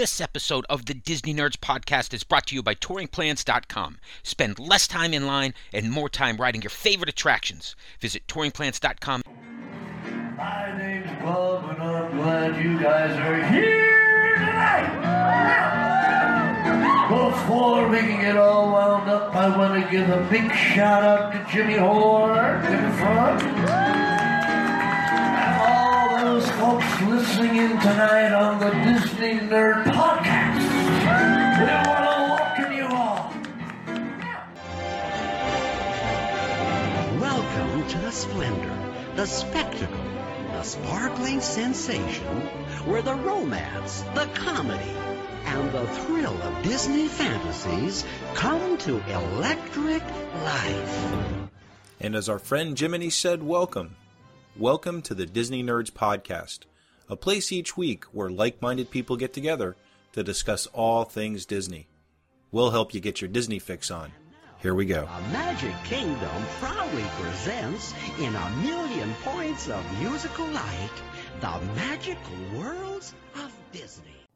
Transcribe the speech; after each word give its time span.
This 0.00 0.18
episode 0.18 0.64
of 0.70 0.86
the 0.86 0.94
Disney 0.94 1.34
Nerds 1.34 1.58
podcast 1.58 2.14
is 2.14 2.24
brought 2.24 2.46
to 2.46 2.54
you 2.54 2.62
by 2.62 2.74
touringplans.com. 2.74 3.98
Spend 4.22 4.58
less 4.58 4.88
time 4.88 5.12
in 5.12 5.26
line 5.26 5.52
and 5.74 5.90
more 5.90 6.08
time 6.08 6.38
riding 6.38 6.62
your 6.62 6.70
favorite 6.70 7.10
attractions. 7.10 7.76
Visit 8.00 8.26
touringplans.com. 8.26 9.20
My 10.38 10.78
name's 10.78 11.22
Bob, 11.22 11.68
and 11.68 11.82
I'm 11.82 12.16
glad 12.16 12.64
you 12.64 12.80
guys 12.80 13.14
are 13.14 13.44
here 13.52 14.36
tonight. 14.38 14.88
Before 17.10 17.86
we 17.86 17.98
can 17.98 18.22
get 18.22 18.38
all 18.38 18.72
wound 18.72 19.10
up, 19.10 19.36
I 19.36 19.54
want 19.54 19.84
to 19.84 19.90
give 19.90 20.08
a 20.08 20.26
big 20.30 20.50
shout 20.54 21.04
out 21.04 21.32
to 21.34 21.52
Jimmy 21.52 21.76
Horn 21.76 22.64
in 22.64 22.92
front. 22.94 24.19
And 26.40 26.48
those 26.48 26.58
folks 26.58 27.00
listening 27.02 27.56
in 27.56 27.70
tonight 27.80 28.32
on 28.32 28.60
the 28.60 28.70
Disney 28.70 29.40
Nerd 29.46 29.84
Podcast. 29.84 30.62
We 31.58 31.66
want 31.86 32.04
to 32.06 32.16
welcome 32.32 32.72
you 32.72 32.86
all. 32.86 33.34
Welcome 37.20 37.88
to 37.88 37.98
the 37.98 38.10
splendor, 38.10 38.94
the 39.16 39.26
spectacle, 39.26 40.04
the 40.52 40.62
sparkling 40.62 41.42
sensation, 41.42 42.40
where 42.86 43.02
the 43.02 43.16
romance, 43.16 44.00
the 44.14 44.26
comedy, 44.32 44.96
and 45.44 45.70
the 45.72 45.86
thrill 45.86 46.40
of 46.40 46.62
Disney 46.62 47.08
fantasies 47.08 48.06
come 48.32 48.78
to 48.78 48.96
electric 49.12 50.02
life. 50.42 51.50
And 52.00 52.16
as 52.16 52.30
our 52.30 52.38
friend 52.38 52.78
Jiminy 52.78 53.10
said, 53.10 53.42
welcome. 53.42 53.96
Welcome 54.60 55.02
to 55.02 55.14
the 55.14 55.24
Disney 55.24 55.62
Nerds 55.64 55.90
Podcast, 55.90 56.64
a 57.08 57.16
place 57.16 57.50
each 57.50 57.78
week 57.78 58.04
where 58.12 58.28
like 58.28 58.60
minded 58.60 58.90
people 58.90 59.16
get 59.16 59.32
together 59.32 59.74
to 60.12 60.22
discuss 60.22 60.66
all 60.74 61.04
things 61.04 61.46
Disney. 61.46 61.88
We'll 62.52 62.70
help 62.70 62.92
you 62.92 63.00
get 63.00 63.22
your 63.22 63.30
Disney 63.30 63.58
fix 63.58 63.90
on. 63.90 64.12
Here 64.58 64.74
we 64.74 64.84
go. 64.84 65.08
A 65.10 65.20
Magic 65.32 65.72
Kingdom 65.84 66.44
proudly 66.60 67.06
presents, 67.18 67.94
in 68.18 68.34
a 68.34 68.50
million 68.62 69.14
points 69.22 69.70
of 69.70 69.82
musical 69.98 70.46
light, 70.48 70.90
the 71.40 71.58
magical 71.74 72.36
worlds 72.54 73.14
of 73.36 73.50
Disney. 73.72 74.26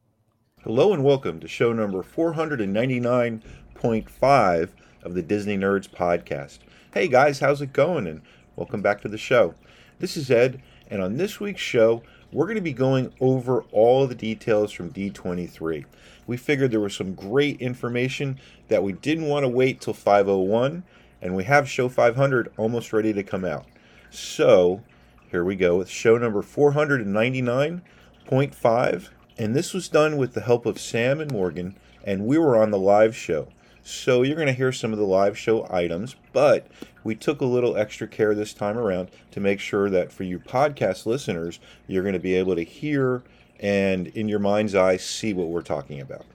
Hello 0.62 0.94
and 0.94 1.04
welcome 1.04 1.38
to 1.38 1.48
show 1.48 1.74
number 1.74 2.02
499.5 2.02 4.68
of 5.02 5.12
the 5.12 5.22
Disney 5.22 5.58
Nerds 5.58 5.90
Podcast. 5.90 6.60
Hey 6.94 7.08
guys, 7.08 7.40
how's 7.40 7.60
it 7.60 7.74
going? 7.74 8.06
And 8.06 8.22
welcome 8.56 8.80
back 8.80 9.02
to 9.02 9.08
the 9.08 9.18
show. 9.18 9.54
This 10.00 10.16
is 10.16 10.28
Ed, 10.30 10.60
and 10.90 11.00
on 11.00 11.16
this 11.16 11.38
week's 11.38 11.60
show, 11.60 12.02
we're 12.32 12.46
going 12.46 12.56
to 12.56 12.60
be 12.60 12.72
going 12.72 13.12
over 13.20 13.60
all 13.70 14.08
the 14.08 14.14
details 14.14 14.72
from 14.72 14.90
D23. 14.90 15.84
We 16.26 16.36
figured 16.36 16.72
there 16.72 16.80
was 16.80 16.96
some 16.96 17.14
great 17.14 17.60
information 17.60 18.40
that 18.68 18.82
we 18.82 18.92
didn't 18.92 19.28
want 19.28 19.44
to 19.44 19.48
wait 19.48 19.80
till 19.80 19.94
501, 19.94 20.82
and 21.22 21.36
we 21.36 21.44
have 21.44 21.68
show 21.68 21.88
500 21.88 22.52
almost 22.56 22.92
ready 22.92 23.12
to 23.12 23.22
come 23.22 23.44
out. 23.44 23.66
So, 24.10 24.82
here 25.30 25.44
we 25.44 25.54
go 25.54 25.76
with 25.76 25.88
show 25.88 26.18
number 26.18 26.42
499.5. 26.42 29.08
And 29.36 29.54
this 29.54 29.74
was 29.74 29.88
done 29.88 30.16
with 30.16 30.34
the 30.34 30.40
help 30.40 30.66
of 30.66 30.80
Sam 30.80 31.20
and 31.20 31.32
Morgan, 31.32 31.76
and 32.04 32.26
we 32.26 32.38
were 32.38 32.56
on 32.56 32.70
the 32.70 32.78
live 32.78 33.16
show. 33.16 33.48
So 33.82 34.22
you're 34.22 34.36
going 34.36 34.46
to 34.46 34.52
hear 34.52 34.70
some 34.72 34.92
of 34.92 34.98
the 34.98 35.04
live 35.04 35.36
show 35.36 35.66
items, 35.70 36.14
but 36.32 36.68
we 37.04 37.14
took 37.14 37.42
a 37.42 37.44
little 37.44 37.76
extra 37.76 38.08
care 38.08 38.34
this 38.34 38.54
time 38.54 38.78
around 38.78 39.10
to 39.30 39.40
make 39.40 39.60
sure 39.60 39.90
that 39.90 40.10
for 40.10 40.24
you 40.24 40.40
podcast 40.40 41.06
listeners, 41.06 41.60
you're 41.86 42.02
going 42.02 42.14
to 42.14 42.18
be 42.18 42.34
able 42.34 42.56
to 42.56 42.64
hear 42.64 43.22
and 43.60 44.08
in 44.08 44.28
your 44.28 44.40
mind's 44.40 44.74
eye 44.74 44.96
see 44.96 45.32
what 45.32 45.48
we're 45.48 45.62
talking 45.62 46.00
about. 46.00 46.26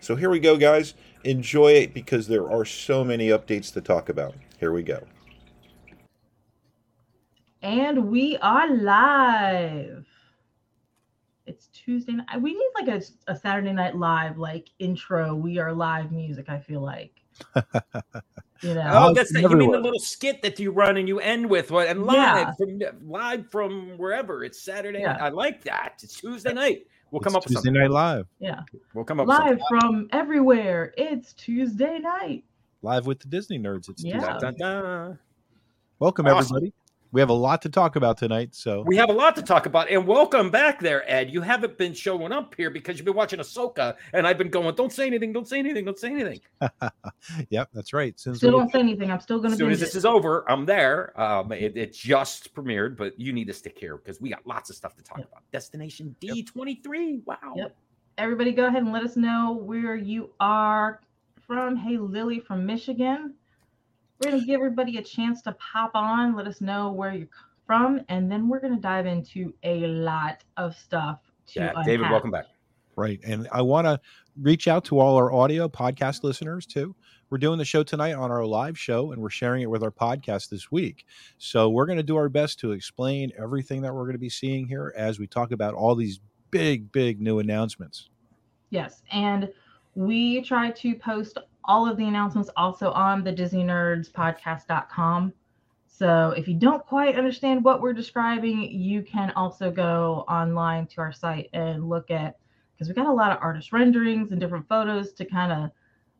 So 0.00 0.16
here 0.16 0.30
we 0.30 0.38
go, 0.38 0.56
guys. 0.56 0.94
Enjoy 1.24 1.72
it 1.72 1.92
because 1.92 2.28
there 2.28 2.50
are 2.50 2.64
so 2.64 3.04
many 3.04 3.28
updates 3.28 3.72
to 3.74 3.80
talk 3.80 4.08
about. 4.08 4.34
Here 4.58 4.72
we 4.72 4.82
go. 4.82 5.04
And 7.62 8.08
we 8.08 8.36
are 8.38 8.72
live. 8.72 10.06
It's 11.46 11.66
Tuesday 11.68 12.12
night. 12.12 12.40
We 12.40 12.54
need 12.54 12.70
like 12.80 12.88
a, 12.88 13.02
a 13.32 13.36
Saturday 13.36 13.72
night 13.72 13.96
live 13.96 14.38
like 14.38 14.68
intro. 14.78 15.34
We 15.34 15.58
are 15.58 15.72
live 15.72 16.12
music. 16.12 16.48
I 16.48 16.60
feel 16.60 16.80
like. 16.80 17.12
You 18.62 18.74
know. 18.74 18.90
Oh, 18.92 19.08
oh 19.10 19.14
that's 19.14 19.32
the, 19.32 19.40
you 19.42 19.48
mean 19.50 19.70
the 19.70 19.78
little 19.80 19.98
skit 19.98 20.42
that 20.42 20.58
you 20.58 20.70
run 20.70 20.96
and 20.96 21.06
you 21.08 21.20
end 21.20 21.48
with 21.48 21.70
what 21.70 21.88
and 21.88 22.04
live 22.06 22.16
Yeah. 22.16 22.52
from 22.54 23.08
live 23.08 23.50
from 23.50 23.90
wherever. 23.98 24.44
It's 24.44 24.60
Saturday. 24.60 25.00
Yeah. 25.00 25.18
I 25.20 25.28
like 25.28 25.62
that. 25.64 26.00
It's 26.02 26.20
Tuesday 26.20 26.52
night. 26.52 26.86
We'll 27.10 27.20
come 27.20 27.36
It's 27.36 27.36
up 27.36 27.42
with 27.44 27.52
Tuesday 27.56 27.68
something. 27.68 27.82
Night 27.82 27.90
Live, 27.90 28.26
yeah. 28.40 28.60
We'll 28.92 29.04
come 29.04 29.20
up 29.20 29.28
Live 29.28 29.60
something. 29.60 29.64
from 29.68 30.08
everywhere. 30.12 30.92
It's 30.96 31.32
Tuesday 31.34 31.98
night. 32.00 32.42
live 32.82 33.06
with 33.06 33.20
the 33.20 33.28
Disney 33.28 33.58
nerds. 33.58 33.88
It's 33.88 34.02
Yeah. 34.04 34.14
Tuesday. 34.18 34.32
Dun, 34.40 34.54
dun, 34.58 34.82
dun. 34.84 35.18
Welcome 36.00 36.26
Awesome. 36.26 36.56
everybody. 36.56 36.72
We 37.16 37.20
have 37.20 37.30
a 37.30 37.32
lot 37.32 37.62
to 37.62 37.70
talk 37.70 37.96
about 37.96 38.18
tonight, 38.18 38.54
so 38.54 38.82
We 38.82 38.94
have 38.98 39.08
a 39.08 39.12
lot 39.14 39.36
to 39.36 39.42
talk 39.42 39.64
about, 39.64 39.88
and 39.88 40.06
welcome 40.06 40.50
back 40.50 40.80
there, 40.80 41.02
Ed. 41.10 41.30
You 41.30 41.40
haven't 41.40 41.78
been 41.78 41.94
showing 41.94 42.30
up 42.30 42.54
here 42.54 42.68
because 42.68 42.98
you've 42.98 43.06
been 43.06 43.16
watching 43.16 43.38
Ahsoka, 43.38 43.96
and 44.12 44.26
I've 44.26 44.36
been 44.36 44.50
going, 44.50 44.74
"Don't 44.74 44.92
say 44.92 45.06
anything, 45.06 45.32
don't 45.32 45.48
say 45.48 45.58
anything, 45.58 45.86
don't 45.86 45.98
say 45.98 46.10
anything." 46.10 46.40
yep, 47.48 47.70
that's 47.72 47.94
right. 47.94 48.12
As 48.14 48.20
soon 48.20 48.32
as 48.32 48.36
Still 48.40 48.50
don't 48.50 48.70
say 48.70 48.80
anything. 48.80 49.10
I'm 49.10 49.20
still 49.20 49.38
gonna 49.38 49.52
As 49.54 49.58
soon 49.58 49.70
as 49.70 49.80
this 49.80 49.94
it. 49.94 49.96
is 49.96 50.04
over, 50.04 50.44
I'm 50.46 50.66
there. 50.66 51.18
Um, 51.18 51.52
it, 51.52 51.74
it 51.74 51.94
just 51.94 52.54
premiered, 52.54 52.98
but 52.98 53.18
you 53.18 53.32
need 53.32 53.46
to 53.46 53.54
stick 53.54 53.78
here 53.78 53.96
because 53.96 54.20
we 54.20 54.28
got 54.28 54.46
lots 54.46 54.68
of 54.68 54.76
stuff 54.76 54.94
to 54.96 55.02
talk 55.02 55.16
Yep. 55.16 55.28
about. 55.32 55.42
Destination 55.54 56.14
D23. 56.20 57.22
Wow. 57.24 57.36
Yep. 57.56 57.74
Everybody 58.18 58.52
go 58.52 58.66
ahead 58.66 58.82
and 58.82 58.92
let 58.92 59.02
us 59.04 59.16
know 59.16 59.54
where 59.54 59.96
you 59.96 60.28
are 60.38 61.00
from. 61.46 61.76
Hey 61.76 61.96
Lily 61.96 62.40
from 62.40 62.66
Michigan. 62.66 63.36
We're 64.20 64.30
gonna 64.30 64.44
give 64.44 64.56
everybody 64.56 64.96
a 64.96 65.02
chance 65.02 65.42
to 65.42 65.52
pop 65.52 65.92
on, 65.94 66.34
let 66.34 66.46
us 66.46 66.60
know 66.60 66.90
where 66.90 67.14
you're 67.14 67.28
from, 67.66 68.00
and 68.08 68.30
then 68.30 68.48
we're 68.48 68.60
gonna 68.60 68.80
dive 68.80 69.06
into 69.06 69.52
a 69.62 69.86
lot 69.86 70.42
of 70.56 70.74
stuff 70.76 71.20
to 71.48 71.60
Yeah, 71.60 71.82
David, 71.84 72.10
welcome 72.10 72.30
back. 72.30 72.46
right, 72.96 73.20
and 73.24 73.46
I 73.52 73.60
want 73.62 73.86
to 73.86 74.00
reach 74.40 74.68
out 74.68 74.84
to 74.86 74.98
all 74.98 75.16
our 75.16 75.32
audio 75.32 75.68
podcast 75.68 76.22
listeners 76.22 76.66
too. 76.66 76.94
We're 77.28 77.38
doing 77.38 77.58
the 77.58 77.64
show 77.64 77.82
tonight 77.82 78.14
on 78.14 78.30
our 78.30 78.46
live 78.46 78.78
show, 78.78 79.12
and 79.12 79.20
we're 79.20 79.30
sharing 79.30 79.62
it 79.62 79.70
with 79.70 79.82
our 79.82 79.90
podcast 79.90 80.48
this 80.48 80.70
week. 80.70 81.04
So 81.38 81.68
we're 81.68 81.86
going 81.86 81.98
to 81.98 82.04
do 82.04 82.16
our 82.16 82.28
best 82.28 82.60
to 82.60 82.70
explain 82.70 83.32
everything 83.36 83.82
that 83.82 83.92
we're 83.92 84.04
going 84.04 84.12
to 84.12 84.18
be 84.18 84.28
seeing 84.28 84.66
here 84.66 84.94
as 84.96 85.18
we 85.18 85.26
talk 85.26 85.50
about 85.50 85.74
all 85.74 85.96
these 85.96 86.20
big, 86.52 86.92
big 86.92 87.20
new 87.20 87.40
announcements. 87.40 88.10
Yes, 88.70 89.02
and 89.10 89.52
we 89.96 90.40
try 90.42 90.70
to 90.70 90.94
post 90.94 91.38
all 91.66 91.88
of 91.88 91.96
the 91.96 92.06
announcements 92.06 92.50
also 92.56 92.90
on 92.92 93.22
the 93.24 93.32
Disney 93.32 93.64
Nerds 93.64 94.10
podcast.com. 94.10 95.32
So 95.86 96.34
if 96.36 96.46
you 96.46 96.54
don't 96.54 96.84
quite 96.84 97.16
understand 97.16 97.64
what 97.64 97.80
we're 97.80 97.94
describing, 97.94 98.70
you 98.70 99.02
can 99.02 99.32
also 99.36 99.70
go 99.70 100.24
online 100.28 100.86
to 100.88 101.00
our 101.00 101.12
site 101.12 101.48
and 101.52 101.88
look 101.88 102.10
at 102.10 102.36
because 102.74 102.88
we 102.88 102.94
got 102.94 103.06
a 103.06 103.12
lot 103.12 103.32
of 103.32 103.38
artist 103.40 103.72
renderings 103.72 104.32
and 104.32 104.40
different 104.40 104.68
photos 104.68 105.12
to 105.14 105.24
kind 105.24 105.50
of 105.52 105.70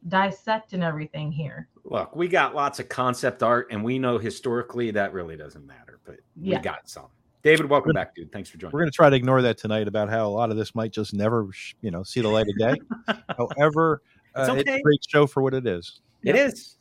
dissect 0.09 0.73
and 0.73 0.83
everything 0.83 1.31
here. 1.31 1.69
Look, 1.85 2.17
we 2.17 2.29
got 2.29 2.55
lots 2.55 2.81
of 2.81 2.89
concept 2.89 3.43
art, 3.43 3.69
and 3.71 3.85
we 3.85 3.99
know 3.99 4.19
historically 4.19 4.91
that 4.93 5.13
really 5.13 5.37
doesn't 5.37 5.67
matter, 5.67 6.01
but 6.05 6.17
Yeah. 6.37 6.57
we 6.59 6.63
got 6.63 6.89
some. 6.89 7.09
David, 7.43 7.67
welcome 7.71 7.93
back, 7.93 8.15
dude. 8.15 8.33
Thanks 8.33 8.51
for 8.51 8.59
joining. 8.59 8.73
We're 8.73 8.81
going 8.81 8.91
to 8.91 8.97
try 8.97 9.09
to 9.09 9.15
ignore 9.15 9.41
that 9.43 9.57
tonight 9.57 9.87
about 9.87 10.09
how 10.09 10.27
a 10.27 10.31
lot 10.31 10.51
of 10.51 10.57
this 10.57 10.75
might 10.75 10.91
just 10.91 11.15
never, 11.15 11.49
you 11.81 11.93
know, 11.93 12.03
see 12.03 12.21
the 12.21 12.29
light 12.29 12.47
of 12.49 12.57
day. 12.59 12.75
However, 13.39 14.03
It's 14.37 14.49
uh, 14.49 14.55
it's 14.55 14.71
a 14.71 14.83
great 14.83 15.01
show 15.09 15.27
for 15.27 15.43
what 15.43 15.55
it 15.55 15.67
is. 15.67 16.01
It 16.23 16.37
is. 16.37 16.77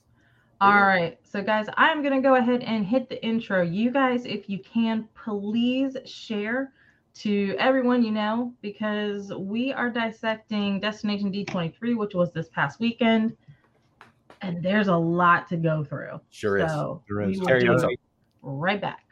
All 0.62 0.72
Yeah. 0.72 0.86
right. 0.86 1.20
So, 1.24 1.42
guys, 1.42 1.68
I'm 1.78 2.02
going 2.02 2.14
to 2.14 2.22
go 2.22 2.36
ahead 2.36 2.64
and 2.64 2.86
hit 2.86 3.10
the 3.10 3.24
intro. 3.24 3.62
You 3.62 3.92
guys, 3.92 4.26
if 4.26 4.50
you 4.50 4.60
can, 4.60 5.08
please 5.14 5.96
share 6.06 6.72
to 7.16 7.56
everyone 7.58 8.04
you 8.04 8.12
know 8.12 8.54
because 8.62 9.34
we 9.34 9.72
are 9.72 9.90
dissecting 9.90 10.80
Destination 10.82 11.32
D23, 11.32 11.96
which 11.96 12.14
was 12.14 12.32
this 12.34 12.50
past 12.50 12.80
weekend. 12.80 13.36
And 14.42 14.62
there's 14.62 14.90
a 14.90 14.96
lot 14.96 15.48
to 15.50 15.58
go 15.58 15.84
through. 15.84 16.20
Sure 16.30 16.58
is. 16.58 16.70
So, 16.72 17.04
There 17.08 17.18
we 17.26 17.34
is. 17.34 17.40
will 17.40 17.48
Terry, 17.48 17.64
be 17.64 17.98
right 18.42 18.82
back. 18.82 19.05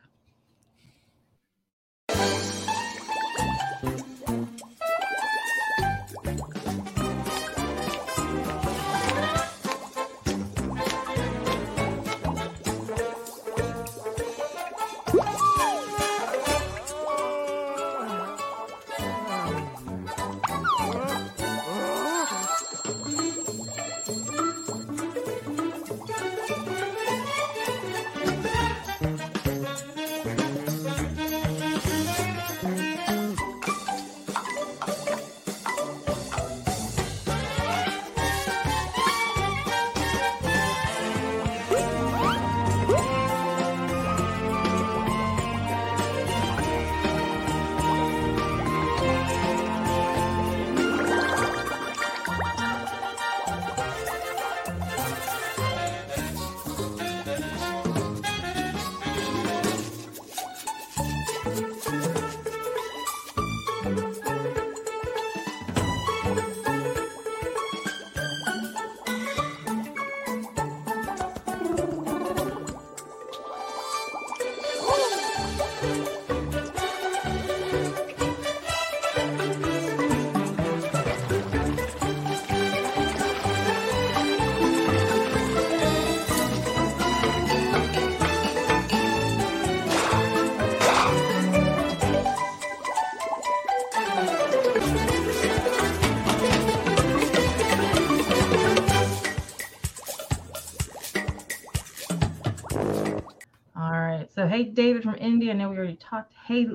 Hey, 104.64 104.70
David 104.72 105.04
from 105.04 105.16
India. 105.16 105.52
I 105.52 105.56
know 105.56 105.70
we 105.70 105.78
already 105.78 105.96
talked. 105.98 106.34
Hey, 106.46 106.68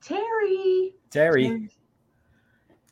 Terry. 0.00 0.94
Terry. 1.10 1.68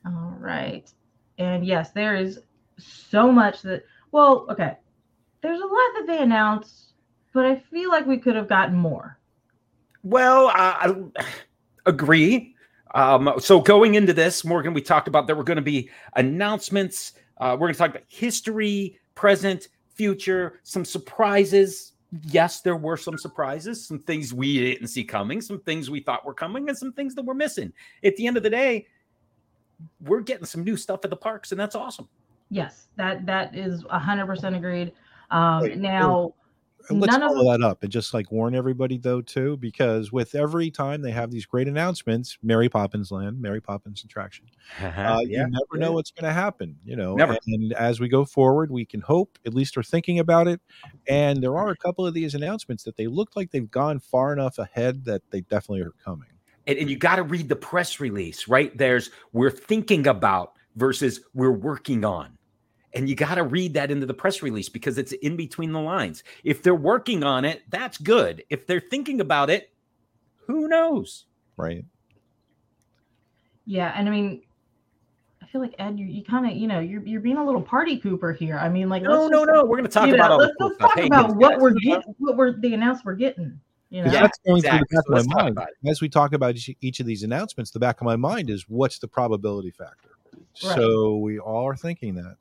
All 0.06 0.36
right. 0.38 0.90
And 1.38 1.64
yes, 1.64 1.90
there 1.90 2.14
is 2.14 2.40
so 2.78 3.32
much 3.32 3.62
that, 3.62 3.84
well, 4.12 4.46
okay. 4.50 4.76
There's 5.42 5.60
a 5.60 5.66
lot 5.66 5.90
that 5.96 6.04
they 6.06 6.22
announced, 6.22 6.94
but 7.32 7.44
I 7.44 7.56
feel 7.56 7.90
like 7.90 8.06
we 8.06 8.18
could 8.18 8.36
have 8.36 8.48
gotten 8.48 8.76
more. 8.76 9.18
Well, 10.02 10.48
I 10.48 10.94
I 11.16 11.24
agree. 11.86 12.54
Um, 12.94 13.34
so 13.38 13.60
going 13.60 13.94
into 13.96 14.12
this, 14.12 14.44
Morgan, 14.44 14.72
we 14.72 14.80
talked 14.80 15.08
about 15.08 15.26
there 15.26 15.36
were 15.36 15.44
going 15.44 15.56
to 15.56 15.62
be 15.62 15.90
announcements. 16.14 17.12
Uh, 17.38 17.56
we're 17.58 17.66
going 17.66 17.74
to 17.74 17.78
talk 17.78 17.90
about 17.90 18.04
history, 18.08 18.98
present, 19.14 19.68
future, 19.90 20.60
some 20.62 20.84
surprises. 20.84 21.93
Yes, 22.22 22.60
there 22.60 22.76
were 22.76 22.96
some 22.96 23.18
surprises, 23.18 23.86
some 23.86 23.98
things 23.98 24.32
we 24.32 24.58
didn't 24.58 24.88
see 24.88 25.04
coming, 25.04 25.40
some 25.40 25.60
things 25.60 25.90
we 25.90 26.00
thought 26.00 26.24
were 26.24 26.34
coming, 26.34 26.68
and 26.68 26.76
some 26.76 26.92
things 26.92 27.14
that 27.14 27.24
we're 27.24 27.34
missing. 27.34 27.72
At 28.04 28.16
the 28.16 28.26
end 28.26 28.36
of 28.36 28.42
the 28.42 28.50
day, 28.50 28.86
we're 30.00 30.20
getting 30.20 30.44
some 30.44 30.62
new 30.62 30.76
stuff 30.76 31.00
at 31.04 31.10
the 31.10 31.16
parks, 31.16 31.50
and 31.50 31.60
that's 31.60 31.74
awesome. 31.74 32.08
Yes, 32.50 32.88
that 32.96 33.26
that 33.26 33.54
is 33.54 33.84
hundred 33.90 34.26
percent 34.26 34.54
agreed. 34.54 34.92
Um, 35.30 35.80
now, 35.80 36.24
And 36.24 36.32
let's 36.90 37.16
None 37.16 37.28
follow 37.28 37.50
that 37.52 37.64
up 37.64 37.82
and 37.82 37.90
just 37.90 38.14
like 38.14 38.30
warn 38.30 38.54
everybody 38.54 38.98
though 38.98 39.20
too, 39.20 39.56
because 39.56 40.12
with 40.12 40.34
every 40.34 40.70
time 40.70 41.02
they 41.02 41.10
have 41.10 41.30
these 41.30 41.46
great 41.46 41.68
announcements, 41.68 42.38
Mary 42.42 42.68
Poppins 42.68 43.10
Land, 43.10 43.40
Mary 43.40 43.60
Poppins 43.60 44.04
attraction, 44.04 44.46
uh, 44.80 45.20
you 45.22 45.38
never 45.38 45.78
know 45.78 45.92
what's 45.92 46.10
going 46.10 46.28
to 46.28 46.32
happen. 46.32 46.76
You 46.84 46.96
know, 46.96 47.14
Never. 47.14 47.38
And 47.46 47.72
as 47.74 48.00
we 48.00 48.08
go 48.08 48.24
forward, 48.24 48.70
we 48.70 48.84
can 48.84 49.00
hope 49.00 49.38
at 49.46 49.54
least 49.54 49.76
we're 49.76 49.82
thinking 49.82 50.18
about 50.18 50.48
it. 50.48 50.60
And 51.08 51.42
there 51.42 51.56
are 51.56 51.70
a 51.70 51.76
couple 51.76 52.06
of 52.06 52.14
these 52.14 52.34
announcements 52.34 52.84
that 52.84 52.96
they 52.96 53.06
look 53.06 53.36
like 53.36 53.50
they've 53.50 53.70
gone 53.70 53.98
far 53.98 54.32
enough 54.32 54.58
ahead 54.58 55.04
that 55.04 55.22
they 55.30 55.42
definitely 55.42 55.82
are 55.82 55.94
coming. 56.04 56.28
and, 56.66 56.78
and 56.78 56.90
you 56.90 56.96
got 56.96 57.16
to 57.16 57.22
read 57.22 57.48
the 57.48 57.56
press 57.56 58.00
release, 58.00 58.48
right? 58.48 58.76
There's 58.76 59.10
we're 59.32 59.50
thinking 59.50 60.06
about 60.06 60.52
versus 60.76 61.20
we're 61.34 61.52
working 61.52 62.04
on. 62.04 62.36
And 62.94 63.08
you 63.08 63.14
got 63.16 63.34
to 63.34 63.42
read 63.42 63.74
that 63.74 63.90
into 63.90 64.06
the 64.06 64.14
press 64.14 64.40
release 64.42 64.68
because 64.68 64.98
it's 64.98 65.12
in 65.12 65.36
between 65.36 65.72
the 65.72 65.80
lines. 65.80 66.22
If 66.44 66.62
they're 66.62 66.74
working 66.74 67.24
on 67.24 67.44
it, 67.44 67.62
that's 67.68 67.98
good. 67.98 68.44
If 68.50 68.66
they're 68.66 68.80
thinking 68.80 69.20
about 69.20 69.50
it, 69.50 69.72
who 70.46 70.68
knows? 70.68 71.26
Right. 71.56 71.84
yeah, 73.66 73.92
and 73.96 74.08
I 74.08 74.10
mean, 74.12 74.42
I 75.42 75.46
feel 75.46 75.60
like 75.60 75.74
Ed, 75.78 75.98
you, 75.98 76.06
you 76.06 76.22
kind 76.24 76.46
of, 76.50 76.56
you 76.56 76.66
know, 76.66 76.80
you're 76.80 77.02
you're 77.04 77.20
being 77.20 77.36
a 77.36 77.44
little 77.44 77.62
party 77.62 78.00
pooper 78.00 78.36
here. 78.36 78.58
I 78.58 78.68
mean, 78.68 78.88
like, 78.88 79.02
No, 79.02 79.28
no, 79.28 79.44
just- 79.44 79.52
no. 79.54 79.64
We're 79.64 79.76
going 79.78 79.84
to 79.84 79.88
talk 79.90 80.06
you 80.06 80.12
know, 80.12 80.18
about 80.18 80.30
all 80.32 80.38
let's, 80.38 80.50
the 80.52 80.56
cool 80.58 80.66
let's 80.68 80.76
stuff. 80.78 80.90
talk 80.90 80.98
Hey, 80.98 81.06
about 81.06 81.36
what 81.36 81.58
we're 81.60 81.72
getting, 81.74 82.14
what 82.18 82.36
we're 82.36 82.52
the 82.60 82.74
announced 82.74 83.04
we're 83.04 83.14
getting. 83.14 83.58
You 83.90 84.02
know, 84.04 84.10
Yeah. 84.12 84.22
That's 84.22 84.38
going 84.46 84.62
through 84.62 84.70
the 84.70 84.86
back 84.90 85.04
So 85.06 85.14
of 85.16 85.26
my 85.28 85.42
mind. 85.52 85.58
As 85.86 86.00
we 86.00 86.08
talk 86.08 86.32
about 86.32 86.56
each, 86.56 86.70
each 86.80 87.00
of 87.00 87.06
these 87.06 87.22
announcements, 87.22 87.70
the 87.70 87.78
back 87.78 88.00
of 88.00 88.04
my 88.04 88.16
mind 88.16 88.50
is 88.50 88.64
what's 88.68 88.98
the 88.98 89.06
probability 89.08 89.70
factor? 89.70 90.10
Right. 90.34 90.74
So 90.76 91.16
we 91.18 91.38
all 91.38 91.66
are 91.68 91.76
thinking 91.76 92.14
that. 92.16 92.36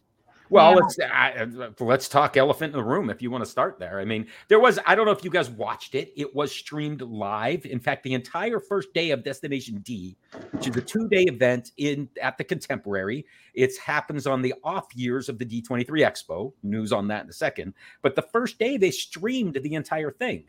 Well, 0.54 0.76
let's 0.76 1.00
I, 1.00 1.48
let's 1.80 2.08
talk 2.08 2.38
elephant 2.38 2.74
in 2.74 2.78
the 2.78 2.84
room 2.84 3.10
if 3.10 3.22
you 3.22 3.32
want 3.32 3.44
to 3.44 3.50
start 3.50 3.80
there. 3.80 4.00
I 4.00 4.06
mean, 4.06 4.28
there 4.50 4.60
was 4.60 4.80
I 4.86 4.94
don't 4.94 5.06
know 5.06 5.12
if 5.12 5.24
you 5.24 5.32
guys 5.32 5.50
watched 5.50 5.96
it. 5.96 6.14
It 6.16 6.36
was 6.36 6.52
streamed 6.52 7.02
live. 7.02 7.66
In 7.66 7.80
fact, 7.80 8.04
the 8.04 8.14
entire 8.14 8.60
first 8.60 8.94
day 8.94 9.12
of 9.12 9.24
Destination 9.24 9.80
D, 9.80 10.16
which 10.52 10.68
is 10.68 10.76
a 10.78 10.82
two-day 10.82 11.24
event 11.24 11.72
in 11.78 12.08
at 12.22 12.38
the 12.38 12.44
Contemporary. 12.44 13.26
It 13.54 13.76
happens 13.78 14.28
on 14.28 14.42
the 14.42 14.54
off 14.64 14.88
years 14.96 15.28
of 15.28 15.40
the 15.40 15.46
D23 15.46 15.88
Expo. 15.88 16.54
News 16.62 16.92
on 16.92 17.08
that 17.08 17.24
in 17.24 17.30
a 17.30 17.34
second. 17.34 17.74
But 18.02 18.16
the 18.16 18.22
first 18.22 18.60
day 18.60 18.78
they 18.78 18.92
streamed 18.92 19.56
the 19.62 19.74
entire 19.74 20.12
thing. 20.12 20.46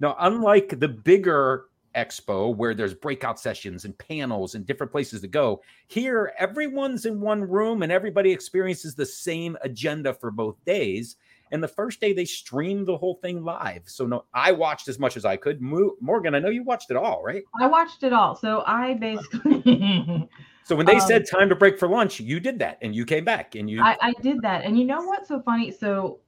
Now, 0.00 0.16
unlike 0.20 0.78
the 0.78 0.88
bigger 0.88 1.64
expo 1.98 2.54
where 2.54 2.74
there's 2.74 2.94
breakout 2.94 3.40
sessions 3.40 3.84
and 3.84 3.96
panels 3.98 4.54
and 4.54 4.66
different 4.66 4.92
places 4.92 5.20
to 5.20 5.28
go, 5.28 5.60
here, 5.88 6.32
everyone's 6.38 7.06
in 7.06 7.20
one 7.20 7.42
room 7.42 7.82
and 7.82 7.90
everybody 7.90 8.30
experiences 8.30 8.94
the 8.94 9.06
same 9.06 9.56
agenda 9.62 10.14
for 10.14 10.30
both 10.30 10.56
days. 10.64 11.16
And 11.50 11.62
the 11.62 11.68
first 11.68 12.00
day 12.00 12.12
they 12.12 12.24
streamed 12.24 12.86
the 12.86 12.96
whole 12.96 13.14
thing 13.16 13.42
live. 13.42 13.82
So 13.86 14.06
no, 14.06 14.24
I 14.32 14.52
watched 14.52 14.88
as 14.88 14.98
much 14.98 15.16
as 15.16 15.24
I 15.24 15.36
could. 15.36 15.60
Mo- 15.60 15.96
Morgan, 16.00 16.34
I 16.34 16.38
know 16.38 16.50
you 16.50 16.62
watched 16.62 16.90
it 16.90 16.96
all, 16.96 17.22
right? 17.22 17.42
I 17.60 17.66
watched 17.66 18.02
it 18.02 18.12
all, 18.12 18.36
so 18.36 18.62
I 18.66 18.94
basically, 18.94 20.28
So 20.68 20.76
when 20.76 20.84
they 20.84 20.96
Um, 20.96 21.00
said 21.00 21.24
time 21.26 21.48
to 21.48 21.56
break 21.56 21.78
for 21.78 21.88
lunch, 21.88 22.20
you 22.20 22.40
did 22.40 22.58
that 22.58 22.76
and 22.82 22.94
you 22.94 23.06
came 23.06 23.24
back 23.24 23.54
and 23.54 23.70
you 23.70 23.80
I, 23.82 23.96
I 24.02 24.12
did 24.20 24.42
that. 24.42 24.64
And 24.64 24.78
you 24.78 24.84
know 24.84 25.02
what's 25.02 25.28
so 25.28 25.40
funny? 25.40 25.70
So 25.70 26.20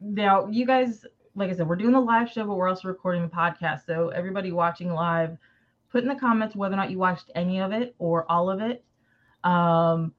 now 0.00 0.46
you 0.46 0.64
guys, 0.64 1.04
like 1.34 1.50
I 1.50 1.54
said, 1.54 1.68
we're 1.68 1.76
doing 1.76 1.92
the 1.92 2.00
live 2.00 2.30
show, 2.30 2.46
but 2.46 2.54
we're 2.56 2.68
also 2.68 2.88
recording 2.88 3.22
the 3.22 3.28
podcast. 3.28 3.86
So 3.86 4.08
everybody 4.08 4.52
watching 4.52 4.92
live, 4.92 5.36
put 5.90 6.02
in 6.02 6.08
the 6.08 6.14
comments 6.14 6.54
whether 6.54 6.74
or 6.74 6.76
not 6.76 6.90
you 6.90 6.98
watched 6.98 7.30
any 7.34 7.60
of 7.60 7.72
it 7.72 7.94
or 7.98 8.30
all 8.30 8.50
of 8.50 8.60
it. 8.60 8.84
Um, 9.44 10.12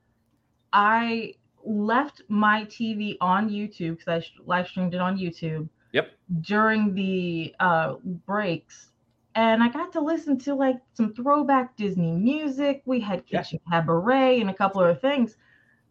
I 0.71 1.35
left 1.63 2.21
my 2.27 2.65
TV 2.65 3.15
on 3.21 3.49
YouTube 3.49 3.97
because 3.97 4.23
I 4.23 4.41
live 4.45 4.67
streamed 4.67 4.93
it 4.93 5.01
on 5.01 5.17
YouTube. 5.17 5.69
Yep. 5.91 6.11
During 6.41 6.95
the 6.95 7.53
uh, 7.59 7.95
breaks, 8.25 8.89
and 9.35 9.63
I 9.63 9.69
got 9.69 9.91
to 9.93 10.01
listen 10.01 10.37
to 10.39 10.55
like 10.55 10.77
some 10.93 11.13
throwback 11.13 11.75
Disney 11.77 12.11
music. 12.11 12.81
We 12.85 12.99
had 12.99 13.23
Yeah. 13.27 13.43
Kitchen 13.43 13.59
Cabaret 13.69 14.41
and 14.41 14.49
a 14.49 14.53
couple 14.53 14.81
other 14.81 14.95
things. 14.95 15.37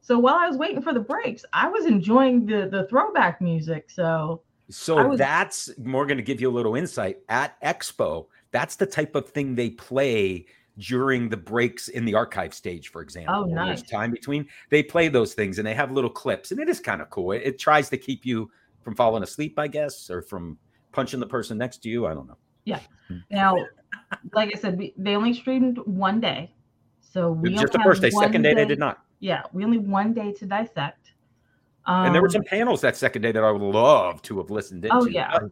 So 0.00 0.18
while 0.18 0.34
I 0.34 0.48
was 0.48 0.56
waiting 0.56 0.82
for 0.82 0.92
the 0.92 1.00
breaks, 1.00 1.44
I 1.52 1.68
was 1.68 1.86
enjoying 1.86 2.46
the 2.46 2.68
the 2.68 2.86
throwback 2.88 3.40
music. 3.40 3.90
So 3.90 4.42
So 4.68 5.08
was- 5.08 5.18
that's 5.18 5.70
Morgan 5.78 6.16
to 6.16 6.22
give 6.22 6.40
you 6.40 6.48
a 6.48 6.52
little 6.52 6.74
insight 6.74 7.18
at 7.28 7.60
Expo. 7.62 8.26
That's 8.50 8.76
the 8.76 8.86
type 8.86 9.14
of 9.14 9.28
thing 9.28 9.54
they 9.54 9.70
play 9.70 10.46
during 10.78 11.28
the 11.28 11.36
breaks 11.36 11.88
in 11.88 12.04
the 12.04 12.14
archive 12.14 12.54
stage, 12.54 12.88
for 12.88 13.02
example. 13.02 13.34
Oh, 13.34 13.46
when 13.46 13.66
there's 13.66 13.82
time 13.82 14.10
between. 14.10 14.48
They 14.70 14.82
play 14.82 15.08
those 15.08 15.34
things 15.34 15.58
and 15.58 15.66
they 15.66 15.74
have 15.74 15.92
little 15.92 16.10
clips, 16.10 16.50
and 16.50 16.60
it 16.60 16.68
is 16.68 16.80
kind 16.80 17.02
of 17.02 17.10
cool. 17.10 17.32
It, 17.32 17.42
it 17.44 17.58
tries 17.58 17.90
to 17.90 17.98
keep 17.98 18.24
you 18.24 18.50
from 18.82 18.94
falling 18.94 19.22
asleep, 19.22 19.58
I 19.58 19.68
guess, 19.68 20.10
or 20.10 20.22
from 20.22 20.58
punching 20.92 21.20
the 21.20 21.26
person 21.26 21.58
next 21.58 21.82
to 21.82 21.88
you. 21.88 22.06
I 22.06 22.14
don't 22.14 22.26
know. 22.26 22.38
Yeah. 22.64 22.80
Hmm. 23.08 23.18
Now, 23.30 23.56
like 24.32 24.50
I 24.54 24.58
said, 24.58 24.78
we, 24.78 24.94
they 24.96 25.14
only 25.14 25.34
streamed 25.34 25.78
one 25.78 26.20
day. 26.20 26.54
So 27.00 27.32
we 27.32 27.50
just 27.50 27.64
only 27.64 27.72
the 27.72 27.84
first 27.84 28.02
day. 28.02 28.10
Second 28.10 28.42
day, 28.42 28.54
they 28.54 28.64
did 28.64 28.78
not. 28.78 29.04
Yeah, 29.20 29.42
we 29.52 29.64
only 29.64 29.78
one 29.78 30.14
day 30.14 30.32
to 30.32 30.46
dissect. 30.46 31.11
Um, 31.86 32.06
and 32.06 32.14
there 32.14 32.22
were 32.22 32.28
some 32.30 32.44
panels 32.44 32.80
that 32.82 32.96
second 32.96 33.22
day 33.22 33.32
that 33.32 33.42
I 33.42 33.50
would 33.50 33.60
love 33.62 34.22
to 34.22 34.38
have 34.38 34.50
listened 34.50 34.84
into. 34.84 34.96
Oh, 34.96 35.06
yeah. 35.06 35.36
We 35.42 35.48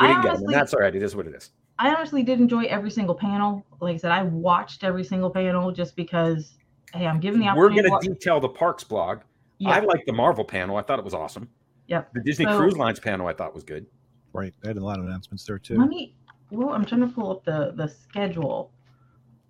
I 0.00 0.06
didn't 0.08 0.22
get 0.22 0.22
them, 0.22 0.30
honestly- 0.30 0.44
and 0.46 0.54
that's 0.54 0.74
all 0.74 0.80
right. 0.80 0.94
It 0.94 1.02
is 1.02 1.16
what 1.16 1.26
it 1.26 1.34
is. 1.34 1.50
I 1.78 1.94
honestly 1.94 2.22
did 2.22 2.40
enjoy 2.40 2.64
every 2.64 2.90
single 2.90 3.14
panel. 3.14 3.64
Like 3.80 3.94
I 3.94 3.98
said, 3.98 4.10
I 4.10 4.24
watched 4.24 4.82
every 4.84 5.04
single 5.04 5.30
panel 5.30 5.70
just 5.72 5.94
because, 5.96 6.54
hey, 6.92 7.06
I'm 7.06 7.20
giving 7.20 7.40
the 7.40 7.46
We're 7.56 7.68
going 7.68 7.76
to 7.78 7.82
to 7.84 7.88
watch- 7.90 8.02
detail 8.04 8.40
the 8.40 8.48
parks 8.48 8.84
blog. 8.84 9.20
yeah, 9.58 9.70
I 9.70 9.80
like 9.80 10.04
the 10.06 10.12
Marvel 10.12 10.44
panel. 10.44 10.76
I 10.76 10.82
thought 10.82 10.98
it 10.98 11.04
was 11.04 11.14
awesome. 11.14 11.48
Yep. 11.86 12.12
The 12.14 12.20
Disney 12.22 12.44
So- 12.46 12.58
Cruise 12.58 12.76
Lines 12.76 13.00
panel 13.00 13.26
I 13.28 13.32
thought 13.32 13.54
was 13.54 13.64
good. 13.64 13.86
Right. 14.32 14.52
They 14.60 14.68
had 14.68 14.76
a 14.76 14.84
lot 14.84 14.98
of 14.98 15.06
announcements 15.06 15.44
there 15.44 15.58
too. 15.58 15.78
Let 15.78 15.88
me. 15.88 16.14
Well, 16.50 16.70
I'm 16.70 16.84
trying 16.84 17.00
to 17.00 17.06
pull 17.08 17.30
up 17.30 17.44
the 17.44 17.72
the 17.76 17.88
schedule. 17.88 18.70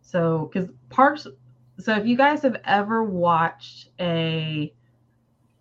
So, 0.03 0.51
because 0.53 0.71
parks. 0.91 1.27
So, 1.79 1.95
if 1.97 2.07
you 2.07 2.17
guys 2.17 2.43
have 2.43 2.57
ever 2.65 3.05
watched 3.05 3.91
a 4.01 4.73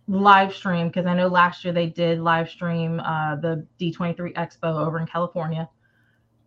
live 0.07 0.55
stream, 0.55 0.87
because 0.87 1.05
I 1.05 1.13
know 1.13 1.27
last 1.27 1.63
year 1.63 1.73
they 1.73 1.87
did 1.87 2.19
live 2.19 2.49
stream 2.49 2.99
uh, 2.99 3.35
the 3.35 3.65
D23 3.79 4.33
Expo 4.33 4.85
over 4.85 4.99
in 4.99 5.07
California, 5.07 5.69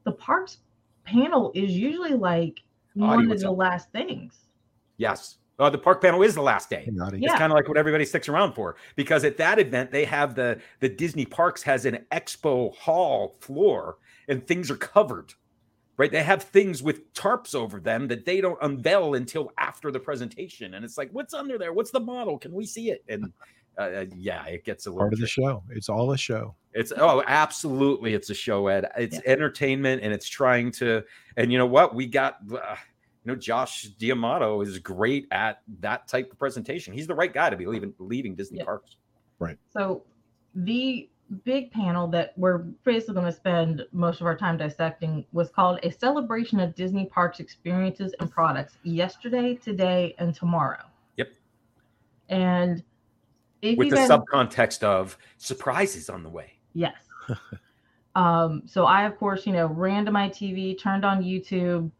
the 0.05 0.13
parks 0.13 0.59
panel 1.05 1.53
is 1.55 1.73
usually 1.73 2.15
like 2.15 2.61
one 2.95 3.31
of 3.31 3.39
the 3.39 3.51
up. 3.51 3.57
last 3.57 3.93
things. 3.93 4.47
Yes. 4.97 5.37
Uh, 5.59 5.69
the 5.69 5.79
park 5.79 6.01
panel 6.01 6.23
is 6.23 6.35
the 6.35 6.43
last 6.43 6.71
day. 6.71 6.85
Hey, 6.87 6.91
Noddy. 6.91 7.19
Yeah. 7.21 7.31
It's 7.31 7.39
kind 7.39 7.53
of 7.53 7.57
like 7.57 7.69
what 7.69 7.77
everybody 7.77 8.07
sticks 8.07 8.31
around 8.31 8.55
for 8.55 8.77
because 8.97 9.25
at 9.25 9.37
that 9.37 9.59
event 9.59 9.91
they 9.91 10.07
have 10.07 10.35
the 10.35 10.59
the 10.81 10.89
Disney 10.89 11.27
Parks 11.27 11.63
has 11.63 11.85
an 11.85 12.07
expo 12.13 12.75
hall 12.77 13.37
floor 13.41 13.99
and 14.29 14.47
things 14.47 14.71
are 14.71 14.77
covered. 14.77 15.35
Right? 16.01 16.11
They 16.11 16.23
have 16.23 16.43
things 16.43 16.83
with 16.83 17.13
tarps 17.13 17.55
over 17.55 17.79
them 17.79 18.09
that 18.09 18.25
they 18.25 18.41
don't 18.41 18.57
unveil 18.63 19.15
until 19.17 19.53
after 19.59 19.93
the 19.93 20.01
presentation 20.01 20.73
and 20.73 20.83
it's 20.83 20.97
like 20.97 21.11
what's 21.13 21.35
under 21.35 21.59
there? 21.59 21.75
What's 21.75 21.91
the 21.91 22.01
model? 22.01 22.39
Can 22.39 22.55
we 22.55 22.65
see 22.65 22.91
it? 22.91 23.05
And 23.07 23.31
uh, 23.77 23.83
uh, 23.83 24.07
yeah, 24.17 24.47
it 24.47 24.65
gets 24.65 24.87
a 24.87 24.91
little 24.91 25.03
Part 25.03 25.13
of 25.13 25.21
the 25.21 25.27
show. 25.27 25.63
It's 25.69 25.91
all 25.91 26.13
a 26.13 26.17
show. 26.17 26.55
It's 26.73 26.91
oh, 26.97 27.23
absolutely, 27.27 28.15
it's 28.15 28.31
a 28.31 28.35
show, 28.35 28.69
Ed. 28.69 28.91
It's 28.97 29.21
entertainment, 29.27 30.03
and 30.03 30.11
it's 30.11 30.27
trying 30.27 30.71
to. 30.73 31.03
And 31.37 31.53
you 31.53 31.59
know 31.59 31.67
what? 31.67 31.95
We 31.95 32.07
got, 32.07 32.39
uh, 32.51 32.77
you 33.25 33.33
know, 33.33 33.35
Josh 33.35 33.83
D'Amato 33.99 34.63
is 34.63 34.79
great 34.79 35.27
at 35.33 35.61
that 35.81 36.09
type 36.09 36.33
of 36.33 36.39
presentation. 36.39 36.95
He's 36.95 37.09
the 37.09 37.15
right 37.15 37.33
guy 37.33 37.51
to 37.51 37.57
be 37.57 37.67
leaving 37.67 37.93
leading 37.99 38.35
Disney 38.35 38.59
Yeah. 38.59 38.65
parks. 38.65 38.97
Right. 39.39 39.59
So 39.73 40.05
the 40.55 41.11
big 41.45 41.71
panel 41.71 42.09
that 42.09 42.33
we're 42.37 42.59
basically 42.59 43.15
going 43.15 43.27
to 43.27 43.33
spend 43.33 43.87
most 43.93 44.21
of 44.21 44.27
our 44.27 44.37
time 44.37 44.57
dissecting 44.57 45.25
was 45.33 45.49
called 45.51 45.79
a 45.83 45.91
celebration 45.91 46.61
of 46.61 46.75
Disney 46.75 47.07
parks 47.07 47.41
experiences 47.41 48.15
and 48.21 48.31
products 48.31 48.77
yesterday, 48.83 49.55
today, 49.55 50.15
and 50.19 50.35
tomorrow. 50.35 50.83
Yep. 51.17 51.29
And 52.29 52.83
With 53.63 53.91
the 53.91 53.97
guys, 53.97 54.11
subcontext 54.11 54.83
of 54.83 55.17
surprises 55.39 56.09
on 56.11 56.23
the 56.23 56.31
way. 56.31 56.55
yes. 56.73 56.95
Um, 58.17 58.63
so 58.67 58.87
I, 58.87 59.05
of 59.05 59.17
course, 59.19 59.47
you 59.47 59.53
know, 59.53 59.67
ran 59.67 60.05
to 60.05 60.11
my 60.11 60.29
TV, 60.29 60.77
turned 60.77 61.05
on 61.05 61.23
YouTube, 61.23 61.91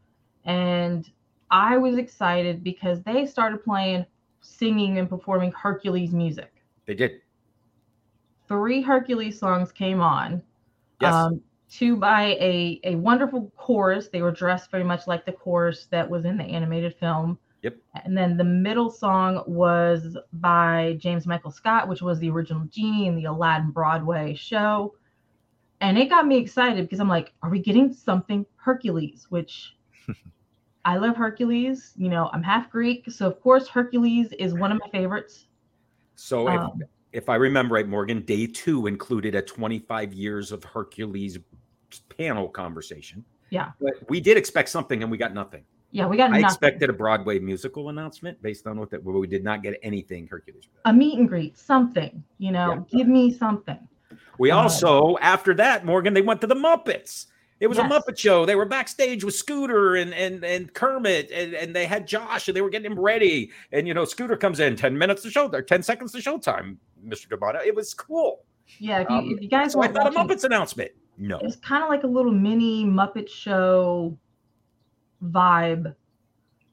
and 0.43 1.09
I 1.49 1.77
was 1.77 1.97
excited 1.97 2.63
because 2.63 3.01
they 3.03 3.25
started 3.25 3.63
playing, 3.63 4.05
singing, 4.41 4.97
and 4.97 5.07
performing 5.07 5.53
Hercules 5.53 6.11
music. 6.11 6.51
They 6.85 6.95
did. 6.95 7.21
Three 8.51 8.81
Hercules 8.81 9.39
songs 9.39 9.71
came 9.71 10.01
on. 10.01 10.43
Yes. 10.99 11.13
Um, 11.13 11.41
two 11.69 11.95
by 11.95 12.37
a, 12.41 12.81
a 12.83 12.95
wonderful 12.95 13.49
chorus. 13.55 14.09
They 14.09 14.21
were 14.21 14.31
dressed 14.31 14.69
very 14.69 14.83
much 14.83 15.07
like 15.07 15.25
the 15.25 15.31
chorus 15.31 15.87
that 15.89 16.09
was 16.09 16.25
in 16.25 16.37
the 16.37 16.43
animated 16.43 16.93
film. 16.99 17.39
Yep. 17.61 17.77
And 18.03 18.17
then 18.17 18.35
the 18.35 18.43
middle 18.43 18.89
song 18.89 19.41
was 19.47 20.17
by 20.33 20.97
James 20.99 21.25
Michael 21.25 21.49
Scott, 21.51 21.87
which 21.87 22.01
was 22.01 22.19
the 22.19 22.29
original 22.29 22.65
Genie 22.65 23.07
in 23.07 23.15
the 23.15 23.23
Aladdin 23.23 23.71
Broadway 23.71 24.33
show. 24.33 24.95
And 25.79 25.97
it 25.97 26.09
got 26.09 26.27
me 26.27 26.37
excited 26.37 26.83
because 26.83 26.99
I'm 26.99 27.07
like, 27.07 27.31
are 27.43 27.49
we 27.49 27.59
getting 27.59 27.93
something 27.93 28.45
Hercules? 28.57 29.27
Which 29.29 29.77
I 30.85 30.97
love 30.97 31.15
Hercules. 31.15 31.93
You 31.95 32.09
know, 32.09 32.29
I'm 32.33 32.43
half 32.43 32.69
Greek. 32.69 33.09
So, 33.09 33.27
of 33.27 33.39
course, 33.41 33.69
Hercules 33.69 34.33
is 34.33 34.53
one 34.53 34.73
of 34.73 34.79
my 34.79 34.89
favorites. 34.91 35.45
So 36.15 36.49
if, 36.49 36.59
Um, 36.59 36.83
if 37.13 37.29
I 37.29 37.35
remember 37.35 37.75
right, 37.75 37.87
Morgan, 37.87 38.21
day 38.21 38.47
two 38.47 38.87
included 38.87 39.35
a 39.35 39.41
25 39.41 40.13
years 40.13 40.51
of 40.51 40.63
Hercules 40.63 41.37
panel 42.17 42.47
conversation. 42.47 43.23
Yeah. 43.49 43.71
But 43.81 44.09
we 44.09 44.21
did 44.21 44.37
expect 44.37 44.69
something 44.69 45.01
and 45.01 45.11
we 45.11 45.17
got 45.17 45.33
nothing. 45.33 45.63
Yeah, 45.91 46.07
we 46.07 46.15
got 46.15 46.29
nothing. 46.29 46.45
I 46.45 46.47
nothing. 46.47 46.53
expected 46.53 46.89
a 46.89 46.93
Broadway 46.93 47.37
musical 47.39 47.89
announcement 47.89 48.41
based 48.41 48.65
on 48.65 48.79
what 48.79 48.89
that, 48.91 49.03
but 49.03 49.11
we 49.11 49.27
did 49.27 49.43
not 49.43 49.61
get 49.61 49.77
anything 49.83 50.25
Hercules. 50.25 50.69
a 50.85 50.93
meet 50.93 51.19
and 51.19 51.27
greet, 51.27 51.57
something, 51.57 52.23
you 52.37 52.51
know, 52.51 52.85
give 52.89 53.07
me 53.07 53.33
something. 53.33 53.77
We 54.37 54.51
Um, 54.51 54.59
also, 54.59 55.17
after 55.19 55.53
that, 55.55 55.85
Morgan, 55.85 56.13
they 56.13 56.21
went 56.21 56.39
to 56.41 56.47
the 56.47 56.55
Muppets. 56.55 57.25
It 57.61 57.67
was 57.67 57.77
Yes. 57.77 57.89
a 57.89 57.93
Muppet 57.93 58.17
show. 58.17 58.45
They 58.45 58.55
were 58.55 58.65
backstage 58.65 59.23
with 59.23 59.35
Scooter 59.35 59.95
and 59.95 60.13
and 60.13 60.43
and 60.43 60.73
Kermit, 60.73 61.31
and, 61.31 61.53
and 61.53 61.73
they 61.75 61.85
had 61.85 62.07
Josh, 62.07 62.47
and 62.47 62.57
they 62.57 62.61
were 62.61 62.69
getting 62.71 62.91
him 62.91 62.99
ready. 62.99 63.51
And 63.71 63.87
you 63.87 63.93
know, 63.93 64.03
Scooter 64.03 64.35
comes 64.35 64.59
in 64.59 64.75
ten 64.75 64.97
minutes 64.97 65.21
to 65.21 65.29
show 65.29 65.47
there, 65.47 65.61
ten 65.61 65.83
seconds 65.83 66.11
to 66.13 66.17
showtime. 66.17 66.77
Mr. 67.07 67.29
D'Amato, 67.29 67.59
it 67.65 67.73
was 67.75 67.93
cool. 67.93 68.43
Yeah, 68.79 69.01
if 69.01 69.09
you, 69.09 69.15
Um, 69.15 69.29
if 69.31 69.41
you 69.41 69.47
guys 69.47 69.73
So 69.73 69.81
I 69.83 69.87
thought 69.89 70.07
a 70.07 70.11
Muppets 70.11 70.43
announcement. 70.43 70.91
No, 71.17 71.39
it's 71.43 71.55
kind 71.57 71.83
of 71.83 71.89
like 71.89 72.03
a 72.03 72.07
little 72.07 72.31
mini 72.31 72.83
Muppet 72.83 73.29
Show 73.29 74.17
vibe 75.23 75.93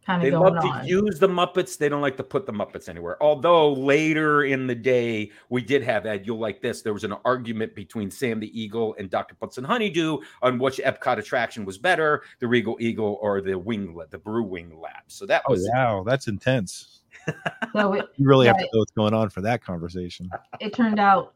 kind 0.08 0.22
they 0.22 0.28
of 0.28 0.40
going 0.40 0.54
love 0.54 0.82
to 0.82 0.88
use 0.88 1.18
the 1.18 1.28
Muppets. 1.28 1.76
They 1.76 1.88
don't 1.90 2.00
like 2.00 2.16
to 2.16 2.22
put 2.22 2.46
the 2.46 2.52
Muppets 2.52 2.88
anywhere. 2.88 3.22
Although 3.22 3.74
later 3.74 4.44
in 4.44 4.66
the 4.66 4.74
day, 4.74 5.30
we 5.50 5.60
did 5.60 5.82
have 5.82 6.06
Ed. 6.06 6.26
You'll 6.26 6.38
like 6.38 6.62
this. 6.62 6.80
There 6.80 6.94
was 6.94 7.04
an 7.04 7.14
argument 7.26 7.74
between 7.74 8.10
Sam 8.10 8.40
the 8.40 8.58
Eagle 8.58 8.96
and 8.98 9.10
Dr. 9.10 9.34
Bunsen 9.34 9.64
Honeydew 9.64 10.18
on 10.40 10.58
which 10.58 10.78
Epcot 10.78 11.18
attraction 11.18 11.66
was 11.66 11.76
better, 11.76 12.22
the 12.40 12.48
Regal 12.48 12.78
Eagle 12.80 13.18
or 13.20 13.42
the 13.42 13.58
Wing, 13.58 13.98
the 14.08 14.18
Brew 14.18 14.44
Wing 14.44 14.80
Lab. 14.80 15.02
So 15.08 15.26
that 15.26 15.42
Oh 15.46 15.52
was 15.52 15.68
wow, 15.74 16.02
that's 16.06 16.26
intense. 16.26 17.02
so 17.74 17.92
it, 17.92 18.06
You 18.16 18.26
really 18.26 18.46
have 18.46 18.56
to 18.56 18.62
know 18.62 18.78
what's 18.78 18.92
going 18.92 19.12
on 19.12 19.28
for 19.28 19.42
that 19.42 19.62
conversation. 19.62 20.30
it 20.60 20.72
turned 20.72 20.98
out 20.98 21.34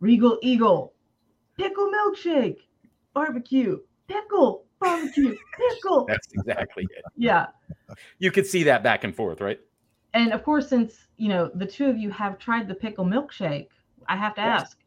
Regal 0.00 0.38
Eagle, 0.42 0.92
pickle 1.56 1.90
milkshake, 1.90 2.58
barbecue, 3.14 3.78
pickle, 4.06 4.66
barbecue, 4.82 5.36
pickle. 5.56 6.06
that's 6.08 6.28
exactly 6.32 6.84
it. 6.84 7.04
Yeah. 7.16 7.46
You 8.18 8.30
could 8.30 8.46
see 8.46 8.62
that 8.64 8.82
back 8.82 9.04
and 9.04 9.14
forth, 9.14 9.40
right? 9.40 9.58
And 10.14 10.32
of 10.32 10.42
course, 10.42 10.68
since 10.68 11.08
you 11.16 11.28
know 11.28 11.50
the 11.54 11.66
two 11.66 11.86
of 11.86 11.96
you 11.96 12.10
have 12.10 12.38
tried 12.38 12.68
the 12.68 12.74
pickle 12.74 13.04
milkshake, 13.04 13.68
I 14.08 14.16
have 14.16 14.34
to 14.34 14.40
Yes. 14.42 14.62
ask 14.62 14.78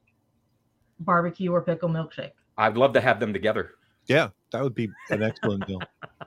barbecue 1.00 1.52
or 1.52 1.62
pickle 1.62 1.90
milkshake. 1.90 2.32
I'd 2.58 2.78
love 2.78 2.94
to 2.94 3.02
have 3.02 3.20
them 3.20 3.34
together. 3.34 3.72
Yeah, 4.08 4.30
that 4.52 4.62
would 4.64 4.76
be 4.76 4.90
an 5.10 5.24
excellent 5.24 5.66
deal. 5.68 5.82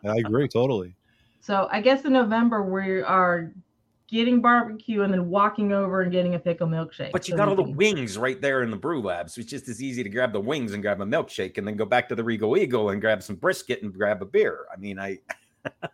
I 0.04 0.16
agree 0.18 0.48
totally. 0.48 0.96
So 1.40 1.68
I 1.70 1.80
guess 1.80 2.04
in 2.04 2.12
November 2.12 2.62
we 2.62 3.02
are 3.02 3.52
getting 4.08 4.40
barbecue 4.40 5.02
and 5.02 5.12
then 5.12 5.28
walking 5.28 5.72
over 5.72 6.00
and 6.00 6.10
getting 6.10 6.34
a 6.34 6.38
pickle 6.38 6.66
milkshake. 6.66 7.12
But 7.12 7.28
you 7.28 7.32
So 7.32 7.36
got 7.36 7.48
all 7.48 7.54
the 7.54 7.62
wings 7.62 8.16
right 8.18 8.40
there 8.40 8.62
in 8.62 8.70
the 8.70 8.76
brew 8.76 9.00
labs. 9.02 9.34
So 9.34 9.40
it's 9.40 9.50
just 9.50 9.68
as 9.68 9.82
easy 9.82 10.02
to 10.02 10.08
grab 10.08 10.32
the 10.32 10.40
wings 10.40 10.72
and 10.72 10.82
grab 10.82 11.00
a 11.00 11.04
milkshake 11.04 11.58
and 11.58 11.66
then 11.66 11.76
go 11.76 11.84
back 11.84 12.08
to 12.08 12.14
the 12.14 12.24
Regal 12.24 12.56
Eagle 12.56 12.90
and 12.90 13.00
grab 13.00 13.22
some 13.22 13.36
brisket 13.36 13.82
and 13.82 13.92
grab 13.92 14.22
a 14.22 14.24
beer. 14.24 14.66
I 14.72 14.78
mean, 14.78 14.98
I 14.98 15.18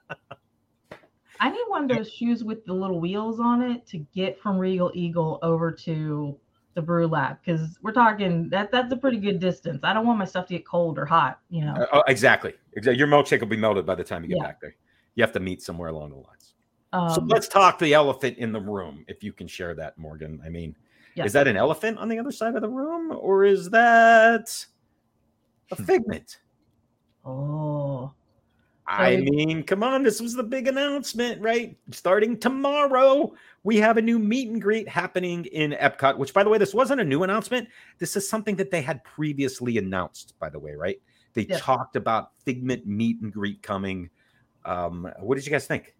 I 1.41 1.51
need 1.51 1.65
one 1.67 1.91
of 1.91 1.97
those 1.97 2.11
shoes 2.13 2.45
with 2.45 2.65
the 2.65 2.73
little 2.73 3.01
wheels 3.01 3.41
on 3.41 3.61
it 3.63 3.87
to 3.89 3.99
get 4.15 4.41
from 4.41 4.57
Regal 4.57 4.93
Eagle 4.95 5.41
over 5.43 5.73
to 5.73 6.39
the 6.75 6.83
brew 6.83 7.07
lab 7.07 7.39
because 7.45 7.79
we're 7.83 7.93
talking 7.93 8.49
that 8.51 8.71
that's 8.71 8.93
a 8.93 8.97
pretty 8.97 9.19
good 9.19 9.41
distance. 9.41 9.81
I 9.83 9.93
don't 9.93 10.07
want 10.07 10.19
my 10.19 10.25
stuff 10.25 10.47
to 10.47 10.55
get 10.55 10.67
cold 10.67 10.99
or 10.99 11.05
hot, 11.05 11.41
you 11.51 11.65
know. 11.65 11.75
Uh, 11.75 11.87
oh, 11.93 12.03
exactly. 12.07 12.55
Exactly. 12.75 12.99
Your 12.99 13.09
milkshake 13.09 13.41
will 13.41 13.49
be 13.49 13.57
melted 13.57 13.87
by 13.87 13.95
the 13.95 14.05
time 14.05 14.23
you 14.23 14.29
get 14.29 14.39
Yeah. 14.39 14.45
back 14.45 14.61
there. 14.61 14.77
You 15.17 15.23
have 15.23 15.33
to 15.33 15.41
meet 15.41 15.63
somewhere 15.63 15.89
along 15.89 16.11
the 16.11 16.17
lines. 16.17 16.54
Um, 16.95 17.11
so 17.11 17.21
let's 17.23 17.49
talk 17.49 17.81
the 17.81 17.93
elephant 17.93 18.39
in 18.39 18.53
the 18.53 18.61
room, 18.61 19.05
if 19.09 19.25
you 19.25 19.33
can 19.33 19.49
share 19.49 19.75
that, 19.75 19.99
Morgan. 19.99 20.41
I 20.45 20.49
mean, 20.49 20.77
yes. 21.17 21.27
is 21.27 21.33
that 21.33 21.49
an 21.49 21.57
elephant 21.57 21.99
on 21.99 22.09
the 22.09 22.21
other 22.21 22.31
side 22.31 22.55
of 22.55 22.63
the 22.63 22.69
room, 22.69 23.11
or 23.19 23.45
is 23.45 23.69
that 23.71 24.65
a 25.73 25.77
figment? 25.77 26.39
Oh, 27.25 28.13
I 28.87 29.17
mean, 29.17 29.65
come 29.65 29.83
on, 29.83 30.05
this 30.05 30.21
was 30.21 30.35
the 30.35 30.45
big 30.45 30.69
announcement, 30.69 31.43
right? 31.43 31.77
Starting 31.91 32.39
tomorrow, 32.39 33.35
we 33.65 33.79
have 33.79 33.97
a 33.97 34.03
new 34.03 34.21
meet 34.21 34.51
and 34.51 34.63
greet 34.63 34.89
happening 34.89 35.47
in 35.47 35.73
Epcot, 35.73 36.17
which, 36.17 36.33
by 36.33 36.45
the 36.45 36.51
way, 36.51 36.59
this 36.59 36.75
wasn't 36.75 37.01
a 37.01 37.05
new 37.05 37.25
announcement. 37.25 37.69
This 37.99 38.15
is 38.15 38.29
something 38.29 38.55
that 38.55 38.71
they 38.71 38.83
had 38.83 39.03
previously 39.03 39.79
announced, 39.79 40.35
by 40.39 40.49
the 40.49 40.61
way, 40.61 40.75
right? 40.75 41.01
They 41.33 41.47
Yes. 41.47 41.61
talked 41.61 41.97
about 41.97 42.39
Figment 42.45 42.87
meet 42.87 43.21
and 43.21 43.33
greet 43.33 43.63
coming. 43.63 44.11
Um, 44.65 45.11
what 45.19 45.35
did 45.35 45.45
you 45.45 45.51
guys 45.51 45.67
think? 45.67 45.97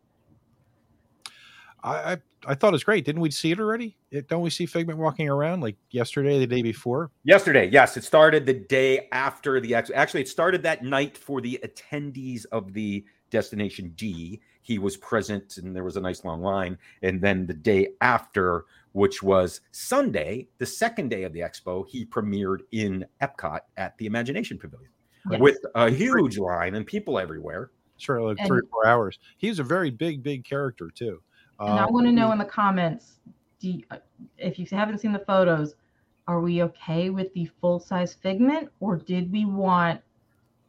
I, 1.85 2.13
I 2.13 2.17
I 2.47 2.55
thought 2.55 2.69
it 2.69 2.73
was 2.73 2.85
great. 2.85 3.05
Didn't 3.05 3.21
we 3.21 3.31
see 3.31 3.53
it 3.53 3.61
already? 3.61 3.97
It, 4.11 4.29
don't 4.29 4.43
we 4.43 4.51
see 4.51 4.67
Figment 4.67 4.99
walking 4.99 5.29
around 5.29 5.61
like 5.61 5.77
yesterday, 5.91 6.39
the 6.39 6.47
day 6.47 6.63
before? 6.63 7.11
Yesterday, 7.25 7.69
yes, 7.71 7.97
it 7.97 8.05
started 8.05 8.47
the 8.47 8.55
day 8.55 9.09
after 9.13 9.61
the 9.61 9.75
ex- 9.75 9.91
actually 9.95 10.23
it 10.23 10.29
started 10.29 10.63
that 10.63 10.85
night 10.85 11.17
for 11.17 11.41
the 11.41 11.61
attendees 11.65 12.45
of 12.53 12.73
the 12.73 13.05
Destination 13.31 13.93
D. 13.97 14.41
He 14.63 14.79
was 14.79 14.97
present 14.97 15.59
and 15.59 15.75
there 15.75 15.85
was 15.85 15.97
a 15.97 16.01
nice 16.01 16.25
long 16.25 16.41
line. 16.41 16.79
And 17.03 17.21
then 17.21 17.47
the 17.47 17.55
day 17.55 17.89
after, 18.01 18.65
which 18.93 19.23
was 19.23 19.61
Sunday, 19.73 20.49
the 20.59 20.67
second 20.67 21.11
day 21.11 21.25
of 21.25 21.33
the 21.33 21.41
expo, 21.41 21.87
he 21.87 22.07
premiered 22.07 22.61
in 22.73 23.05
Epcot 23.21 23.61
at 23.77 23.97
the 23.99 24.07
Imagination 24.07 24.59
Pavilion 24.59 24.91
yes. 25.31 25.41
with 25.41 25.59
a 25.75 25.91
huge 25.91 26.39
line 26.39 26.77
and 26.77 26.87
people 26.87 27.19
everywhere. 27.19 27.71
Sure, 27.99 28.23
like 28.23 28.39
And- 28.39 28.49
three 28.49 28.61
or 28.61 28.69
four 28.71 28.87
hours. 28.87 29.19
He's 29.37 29.59
a 29.59 29.65
very 29.65 29.91
big, 29.91 30.23
big 30.23 30.45
character 30.45 30.91
too. 30.95 31.23
And 31.61 31.79
I 31.79 31.85
Um, 31.85 31.93
want 31.93 32.07
to 32.07 32.13
know 32.13 32.33
in 32.33 32.39
the 32.39 32.45
comments, 32.45 33.21
do 33.61 33.71
you, 33.71 33.85
uh, 33.91 33.99
if 34.39 34.59
you 34.59 34.67
haven't 34.71 34.99
seen 34.99 35.13
the 35.13 35.19
photos, 35.21 35.75
are 36.27 36.41
we 36.41 36.63
okay 36.63 37.11
with 37.11 37.33
the 37.35 37.47
full 37.61 37.79
size 37.79 38.15
Figment, 38.15 38.71
or 38.81 38.97
did 38.97 39.31
we 39.31 39.45
want 39.45 40.01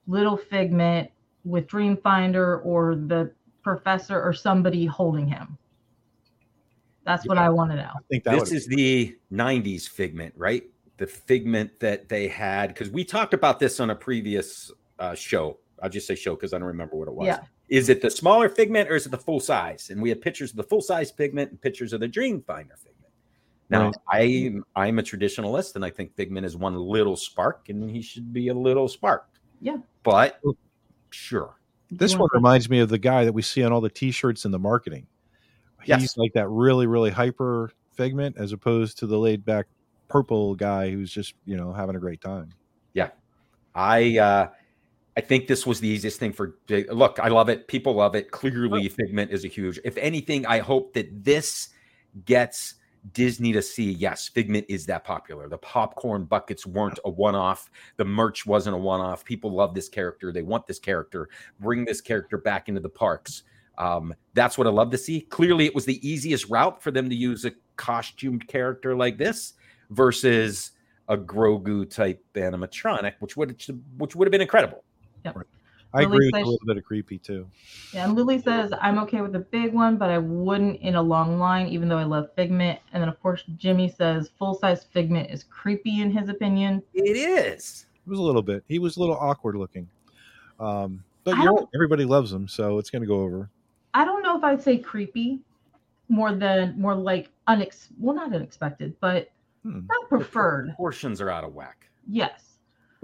little 0.07 0.37
Figment 0.37 1.09
with 1.43 1.67
Dreamfinder 1.67 2.65
or 2.65 2.95
the 2.95 3.31
professor 3.63 4.21
or 4.21 4.33
somebody 4.33 4.85
holding 4.85 5.27
him? 5.27 5.57
That's 7.05 7.27
what 7.27 7.37
I 7.37 7.49
want 7.49 7.71
to 7.71 7.77
know. 7.77 7.91
I 7.95 7.99
think 8.09 8.23
that 8.23 8.31
this 8.39 8.49
would, 8.49 8.57
is 8.57 8.67
the 8.67 9.15
90s 9.31 9.87
figment 9.87 10.33
right 10.35 10.63
the 10.97 11.05
figment 11.05 11.79
that 11.79 12.09
they 12.09 12.27
had 12.27 12.69
because 12.69 12.89
we 12.89 13.03
talked 13.03 13.33
about 13.33 13.59
this 13.59 13.79
on 13.79 13.89
a 13.89 13.95
previous 13.95 14.71
uh, 14.99 15.13
show 15.13 15.59
i'll 15.83 15.89
just 15.89 16.07
say 16.07 16.15
show 16.15 16.35
because 16.35 16.53
i 16.53 16.57
don't 16.57 16.67
remember 16.67 16.95
what 16.95 17.07
it 17.07 17.13
was 17.13 17.27
Yeah. 17.27 17.39
Is 17.69 17.89
it 17.89 18.01
the 18.01 18.09
smaller 18.09 18.49
figment 18.49 18.89
or 18.89 18.95
is 18.95 19.05
it 19.05 19.09
the 19.09 19.17
full 19.17 19.39
size 19.39 19.89
and 19.89 20.01
we 20.01 20.09
have 20.09 20.21
pictures 20.21 20.51
of 20.51 20.57
the 20.57 20.63
full 20.63 20.81
size 20.81 21.11
Figment 21.11 21.51
and 21.51 21.61
pictures 21.61 21.93
of 21.93 21.99
the 21.99 22.07
dreamfinder 22.07 22.77
figment 22.77 23.11
now 23.69 23.91
i 24.11 24.53
i'm 24.75 24.99
a 24.99 25.01
traditionalist 25.01 25.75
and 25.75 25.83
i 25.83 25.89
think 25.89 26.15
figment 26.15 26.45
is 26.45 26.55
one 26.55 26.75
little 26.75 27.15
spark 27.15 27.69
and 27.69 27.89
he 27.89 28.01
should 28.01 28.31
be 28.31 28.49
a 28.49 28.53
little 28.53 28.87
spark 28.87 29.27
Yeah. 29.61 29.77
but 30.03 30.39
sure 31.09 31.55
this 31.91 32.13
You 32.13 32.19
one 32.19 32.29
reminds 32.33 32.69
me 32.69 32.79
of 32.79 32.89
the 32.89 32.97
guy 32.97 33.25
that 33.25 33.33
we 33.33 33.41
see 33.41 33.63
on 33.63 33.71
all 33.71 33.81
the 33.81 33.89
T-shirts 33.89 34.45
in 34.45 34.51
the 34.51 34.59
marketing. 34.59 35.07
Yes. 35.85 36.01
He's 36.01 36.17
like 36.17 36.33
that 36.33 36.47
really, 36.49 36.87
really 36.87 37.11
hyper 37.11 37.71
Figment 37.93 38.35
as 38.37 38.51
opposed 38.51 38.97
to 38.99 39.07
the 39.07 39.17
laid 39.17 39.45
back 39.45 39.67
purple 40.09 40.55
guy 40.55 40.89
who's 40.89 41.11
just 41.11 41.33
you 41.45 41.55
know 41.55 41.71
having 41.71 41.95
a 41.95 41.99
great 41.99 42.19
time. 42.19 42.49
Yeah, 42.93 43.11
I 43.73 44.17
uh 44.17 44.49
I 45.17 45.21
think 45.21 45.47
this 45.47 45.65
was 45.65 45.79
the 45.79 45.87
easiest 45.87 46.19
thing 46.19 46.33
for 46.33 46.57
look, 46.69 47.19
I 47.19 47.29
love 47.29 47.47
it. 47.49 47.67
People 47.67 47.93
love 47.93 48.15
it. 48.15 48.31
Clearly, 48.31 48.89
Figment 48.89 49.31
is 49.31 49.45
a 49.45 49.47
huge. 49.47 49.79
If 49.85 49.97
anything, 49.97 50.45
I 50.45 50.59
hope 50.59 50.93
that 50.93 51.23
this 51.23 51.69
gets 52.25 52.75
Disney 53.13 53.53
to 53.53 53.61
see 53.61 53.91
yes, 53.91 54.27
Figment 54.27 54.65
is 54.67 54.85
that 54.87 55.03
popular. 55.03 55.47
The 55.47 55.57
popcorn 55.57 56.25
buckets 56.25 56.65
weren't 56.65 56.99
a 57.05 57.09
one-off. 57.09 57.69
The 57.97 58.05
merch 58.05 58.45
wasn't 58.45 58.75
a 58.75 58.79
one-off. 58.79 59.23
People 59.23 59.51
love 59.51 59.73
this 59.73 59.87
character. 59.87 60.31
They 60.31 60.41
want 60.41 60.67
this 60.67 60.79
character. 60.79 61.29
Bring 61.59 61.85
this 61.85 62.01
character 62.01 62.37
back 62.37 62.67
into 62.67 62.81
the 62.81 62.89
parks. 62.89 63.43
Um, 63.77 64.13
that's 64.33 64.57
what 64.57 64.67
I 64.67 64.69
love 64.69 64.91
to 64.91 64.97
see. 64.97 65.21
Clearly, 65.21 65.65
it 65.65 65.75
was 65.75 65.85
the 65.85 66.05
easiest 66.07 66.49
route 66.49 66.81
for 66.81 66.91
them 66.91 67.09
to 67.09 67.15
use 67.15 67.45
a 67.45 67.51
costumed 67.75 68.47
character 68.47 68.95
like 68.95 69.17
this 69.17 69.53
versus 69.91 70.71
a 71.07 71.17
Grogu 71.17 71.89
type 71.89 72.23
animatronic, 72.33 73.13
which 73.19 73.37
would 73.37 73.61
which 73.97 74.15
would 74.15 74.27
have 74.27 74.31
been 74.31 74.41
incredible. 74.41 74.83
I 75.93 76.03
Lily 76.03 76.27
agree 76.27 76.27
with 76.27 76.35
a 76.35 76.49
little 76.49 76.65
bit 76.65 76.77
of 76.77 76.83
creepy 76.83 77.17
too. 77.17 77.47
Yeah, 77.93 78.05
and 78.05 78.15
Lily 78.15 78.41
says, 78.41 78.73
I'm 78.81 78.99
okay 78.99 79.21
with 79.21 79.35
a 79.35 79.39
big 79.39 79.73
one, 79.73 79.97
but 79.97 80.09
I 80.09 80.17
wouldn't 80.17 80.81
in 80.81 80.95
a 80.95 81.01
long 81.01 81.39
line, 81.39 81.67
even 81.67 81.87
though 81.87 81.97
I 81.97 82.03
love 82.03 82.27
Figment. 82.35 82.79
And 82.91 83.01
then, 83.01 83.07
of 83.07 83.21
course, 83.21 83.43
Jimmy 83.57 83.89
says 83.89 84.29
full 84.37 84.55
size 84.55 84.83
Figment 84.83 85.31
is 85.31 85.45
creepy 85.45 86.01
in 86.01 86.11
his 86.11 86.27
opinion. 86.27 86.83
It 86.93 87.15
is. 87.15 87.85
It 88.05 88.09
was 88.09 88.19
a 88.19 88.23
little 88.23 88.41
bit. 88.41 88.63
He 88.67 88.79
was 88.79 88.97
a 88.97 88.99
little 88.99 89.15
awkward 89.15 89.55
looking. 89.55 89.87
Um, 90.59 91.03
but 91.23 91.37
I 91.37 91.43
you're, 91.43 91.67
everybody 91.73 92.03
loves 92.03 92.31
him, 92.31 92.47
so 92.47 92.77
it's 92.77 92.89
going 92.89 93.01
to 93.01 93.07
go 93.07 93.21
over. 93.21 93.49
I 93.93 94.03
don't 94.03 94.21
know 94.21 94.37
if 94.37 94.43
I'd 94.43 94.61
say 94.61 94.77
creepy 94.77 95.39
more 96.09 96.33
than 96.33 96.79
more 96.79 96.93
like 96.93 97.29
unex 97.47 97.87
well, 97.99 98.15
not 98.15 98.33
unexpected, 98.33 98.95
but 98.99 99.31
Hmm. 99.63 99.87
not 99.87 100.09
preferred. 100.09 100.67
Proportions 100.67 101.19
are 101.21 101.31
out 101.31 101.43
of 101.43 101.55
whack. 101.55 101.89
Yes. 102.07 102.44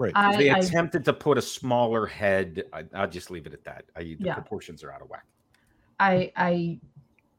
Right. 0.02 0.12
I, 0.16 0.36
they 0.36 0.50
I, 0.50 0.58
attempted 0.58 1.04
to 1.04 1.12
put 1.12 1.38
a 1.38 1.42
smaller 1.42 2.06
head. 2.06 2.64
I, 2.72 2.84
I'll 2.94 3.08
just 3.08 3.30
leave 3.30 3.46
it 3.46 3.52
at 3.52 3.62
that. 3.64 3.84
I, 3.94 4.02
the 4.02 4.16
Yeah. 4.18 4.34
proportions 4.34 4.82
are 4.82 4.92
out 4.92 5.00
of 5.00 5.08
whack. 5.08 5.24
I 6.00 6.32
I 6.36 6.80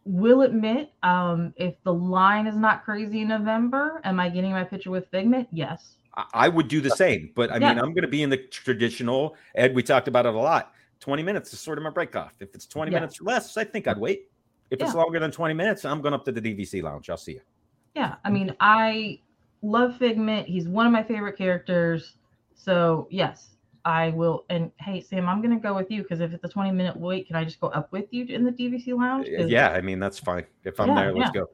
will 0.05 0.41
admit, 0.41 0.91
um, 1.03 1.53
if 1.57 1.75
the 1.83 1.93
line 1.93 2.47
is 2.47 2.55
not 2.55 2.85
crazy 2.85 3.21
in 3.21 3.27
November, 3.27 3.99
am 4.05 4.19
I 4.19 4.29
getting 4.29 4.51
my 4.51 4.63
picture 4.63 4.91
with 4.91 5.07
Figment? 5.09 5.47
Yes. 5.51 5.97
I, 6.15 6.25
I 6.33 6.49
would 6.49 6.67
do 6.69 6.79
the 6.79 6.91
same, 6.91 7.31
but 7.35 7.51
I 7.51 7.59
mean, 7.59 7.77
I'm 7.77 7.93
going 7.93 8.03
to 8.03 8.07
be 8.07 8.23
in 8.23 8.29
the 8.29 8.37
traditional. 8.37 9.35
Ed, 9.55 9.75
we 9.75 9.83
talked 9.83 10.07
about 10.07 10.25
it 10.25 10.33
a 10.33 10.37
lot. 10.37 10.73
20 11.01 11.21
minutes 11.21 11.51
is 11.51 11.59
sort 11.59 11.77
of 11.77 11.83
my 11.83 11.89
break 11.89 12.15
off. 12.15 12.33
If 12.39 12.55
it's 12.55 12.65
20 12.65 12.91
Yeah. 12.91 12.99
minutes 12.99 13.19
or 13.19 13.25
less, 13.25 13.57
I 13.57 13.65
think 13.65 13.87
I'd 13.87 13.97
wait. 13.97 14.29
If 14.69 14.81
it's 14.81 14.95
longer 14.95 15.19
than 15.19 15.31
20 15.31 15.53
minutes, 15.53 15.83
I'm 15.83 16.01
going 16.01 16.13
up 16.13 16.23
to 16.25 16.31
the 16.31 16.41
DVC 16.41 16.81
lounge. 16.81 17.09
I'll 17.09 17.17
see 17.17 17.33
you. 17.33 17.41
Yeah. 17.93 18.15
I 18.23 18.29
mean, 18.29 18.55
I 18.59 19.19
love 19.61 19.97
Figment. 19.97 20.47
He's 20.47 20.67
one 20.67 20.85
of 20.85 20.93
my 20.93 21.03
favorite 21.03 21.37
characters. 21.37 22.15
So 22.55 23.07
yes, 23.09 23.55
I 23.85 24.09
will. 24.09 24.45
And 24.49 24.71
hey, 24.79 25.01
Sam, 25.01 25.27
I'm 25.27 25.41
gonna 25.41 25.59
go 25.59 25.73
with 25.73 25.91
you 25.91 26.03
because 26.03 26.19
if 26.21 26.31
it's 26.33 26.43
a 26.43 26.49
20 26.49 26.71
minute 26.71 26.95
wait, 26.95 27.27
can 27.27 27.35
I 27.35 27.43
just 27.43 27.59
go 27.59 27.67
up 27.67 27.91
with 27.91 28.05
you 28.11 28.25
in 28.25 28.43
the 28.43 28.51
DVC 28.51 28.97
lounge? 28.97 29.27
Yeah, 29.29 29.69
I 29.69 29.81
mean, 29.81 29.99
that's 29.99 30.19
fine. 30.19 30.45
If 30.63 30.79
I'm 30.79 30.89
Yeah, 30.89 30.95
there, 30.95 31.13
let's 31.13 31.31
yeah. 31.35 31.41
go. 31.41 31.49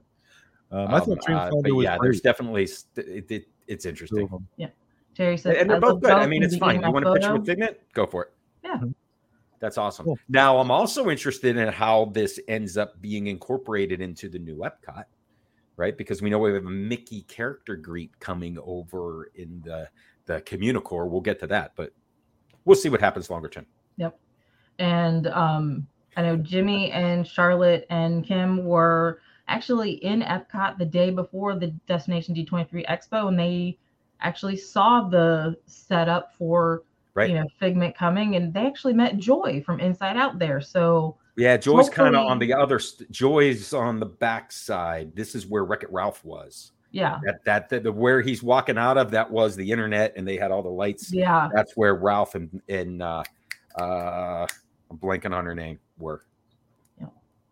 Um, 0.71 0.93
I 0.93 0.99
Um, 0.99 1.05
thought 1.05 1.21
Dream 1.25 1.38
uh, 1.38 1.49
but 1.49 1.73
was 1.73 1.83
yeah, 1.83 1.97
great. 1.97 2.07
there's 2.07 2.21
definitely 2.21 2.67
st- 2.67 3.07
it, 3.07 3.31
it, 3.31 3.45
it's 3.67 3.85
interesting. 3.85 4.29
Yeah, 4.57 4.67
them. 4.67 4.75
Jerry 5.15 5.38
says, 5.38 5.57
and 5.59 5.69
they're 5.69 5.79
both 5.79 6.01
good. 6.01 6.12
I 6.12 6.27
mean, 6.27 6.43
it's 6.43 6.57
fine. 6.57 6.81
You 6.81 6.91
want 6.91 7.07
a 7.07 7.13
picture 7.13 7.29
photo. 7.29 7.39
with 7.39 7.47
Figment? 7.47 7.77
Go 7.93 8.05
for 8.05 8.23
it. 8.23 8.33
Yeah. 8.63 8.79
That's 9.59 9.77
awesome. 9.77 10.05
Cool. 10.05 10.19
Now, 10.29 10.57
I'm 10.57 10.71
also 10.71 11.09
interested 11.09 11.57
in 11.57 11.67
how 11.67 12.05
this 12.13 12.39
ends 12.47 12.77
up 12.77 13.01
being 13.01 13.27
incorporated 13.27 13.99
into 13.99 14.29
the 14.29 14.39
new 14.39 14.57
Epcot, 14.59 15.03
right? 15.75 15.97
Because 15.97 16.21
we 16.21 16.29
know 16.29 16.39
we 16.39 16.53
have 16.53 16.65
a 16.65 16.69
Mickey 16.69 17.23
character 17.23 17.75
greet 17.75 18.17
coming 18.19 18.57
over 18.63 19.31
in 19.35 19.62
the 19.65 19.89
the 20.29 20.41
Communicore. 20.41 21.09
We'll 21.09 21.21
get 21.21 21.39
to 21.39 21.47
that, 21.47 21.73
but 21.75 21.91
we'll 22.63 22.75
see 22.77 22.89
what 22.89 23.01
happens 23.01 23.29
longer 23.29 23.49
term. 23.49 23.65
Yep. 23.97 24.17
And 24.77 25.27
um, 25.27 25.87
I 26.15 26.21
know 26.21 26.37
Jimmy 26.37 26.91
and 26.91 27.27
Charlotte 27.27 27.85
and 27.89 28.23
Kim 28.23 28.63
were 28.63 29.21
actually 29.47 29.93
in 30.05 30.21
Epcot 30.21 30.77
the 30.77 30.85
day 30.85 31.09
before 31.09 31.55
the 31.55 31.67
Destination 31.87 32.35
D23 32.35 32.85
Expo, 32.87 33.27
and 33.27 33.39
they 33.39 33.77
actually 34.21 34.55
saw 34.55 35.09
the 35.09 35.57
setup 35.65 36.33
for 36.37 36.83
Right. 37.15 37.31
you 37.31 37.35
know 37.35 37.47
Figment 37.59 37.97
coming, 37.97 38.35
and 38.35 38.53
they 38.53 38.65
actually 38.67 38.93
met 38.93 39.17
Joy 39.17 39.63
from 39.65 39.79
Inside 39.79 40.15
Out 40.15 40.37
there. 40.37 40.61
So 40.61 41.17
Yeah, 41.35 41.57
Joy's 41.57 41.89
kind 41.89 42.15
of 42.15 42.27
on 42.27 42.37
the 42.37 42.53
other. 42.53 42.79
Joy's 43.09 43.73
on 43.73 43.99
the 43.99 44.05
back 44.05 44.51
side. 44.51 45.15
This 45.15 45.33
is 45.33 45.47
where 45.47 45.65
Wreck 45.65 45.81
It 45.83 45.91
Ralph 45.91 46.23
was. 46.23 46.71
Yeah, 46.91 47.19
That 47.23 47.43
that 47.45 47.69
the, 47.69 47.80
the 47.80 47.91
where 47.91 48.21
he's 48.21 48.41
walking 48.41 48.78
out 48.78 48.97
of 48.97 49.12
that 49.12 49.30
was 49.30 49.56
the 49.56 49.71
internet, 49.71 50.13
and 50.15 50.28
they 50.28 50.38
had 50.38 50.52
all 50.52 50.63
the 50.63 50.69
lights. 50.69 51.13
yeah, 51.13 51.49
That's 51.54 51.73
where 51.75 51.95
Ralph 51.95 52.36
and 52.36 52.62
and 52.67 53.02
uh, 53.02 53.23
uh, 53.80 54.47
I'm 54.89 54.97
blanking 54.97 55.36
on 55.36 55.45
her 55.45 55.56
name. 55.56 55.80
Were 55.97 56.23
Yeah. 56.99 57.08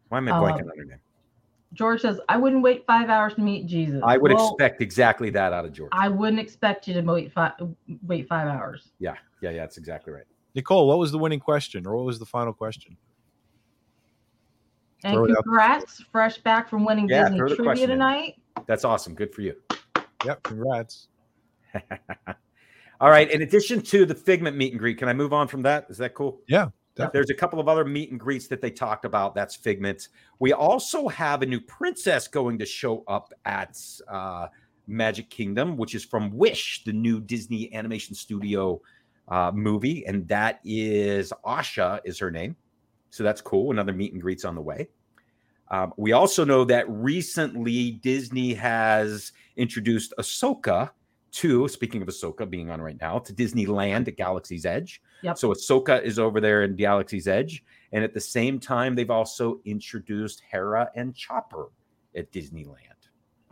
why 0.09 0.17
am 0.17 0.27
I 0.27 0.31
Uh, 0.31 0.41
blanking 0.41 0.61
on 0.71 0.77
her 0.77 0.85
name? 0.85 0.99
George 1.73 2.01
says 2.01 2.19
I 2.29 2.37
wouldn't 2.37 2.63
wait 2.63 2.85
five 2.87 3.09
hours 3.09 3.35
to 3.35 3.41
meet 3.41 3.67
Jesus. 3.67 4.01
I 4.03 4.17
would 4.17 4.31
Well, 4.31 4.47
expect 4.55 4.81
exactly 4.81 5.29
that 5.31 5.53
out 5.53 5.65
of 5.65 5.73
George. 5.73 5.91
I 5.93 6.07
wouldn't 6.07 6.39
expect 6.39 6.87
you 6.87 6.93
to 6.95 7.01
wait 7.01 7.31
five 7.31 7.53
wait 8.05 8.27
five 8.27 8.47
hours. 8.47 8.89
yeah, 8.99 9.15
yeah, 9.41 9.51
yeah. 9.51 9.61
That's 9.61 9.77
exactly 9.77 10.13
right. 10.13 10.23
Nicole, 10.55 10.87
what 10.87 10.97
was 10.97 11.11
the 11.11 11.17
winning 11.19 11.39
question, 11.39 11.85
or 11.85 11.95
what 11.97 12.05
was 12.05 12.17
the 12.17 12.25
final 12.25 12.53
question? 12.53 12.97
And 15.03 15.13
Throw 15.13 15.25
it 15.25 15.35
congrats, 15.43 16.01
fresh 16.11 16.39
back 16.39 16.67
from 16.69 16.83
winning 16.83 17.07
Yeah, 17.07 17.23
Disney 17.23 17.37
trivia 17.37 17.57
question 17.57 17.83
in. 17.83 17.89
tonight. 17.89 18.35
That's 18.67 18.85
awesome. 18.85 19.15
Good 19.15 19.33
for 19.33 19.41
you. 19.41 19.55
Yep, 20.25 20.43
congrats. 20.43 21.07
All 22.99 23.09
right. 23.09 23.29
In 23.31 23.41
addition 23.41 23.81
to 23.83 24.05
the 24.05 24.15
Figment 24.15 24.57
meet 24.57 24.73
and 24.73 24.79
greet, 24.79 24.97
can 24.97 25.07
I 25.07 25.13
move 25.13 25.33
on 25.33 25.47
from 25.47 25.61
that? 25.63 25.85
Is 25.89 25.97
that 25.99 26.13
cool? 26.13 26.41
Yeah, 26.47 26.67
definitely. 26.95 27.17
There's 27.17 27.29
a 27.29 27.35
couple 27.35 27.59
of 27.59 27.67
other 27.67 27.85
meet 27.85 28.11
and 28.11 28.19
greets 28.19 28.47
that 28.47 28.61
they 28.61 28.71
talked 28.71 29.05
about. 29.05 29.35
That's 29.35 29.55
Figment. 29.55 30.09
We 30.39 30.53
also 30.53 31.07
have 31.07 31.41
a 31.41 31.45
new 31.45 31.61
princess 31.61 32.27
going 32.27 32.57
to 32.59 32.65
show 32.65 33.03
up 33.07 33.31
at 33.45 33.79
uh, 34.07 34.47
Magic 34.87 35.29
Kingdom, 35.29 35.77
which 35.77 35.95
is 35.95 36.03
from 36.03 36.31
Wish, 36.35 36.83
the 36.83 36.93
new 36.93 37.21
Disney 37.21 37.73
animation 37.73 38.15
studio 38.15 38.81
uh, 39.27 39.51
movie, 39.53 40.05
and 40.07 40.27
that 40.27 40.59
is 40.65 41.31
Asha 41.45 41.99
is 42.03 42.17
her 42.19 42.31
name. 42.31 42.55
So 43.11 43.23
that's 43.23 43.41
cool. 43.41 43.71
Another 43.71 43.93
meet 43.93 44.13
and 44.13 44.21
greets 44.21 44.45
on 44.45 44.55
the 44.55 44.61
way. 44.61 44.89
Um, 45.69 45.93
we 45.97 46.13
also 46.13 46.45
know 46.45 46.63
that 46.65 46.89
recently 46.89 47.91
Disney 47.91 48.53
has 48.53 49.31
introduced 49.57 50.13
Ahsoka 50.17 50.91
to, 51.33 51.67
speaking 51.67 52.01
of 52.01 52.07
Ahsoka 52.07 52.49
being 52.49 52.69
on 52.71 52.81
right 52.81 52.97
now, 53.01 53.19
to 53.19 53.33
Disneyland 53.33 54.07
at 54.07 54.15
Galaxy's 54.15 54.65
Edge. 54.65 55.01
Yep. 55.23 55.37
So 55.37 55.53
Ahsoka 55.53 56.01
is 56.01 56.19
over 56.19 56.39
there 56.39 56.63
in 56.63 56.75
Galaxy's 56.75 57.27
Edge. 57.27 57.63
And 57.91 58.03
at 58.03 58.13
the 58.13 58.19
same 58.21 58.59
time, 58.59 58.95
they've 58.95 59.11
also 59.11 59.59
introduced 59.65 60.41
Hera 60.49 60.89
and 60.95 61.13
Chopper 61.15 61.67
at 62.15 62.31
Disneyland. 62.31 62.75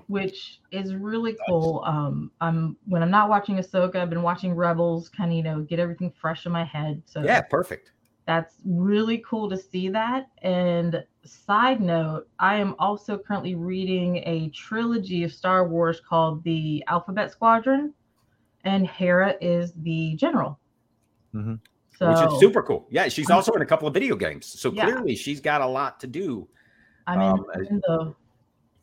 which 0.08 0.62
is 0.72 0.96
really 0.96 1.36
cool. 1.50 1.84
Um, 1.86 2.32
I'm 2.40 2.78
when 2.86 3.02
I'm 3.02 3.10
not 3.12 3.28
watching 3.30 3.58
Ahsoka, 3.58 3.96
I've 3.96 4.10
been 4.10 4.22
watching 4.22 4.54
Rebels, 4.54 5.10
kind 5.10 5.32
of 5.32 5.38
you 5.38 5.44
know 5.44 5.62
get 5.62 5.80
everything 5.80 6.12
fresh 6.12 6.46
in 6.46 6.52
my 6.52 6.64
head. 6.64 7.02
So 7.06 7.24
Yeah, 7.24 7.42
perfect. 7.42 7.92
that's 8.26 8.56
really 8.66 9.24
cool 9.28 9.50
to 9.50 9.58
see 9.58 9.90
that. 9.90 10.30
And 10.44 11.04
side 11.26 11.82
note, 11.82 12.28
I 12.40 12.56
am 12.56 12.76
also 12.80 13.18
currently 13.18 13.56
reading 13.56 14.18
a 14.26 14.50
trilogy 14.50 15.24
of 15.24 15.34
Star 15.34 15.68
Wars 15.68 16.02
called 16.08 16.44
the 16.44 16.84
Alphabet 16.88 17.32
Squadron, 17.32 17.94
and 18.64 18.88
Hera 18.88 19.36
is 19.42 19.74
the 19.74 20.16
general. 20.16 20.60
Mhm. 21.34 21.60
So 21.98 22.10
which 22.10 22.34
is 22.34 22.40
super 22.40 22.62
cool. 22.62 22.88
Yeah, 22.90 23.08
she's 23.08 23.30
also 23.30 23.54
in 23.54 23.62
a 23.62 23.66
couple 23.66 23.88
of 23.88 23.94
video 23.94 24.16
games. 24.16 24.46
So 24.46 24.72
Yeah. 24.72 24.86
clearly 24.86 25.16
she's 25.16 25.40
got 25.40 25.62
a 25.62 25.68
lot 25.68 26.00
to 26.02 26.08
do. 26.08 26.48
I 27.08 27.18
mean, 27.18 27.32
um, 27.32 27.46
in 27.68 27.82
the 27.88 28.16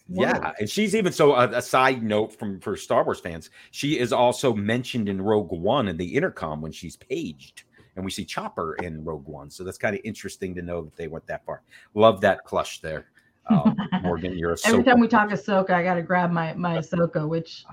Yeah, 0.09 0.52
and 0.59 0.68
she's 0.68 0.94
even 0.94 1.12
so 1.12 1.33
a, 1.35 1.48
a 1.48 1.62
side 1.62 2.02
note 2.02 2.38
from 2.38 2.61
for 2.61 2.76
Star 2.76 3.05
Wars 3.05 3.20
fans, 3.20 3.50
she 3.70 3.98
is 3.98 4.12
also 4.12 4.52
mentioned 4.55 5.09
in 5.09 5.22
Rogue 5.22 5.52
One 5.52 5.88
in 5.88 5.96
the 5.96 6.14
intercom 6.14 6.61
when 6.61 6.72
she's 6.72 6.96
paged, 6.96 7.64
and 7.96 8.05
we 8.05 8.11
see 8.11 8.24
Chopper 8.24 8.74
in 8.76 9.05
Rogue 9.05 9.26
One. 9.26 9.50
So 9.50 9.64
that's 9.64 9.78
kind 9.78 9.94
of 9.94 10.00
interesting 10.05 10.55
to 10.55 10.62
know 10.62 10.83
that 10.83 10.96
they 10.96 11.09
went 11.09 11.26
that 11.26 11.44
far. 11.44 11.62
Love 11.94 12.20
that 12.22 12.44
plush 12.46 12.81
there, 12.81 13.07
um, 13.48 13.76
Morgan. 14.02 14.37
You're 14.37 14.52
a 14.55 14.57
Every 14.64 14.85
time 14.85 15.00
we 15.00 15.09
talk 15.09 15.28
Ahsoka, 15.31 15.70
I 15.70 15.83
got 15.83 15.94
to 15.94 16.02
grab 16.02 16.31
my 16.31 16.55
my 16.55 16.78
Ahsoka, 16.78 17.28
which 17.28 17.64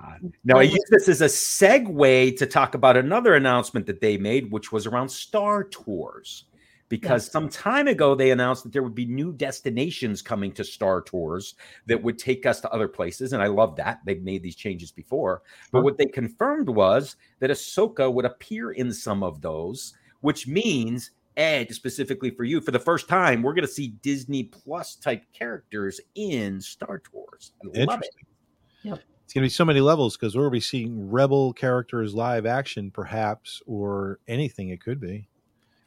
now 0.44 0.58
I 0.58 0.64
use 0.64 0.84
this 0.90 1.08
as 1.08 1.22
a 1.22 1.26
segue 1.26 2.38
to 2.38 2.46
talk 2.46 2.76
about 2.76 2.98
another 2.98 3.36
announcement 3.36 3.86
that 3.86 4.02
they 4.02 4.18
made, 4.18 4.52
which 4.52 4.72
was 4.72 4.86
around 4.86 5.10
Star 5.10 5.64
Tours. 5.64 6.46
Because 6.90 7.26
Yes. 7.26 7.32
some 7.32 7.50
time 7.50 7.88
ago 7.88 8.16
they 8.16 8.32
announced 8.32 8.64
that 8.64 8.74
there 8.74 8.82
would 8.82 8.96
be 8.96 9.06
new 9.06 9.32
destinations 9.32 10.24
coming 10.24 10.52
to 10.54 10.64
Star 10.64 11.04
Tours 11.04 11.54
that 11.86 12.02
would 12.02 12.18
take 12.18 12.48
us 12.48 12.60
to 12.62 12.72
other 12.72 12.88
places, 12.88 13.32
and 13.32 13.44
I 13.44 13.46
love 13.46 13.76
that 13.76 14.00
they've 14.06 14.24
made 14.24 14.42
these 14.42 14.56
changes 14.56 14.92
before. 14.92 15.44
But 15.72 15.84
what 15.84 16.00
they 16.00 16.08
confirmed 16.08 16.68
was 16.68 17.16
that 17.42 17.52
Ahsoka 17.52 18.12
would 18.12 18.26
appear 18.26 18.72
in 18.72 18.92
some 18.92 19.22
of 19.22 19.40
those, 19.40 19.94
which 20.22 20.48
means 20.48 21.12
Ed, 21.38 21.74
specifically 21.74 22.32
for 22.32 22.44
you, 22.44 22.60
for 22.62 22.72
the 22.72 22.80
first 22.80 23.08
time, 23.08 23.42
we're 23.42 23.54
going 23.54 23.66
to 23.66 23.72
see 23.72 23.90
Disney 24.02 24.44
Plus 24.44 24.96
type 24.96 25.24
characters 25.34 26.02
in 26.16 26.60
Star 26.60 27.00
Tours. 27.00 27.54
I 27.64 27.68
love 27.68 28.02
it. 28.02 28.10
Interesting. 28.84 29.06
It's 29.26 29.34
going 29.36 29.44
to 29.44 29.46
be 29.46 29.50
so 29.50 29.64
many 29.64 29.80
levels 29.80 30.18
because 30.18 30.36
we're 30.36 30.42
going 30.42 30.52
to 30.54 30.56
be 30.56 30.60
seeing 30.62 31.12
Rebel 31.12 31.54
characters 31.54 32.16
live 32.16 32.48
action, 32.48 32.90
perhaps, 32.90 33.62
or 33.68 34.20
anything 34.28 34.70
it 34.70 34.82
could 34.82 35.00
be. 35.00 35.28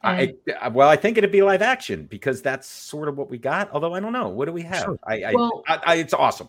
I, 0.05 0.35
I- 0.61 0.69
well, 0.69 0.89
I 0.89 0.95
think 0.97 1.19
it'd 1.19 1.33
be 1.33 1.43
live 1.43 1.61
action 1.61 2.07
because 2.07 2.41
that's 2.41 2.69
sort 2.69 3.09
of 3.09 3.19
what 3.19 3.31
we 3.31 3.39
got. 3.39 3.69
Although 3.73 3.95
I 3.95 4.01
don't 4.01 4.13
know, 4.13 4.29
what 4.29 4.45
do 4.47 4.53
we 4.53 4.63
have? 4.63 4.85
Sure. 4.85 4.99
I, 5.05 5.23
I, 5.25 5.33
Well- 5.35 5.65
I, 5.67 5.81
I, 5.85 5.95
it's 5.97 6.15
awesome. 6.15 6.49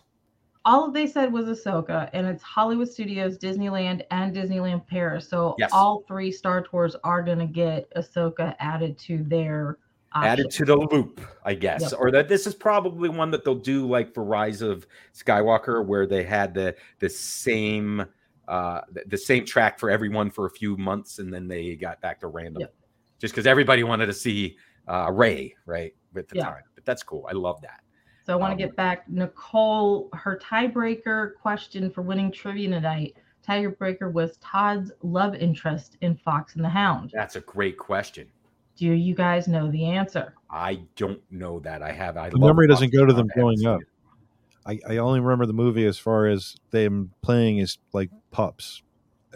All 0.66 0.90
they 0.90 1.06
said 1.06 1.30
was 1.32 1.46
Ahsoka, 1.46 2.08
and 2.14 2.26
it's 2.26 2.42
Hollywood 2.42 2.88
Studios, 2.88 3.36
Disneyland, 3.36 4.02
and 4.10 4.34
Disneyland 4.34 4.86
Paris. 4.86 5.28
So 5.28 5.56
Yes. 5.58 5.70
all 5.72 6.02
three 6.08 6.32
Star 6.32 6.62
Tours 6.62 6.96
are 7.04 7.22
going 7.22 7.38
to 7.38 7.46
get 7.46 7.92
Ahsoka 7.96 8.56
added 8.58 8.98
to 9.00 9.22
their 9.24 9.78
Added 10.16 10.48
to 10.52 10.64
the 10.64 10.76
loop, 10.76 11.20
I 11.44 11.54
guess, 11.54 11.80
Yep. 11.90 11.92
or 11.98 12.10
that 12.12 12.28
this 12.28 12.46
is 12.46 12.54
probably 12.54 13.08
one 13.08 13.32
that 13.32 13.44
they'll 13.44 13.56
do 13.56 13.84
like 13.84 14.14
for 14.14 14.22
Rise 14.22 14.62
of 14.62 14.86
Skywalker, 15.12 15.84
where 15.84 16.06
they 16.06 16.22
had 16.22 16.54
the 16.54 16.76
the 17.00 17.08
same 17.10 18.06
uh, 18.46 18.82
the, 18.92 19.02
the 19.08 19.18
same 19.18 19.44
track 19.44 19.80
for 19.80 19.90
everyone 19.90 20.30
for 20.30 20.46
a 20.46 20.50
few 20.50 20.76
months, 20.76 21.18
and 21.18 21.34
then 21.34 21.48
they 21.48 21.74
got 21.74 22.00
back 22.00 22.20
to 22.20 22.28
random, 22.28 22.60
Yep. 22.60 22.74
just 23.18 23.34
because 23.34 23.46
everybody 23.46 23.82
wanted 23.82 24.06
to 24.06 24.12
see 24.12 24.56
uh, 24.86 25.10
Rey 25.10 25.52
right 25.66 25.92
at 26.16 26.28
the 26.28 26.36
Yeah. 26.36 26.44
time. 26.44 26.62
But 26.76 26.84
that's 26.84 27.02
cool. 27.02 27.26
I 27.28 27.32
love 27.32 27.60
that. 27.62 27.80
So 28.26 28.32
I 28.32 28.36
want 28.36 28.52
Um, 28.52 28.58
to 28.58 28.64
get 28.64 28.76
back 28.76 29.08
Nicole. 29.08 30.08
Her 30.14 30.38
tiebreaker 30.42 31.34
question 31.34 31.90
for 31.90 32.02
winning 32.02 32.32
trivia 32.32 32.70
tonight. 32.70 33.16
Tiebreaker 33.46 34.10
was 34.12 34.38
Todd's 34.38 34.90
love 35.02 35.34
interest 35.34 35.98
in 36.00 36.16
Fox 36.16 36.56
and 36.56 36.64
the 36.64 36.68
Hound. 36.68 37.10
That's 37.14 37.36
a 37.36 37.40
great 37.40 37.76
question. 37.76 38.26
Do 38.76 38.86
you 38.86 39.14
guys 39.14 39.46
know 39.46 39.70
the 39.70 39.84
answer? 39.84 40.34
I 40.50 40.80
don't 40.96 41.20
know 41.30 41.60
that. 41.60 41.82
I 41.82 41.92
have. 41.92 42.16
I 42.16 42.30
The 42.30 42.38
love 42.38 42.48
memory 42.48 42.66
doesn't 42.66 42.92
go 42.92 43.04
to 43.04 43.12
them 43.12 43.28
Hound. 43.36 43.36
I 43.36 43.40
haven't 43.40 43.62
growing 43.62 43.74
up. 43.76 43.80
I, 44.66 44.94
I 44.94 44.96
only 44.96 45.20
remember 45.20 45.44
the 45.46 45.52
movie 45.52 45.84
as 45.84 45.98
far 45.98 46.26
as 46.26 46.56
them 46.70 47.12
playing 47.20 47.60
as 47.60 47.76
like 47.92 48.10
pups. 48.30 48.82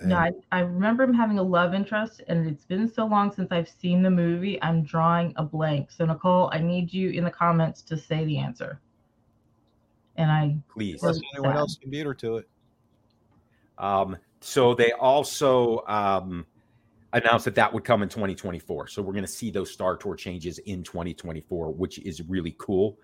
No, 0.02 0.16
I, 0.16 0.32
I 0.52 0.60
remember 0.60 1.04
him 1.04 1.14
having 1.14 1.38
a 1.38 1.42
love 1.42 1.74
interest, 1.74 2.22
and 2.28 2.46
it's 2.46 2.64
been 2.64 2.92
so 2.92 3.06
long 3.06 3.32
since 3.32 3.50
I've 3.50 3.68
seen 3.68 4.02
the 4.02 4.10
movie. 4.10 4.60
I'm 4.62 4.82
drawing 4.82 5.32
a 5.36 5.42
blank. 5.42 5.90
So 5.90 6.04
Nicole, 6.04 6.50
I 6.52 6.58
need 6.58 6.92
you 6.92 7.10
in 7.10 7.24
the 7.24 7.30
comments 7.30 7.82
to 7.82 7.96
say 7.96 8.24
the 8.24 8.38
answer. 8.38 8.80
And 10.16 10.30
I 10.30 10.56
Please. 10.72 11.02
unless 11.02 11.20
anyone 11.32 11.52
sad. 11.52 11.58
else 11.58 11.76
can 11.76 11.90
beat 11.90 12.06
her 12.06 12.14
to 12.14 12.38
it. 12.38 12.48
Um, 13.78 14.16
so 14.40 14.74
they 14.74 14.92
also 14.92 15.84
um, 15.86 16.46
announced 17.12 17.44
that 17.46 17.54
that 17.54 17.72
would 17.72 17.84
come 17.84 18.02
in 18.02 18.08
2024. 18.08 18.88
So 18.88 19.02
we're 19.02 19.12
going 19.12 19.24
to 19.24 19.30
see 19.30 19.50
those 19.50 19.70
Star 19.70 19.96
Tour 19.96 20.14
changes 20.14 20.58
in 20.58 20.82
2024, 20.82 21.72
which 21.72 21.98
is 22.00 22.22
really 22.22 22.54
cool. 22.58 22.98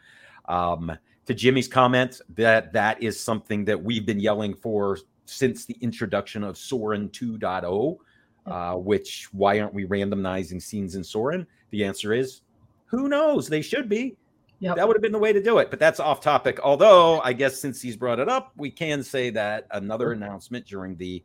Um, 0.49 0.93
to 1.27 1.35
Jimmy's 1.35 1.69
comment, 1.69 2.21
that 2.31 2.73
that 2.73 3.03
is 3.03 3.19
something 3.19 3.65
that 3.65 3.83
we've 3.83 4.05
been 4.05 4.21
yelling 4.21 4.55
for 4.55 4.99
since 5.27 5.65
the 5.65 5.77
introduction 5.81 6.45
of 6.45 6.57
Soarin' 6.57 7.09
2.0. 7.11 7.99
Uh, 8.47 8.75
which 8.75 9.29
why 9.33 9.59
aren't 9.59 9.73
we 9.73 9.87
randomizing 9.87 10.61
scenes 10.61 10.97
in 10.97 11.03
Soarin'? 11.03 11.47
The 11.71 11.83
answer 11.83 12.13
is 12.13 12.43
who 12.85 13.09
knows? 13.09 13.49
They 13.49 13.63
should 13.63 13.89
be. 13.89 14.17
Yep. 14.61 14.77
That 14.77 14.87
would 14.87 14.97
have 14.97 15.03
been 15.03 15.13
the 15.13 15.19
way 15.19 15.33
to 15.33 15.43
do 15.43 15.59
it, 15.59 15.71
but 15.71 15.79
that's 15.79 15.99
off 15.99 16.21
topic. 16.21 16.61
Although, 16.63 17.21
I 17.21 17.33
guess 17.33 17.59
since 17.59 17.83
he's 17.83 17.97
brought 17.97 18.19
it 18.19 18.29
up, 18.29 18.53
we 18.57 18.71
can 18.71 19.03
say 19.03 19.31
that 19.31 19.67
another 19.73 20.13
announcement 20.13 20.67
during 20.67 20.97
the 20.97 21.23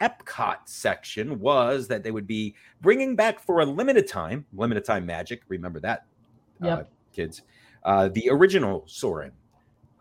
Epcot 0.00 0.56
section 0.66 1.38
was 1.40 1.86
that 1.88 2.02
they 2.02 2.10
would 2.10 2.26
be 2.26 2.54
bringing 2.80 3.14
back 3.16 3.38
for 3.38 3.60
a 3.60 3.66
limited 3.66 4.08
time, 4.08 4.44
limited 4.52 4.84
time 4.84 5.06
magic. 5.06 5.42
Remember 5.48 5.80
that, 5.80 6.06
uh, 6.62 6.82
kids. 7.12 7.42
Uh, 7.84 8.08
the 8.08 8.28
original 8.30 8.82
Soarin' 8.86 9.32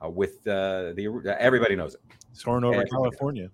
uh, 0.04 0.10
with 0.10 0.46
uh, 0.48 0.94
the 0.96 1.22
uh, 1.26 1.36
everybody 1.40 1.76
knows 1.76 1.96
it. 1.96 2.02
Soaring 2.34 2.64
over 2.64 2.76
Everybody. 2.76 2.92
California. 2.92 3.50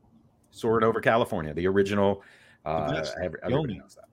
Soaring 0.51 0.83
over 0.83 0.99
California, 1.01 1.53
the 1.53 1.67
original. 1.67 2.23
Uh, 2.65 3.03
every- 3.23 3.39
everybody 3.43 3.77
knows 3.79 3.95
that. 3.95 4.05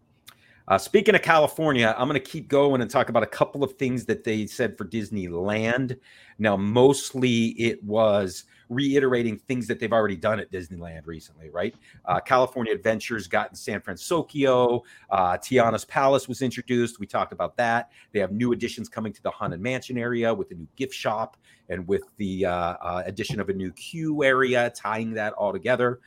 Uh, 0.68 0.76
speaking 0.76 1.14
of 1.14 1.22
California, 1.22 1.94
I'm 1.96 2.08
going 2.08 2.20
to 2.20 2.30
keep 2.30 2.48
going 2.48 2.80
and 2.80 2.90
talk 2.90 3.08
about 3.08 3.22
a 3.22 3.26
couple 3.28 3.62
of 3.62 3.74
things 3.74 4.04
that 4.06 4.24
they 4.24 4.46
said 4.46 4.76
for 4.76 4.84
Disneyland. 4.84 5.96
Now, 6.40 6.56
mostly 6.56 7.50
it 7.50 7.82
was 7.84 8.44
reiterating 8.68 9.38
things 9.38 9.66
that 9.66 9.78
they've 9.78 9.92
already 9.92 10.16
done 10.16 10.40
at 10.40 10.50
Disneyland 10.50 11.06
recently, 11.06 11.50
right? 11.50 11.74
Uh, 12.04 12.20
California 12.20 12.72
Adventures 12.72 13.26
got 13.26 13.50
in 13.50 13.56
San 13.56 13.80
Fransokyo. 13.80 14.82
Uh, 15.10 15.36
Tiana's 15.36 15.84
Palace 15.84 16.28
was 16.28 16.42
introduced. 16.42 16.98
We 16.98 17.06
talked 17.06 17.32
about 17.32 17.56
that. 17.56 17.90
They 18.12 18.20
have 18.20 18.32
new 18.32 18.52
additions 18.52 18.88
coming 18.88 19.12
to 19.12 19.22
the 19.22 19.30
Haunted 19.30 19.60
Mansion 19.60 19.98
area 19.98 20.32
with 20.32 20.48
the 20.48 20.54
new 20.54 20.68
gift 20.76 20.94
shop 20.94 21.36
and 21.68 21.86
with 21.86 22.02
the 22.16 22.46
uh, 22.46 22.50
uh, 22.50 23.02
addition 23.06 23.40
of 23.40 23.48
a 23.48 23.52
new 23.52 23.72
queue 23.72 24.22
area, 24.22 24.70
tying 24.74 25.12
that 25.14 25.32
all 25.34 25.52
together. 25.52 26.00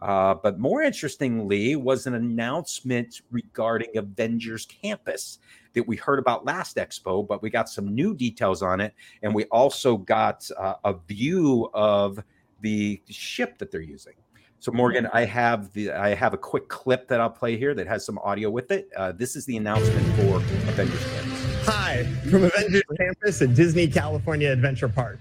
Uh, 0.00 0.34
but 0.34 0.58
more 0.58 0.82
interestingly, 0.82 1.76
was 1.76 2.06
an 2.06 2.14
announcement 2.14 3.20
regarding 3.30 3.96
Avengers 3.96 4.66
Campus 4.66 5.38
that 5.74 5.86
we 5.86 5.96
heard 5.96 6.18
about 6.18 6.44
last 6.44 6.76
expo, 6.76 7.26
but 7.26 7.42
we 7.42 7.50
got 7.50 7.68
some 7.68 7.94
new 7.94 8.14
details 8.14 8.62
on 8.62 8.80
it. 8.80 8.94
And 9.22 9.34
we 9.34 9.44
also 9.46 9.96
got 9.96 10.48
uh, 10.58 10.74
a 10.84 10.94
view 11.08 11.70
of 11.74 12.22
the 12.60 13.00
ship 13.08 13.58
that 13.58 13.70
they're 13.70 13.80
using. 13.80 14.14
So 14.60 14.72
Morgan, 14.72 15.08
I 15.14 15.24
have 15.24 15.72
the 15.72 15.90
I 15.90 16.14
have 16.14 16.34
a 16.34 16.36
quick 16.36 16.68
clip 16.68 17.08
that 17.08 17.18
I'll 17.18 17.30
play 17.30 17.56
here 17.56 17.74
that 17.74 17.86
has 17.86 18.04
some 18.04 18.18
audio 18.18 18.50
with 18.50 18.70
it. 18.70 18.90
Uh, 18.94 19.10
this 19.10 19.34
is 19.34 19.46
the 19.46 19.56
announcement 19.56 20.06
for 20.16 20.36
Avengers 20.68 21.02
Campus. 21.02 21.64
Hi, 21.64 22.04
from 22.30 22.44
Avengers 22.44 22.82
Campus 22.98 23.40
at 23.40 23.54
Disney 23.54 23.88
California 23.88 24.50
Adventure 24.50 24.90
Park. 24.90 25.18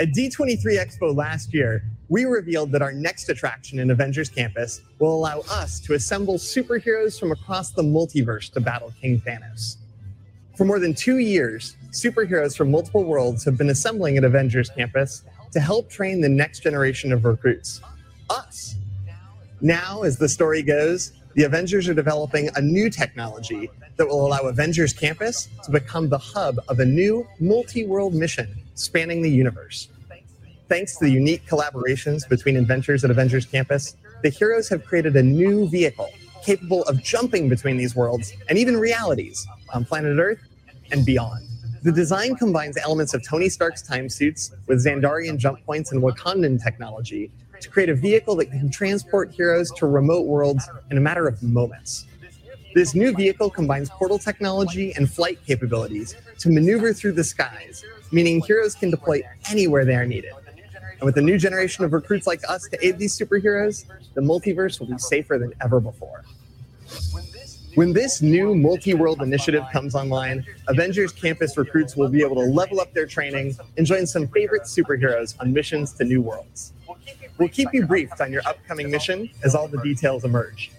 At 0.00 0.08
D23 0.08 0.62
Expo 0.64 1.14
last 1.14 1.52
year, 1.52 1.82
we 2.08 2.24
revealed 2.24 2.70
that 2.72 2.82
our 2.82 2.92
next 2.92 3.28
attraction 3.28 3.78
in 3.78 3.90
Avengers 3.90 4.28
Campus 4.28 4.82
will 4.98 5.14
allow 5.14 5.40
us 5.50 5.80
to 5.80 5.94
assemble 5.94 6.34
superheroes 6.34 7.18
from 7.18 7.32
across 7.32 7.70
the 7.70 7.82
multiverse 7.82 8.52
to 8.52 8.60
battle 8.60 8.92
King 9.00 9.20
Thanos. 9.20 9.76
For 10.56 10.64
more 10.64 10.78
than 10.78 10.94
two 10.94 11.18
years, 11.18 11.76
superheroes 11.90 12.56
from 12.56 12.70
multiple 12.70 13.04
worlds 13.04 13.44
have 13.44 13.58
been 13.58 13.70
assembling 13.70 14.16
at 14.16 14.24
Avengers 14.24 14.70
Campus 14.70 15.22
to 15.52 15.60
help 15.60 15.90
train 15.90 16.20
the 16.20 16.28
next 16.28 16.60
generation 16.60 17.12
of 17.12 17.24
recruits 17.24 17.80
us. 18.30 18.76
Now, 19.60 20.02
as 20.02 20.16
the 20.16 20.28
story 20.28 20.62
goes, 20.62 21.12
the 21.34 21.44
Avengers 21.44 21.88
are 21.88 21.94
developing 21.94 22.48
a 22.56 22.60
new 22.60 22.88
technology 22.88 23.70
that 23.96 24.06
will 24.06 24.26
allow 24.26 24.40
Avengers 24.40 24.92
Campus 24.92 25.48
to 25.64 25.70
become 25.70 26.08
the 26.08 26.18
hub 26.18 26.58
of 26.68 26.80
a 26.80 26.84
new 26.84 27.26
multi 27.40 27.84
world 27.84 28.14
mission 28.14 28.48
spanning 28.74 29.22
the 29.22 29.30
universe. 29.30 29.88
Thanks 30.68 30.96
to 30.96 31.04
the 31.04 31.10
unique 31.12 31.46
collaborations 31.46 32.28
between 32.28 32.56
inventors 32.56 33.04
at 33.04 33.10
Avengers 33.10 33.46
Campus, 33.46 33.96
the 34.24 34.30
heroes 34.30 34.68
have 34.68 34.84
created 34.84 35.14
a 35.14 35.22
new 35.22 35.68
vehicle 35.68 36.10
capable 36.42 36.82
of 36.84 37.00
jumping 37.04 37.48
between 37.48 37.76
these 37.76 37.94
worlds 37.94 38.32
and 38.48 38.58
even 38.58 38.76
realities 38.76 39.46
on 39.72 39.84
planet 39.84 40.18
Earth 40.18 40.40
and 40.90 41.06
beyond. 41.06 41.46
The 41.84 41.92
design 41.92 42.34
combines 42.34 42.76
elements 42.78 43.14
of 43.14 43.22
Tony 43.22 43.48
Stark's 43.48 43.80
time 43.80 44.08
suits 44.08 44.50
with 44.66 44.84
Xandarian 44.84 45.38
jump 45.38 45.64
points 45.64 45.92
and 45.92 46.02
Wakandan 46.02 46.60
technology 46.60 47.30
to 47.60 47.70
create 47.70 47.88
a 47.88 47.94
vehicle 47.94 48.34
that 48.36 48.46
can 48.46 48.68
transport 48.68 49.30
heroes 49.30 49.70
to 49.76 49.86
remote 49.86 50.26
worlds 50.26 50.68
in 50.90 50.98
a 50.98 51.00
matter 51.00 51.28
of 51.28 51.40
moments. 51.44 52.06
This 52.74 52.92
new 52.96 53.12
vehicle 53.12 53.50
combines 53.50 53.88
portal 53.88 54.18
technology 54.18 54.92
and 54.96 55.08
flight 55.08 55.38
capabilities 55.46 56.16
to 56.40 56.50
maneuver 56.50 56.92
through 56.92 57.12
the 57.12 57.24
skies, 57.24 57.84
meaning 58.10 58.42
heroes 58.42 58.74
can 58.74 58.90
deploy 58.90 59.22
anywhere 59.48 59.84
they 59.84 59.94
are 59.94 60.06
needed. 60.06 60.32
And 60.98 61.06
with 61.06 61.18
a 61.18 61.22
new 61.22 61.38
generation 61.38 61.84
of 61.84 61.92
recruits 61.92 62.26
like 62.26 62.42
us 62.48 62.68
to 62.68 62.86
aid 62.86 62.98
these 62.98 63.18
superheroes, 63.18 63.84
the 64.14 64.20
multiverse 64.20 64.80
will 64.80 64.86
be 64.86 64.98
safer 64.98 65.38
than 65.38 65.52
ever 65.60 65.80
before. 65.80 66.24
When 67.74 67.92
this 67.92 68.22
new 68.22 68.54
multi 68.54 68.94
world 68.94 69.20
initiative 69.20 69.62
comes 69.70 69.94
online, 69.94 70.46
Avengers 70.68 71.12
Campus 71.12 71.58
recruits 71.58 71.94
will 71.94 72.08
be 72.08 72.22
able 72.22 72.36
to 72.36 72.48
level 72.50 72.80
up 72.80 72.94
their 72.94 73.04
training 73.04 73.54
and 73.76 73.86
join 73.86 74.06
some 74.06 74.28
favorite 74.28 74.62
superheroes 74.62 75.38
on 75.40 75.52
missions 75.52 75.92
to 75.94 76.04
new 76.04 76.22
worlds. 76.22 76.72
We'll 77.36 77.50
keep 77.50 77.68
you 77.74 77.86
briefed 77.86 78.18
on 78.22 78.32
your 78.32 78.40
upcoming 78.46 78.90
mission 78.90 79.28
as 79.44 79.54
all 79.54 79.68
the 79.68 79.76
details 79.82 80.24
emerge. 80.24 80.70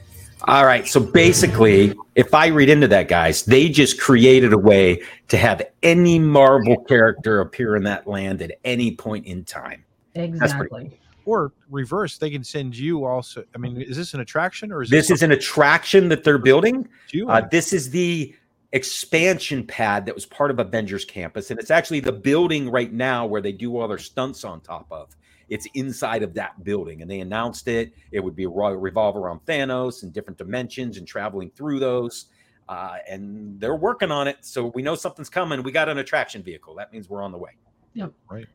All 0.45 0.65
right. 0.65 0.88
So 0.88 0.99
basically, 0.99 1.93
if 2.15 2.34
I 2.34 2.47
read 2.47 2.69
into 2.69 2.88
that, 2.88 3.08
guys, 3.08 3.43
they 3.43 3.69
just 3.69 3.99
created 3.99 4.53
a 4.53 4.58
way 4.58 5.03
to 5.27 5.38
have 5.38 5.62
any 5.84 6.17
Marvel 6.17 6.84
character 6.86 7.41
appear 7.41 7.75
in 7.75 7.84
that 7.84 8.08
land 8.08 8.41
at 8.41 8.53
any 8.63 8.95
point 8.95 9.27
in 9.27 9.43
time. 9.45 9.84
Pretty 10.17 10.34
exactly. 10.43 10.99
Or 11.25 11.51
reverse, 11.69 12.17
they 12.17 12.30
can 12.30 12.43
send 12.43 12.77
you 12.77 13.06
also. 13.06 13.43
I 13.53 13.58
mean, 13.58 13.82
is 13.82 13.97
this 13.97 14.13
an 14.13 14.21
attraction 14.21 14.71
or 14.71 14.82
is 14.82 14.89
This 14.89 15.10
this 15.10 15.17
is 15.17 15.23
an 15.23 15.32
attraction 15.32 16.08
that 16.10 16.23
they're 16.23 16.38
building. 16.38 16.88
Uh, 17.27 17.41
this 17.51 17.73
is 17.73 17.89
the 17.89 18.34
expansion 18.71 19.65
pad 19.65 20.06
that 20.06 20.15
was 20.15 20.25
part 20.25 20.51
of 20.51 20.60
Avengers 20.60 21.03
Campus, 21.03 21.51
and 21.51 21.60
it's 21.60 21.71
actually 21.71 21.99
the 21.99 22.13
building 22.13 22.69
right 22.69 22.93
now 22.93 23.25
where 23.25 23.41
they 23.41 23.51
do 23.51 23.77
all 23.77 23.88
their 23.88 23.97
stunts 23.97 24.43
on 24.45 24.62
top 24.62 24.88
of. 24.89 25.15
It's 25.49 25.67
inside 25.73 26.23
of 26.23 26.34
that 26.36 26.63
building, 26.63 27.01
and 27.01 27.10
they 27.10 27.21
announced 27.21 27.67
it. 27.67 27.93
It 28.12 28.21
would 28.21 28.36
be 28.36 28.45
ro- 28.45 28.73
revolve 28.73 29.15
around 29.15 29.41
Thanos 29.45 30.03
and 30.03 30.13
different 30.13 30.38
dimensions 30.38 30.97
and 30.97 31.08
traveling 31.08 31.51
through 31.51 31.80
those. 31.80 32.25
Uh, 32.67 32.97
and 33.08 33.60
they're 33.60 33.75
working 33.75 34.12
on 34.12 34.27
it, 34.27 34.38
so 34.41 34.67
we 34.75 34.82
know 34.82 34.95
something's 34.95 35.30
coming. 35.30 35.63
We 35.63 35.71
got 35.71 35.88
an 35.88 35.99
attraction 35.99 36.43
vehicle. 36.43 36.75
That 36.75 36.91
means 36.91 37.10
we're 37.10 37.21
on 37.21 37.32
the 37.32 37.38
way. 37.38 37.51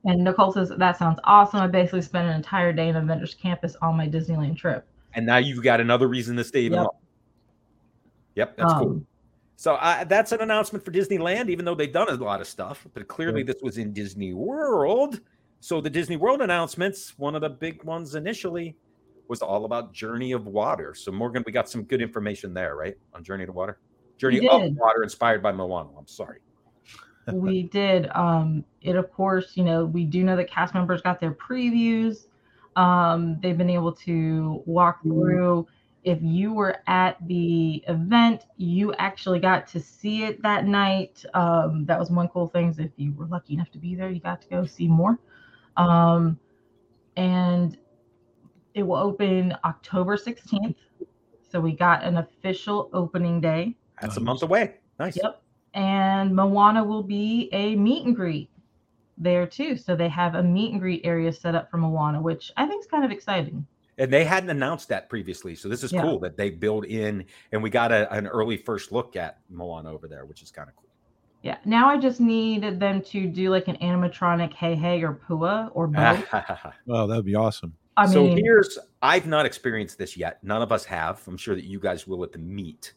And 0.04 0.24
Nicole 0.24 0.52
says 0.52 0.72
that 0.76 0.96
sounds 0.96 1.18
awesome. 1.24 1.60
I 1.60 1.66
basically 1.66 2.02
spent 2.02 2.28
an 2.28 2.36
entire 2.36 2.72
day 2.72 2.88
in 2.88 2.96
Avengers 2.96 3.34
Campus 3.34 3.76
on 3.82 3.96
my 3.96 4.08
Disneyland 4.08 4.56
trip. 4.56 4.86
And 5.14 5.26
now 5.26 5.36
you've 5.36 5.62
got 5.62 5.80
another 5.80 6.08
reason 6.08 6.36
to 6.36 6.44
stay 6.44 6.60
even 6.62 6.78
Yep. 6.78 6.88
Yep, 8.34 8.56
that's 8.56 8.72
cool. 8.74 8.90
Um, 8.90 9.06
So 9.56 9.74
uh, 9.74 10.04
that's 10.04 10.32
an 10.32 10.40
announcement 10.40 10.84
for 10.84 10.90
Disneyland, 10.90 11.48
even 11.48 11.64
though 11.64 11.74
they've 11.74 11.92
done 11.92 12.08
a 12.08 12.14
lot 12.14 12.40
of 12.40 12.46
stuff. 12.46 12.86
But 12.94 13.06
clearly, 13.08 13.42
this 13.42 13.62
was 13.62 13.78
in 13.78 13.92
Disney 13.92 14.32
World. 14.32 15.20
So 15.60 15.80
the 15.80 15.90
Disney 15.90 16.16
World 16.16 16.40
announcements, 16.40 17.16
one 17.18 17.36
of 17.36 17.42
the 17.42 17.50
big 17.50 17.84
ones 17.84 18.14
initially, 18.16 18.74
was 19.28 19.40
all 19.40 19.64
about 19.64 19.92
Journey 19.92 20.32
of 20.32 20.46
Water. 20.46 20.94
So 20.94 21.12
Morgan, 21.12 21.44
we 21.46 21.52
got 21.52 21.68
some 21.68 21.84
good 21.84 22.02
information 22.02 22.52
there, 22.52 22.74
right? 22.74 22.96
On 23.14 23.22
Journey 23.22 23.46
to 23.46 23.52
Water, 23.52 23.78
Journey 24.18 24.48
of. 24.48 24.74
Water, 24.74 25.04
inspired 25.04 25.42
by 25.42 25.52
Moana. 25.52 25.90
I'm 25.96 26.08
sorry. 26.08 26.40
We 27.30 27.64
did 27.64 28.08
um 28.14 28.64
it 28.82 28.96
of 28.96 29.10
course 29.12 29.56
you 29.56 29.64
know 29.64 29.84
we 29.84 30.04
do 30.04 30.24
know 30.24 30.36
that 30.36 30.50
cast 30.50 30.74
members 30.74 31.00
got 31.02 31.20
their 31.20 31.32
previews 31.32 32.26
Um, 32.76 33.38
they've 33.40 33.58
been 33.58 33.70
able 33.70 33.92
to 33.92 34.62
walk 34.66 35.02
through. 35.02 35.66
If 36.04 36.18
you 36.22 36.52
were 36.54 36.78
at 36.88 37.16
the 37.28 37.84
event, 37.88 38.46
you 38.56 38.94
actually 38.94 39.38
got 39.40 39.66
to 39.68 39.80
see 39.80 40.24
it 40.24 40.42
that 40.42 40.66
night. 40.66 41.24
Um, 41.34 41.84
that 41.86 41.98
was 41.98 42.10
one 42.10 42.28
cool 42.28 42.48
thing. 42.48 42.74
If 42.78 42.90
you 42.96 43.12
were 43.14 43.26
lucky 43.26 43.54
enough 43.54 43.70
to 43.72 43.78
be 43.78 43.94
there, 43.94 44.10
you 44.10 44.20
got 44.20 44.42
to 44.42 44.48
go 44.48 44.64
see 44.64 44.88
more. 44.88 45.18
Um, 45.76 46.38
and 47.16 47.76
it 48.74 48.82
will 48.84 48.96
open 48.96 49.56
October 49.64 50.16
16th. 50.16 50.76
So 51.50 51.60
we 51.60 51.72
got 51.76 52.02
an 52.04 52.16
official 52.18 52.90
opening 52.94 53.40
day. 53.40 53.76
That's 54.00 54.16
a 54.16 54.20
month 54.20 54.42
away. 54.42 54.76
Nice. 54.98 55.18
Yep. 55.22 55.41
And 55.74 56.34
Moana 56.34 56.84
will 56.84 57.02
be 57.02 57.48
a 57.52 57.74
meet 57.76 58.06
and 58.06 58.14
greet 58.14 58.50
there 59.18 59.46
too. 59.46 59.76
So 59.76 59.96
they 59.96 60.08
have 60.08 60.34
a 60.34 60.42
meet 60.42 60.72
and 60.72 60.80
greet 60.80 61.00
area 61.04 61.32
set 61.32 61.54
up 61.54 61.70
for 61.70 61.78
Moana, 61.78 62.20
which 62.20 62.52
I 62.56 62.66
think 62.66 62.82
is 62.82 62.90
kind 62.90 63.04
of 63.04 63.10
exciting. 63.10 63.66
And 63.98 64.12
they 64.12 64.24
hadn't 64.24 64.50
announced 64.50 64.88
that 64.88 65.08
previously. 65.08 65.54
So 65.54 65.68
this 65.68 65.84
is 65.84 65.92
Yeah. 65.92 66.02
cool 66.02 66.18
that 66.20 66.36
they 66.36 66.50
build 66.50 66.84
in 66.86 67.24
and 67.52 67.62
we 67.62 67.70
got 67.70 67.92
a, 67.92 68.12
an 68.12 68.26
early 68.26 68.56
first 68.56 68.90
look 68.92 69.16
at 69.16 69.38
Moana 69.50 69.92
over 69.92 70.08
there, 70.08 70.24
which 70.24 70.42
is 70.42 70.50
kind 70.50 70.68
of 70.68 70.76
cool. 70.76 70.88
Yeah. 71.42 71.58
Now 71.64 71.88
I 71.88 71.98
just 71.98 72.20
need 72.20 72.78
them 72.78 73.02
to 73.02 73.26
do 73.26 73.50
like 73.50 73.68
an 73.68 73.76
animatronic 73.76 74.54
Heihei 74.54 75.02
or 75.02 75.14
Pua 75.14 75.70
or 75.74 75.86
both. 75.88 76.24
Oh, 76.88 77.06
that'd 77.06 77.24
be 77.24 77.34
awesome. 77.34 77.74
I 77.96 78.06
so 78.06 78.24
mean, 78.24 78.38
here's 78.42 78.78
I've 79.02 79.26
not 79.26 79.44
experienced 79.44 79.98
this 79.98 80.16
yet. 80.16 80.42
None 80.42 80.62
of 80.62 80.72
us 80.72 80.84
have. 80.86 81.20
I'm 81.28 81.36
sure 81.36 81.54
that 81.54 81.64
you 81.64 81.78
guys 81.78 82.06
will 82.06 82.24
at 82.24 82.32
the 82.32 82.38
meet. 82.38 82.94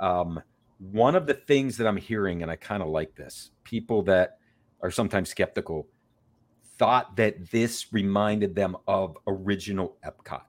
Um, 0.00 0.40
one 0.90 1.14
of 1.14 1.26
the 1.26 1.34
things 1.34 1.76
that 1.76 1.86
I'm 1.86 1.96
hearing, 1.96 2.42
and 2.42 2.50
I 2.50 2.56
kind 2.56 2.82
of 2.82 2.88
like 2.88 3.14
this, 3.14 3.52
people 3.62 4.02
that 4.04 4.38
are 4.80 4.90
sometimes 4.90 5.28
skeptical 5.28 5.86
thought 6.76 7.16
that 7.16 7.50
this 7.50 7.92
reminded 7.92 8.56
them 8.56 8.76
of 8.88 9.16
original 9.28 9.96
Epcot. 10.04 10.42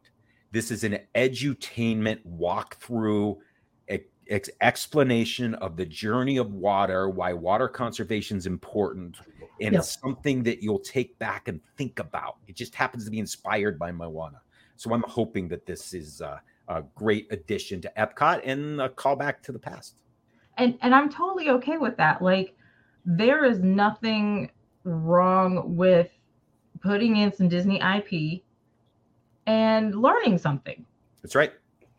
This 0.51 0.71
is 0.71 0.83
an 0.83 0.97
edutainment 1.13 2.19
walkthrough 2.25 3.37
ex- 3.87 4.05
ex- 4.27 4.49
explanation 4.61 5.53
of 5.55 5.77
the 5.77 5.85
journey 5.85 6.37
of 6.37 6.51
water, 6.51 7.09
why 7.09 7.33
water 7.33 7.67
conservation 7.67 8.37
is 8.37 8.47
important, 8.47 9.17
and 9.61 9.75
it's 9.75 9.99
something 10.01 10.41
that 10.43 10.63
you'll 10.63 10.79
take 10.79 11.19
back 11.19 11.47
and 11.47 11.59
think 11.77 11.99
about. 11.99 12.37
It 12.47 12.55
just 12.55 12.73
happens 12.73 13.05
to 13.05 13.11
be 13.11 13.19
inspired 13.19 13.77
by 13.77 13.91
Moana. 13.91 14.41
So 14.77 14.91
I'm 14.93 15.03
hoping 15.07 15.47
that 15.49 15.67
this 15.67 15.93
is 15.93 16.21
uh, 16.21 16.39
a 16.67 16.81
great 16.95 17.27
addition 17.31 17.81
to 17.81 17.93
Epcot 17.95 18.41
and 18.43 18.81
a 18.81 18.89
callback 18.89 19.41
to 19.43 19.51
the 19.51 19.59
past. 19.59 20.02
And 20.57 20.77
and 20.81 20.93
I'm 20.93 21.09
totally 21.09 21.49
okay 21.49 21.77
with 21.77 21.97
that. 21.97 22.21
Like 22.21 22.55
there 23.05 23.45
is 23.45 23.59
nothing 23.59 24.51
wrong 24.83 25.75
with 25.75 26.09
putting 26.81 27.17
in 27.17 27.33
some 27.33 27.47
Disney 27.49 27.81
IP 27.81 28.41
and 29.45 29.95
learning 29.95 30.37
something. 30.37 30.85
That's 31.21 31.35
right. 31.35 31.53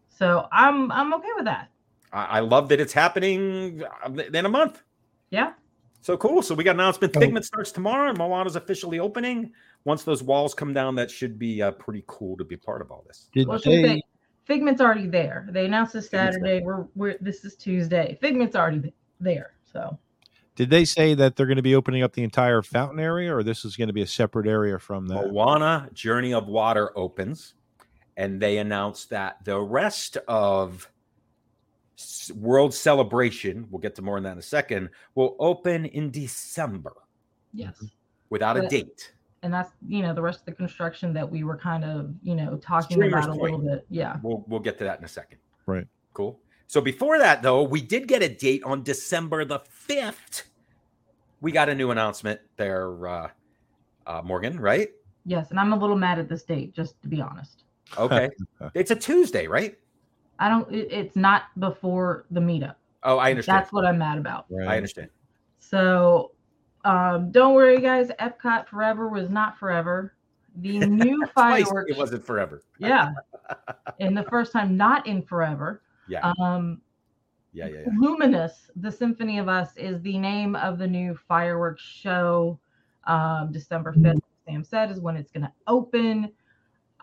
So 0.08 0.48
I'm 0.52 0.90
I'm 0.92 1.12
okay 1.14 1.30
with 1.36 1.44
that. 1.46 1.68
I, 2.12 2.24
I 2.24 2.40
love 2.40 2.68
that 2.68 2.80
it's 2.80 2.92
happening 2.92 3.82
uh, 4.04 4.10
in 4.10 4.46
a 4.46 4.48
month. 4.48 4.82
Yeah. 5.30 5.52
So 6.00 6.16
cool. 6.16 6.42
So 6.42 6.54
we 6.54 6.64
got 6.64 6.72
an 6.72 6.80
announcement. 6.80 7.16
Oh. 7.16 7.20
Figment 7.20 7.44
starts 7.44 7.72
tomorrow, 7.72 8.10
and 8.10 8.18
Moana's 8.18 8.56
officially 8.56 8.98
opening. 8.98 9.52
Once 9.84 10.04
those 10.04 10.22
walls 10.22 10.54
come 10.54 10.72
down, 10.72 10.94
that 10.96 11.10
should 11.10 11.38
be 11.38 11.62
uh, 11.62 11.72
pretty 11.72 12.04
cool 12.06 12.36
to 12.36 12.44
be 12.44 12.56
part 12.56 12.80
of 12.80 12.90
all 12.90 13.04
this. 13.06 13.28
Did 13.32 13.48
Well, 13.48 13.58
should 13.58 13.84
they? 13.84 14.02
Say 14.46 14.54
Figment's 14.54 14.80
already 14.80 15.06
there. 15.06 15.46
They 15.50 15.66
announced 15.66 15.92
this 15.92 16.08
Saturday. 16.08 16.60
We're 16.62 16.86
we're 16.94 17.16
this 17.20 17.44
is 17.44 17.56
Tuesday. 17.56 18.18
Figment's 18.20 18.56
already 18.56 18.92
there. 19.20 19.52
So 19.72 19.98
Did 20.56 20.70
they 20.70 20.84
say 20.84 21.14
that 21.14 21.36
they're 21.36 21.46
going 21.46 21.56
to 21.56 21.62
be 21.62 21.74
opening 21.74 22.02
up 22.02 22.12
the 22.12 22.22
entire 22.22 22.62
fountain 22.62 23.00
area, 23.00 23.34
or 23.34 23.42
this 23.42 23.64
is 23.64 23.76
going 23.76 23.88
to 23.88 23.94
be 23.94 24.02
a 24.02 24.06
separate 24.06 24.46
area 24.46 24.78
from 24.78 25.08
that? 25.08 25.32
Moana 25.32 25.88
Journey 25.92 26.32
of 26.32 26.46
Water 26.46 26.96
opens, 26.96 27.54
and 28.16 28.40
they 28.40 28.58
announced 28.58 29.10
that 29.10 29.44
the 29.44 29.58
rest 29.58 30.16
of 30.28 30.88
World 32.34 32.74
Celebration, 32.74 33.66
we'll 33.70 33.80
get 33.80 33.94
to 33.96 34.02
more 34.02 34.16
on 34.16 34.24
that 34.24 34.32
in 34.32 34.38
a 34.38 34.42
second, 34.42 34.90
will 35.14 35.36
open 35.38 35.86
in 35.86 36.10
December 36.10 36.92
yes. 37.52 37.82
without 38.30 38.56
a 38.56 38.68
date. 38.68 39.12
And 39.44 39.52
that's 39.52 39.72
you 39.86 40.00
know 40.00 40.14
the 40.14 40.22
rest 40.22 40.40
of 40.40 40.46
the 40.46 40.52
construction 40.52 41.12
that 41.12 41.30
we 41.30 41.44
were 41.44 41.56
kind 41.56 41.84
of 41.84 42.12
you 42.22 42.34
know 42.34 42.56
talking 42.56 42.96
Streamer's 42.96 43.26
about 43.26 43.36
a 43.36 43.38
Point. 43.38 43.42
little 43.42 43.58
bit. 43.58 43.86
Yeah. 43.90 44.16
We'll 44.22 44.42
we'll 44.48 44.60
get 44.60 44.78
to 44.78 44.84
that 44.84 44.98
in 44.98 45.04
a 45.04 45.08
second. 45.08 45.38
Right. 45.66 45.86
Cool. 46.14 46.40
So 46.66 46.80
before 46.80 47.18
that, 47.18 47.42
though, 47.42 47.62
we 47.62 47.82
did 47.82 48.08
get 48.08 48.22
a 48.22 48.28
date 48.28 48.64
on 48.64 48.82
December 48.82 49.44
the 49.44 49.60
fifth. 49.68 50.44
We 51.42 51.52
got 51.52 51.68
a 51.68 51.74
new 51.74 51.90
announcement 51.90 52.40
there, 52.56 53.06
uh, 53.06 53.28
uh, 54.06 54.22
Morgan. 54.24 54.58
Right? 54.58 54.88
Yes. 55.26 55.50
And 55.50 55.60
I'm 55.60 55.74
a 55.74 55.76
little 55.76 55.96
mad 55.96 56.18
at 56.18 56.26
this 56.26 56.42
date, 56.42 56.72
just 56.72 57.00
to 57.02 57.08
be 57.08 57.20
honest. 57.20 57.64
Okay. 57.98 58.30
it's 58.74 58.90
a 58.92 58.96
Tuesday, 58.96 59.46
right? 59.46 59.76
I 60.38 60.48
don't. 60.48 60.74
It, 60.74 60.88
it's 60.90 61.16
not 61.16 61.44
before 61.58 62.24
the 62.30 62.40
meetup. 62.40 62.76
Oh, 63.02 63.18
I 63.18 63.28
understand. 63.28 63.58
That's 63.58 63.72
what 63.74 63.84
I'm 63.84 63.98
mad 63.98 64.16
about. 64.16 64.46
I 64.66 64.78
understand. 64.78 65.10
So 65.58 66.30
um, 66.84 67.30
don't 67.30 67.54
worry, 67.54 67.80
guys. 67.80 68.10
Epcot 68.20 68.66
Forever 68.68 69.08
was 69.08 69.30
not 69.30 69.58
forever. 69.58 70.14
The 70.56 70.78
new 70.86 71.24
fireworks. 71.34 71.90
it 71.90 71.96
wasn't 71.96 72.24
forever. 72.24 72.62
yeah. 72.78 73.10
And 74.00 74.16
the 74.16 74.22
first 74.24 74.52
time 74.52 74.76
not 74.76 75.06
in 75.06 75.20
forever. 75.22 75.82
Yeah. 76.08 76.32
Um, 76.38 76.80
Yeah. 77.52 77.66
Yeah. 77.66 77.80
Yeah. 77.80 77.92
Luminous, 77.98 78.70
the 78.76 78.90
Symphony 78.90 79.38
of 79.38 79.48
Us, 79.48 79.76
is 79.76 80.00
the 80.02 80.16
name 80.18 80.56
of 80.56 80.78
the 80.78 80.86
new 80.86 81.14
fireworks 81.28 81.82
show. 81.82 82.58
Um, 83.06 83.52
December 83.52 83.92
5th, 83.92 84.20
Sam 84.46 84.64
said, 84.64 84.90
is 84.90 84.98
when 85.00 85.16
it's 85.16 85.30
going 85.30 85.42
to 85.42 85.52
open. 85.66 86.32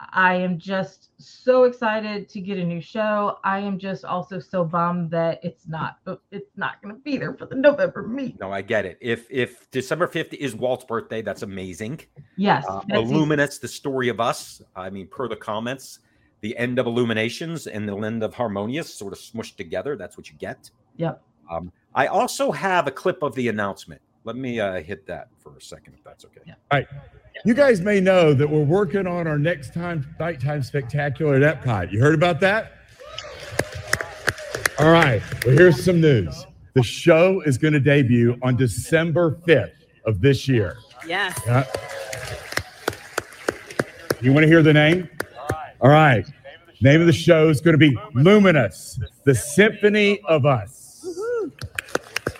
I 0.09 0.35
am 0.35 0.57
just 0.57 1.09
so 1.17 1.65
excited 1.65 2.27
to 2.29 2.41
get 2.41 2.57
a 2.57 2.63
new 2.63 2.81
show. 2.81 3.37
I 3.43 3.59
am 3.59 3.77
just 3.77 4.03
also 4.03 4.39
so 4.39 4.63
bummed 4.63 5.11
that 5.11 5.39
it's 5.43 5.67
not 5.67 5.97
it's 6.31 6.51
not 6.55 6.81
going 6.81 6.95
to 6.95 7.01
be 7.01 7.17
there 7.17 7.33
for 7.33 7.45
the 7.45 7.55
November 7.55 8.03
meet. 8.03 8.39
No, 8.39 8.51
I 8.51 8.61
get 8.61 8.85
it. 8.85 8.97
If 8.99 9.27
if 9.29 9.69
December 9.71 10.07
fifth 10.07 10.33
is 10.33 10.55
Walt's 10.55 10.85
birthday, 10.85 11.21
that's 11.21 11.43
amazing. 11.43 12.01
Yes, 12.37 12.65
Uh, 12.67 12.81
that's 12.87 13.01
easy. 13.01 13.13
Illuminates 13.13 13.59
the 13.59 13.67
story 13.67 14.09
of 14.09 14.19
us. 14.19 14.61
I 14.75 14.89
mean, 14.89 15.07
per 15.07 15.27
the 15.27 15.35
comments, 15.35 15.99
the 16.41 16.57
end 16.57 16.79
of 16.79 16.87
Illuminations 16.87 17.67
and 17.67 17.87
the 17.87 17.95
end 17.97 18.23
of 18.23 18.33
Harmonious 18.33 18.93
sort 18.93 19.13
of 19.13 19.19
smushed 19.19 19.55
together. 19.57 19.95
That's 19.95 20.17
what 20.17 20.29
you 20.29 20.37
get. 20.37 20.71
Yep. 20.97 21.21
Um, 21.49 21.71
I 21.93 22.07
also 22.07 22.51
have 22.51 22.87
a 22.87 22.91
clip 22.91 23.21
of 23.21 23.35
the 23.35 23.49
announcement. 23.49 24.01
Let 24.23 24.35
me 24.35 24.59
uh, 24.59 24.81
hit 24.81 25.07
that 25.07 25.29
for 25.39 25.57
a 25.57 25.61
second, 25.61 25.95
if 25.95 26.03
that's 26.03 26.25
okay. 26.25 26.41
Yeah. 26.45 26.83
You 27.43 27.55
guys 27.55 27.81
may 27.81 27.99
know 27.99 28.33
that 28.33 28.47
we're 28.47 28.63
working 28.63 29.07
on 29.07 29.25
our 29.25 29.39
next 29.39 29.73
time 29.73 30.07
nighttime 30.19 30.61
spectacular 30.61 31.35
at 31.35 31.63
Epcot. 31.63 31.91
You 31.91 31.99
heard 31.99 32.13
about 32.13 32.39
that? 32.41 32.73
All 34.77 34.91
right. 34.91 35.21
Well, 35.45 35.55
here's 35.55 35.83
some 35.83 35.99
news. 35.99 36.45
The 36.73 36.83
show 36.83 37.41
is 37.41 37.57
going 37.57 37.73
to 37.73 37.79
debut 37.79 38.37
on 38.43 38.55
December 38.57 39.39
5th 39.47 39.71
of 40.05 40.21
this 40.21 40.47
year. 40.47 40.77
Yes. 41.07 41.39
Yeah. 41.45 41.65
You 44.21 44.33
want 44.33 44.43
to 44.43 44.47
hear 44.47 44.61
the 44.61 44.73
name? 44.73 45.09
All 45.81 45.89
right. 45.89 46.25
Name 46.79 47.01
of 47.01 47.07
the 47.07 47.13
show 47.13 47.49
is 47.49 47.59
going 47.59 47.73
to 47.73 47.79
be 47.79 47.97
Luminous, 48.13 48.99
the 49.23 49.33
Symphony 49.33 50.19
of 50.27 50.45
Us. 50.45 51.05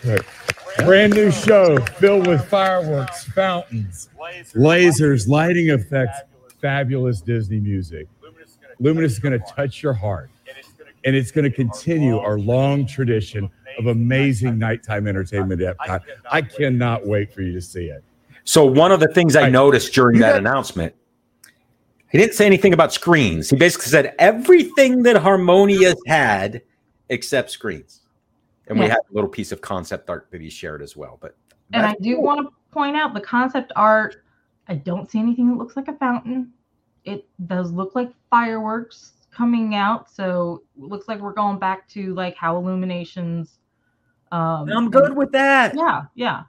Good. 0.02 0.24
Brand 0.86 1.13
new 1.13 1.32
show 1.32 1.78
filled 1.78 2.28
with 2.28 2.44
fireworks, 2.48 3.26
fountains, 3.26 4.10
lasers, 4.54 5.28
lighting 5.28 5.70
effects, 5.70 6.20
fabulous 6.60 7.22
Disney 7.22 7.60
music. 7.60 8.08
Luminous 8.80 9.13
is 9.13 9.20
going 9.20 9.39
to 9.39 9.46
touch 9.46 9.84
your 9.84 9.94
heart, 9.94 10.32
and 11.06 11.15
it's 11.15 11.32
going 11.32 11.44
to 11.44 11.56
continue 11.56 12.17
our 12.17 12.39
long 12.39 12.86
tradition 12.88 13.50
of 13.78 13.88
amazing 13.88 14.58
nighttime 14.58 15.08
entertainment 15.08 15.62
at 15.62 15.78
Epcot. 15.78 16.02
I 16.32 16.41
cannot 16.41 17.06
wait 17.06 17.32
for 17.34 17.41
you 17.41 17.54
to 17.54 17.62
see 17.62 17.86
it. 17.86 18.04
So 18.44 18.65
one 18.65 18.91
of 18.91 19.00
the 19.00 19.08
things 19.08 19.36
I 19.36 19.50
noticed 19.50 19.94
during 19.94 20.20
that 20.20 20.38
announcement, 20.38 20.96
he 22.12 22.17
didn't 22.17 22.34
say 22.34 22.46
anything 22.46 22.74
about 22.74 22.91
screens. 22.91 23.50
He 23.50 23.56
basically 23.56 23.88
said 23.88 24.15
everything 24.17 25.04
that 25.04 25.15
Harmonious 25.17 25.96
had 26.08 26.62
except 27.10 27.52
screens. 27.52 28.01
And 28.71 28.79
we 28.79 28.86
Yeah. 28.86 28.91
had 28.93 28.99
a 29.10 29.13
little 29.13 29.29
piece 29.29 29.51
of 29.51 29.60
concept 29.60 30.10
art 30.10 30.29
that 30.31 30.39
he 30.39 30.49
shared 30.49 30.81
as 30.81 30.95
well. 30.95 31.17
But 31.21 31.36
And 31.73 31.86
I 31.86 31.93
do 32.01 32.15
cool. 32.15 32.23
want 32.23 32.39
to 32.47 32.53
point 32.71 32.95
out 32.95 33.13
the 33.13 33.19
concept 33.21 33.73
art. 33.75 34.23
I 34.69 34.75
don't 34.75 35.12
see 35.12 35.19
anything 35.19 35.49
that 35.49 35.57
looks 35.57 35.75
like 35.75 35.89
a 35.89 35.93
fountain. 35.97 36.53
It 37.03 37.27
does 37.47 37.73
look 37.73 37.95
like 37.95 38.13
fireworks 38.29 39.13
coming 39.29 39.75
out, 39.75 40.10
so 40.10 40.63
it 40.77 40.84
looks 40.84 41.07
like 41.10 41.19
we're 41.19 41.34
going 41.34 41.60
back 41.60 41.88
to 41.89 42.13
like 42.13 42.36
how 42.36 42.55
illuminations. 42.57 43.60
Um, 44.31 44.69
I'm 44.71 44.89
good 44.89 45.17
with 45.17 45.34
that. 45.34 45.75
Yeah, 45.75 46.03
yeah. 46.15 46.43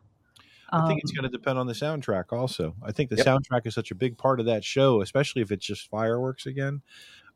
I 0.70 0.87
think 0.87 1.00
it's 1.02 1.11
Um, 1.11 1.16
going 1.16 1.30
to 1.30 1.37
depend 1.37 1.58
on 1.58 1.66
the 1.66 1.72
soundtrack 1.72 2.32
also. 2.32 2.76
I 2.82 2.92
think 2.92 3.11
the 3.11 3.16
Yep. 3.16 3.26
soundtrack 3.26 3.66
is 3.66 3.74
such 3.74 3.90
a 3.90 3.94
big 3.96 4.16
part 4.16 4.38
of 4.40 4.46
that 4.46 4.64
show, 4.64 5.02
especially 5.02 5.42
if 5.42 5.50
it's 5.50 5.66
just 5.66 5.88
fireworks 5.90 6.46
again. 6.46 6.82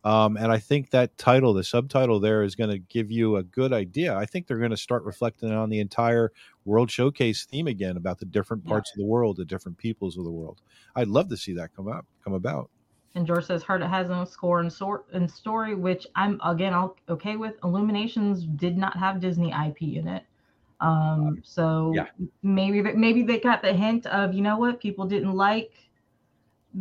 Um, 0.04 0.36
and 0.36 0.52
I 0.52 0.58
think 0.58 0.90
that 0.90 1.16
title, 1.18 1.52
the 1.52 1.64
subtitle 1.64 2.20
there, 2.20 2.42
is 2.44 2.54
going 2.54 2.70
to 2.70 2.78
give 2.78 3.10
you 3.10 3.36
a 3.36 3.42
good 3.42 3.72
idea. 3.72 4.16
I 4.16 4.24
think 4.24 4.46
they're 4.46 4.58
going 4.58 4.70
to 4.70 4.76
start 4.76 5.02
reflecting 5.04 5.50
on 5.50 5.68
the 5.68 5.80
entire 5.80 6.32
World 6.64 6.90
Showcase 6.90 7.44
theme 7.44 7.66
again 7.66 7.96
about 7.96 8.18
the 8.20 8.26
different 8.26 8.64
Yeah. 8.64 8.70
parts 8.70 8.92
of 8.92 8.98
the 8.98 9.04
world, 9.04 9.36
the 9.36 9.44
different 9.44 9.78
peoples 9.78 10.16
of 10.16 10.24
the 10.24 10.30
world. 10.30 10.60
I'd 10.94 11.08
love 11.08 11.28
to 11.30 11.36
see 11.36 11.54
that 11.54 11.74
come 11.74 11.88
up, 11.88 12.06
come 12.22 12.34
about. 12.34 12.70
And 13.16 13.26
George 13.26 13.46
says 13.46 13.62
"Heard 13.62 13.82
It 13.82 13.86
has 13.88 14.08
no 14.10 14.24
score 14.24 14.60
and 14.60 14.70
sort 14.72 15.06
and 15.12 15.28
story, 15.30 15.74
which 15.74 16.06
I'm 16.14 16.38
again 16.44 16.74
I'll 16.74 16.96
okay 17.08 17.36
with. 17.36 17.54
Illuminations 17.64 18.44
did 18.44 18.76
not 18.76 18.96
have 18.98 19.20
Disney 19.20 19.52
IP 19.52 19.96
in 19.96 20.06
it. 20.06 20.24
Um, 20.80 21.40
so 21.42 21.92
Yeah. 21.94 22.06
maybe 22.42 22.82
maybe 22.82 23.22
they 23.22 23.40
got 23.40 23.62
the 23.62 23.72
hint 23.72 24.06
of 24.06 24.34
you 24.34 24.42
know 24.42 24.58
what 24.58 24.80
people 24.80 25.06
didn't 25.06 25.32
like, 25.32 25.72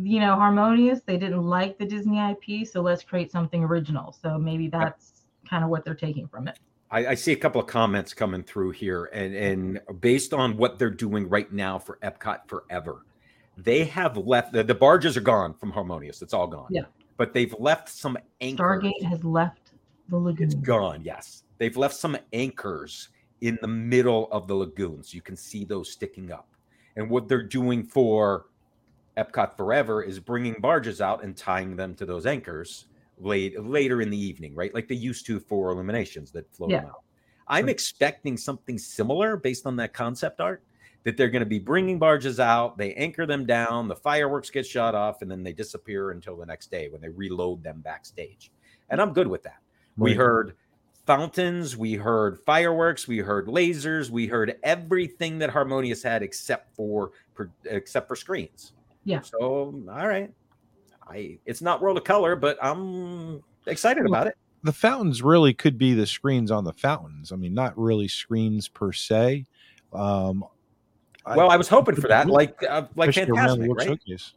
you 0.02 0.20
know, 0.20 0.34
Harmonious. 0.34 1.00
They 1.06 1.16
didn't 1.16 1.42
like 1.42 1.78
the 1.78 1.86
Disney 1.86 2.18
IP, 2.18 2.66
so 2.66 2.82
let's 2.82 3.02
create 3.02 3.30
something 3.30 3.64
original. 3.64 4.16
So 4.20 4.38
maybe 4.38 4.68
that's 4.68 5.12
kind 5.48 5.64
of 5.64 5.70
what 5.70 5.84
they're 5.84 5.94
taking 5.94 6.28
from 6.28 6.48
it. 6.48 6.58
I, 6.90 7.06
I 7.08 7.14
see 7.14 7.32
a 7.32 7.36
couple 7.36 7.60
of 7.60 7.66
comments 7.66 8.14
coming 8.14 8.42
through 8.42 8.72
here, 8.72 9.06
and 9.06 9.34
and 9.34 10.00
based 10.00 10.32
on 10.32 10.56
what 10.56 10.78
they're 10.78 10.90
doing 10.90 11.28
right 11.28 11.50
now 11.52 11.78
for 11.78 11.98
Epcot 12.02 12.46
Forever, 12.46 13.06
they 13.56 13.84
have 13.84 14.16
left 14.16 14.52
the, 14.52 14.62
the 14.62 14.74
barges 14.74 15.16
are 15.16 15.22
gone 15.22 15.54
from 15.54 15.70
Harmonious. 15.70 16.22
It's 16.22 16.34
all 16.34 16.46
gone. 16.46 16.68
Yeah. 16.70 16.82
But 17.16 17.32
they've 17.32 17.54
left 17.58 17.88
some 17.88 18.18
anchors. 18.40 18.82
Stargate 18.82 19.02
has 19.04 19.24
left 19.24 19.72
the 20.10 20.18
lagoon. 20.18 20.46
It's 20.46 20.54
gone. 20.54 21.02
Yes, 21.02 21.44
they've 21.58 21.76
left 21.76 21.96
some 21.96 22.16
anchors 22.32 23.08
in 23.40 23.58
the 23.62 23.68
middle 23.68 24.28
of 24.30 24.46
the 24.46 24.54
lagoons. 24.54 25.12
You 25.12 25.22
can 25.22 25.36
see 25.36 25.64
those 25.64 25.90
sticking 25.90 26.30
up. 26.30 26.48
And 26.96 27.10
what 27.10 27.28
they're 27.28 27.42
doing 27.42 27.82
for 27.82 28.46
Epcot 29.16 29.56
Forever 29.56 30.02
is 30.02 30.20
bringing 30.20 30.54
barges 30.60 31.00
out 31.00 31.24
and 31.24 31.36
tying 31.36 31.76
them 31.76 31.94
to 31.94 32.06
those 32.06 32.26
anchors 32.26 32.86
late 33.18 33.58
later 33.64 34.02
in 34.02 34.10
the 34.10 34.18
evening, 34.18 34.54
right? 34.54 34.74
Like 34.74 34.88
they 34.88 34.94
used 34.94 35.26
to 35.26 35.40
for 35.40 35.70
Illuminations 35.70 36.30
that 36.32 36.52
float 36.54 36.70
them 36.70 36.84
Yeah. 36.84 36.90
out. 36.90 37.02
I'm 37.48 37.68
expecting 37.68 38.36
something 38.36 38.76
similar 38.76 39.36
based 39.36 39.66
on 39.66 39.76
that 39.76 39.94
concept 39.94 40.40
art. 40.40 40.62
That 41.04 41.16
they're 41.16 41.30
going 41.30 41.40
to 41.40 41.46
be 41.46 41.60
bringing 41.60 42.00
barges 42.00 42.40
out, 42.40 42.76
they 42.76 42.92
anchor 42.94 43.26
them 43.26 43.46
down, 43.46 43.86
the 43.86 43.94
fireworks 43.94 44.50
get 44.50 44.66
shot 44.66 44.96
off, 44.96 45.22
and 45.22 45.30
then 45.30 45.44
they 45.44 45.52
disappear 45.52 46.10
until 46.10 46.36
the 46.36 46.44
next 46.44 46.68
day 46.68 46.88
when 46.88 47.00
they 47.00 47.08
reload 47.08 47.62
them 47.62 47.80
backstage. 47.80 48.50
And 48.90 49.00
I'm 49.00 49.12
good 49.12 49.28
with 49.28 49.44
that. 49.44 49.58
We 49.96 50.14
heard 50.14 50.56
fountains, 51.06 51.76
we 51.76 51.94
heard 51.94 52.40
fireworks, 52.44 53.06
we 53.06 53.18
heard 53.18 53.46
lasers, 53.46 54.10
we 54.10 54.26
heard 54.26 54.56
everything 54.64 55.38
that 55.38 55.50
Harmonious 55.50 56.02
had 56.02 56.24
except 56.24 56.74
for- 56.74 57.12
except 57.66 58.08
for 58.08 58.16
screens. 58.16 58.72
Yeah. 59.06 59.22
So 59.22 59.82
all 59.88 60.06
right, 60.06 60.30
I 61.08 61.38
it's 61.46 61.62
not 61.62 61.80
World 61.80 61.96
of 61.96 62.04
Color, 62.04 62.36
but 62.36 62.58
I'm 62.60 63.42
excited 63.66 64.04
Well, 64.04 64.12
about 64.12 64.26
it. 64.26 64.36
the 64.62 64.72
fountains 64.72 65.22
really 65.22 65.54
could 65.54 65.78
be 65.78 65.94
the 65.94 66.06
screens 66.06 66.50
on 66.50 66.64
the 66.64 66.74
fountains. 66.74 67.32
I 67.32 67.36
mean, 67.36 67.54
not 67.54 67.78
really 67.78 68.08
screens 68.08 68.68
per 68.68 68.92
se. 68.92 69.46
Um, 69.94 70.44
Well, 71.24 71.50
I 71.50 71.56
was 71.56 71.68
hoping 71.68 71.94
for 71.94 72.08
that, 72.08 72.28
like 72.28 72.62
uh, 72.68 72.86
like 72.96 73.08
especially 73.08 73.34
fantastic, 73.36 73.70
right? 73.74 73.86
Showcase. 73.86 74.34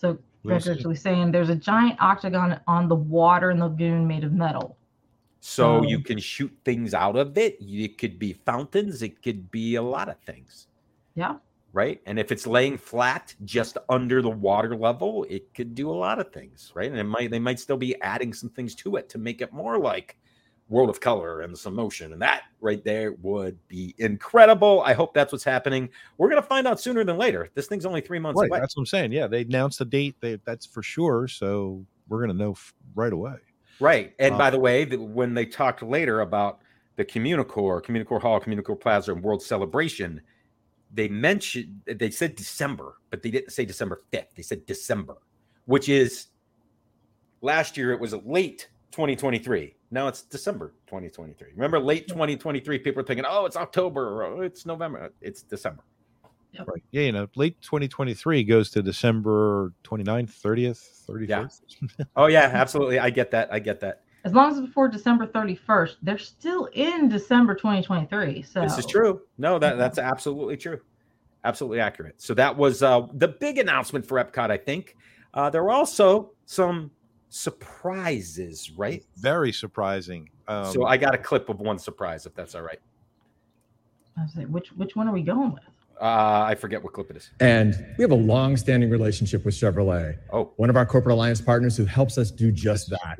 So 0.00 0.16
We'll 0.44 0.54
Greg's 0.54 0.68
actually 0.68 0.94
saying 0.94 1.32
there's 1.32 1.48
a 1.48 1.56
giant 1.56 2.00
octagon 2.00 2.60
on 2.68 2.88
the 2.88 2.94
water 2.94 3.50
in 3.50 3.58
the 3.58 3.66
lagoon 3.66 4.06
made 4.06 4.22
of 4.22 4.32
metal. 4.32 4.76
So 5.40 5.78
Um, 5.78 5.84
you 5.84 6.00
can 6.00 6.18
shoot 6.18 6.56
things 6.64 6.94
out 6.94 7.16
of 7.16 7.36
it. 7.36 7.56
It 7.60 7.98
could 7.98 8.18
be 8.18 8.34
fountains. 8.34 9.02
It 9.02 9.20
could 9.22 9.50
be 9.50 9.74
a 9.74 9.82
lot 9.82 10.08
of 10.08 10.16
things. 10.20 10.68
Yeah. 11.16 11.36
Right? 11.72 12.00
And 12.06 12.18
if 12.18 12.32
it's 12.32 12.46
laying 12.46 12.76
flat 12.78 13.34
just 13.44 13.78
under 13.88 14.22
the 14.22 14.30
water 14.30 14.74
level, 14.76 15.24
it 15.28 15.52
could 15.54 15.74
do 15.74 15.90
a 15.90 15.92
lot 15.92 16.18
of 16.18 16.32
things, 16.32 16.72
right? 16.74 16.90
And 16.90 16.98
it 16.98 17.04
might 17.04 17.30
they 17.30 17.38
might 17.38 17.60
still 17.60 17.76
be 17.76 18.00
adding 18.02 18.32
some 18.32 18.50
things 18.50 18.74
to 18.76 18.96
it 18.96 19.08
to 19.10 19.18
make 19.18 19.40
it 19.40 19.52
more 19.52 19.78
like 19.78 20.18
World 20.68 20.90
of 20.90 21.00
Color 21.00 21.40
and 21.40 21.56
some 21.56 21.74
motion, 21.74 22.12
and 22.12 22.20
that 22.20 22.42
right 22.60 22.84
there 22.84 23.12
would 23.22 23.58
be 23.68 23.94
incredible. 23.98 24.82
I 24.84 24.92
hope 24.92 25.14
that's 25.14 25.32
what's 25.32 25.44
happening. 25.44 25.88
We're 26.18 26.28
gonna 26.28 26.42
find 26.42 26.66
out 26.66 26.78
sooner 26.80 27.04
than 27.04 27.16
later. 27.16 27.48
This 27.54 27.66
thing's 27.68 27.86
only 27.86 28.02
three 28.02 28.18
months 28.18 28.40
Right, 28.40 28.50
away. 28.50 28.60
that's 28.60 28.76
what 28.76 28.82
I'm 28.82 28.86
saying. 28.86 29.12
Yeah, 29.12 29.28
they 29.28 29.42
announced 29.42 29.78
the 29.78 29.86
date. 29.86 30.16
They, 30.20 30.38
that's 30.44 30.66
for 30.66 30.82
sure. 30.82 31.26
So 31.28 31.86
we're 32.08 32.20
gonna 32.20 32.34
know 32.34 32.52
f- 32.52 32.74
right 32.94 33.12
away. 33.12 33.36
Right. 33.80 34.12
And 34.18 34.34
Uh, 34.34 34.38
by 34.38 34.50
the 34.50 34.58
way, 34.58 34.84
the, 34.84 35.00
when 35.00 35.32
they 35.34 35.46
talked 35.46 35.82
later 35.82 36.20
about 36.20 36.60
the 36.96 37.04
Communicore, 37.04 37.80
Communicore 37.82 38.20
Hall, 38.20 38.40
Communicore 38.40 38.78
Plaza, 38.78 39.12
and 39.12 39.22
World 39.22 39.42
Celebration, 39.42 40.20
they 40.92 41.08
mentioned 41.08 41.80
they 41.86 42.10
said 42.10 42.34
December, 42.36 42.96
but 43.10 43.22
they 43.22 43.30
didn't 43.30 43.52
say 43.52 43.64
December 43.64 44.00
5th. 44.12 44.34
They 44.34 44.42
said 44.42 44.66
December, 44.66 45.16
which 45.66 45.88
is 45.88 46.28
last 47.40 47.76
year 47.76 47.92
it 47.92 48.00
was 48.00 48.14
late 48.24 48.68
2023. 48.92 49.74
Now 49.90 50.08
it's 50.08 50.22
December 50.22 50.74
2023. 50.86 51.48
Remember 51.54 51.78
late 51.78 52.08
2023, 52.08 52.78
people 52.78 53.00
are 53.00 53.04
thinking, 53.04 53.24
oh, 53.28 53.46
it's 53.46 53.56
October 53.56 54.08
or 54.08 54.24
oh, 54.24 54.40
it's 54.40 54.66
November. 54.66 55.12
It's 55.20 55.42
December. 55.42 55.84
Right. 56.58 56.82
Yeah, 56.90 57.02
you 57.02 57.12
know, 57.12 57.28
late 57.36 57.60
2023 57.60 58.42
goes 58.42 58.70
to 58.70 58.82
December 58.82 59.72
29th, 59.84 60.32
30th, 60.40 61.06
31st. 61.06 61.60
Yeah. 61.98 62.04
Oh, 62.16 62.26
yeah, 62.26 62.50
absolutely. 62.52 62.98
I 62.98 63.10
get 63.10 63.30
that. 63.30 63.52
I 63.52 63.58
get 63.58 63.80
that. 63.80 64.02
As 64.24 64.32
long 64.34 64.50
as 64.50 64.58
it's 64.58 64.66
before 64.66 64.88
December 64.88 65.26
31st, 65.26 65.96
they're 66.02 66.18
still 66.18 66.66
in 66.72 67.08
December 67.08 67.54
2023. 67.54 68.42
So 68.42 68.60
This 68.62 68.78
is 68.78 68.86
true. 68.86 69.22
No, 69.38 69.58
that 69.58 69.78
that's 69.78 69.98
absolutely 69.98 70.56
true. 70.56 70.80
Absolutely 71.44 71.80
accurate. 71.80 72.20
So 72.20 72.34
that 72.34 72.56
was 72.56 72.82
uh, 72.82 73.06
the 73.14 73.28
big 73.28 73.58
announcement 73.58 74.04
for 74.04 74.22
Epcot. 74.22 74.50
I 74.50 74.56
think 74.56 74.96
uh, 75.34 75.50
there 75.50 75.62
were 75.62 75.70
also 75.70 76.32
some 76.46 76.90
surprises, 77.28 78.72
right? 78.72 79.04
Very 79.16 79.52
surprising. 79.52 80.28
Um, 80.48 80.72
so 80.72 80.86
I 80.86 80.96
got 80.96 81.14
a 81.14 81.18
clip 81.18 81.48
of 81.48 81.60
one 81.60 81.78
surprise, 81.78 82.26
if 82.26 82.34
that's 82.34 82.54
all 82.54 82.62
right. 82.62 82.80
I 84.16 84.22
was 84.22 84.34
like, 84.36 84.48
which 84.48 84.72
which 84.72 84.96
one 84.96 85.06
are 85.06 85.12
we 85.12 85.22
going 85.22 85.52
with? 85.52 85.62
Uh, 86.00 86.44
I 86.46 86.54
forget 86.54 86.82
what 86.82 86.92
clip 86.92 87.10
it 87.10 87.16
is. 87.16 87.30
And 87.40 87.74
we 87.98 88.02
have 88.02 88.12
a 88.12 88.16
long-standing 88.16 88.88
relationship 88.88 89.44
with 89.44 89.54
Chevrolet, 89.54 90.16
Oh, 90.32 90.52
one 90.56 90.70
of 90.70 90.76
our 90.76 90.86
corporate 90.86 91.12
alliance 91.12 91.40
partners 91.40 91.76
who 91.76 91.84
helps 91.84 92.18
us 92.18 92.30
do 92.30 92.52
just 92.52 92.88
that. 92.90 93.18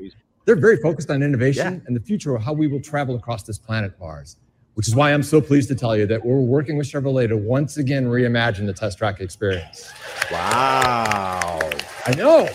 They're 0.49 0.55
very 0.55 0.77
focused 0.77 1.11
on 1.11 1.21
innovation 1.21 1.73
Yeah. 1.75 1.79
and 1.85 1.95
the 1.95 1.99
future 1.99 2.33
of 2.35 2.41
how 2.41 2.53
we 2.53 2.65
will 2.65 2.81
travel 2.81 3.15
across 3.15 3.43
this 3.43 3.59
planet 3.59 3.93
Mars, 3.99 4.35
which 4.73 4.87
is 4.87 4.95
why 4.95 5.13
I'm 5.13 5.21
so 5.21 5.39
pleased 5.39 5.67
to 5.69 5.75
tell 5.75 5.95
you 5.95 6.07
that 6.07 6.25
we're 6.25 6.39
working 6.39 6.75
with 6.75 6.87
Chevrolet 6.87 7.27
to 7.27 7.37
once 7.37 7.77
again 7.77 8.07
reimagine 8.07 8.65
the 8.65 8.73
test 8.73 8.97
track 8.97 9.21
experience. 9.21 9.91
wow. 10.31 11.59
I 12.07 12.15
know. 12.17 12.49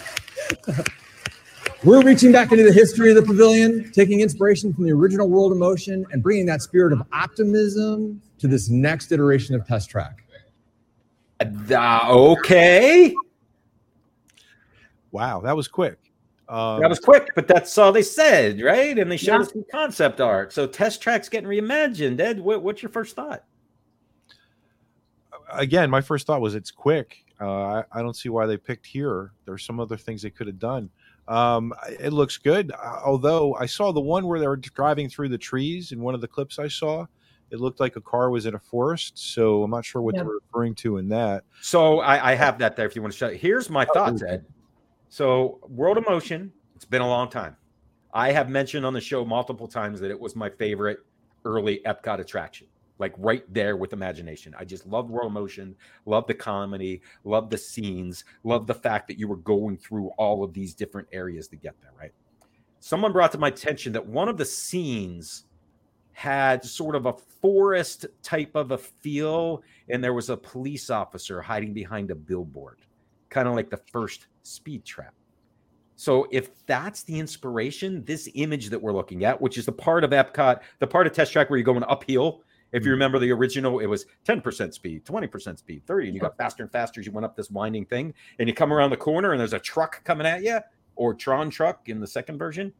We're 1.84 2.02
reaching 2.02 2.32
back 2.32 2.50
into 2.50 2.64
the 2.64 2.72
history 2.72 3.10
of 3.10 3.14
the 3.14 3.22
pavilion, 3.22 3.92
taking 3.92 4.22
inspiration 4.22 4.74
from 4.74 4.82
the 4.86 4.90
original 4.90 5.28
World 5.28 5.52
of 5.52 5.58
Motion 5.58 6.04
and 6.10 6.20
bringing 6.20 6.46
that 6.46 6.62
spirit 6.62 6.92
of 6.92 7.00
optimism 7.12 8.20
to 8.40 8.48
this 8.48 8.68
next 8.68 9.12
iteration 9.12 9.54
of 9.54 9.64
Test 9.68 9.88
Track. 9.88 10.24
Uh, 11.40 12.08
okay. 12.10 13.14
wow, 15.12 15.38
that 15.42 15.54
was 15.56 15.68
quick. 15.68 15.98
Um, 16.48 16.80
That 16.80 16.90
was 16.90 16.98
quick, 17.00 17.30
but 17.34 17.48
that's 17.48 17.76
all 17.78 17.90
they 17.92 18.02
said, 18.02 18.60
right? 18.60 18.98
And 18.98 19.10
they 19.10 19.16
showed 19.16 19.34
Yeah. 19.36 19.40
us 19.40 19.52
some 19.52 19.64
concept 19.70 20.20
art. 20.20 20.52
So 20.52 20.66
Test 20.66 21.00
Track's 21.00 21.28
getting 21.28 21.48
reimagined. 21.48 22.20
Ed, 22.20 22.40
what, 22.40 22.62
what's 22.62 22.82
your 22.82 22.90
first 22.90 23.16
thought? 23.16 23.44
again, 25.52 25.90
my 25.90 26.00
first 26.00 26.26
thought 26.26 26.40
was 26.40 26.54
it's 26.54 26.70
quick. 26.70 27.24
Uh, 27.40 27.62
I, 27.62 27.84
I 27.92 28.02
don't 28.02 28.16
see 28.16 28.28
why 28.28 28.46
they 28.46 28.56
picked 28.56 28.86
here. 28.86 29.32
There's 29.44 29.64
some 29.64 29.80
other 29.80 29.96
things 29.96 30.22
they 30.22 30.30
could 30.30 30.46
have 30.46 30.58
done. 30.58 30.90
Um, 31.28 31.72
it 32.00 32.12
looks 32.12 32.36
good. 32.36 32.72
uh, 32.72 33.00
Although 33.04 33.54
I 33.54 33.66
saw 33.66 33.92
the 33.92 34.00
one 34.00 34.26
where 34.26 34.38
they 34.40 34.46
were 34.46 34.56
driving 34.56 35.08
through 35.08 35.28
the 35.30 35.38
trees 35.38 35.92
in 35.92 36.00
one 36.00 36.14
of 36.14 36.20
the 36.20 36.28
clips 36.28 36.58
I 36.58 36.68
saw. 36.68 37.06
It 37.50 37.60
looked 37.60 37.78
like 37.78 37.96
a 37.96 38.00
car 38.00 38.30
was 38.30 38.46
in 38.46 38.54
a 38.54 38.58
forest. 38.58 39.12
So 39.18 39.62
I'm 39.62 39.70
not 39.70 39.84
sure 39.84 40.02
what 40.02 40.14
Yeah. 40.14 40.22
they're 40.24 40.32
referring 40.46 40.74
to 40.76 40.96
in 40.98 41.08
that. 41.10 41.44
So 41.60 42.00
I, 42.00 42.32
I 42.32 42.34
have 42.34 42.58
that 42.58 42.74
there 42.76 42.86
if 42.86 42.96
you 42.96 43.02
want 43.02 43.12
to 43.12 43.18
show. 43.18 43.30
Here's 43.30 43.70
my 43.70 43.84
thoughts, 43.84 44.22
Ed. 44.22 44.44
So 45.14 45.60
World 45.68 45.96
of 45.96 46.04
Motion, 46.08 46.52
it's 46.74 46.84
been 46.84 47.00
a 47.00 47.06
long 47.06 47.30
time. 47.30 47.56
I 48.12 48.32
have 48.32 48.48
mentioned 48.48 48.84
on 48.84 48.92
the 48.92 49.00
show 49.00 49.24
multiple 49.24 49.68
times 49.68 50.00
that 50.00 50.10
it 50.10 50.18
was 50.18 50.34
my 50.34 50.50
favorite 50.50 50.98
early 51.44 51.80
Epcot 51.86 52.18
attraction. 52.18 52.66
Like 52.98 53.14
right 53.16 53.44
there 53.54 53.76
with 53.76 53.92
imagination. 53.92 54.56
I 54.58 54.64
just 54.64 54.86
loved 54.86 55.08
World 55.08 55.28
of 55.28 55.32
Motion, 55.32 55.76
loved 56.04 56.26
the 56.26 56.34
comedy, 56.34 57.00
loved 57.22 57.52
the 57.52 57.58
scenes, 57.58 58.24
loved 58.42 58.66
the 58.66 58.74
fact 58.74 59.06
that 59.06 59.16
you 59.16 59.28
were 59.28 59.36
going 59.36 59.76
through 59.76 60.08
all 60.18 60.42
of 60.42 60.52
these 60.52 60.74
different 60.74 61.06
areas 61.12 61.46
to 61.46 61.54
get 61.54 61.80
there, 61.80 61.92
right? 61.96 62.10
Someone 62.80 63.12
brought 63.12 63.30
to 63.30 63.38
my 63.38 63.46
attention 63.46 63.92
that 63.92 64.04
one 64.04 64.28
of 64.28 64.36
the 64.36 64.44
scenes 64.44 65.44
had 66.10 66.64
sort 66.64 66.96
of 66.96 67.06
a 67.06 67.12
forest 67.12 68.06
type 68.24 68.56
of 68.56 68.72
a 68.72 68.78
feel, 68.78 69.62
and 69.88 70.02
there 70.02 70.12
was 70.12 70.28
a 70.28 70.36
police 70.36 70.90
officer 70.90 71.40
hiding 71.40 71.72
behind 71.72 72.10
a 72.10 72.16
billboard, 72.16 72.80
kind 73.28 73.46
of 73.46 73.54
like 73.54 73.70
the 73.70 73.80
first 73.92 74.26
speed 74.44 74.84
trap. 74.84 75.14
So, 75.96 76.26
if 76.30 76.66
that's 76.66 77.04
the 77.04 77.18
inspiration, 77.18 78.04
this 78.04 78.28
image 78.34 78.68
that 78.70 78.80
we're 78.80 78.92
looking 78.92 79.24
at, 79.24 79.40
which 79.40 79.58
is 79.58 79.66
the 79.66 79.72
part 79.72 80.02
of 80.02 80.10
Epcot, 80.10 80.60
the 80.80 80.86
part 80.86 81.06
of 81.06 81.12
Test 81.12 81.32
Track 81.32 81.50
where 81.50 81.56
you're 81.56 81.64
going 81.64 81.84
uphill. 81.84 82.42
If 82.72 82.82
you 82.82 82.88
mm. 82.88 82.94
remember 82.94 83.20
the 83.20 83.30
original, 83.30 83.78
it 83.78 83.86
was 83.86 84.06
10% 84.26 84.74
speed, 84.74 85.04
20% 85.04 85.58
speed, 85.58 85.82
30, 85.86 86.06
and 86.08 86.14
you 86.14 86.20
got 86.20 86.36
faster 86.36 86.64
and 86.64 86.72
faster 86.72 87.00
as 87.00 87.06
you 87.06 87.12
went 87.12 87.24
up 87.24 87.36
this 87.36 87.48
winding 87.48 87.84
thing. 87.84 88.12
And 88.40 88.48
you 88.48 88.54
come 88.54 88.72
around 88.72 88.90
the 88.90 88.96
corner 88.96 89.30
and 89.30 89.38
there's 89.38 89.52
a 89.52 89.60
truck 89.60 90.02
coming 90.02 90.26
at 90.26 90.42
you, 90.42 90.58
or 90.96 91.14
Tron 91.14 91.50
truck 91.50 91.88
in 91.88 92.00
the 92.00 92.06
second 92.06 92.38
version. 92.38 92.72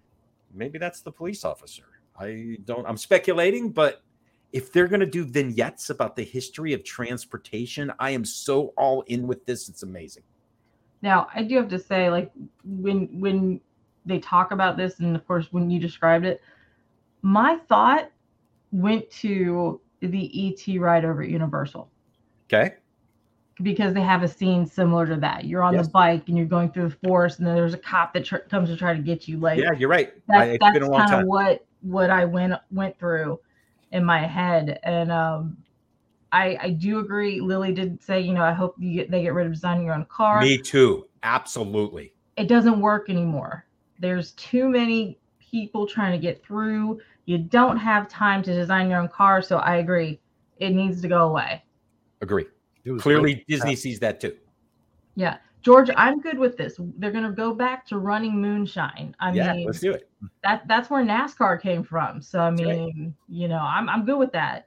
Maybe 0.53 0.79
that's 0.81 1.01
the 1.01 1.13
police 1.13 1.45
officer. 1.45 1.85
I 2.19 2.59
don't, 2.65 2.87
I'm 2.87 2.97
speculating, 2.97 3.71
but 3.71 4.03
if 4.53 4.73
they're 4.73 4.89
going 4.89 5.01
to 5.01 5.07
do 5.07 5.25
vignettes 5.25 5.91
about 5.91 6.17
the 6.17 6.25
history 6.25 6.73
of 6.73 6.85
transportation, 6.85 7.93
I 7.99 8.11
am 8.11 8.25
so 8.25 8.73
all 8.77 9.03
in 9.03 9.27
with 9.27 9.45
this. 9.47 9.69
It's 9.69 9.83
amazing. 9.83 10.23
Now, 11.05 11.29
I 11.35 11.43
do 11.43 11.57
have 11.57 11.69
to 11.69 11.79
say, 11.79 12.09
like 12.09 12.33
when 12.65 13.21
when 13.21 13.61
they 14.07 14.19
talk 14.19 14.53
about 14.53 14.79
this, 14.79 15.01
and 15.01 15.15
of 15.15 15.27
course 15.27 15.53
when 15.53 15.69
you 15.71 15.79
described 15.79 16.25
it, 16.25 16.41
my 17.21 17.59
thought 17.69 18.11
went 18.73 19.11
to 19.11 19.83
the 20.01 20.49
ET 20.49 20.81
ride 20.81 21.05
over 21.05 21.23
at 21.23 21.29
Universal 21.29 21.91
Okay. 22.47 22.77
because 23.63 23.93
they 23.93 24.01
have 24.01 24.23
a 24.23 24.29
scene 24.29 24.65
similar 24.65 25.07
to 25.07 25.17
that. 25.17 25.45
You're 25.45 25.63
on 25.63 25.75
Yes. 25.75 25.87
the 25.87 25.91
bike 25.93 26.25
and 26.29 26.39
you're 26.39 26.47
going 26.47 26.71
through 26.71 26.89
the 26.89 26.97
forest, 27.07 27.39
and 27.39 27.47
then 27.47 27.55
there's 27.55 27.75
a 27.75 27.79
cop 27.79 28.15
that 28.15 28.25
tr- 28.25 28.37
comes 28.49 28.71
to 28.71 28.77
try 28.77 28.95
to 28.95 29.03
get 29.03 29.29
you. 29.29 29.39
Like 29.39 29.59
Yeah, 29.59 29.73
you're 29.73 29.91
right. 29.91 30.09
I, 30.09 30.39
that's, 30.39 30.49
it's 30.49 30.59
that's 30.61 30.73
been 30.73 30.83
a 30.85 30.91
long 30.91 31.07
kind 31.07 31.21
of 31.21 31.27
what 31.27 31.67
what 31.83 32.09
I 32.09 32.25
went 32.25 32.55
went 32.71 32.99
through 32.99 33.41
in 33.93 34.07
my 34.07 34.27
head, 34.27 34.81
and 34.85 35.13
um, 35.13 35.59
I 36.35 36.59
I 36.61 36.71
do 36.71 36.99
agree. 36.99 37.41
Lily 37.41 37.73
did 37.73 38.03
say, 38.03 38.21
you 38.21 38.35
know, 38.35 38.43
I 38.43 38.53
hope 38.53 38.75
you 38.79 38.93
get 38.93 39.11
they 39.11 39.23
get 39.23 39.35
rid 39.35 39.47
of 39.47 39.53
designing 39.53 39.87
your 39.87 39.95
own 39.95 40.05
car. 40.07 40.41
Me 40.43 40.59
too. 40.59 41.07
Absolutely. 41.23 42.13
It 42.37 42.49
doesn't 42.49 42.81
work 42.81 43.09
anymore. 43.09 43.65
There's 44.01 44.33
too 44.33 44.69
many 44.69 45.19
people 45.39 45.87
trying 45.87 46.13
to 46.13 46.19
get 46.19 46.45
through. 46.45 47.01
You 47.27 47.39
don't 47.39 47.77
have 47.77 48.09
time 48.09 48.43
to 48.43 48.53
design 48.53 48.91
your 48.91 49.01
own 49.01 49.09
car, 49.09 49.41
so 49.41 49.59
I 49.59 49.77
agree. 49.77 50.21
It 50.59 50.71
needs 50.71 51.01
to 51.03 51.09
go 51.09 51.29
away. 51.29 51.63
Agree. 52.21 52.47
Clearly, 52.99 53.35
like- 53.35 53.47
Disney 53.47 53.77
sees 53.77 54.01
that 54.01 54.21
too. 54.21 54.37
Yeah. 55.15 55.39
George, 55.63 55.89
I'm 55.97 56.21
good 56.21 56.39
with 56.39 56.59
this. 56.59 56.75
They're 56.99 57.13
gonna 57.13 57.33
go 57.33 57.55
back 57.55 57.87
to 57.87 57.99
running 57.99 58.39
moonshine. 58.39 59.17
I 59.21 59.33
yeah, 59.33 59.53
mean, 59.55 59.67
let's 59.67 59.81
do 59.81 59.93
it. 59.93 60.11
that 60.43 60.69
that's 60.69 60.91
where 60.91 61.03
NASCAR 61.03 61.59
came 61.63 61.83
from. 61.83 62.21
So 62.21 62.41
I 62.41 62.51
That's 62.51 62.63
right. 62.65 62.79
mean, 62.81 63.15
you 63.29 63.49
know, 63.49 63.61
I'm 63.61 63.89
I'm 63.89 64.05
good 64.05 64.19
with 64.19 64.33
that. 64.33 64.67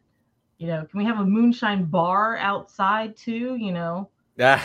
You 0.57 0.67
know, 0.67 0.85
can 0.89 0.97
we 0.97 1.05
have 1.05 1.19
a 1.19 1.25
moonshine 1.25 1.85
bar 1.85 2.37
outside 2.37 3.15
too? 3.15 3.55
You 3.59 3.71
know, 3.71 4.09
Yeah. 4.37 4.61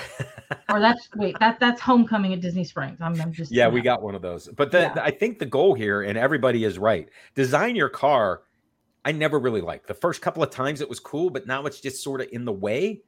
or 0.71 0.81
that's 0.81 1.09
wait, 1.17 1.39
that 1.39 1.61
that's 1.61 1.81
homecoming 1.81 2.33
at 2.33 2.41
Disney 2.41 2.65
Springs. 2.65 2.99
I'm, 3.01 3.21
I'm 3.21 3.33
just 3.33 3.53
yeah, 3.53 3.69
we 3.69 3.81
know. 3.81 3.85
got 3.85 4.03
one 4.03 4.15
of 4.15 4.23
those. 4.23 4.49
But 4.49 4.71
the, 4.71 4.81
Yeah. 4.81 4.95
I 5.03 5.11
think 5.11 5.39
the 5.39 5.47
goal 5.47 5.75
here, 5.75 6.03
and 6.03 6.17
everybody 6.17 6.65
is 6.65 6.79
right, 6.79 7.09
design 7.35 7.77
your 7.77 7.89
car. 7.91 8.43
I 9.05 9.13
never 9.13 9.39
really 9.41 9.61
liked 9.61 9.87
the 9.89 9.95
first 9.95 10.23
couple 10.23 10.43
of 10.43 10.51
times 10.51 10.81
it 10.81 10.89
was 10.89 11.01
cool, 11.01 11.29
but 11.29 11.47
now 11.47 11.67
it's 11.67 11.81
just 11.81 12.03
sort 12.03 12.21
of 12.21 12.29
in 12.33 12.45
the 12.45 12.53
way. 12.53 13.03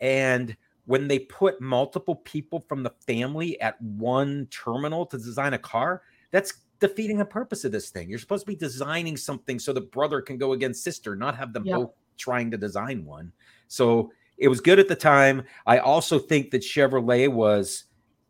And 0.00 0.54
when 0.84 1.08
they 1.08 1.18
put 1.18 1.60
multiple 1.60 2.16
people 2.16 2.60
from 2.68 2.82
the 2.82 2.90
family 3.06 3.60
at 3.60 3.80
one 3.82 4.46
terminal 4.50 5.06
to 5.06 5.16
design 5.18 5.54
a 5.54 5.58
car, 5.58 6.02
that's 6.30 6.52
defeating 6.80 7.16
the 7.16 7.24
purpose 7.24 7.64
of 7.64 7.72
this 7.72 7.90
thing. 7.90 8.08
You're 8.10 8.18
supposed 8.18 8.44
to 8.44 8.52
be 8.52 8.56
designing 8.56 9.16
something 9.16 9.58
so 9.58 9.72
the 9.72 9.80
brother 9.80 10.20
can 10.20 10.36
go 10.38 10.52
against 10.52 10.84
sister, 10.84 11.16
not 11.16 11.34
have 11.36 11.52
them 11.52 11.64
Yep. 11.64 11.76
both 11.76 11.90
trying 12.18 12.50
to 12.50 12.58
design 12.58 13.04
one. 13.04 13.32
So 13.68 14.12
it 14.36 14.48
was 14.48 14.60
good 14.60 14.78
at 14.78 14.88
the 14.88 14.96
time. 14.96 15.44
I 15.66 15.78
also 15.78 16.18
think 16.18 16.50
that 16.50 16.62
Chevrolet 16.62 17.30
was 17.30 17.84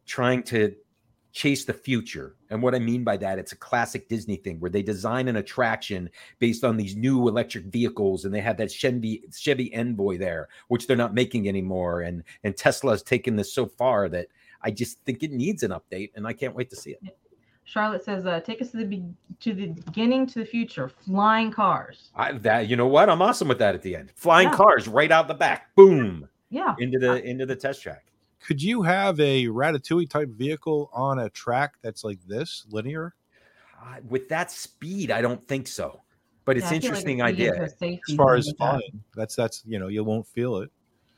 trying 0.06 0.42
to 0.44 0.74
chase 1.32 1.64
the 1.64 1.72
future. 1.72 2.36
And 2.50 2.62
what 2.62 2.74
I 2.74 2.78
mean 2.78 3.04
by 3.04 3.16
that, 3.18 3.38
it's 3.38 3.52
a 3.52 3.56
classic 3.56 4.08
Disney 4.08 4.36
thing 4.36 4.58
where 4.58 4.70
they 4.70 4.82
design 4.82 5.28
an 5.28 5.36
attraction 5.36 6.08
based 6.38 6.64
on 6.64 6.76
these 6.76 6.96
new 6.96 7.28
electric 7.28 7.66
vehicles, 7.66 8.24
and 8.24 8.34
they 8.34 8.40
have 8.40 8.56
that 8.56 8.72
Chevy 8.72 9.22
Chevy 9.32 9.72
Envoy 9.74 10.18
there, 10.18 10.48
which 10.68 10.86
they're 10.86 10.96
not 10.96 11.14
making 11.14 11.48
anymore. 11.48 12.00
And 12.00 12.24
and 12.42 12.56
Tesla's 12.56 13.02
taken 13.02 13.36
this 13.36 13.52
so 13.52 13.66
far 13.66 14.08
that 14.08 14.28
I 14.62 14.70
just 14.70 15.04
think 15.04 15.22
it 15.22 15.30
needs 15.30 15.62
an 15.62 15.70
update, 15.70 16.10
and 16.16 16.26
I 16.26 16.32
can't 16.32 16.54
wait 16.54 16.70
to 16.70 16.76
see 16.76 16.90
it. 16.90 17.00
Charlotte 17.68 18.02
says, 18.02 18.24
uh, 18.24 18.40
take 18.40 18.62
us 18.62 18.70
to 18.70 18.78
the 18.78 18.84
be- 18.86 19.04
to 19.40 19.52
the 19.52 19.66
beginning 19.66 20.26
to 20.28 20.38
the 20.38 20.44
future, 20.44 20.88
flying 20.88 21.50
cars. 21.50 22.08
I, 22.16 22.32
that 22.32 22.66
you 22.66 22.76
know 22.76 22.86
what? 22.86 23.10
I'm 23.10 23.20
awesome 23.20 23.46
with 23.46 23.58
that 23.58 23.74
at 23.74 23.82
the 23.82 23.94
end. 23.94 24.10
Flying 24.16 24.48
Yeah. 24.48 24.54
cars 24.54 24.88
right 24.88 25.12
out 25.12 25.28
the 25.28 25.34
back, 25.34 25.74
boom 25.76 26.26
Yeah. 26.48 26.74
into 26.78 26.98
the 26.98 27.22
into 27.24 27.44
the 27.44 27.54
test 27.54 27.82
track. 27.82 28.06
Could 28.40 28.62
you 28.62 28.80
have 28.80 29.20
a 29.20 29.46
Ratatouille 29.48 30.08
type 30.08 30.30
vehicle 30.30 30.88
on 30.94 31.18
a 31.18 31.28
track 31.28 31.74
that's 31.82 32.04
like 32.04 32.20
this, 32.26 32.64
linear? 32.70 33.14
Uh, 33.78 33.96
with 34.08 34.30
that 34.30 34.50
speed, 34.50 35.10
I 35.10 35.20
don't 35.20 35.46
think 35.46 35.66
so. 35.68 36.00
But 36.46 36.56
it's 36.56 36.64
Yeah, 36.64 36.68
I 36.68 36.70
feel 36.70 36.76
like 36.78 36.84
interesting 36.84 37.22
idea. 37.22 37.54
to 37.54 37.62
a 37.64 37.68
safety 37.68 38.00
As 38.08 38.14
far 38.16 38.34
as 38.36 38.46
with 38.46 38.56
that. 38.56 38.64
flying, 38.70 39.02
that's 39.14 39.36
that's 39.36 39.62
you 39.66 39.78
know 39.78 39.88
you 39.88 40.04
won't 40.04 40.26
feel 40.26 40.56
it. 40.56 40.70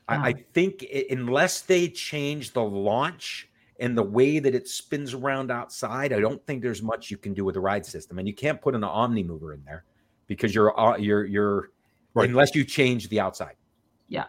I, 0.08 0.30
I 0.30 0.32
think 0.52 0.84
i 0.92 1.04
unless 1.10 1.60
they 1.60 1.86
change 1.86 2.52
the 2.54 2.64
launch 2.64 3.48
and 3.80 3.96
the 3.96 4.02
way 4.02 4.38
that 4.38 4.54
it 4.54 4.68
spins 4.68 5.14
around 5.14 5.50
outside, 5.50 6.12
I 6.12 6.20
don't 6.20 6.44
think 6.46 6.62
there's 6.62 6.82
much 6.82 7.10
you 7.10 7.16
can 7.16 7.34
do 7.34 7.44
with 7.44 7.54
the 7.54 7.60
ride 7.60 7.84
system. 7.84 8.18
And 8.18 8.28
you 8.28 8.34
can't 8.34 8.60
put 8.60 8.74
an 8.74 8.84
Omni 8.84 9.22
mover 9.22 9.54
in 9.54 9.64
there 9.64 9.84
because 10.26 10.54
you're 10.54 10.78
uh, 10.78 10.96
you're 10.96 11.24
you're 11.24 11.70
Right. 12.12 12.28
unless 12.28 12.56
you 12.56 12.64
change 12.64 13.08
the 13.08 13.20
outside. 13.20 13.54
Yeah. 14.08 14.24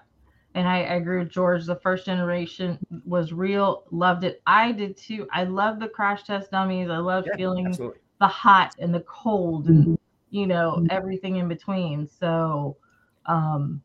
And 0.54 0.68
I, 0.68 0.84
I 0.84 0.94
agree 0.96 1.18
with 1.18 1.30
George. 1.30 1.66
The 1.66 1.78
first 1.78 2.06
generation 2.06 2.78
was 3.06 3.34
real, 3.34 3.86
loved 3.90 4.24
it. 4.24 4.42
I 4.46 4.72
did 4.72 4.98
too. 4.98 5.28
I 5.34 5.46
love 5.46 5.80
the 5.80 5.88
crash 5.88 6.24
test 6.24 6.52
dummies. 6.52 6.90
I 6.90 6.98
love 6.98 7.24
Yeah, 7.26 7.38
feeling 7.38 7.68
absolutely. 7.70 8.00
the 8.20 8.28
hot 8.28 8.76
and 8.78 8.94
the 8.94 9.00
cold 9.02 9.68
and 9.68 9.98
you 10.30 10.46
know 10.46 10.86
everything 10.92 11.38
in 11.38 11.48
between. 11.48 12.08
So 12.08 12.78
um 13.26 13.82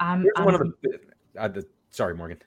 I'm, 0.00 0.22
Here's 0.22 0.32
I'm 0.36 0.44
one 0.44 0.54
of 0.56 0.74
the, 0.82 1.00
uh, 1.38 1.48
the 1.48 1.64
sorry, 1.90 2.14
Morgan. 2.14 2.38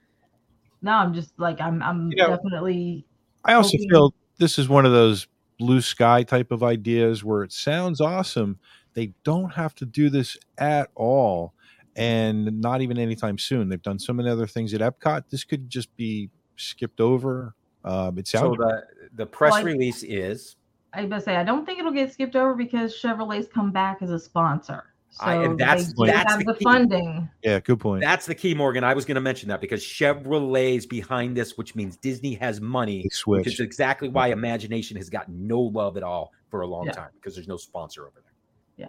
No, 0.82 0.92
I'm 0.94 1.14
just 1.14 1.38
like 1.40 1.60
I'm 1.62 1.82
I'm 1.84 2.10
You 2.12 2.18
know, 2.18 2.30
definitely 2.30 3.06
I 3.46 3.54
also 3.54 3.78
hoping- 3.78 3.90
feel 3.90 4.14
this 4.38 4.58
is 4.60 4.68
one 4.70 4.86
of 4.86 4.92
those 4.92 5.28
blue 5.58 5.82
sky 5.82 6.24
type 6.24 6.52
of 6.52 6.64
ideas 6.64 7.24
where 7.24 7.44
it 7.44 7.52
sounds 7.52 8.00
awesome. 8.02 8.60
They 8.94 9.14
don't 9.24 9.52
have 9.54 9.76
to 9.76 9.86
do 9.86 10.10
this 10.10 10.38
at 10.58 10.90
all, 10.96 11.54
and 11.96 12.60
not 12.62 12.82
even 12.82 12.98
anytime 12.98 13.38
soon. 13.38 13.70
They've 13.70 13.82
done 13.82 14.00
so 14.00 14.14
many 14.14 14.30
other 14.30 14.48
things 14.48 14.74
at 14.74 14.82
Epcot. 14.82 15.24
This 15.30 15.44
could 15.44 15.70
just 15.70 15.96
be 15.96 16.30
skipped 16.56 17.00
over. 17.02 17.54
Um, 17.84 18.18
it 18.18 18.28
So 18.28 18.40
sounds 18.40 18.58
the 18.58 18.84
the 19.16 19.26
press 19.26 19.52
Well, 19.54 19.62
I- 19.62 19.66
release 19.66 20.04
is 20.04 20.56
I 20.94 21.02
was 21.02 21.10
gonna 21.10 21.22
say 21.22 21.36
I 21.36 21.44
don't 21.44 21.66
think 21.66 21.80
it'll 21.80 21.92
get 21.92 22.12
skipped 22.12 22.36
over 22.36 22.56
because 22.56 22.94
Chevrolet's 23.00 23.48
come 23.48 23.72
back 23.72 24.02
as 24.02 24.10
a 24.12 24.20
sponsor. 24.20 24.89
So 25.12 25.26
I- 25.26 25.44
and 25.44 25.58
that's- 25.60 25.94
they 25.94 26.06
that's 26.08 26.32
have 26.34 26.46
the 26.46 26.54
the, 26.54 26.60
funding. 26.60 27.30
yeah, 27.44 27.60
good 27.60 27.80
point. 27.80 28.02
that's 28.02 28.26
the 28.28 28.36
key, 28.36 28.54
Morgan. 28.54 28.84
I 28.84 28.94
was 28.94 29.06
going 29.06 29.16
to 29.16 29.22
mention 29.22 29.50
that 29.50 29.60
because 29.60 29.82
Chevrolet's 29.84 30.86
behind 30.86 31.36
this, 31.36 31.58
which 31.58 31.76
means 31.76 31.98
Disney 31.98 32.36
has 32.36 32.62
money 32.62 33.02
They 33.04 33.10
which 33.26 33.48
is 33.48 33.60
exactly 33.60 34.08
why 34.08 34.28
Imagination 34.28 34.98
has 34.98 35.10
gotten 35.10 35.48
no 35.48 35.60
love 35.62 35.98
at 35.98 36.04
all 36.04 36.32
for 36.50 36.62
a 36.62 36.68
long 36.68 36.86
Yeah. 36.86 36.92
time 36.94 37.10
because 37.16 37.34
there's 37.36 37.48
no 37.48 37.58
sponsor 37.58 38.04
over 38.08 38.22
there. 38.22 38.34
Yeah. 38.78 38.88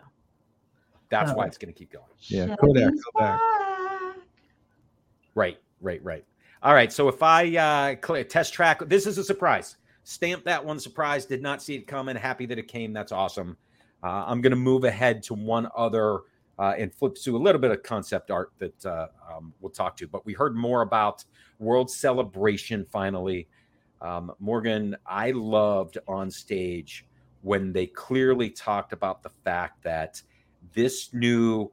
That's 1.08 1.30
So- 1.30 1.36
why 1.38 1.46
it's 1.46 1.56
going 1.58 1.72
to 1.72 1.78
keep 1.78 1.90
going. 1.90 2.04
Yeah, 2.20 2.54
Kodak, 2.56 2.82
Chevy's 2.84 3.04
Kodak. 3.14 3.38
back. 3.38 4.16
Right, 5.34 5.58
right, 5.80 6.02
right. 6.04 6.24
All 6.62 6.74
right. 6.74 6.92
So 6.92 7.08
if 7.08 7.22
I 7.22 7.56
uh, 7.56 7.96
cl- 8.06 8.24
test 8.24 8.52
track, 8.52 8.80
this 8.88 9.06
is 9.06 9.16
a 9.16 9.24
surprise. 9.24 9.76
Stamp 10.04 10.44
that 10.44 10.64
one 10.64 10.78
surprise. 10.78 11.24
Did 11.24 11.40
not 11.42 11.62
see 11.62 11.74
it 11.76 11.86
coming. 11.86 12.16
Happy 12.16 12.46
that 12.46 12.58
it 12.58 12.68
came. 12.68 12.92
That's 12.92 13.12
awesome. 13.12 13.56
Uh, 14.03 14.24
I'm 14.26 14.40
going 14.40 14.51
to 14.51 14.57
move 14.57 14.84
ahead 14.84 15.22
to 15.24 15.34
one 15.34 15.68
other 15.76 16.20
uh, 16.59 16.74
and 16.78 16.92
flip 16.94 17.14
to 17.14 17.36
a 17.36 17.38
little 17.38 17.61
bit 17.61 17.70
of 17.70 17.82
concept 17.82 18.30
art 18.30 18.53
that 18.59 18.86
uh, 18.86 19.07
um, 19.30 19.53
we'll 19.61 19.70
talk 19.70 19.96
to. 19.96 20.07
But 20.07 20.26
we 20.26 20.34
heard 20.34 20.55
more 20.55 20.82
about 20.82 21.24
World 21.59 21.90
Celebration 21.90 22.86
finally. 22.90 23.48
Um, 24.03 24.32
Morgan, 24.38 24.96
I 25.07 25.30
loved 25.32 25.98
on 26.07 26.30
stage 26.30 27.07
when 27.42 27.72
they 27.72 27.86
clearly 27.86 28.51
talked 28.51 28.92
about 28.92 29.22
the 29.22 29.30
fact 29.44 29.82
that 29.84 30.22
this 30.74 31.12
new 31.14 31.70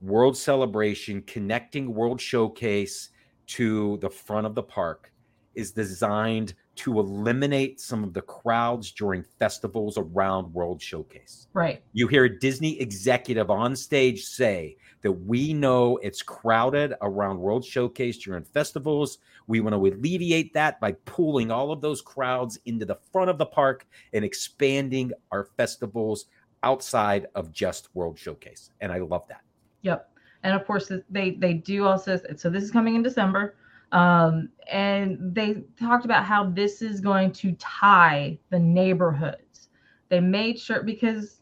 World 0.00 0.36
Celebration 0.36 1.22
connecting 1.22 1.94
World 1.94 2.20
Showcase 2.20 3.10
to 3.48 3.98
the 3.98 4.10
front 4.10 4.46
of 4.46 4.54
the 4.54 4.62
park 4.62 5.12
is 5.54 5.72
designed 5.72 6.54
to 6.78 7.00
eliminate 7.00 7.80
some 7.80 8.04
of 8.04 8.14
the 8.14 8.22
crowds 8.22 8.92
during 8.92 9.24
festivals 9.38 9.98
around 9.98 10.54
World 10.54 10.80
Showcase. 10.80 11.48
Right. 11.52 11.82
You 11.92 12.06
hear 12.06 12.24
a 12.24 12.38
Disney 12.38 12.80
executive 12.80 13.50
on 13.50 13.74
stage 13.74 14.24
say 14.24 14.76
that 15.02 15.12
we 15.12 15.52
know 15.52 15.96
it's 15.98 16.22
crowded 16.22 16.94
around 17.02 17.40
World 17.40 17.64
Showcase 17.64 18.18
during 18.18 18.44
festivals. 18.44 19.18
We 19.48 19.60
want 19.60 19.74
to 19.74 19.86
alleviate 19.86 20.54
that 20.54 20.78
by 20.78 20.92
pulling 21.04 21.50
all 21.50 21.72
of 21.72 21.80
those 21.80 22.00
crowds 22.00 22.60
into 22.64 22.84
the 22.84 22.98
front 23.12 23.28
of 23.28 23.38
the 23.38 23.46
park 23.46 23.86
and 24.12 24.24
expanding 24.24 25.10
our 25.32 25.44
festivals 25.44 26.26
outside 26.62 27.26
of 27.34 27.52
just 27.52 27.88
World 27.94 28.18
Showcase. 28.18 28.70
And 28.80 28.92
I 28.92 28.98
love 28.98 29.26
that. 29.28 29.40
Yep. 29.82 30.10
And 30.44 30.54
of 30.54 30.64
course, 30.64 30.92
they 31.10 31.32
they 31.32 31.54
do 31.54 31.86
also. 31.86 32.20
So 32.36 32.48
this 32.48 32.62
is 32.62 32.70
coming 32.70 32.94
in 32.94 33.02
December, 33.02 33.56
um, 33.92 34.50
and 34.70 35.18
they 35.34 35.62
talked 35.78 36.04
about 36.04 36.24
how 36.24 36.50
this 36.50 36.82
is 36.82 37.00
going 37.00 37.32
to 37.32 37.52
tie 37.52 38.38
the 38.50 38.58
neighborhoods. 38.58 39.68
They 40.08 40.20
made 40.20 40.58
sure 40.58 40.82
because 40.82 41.40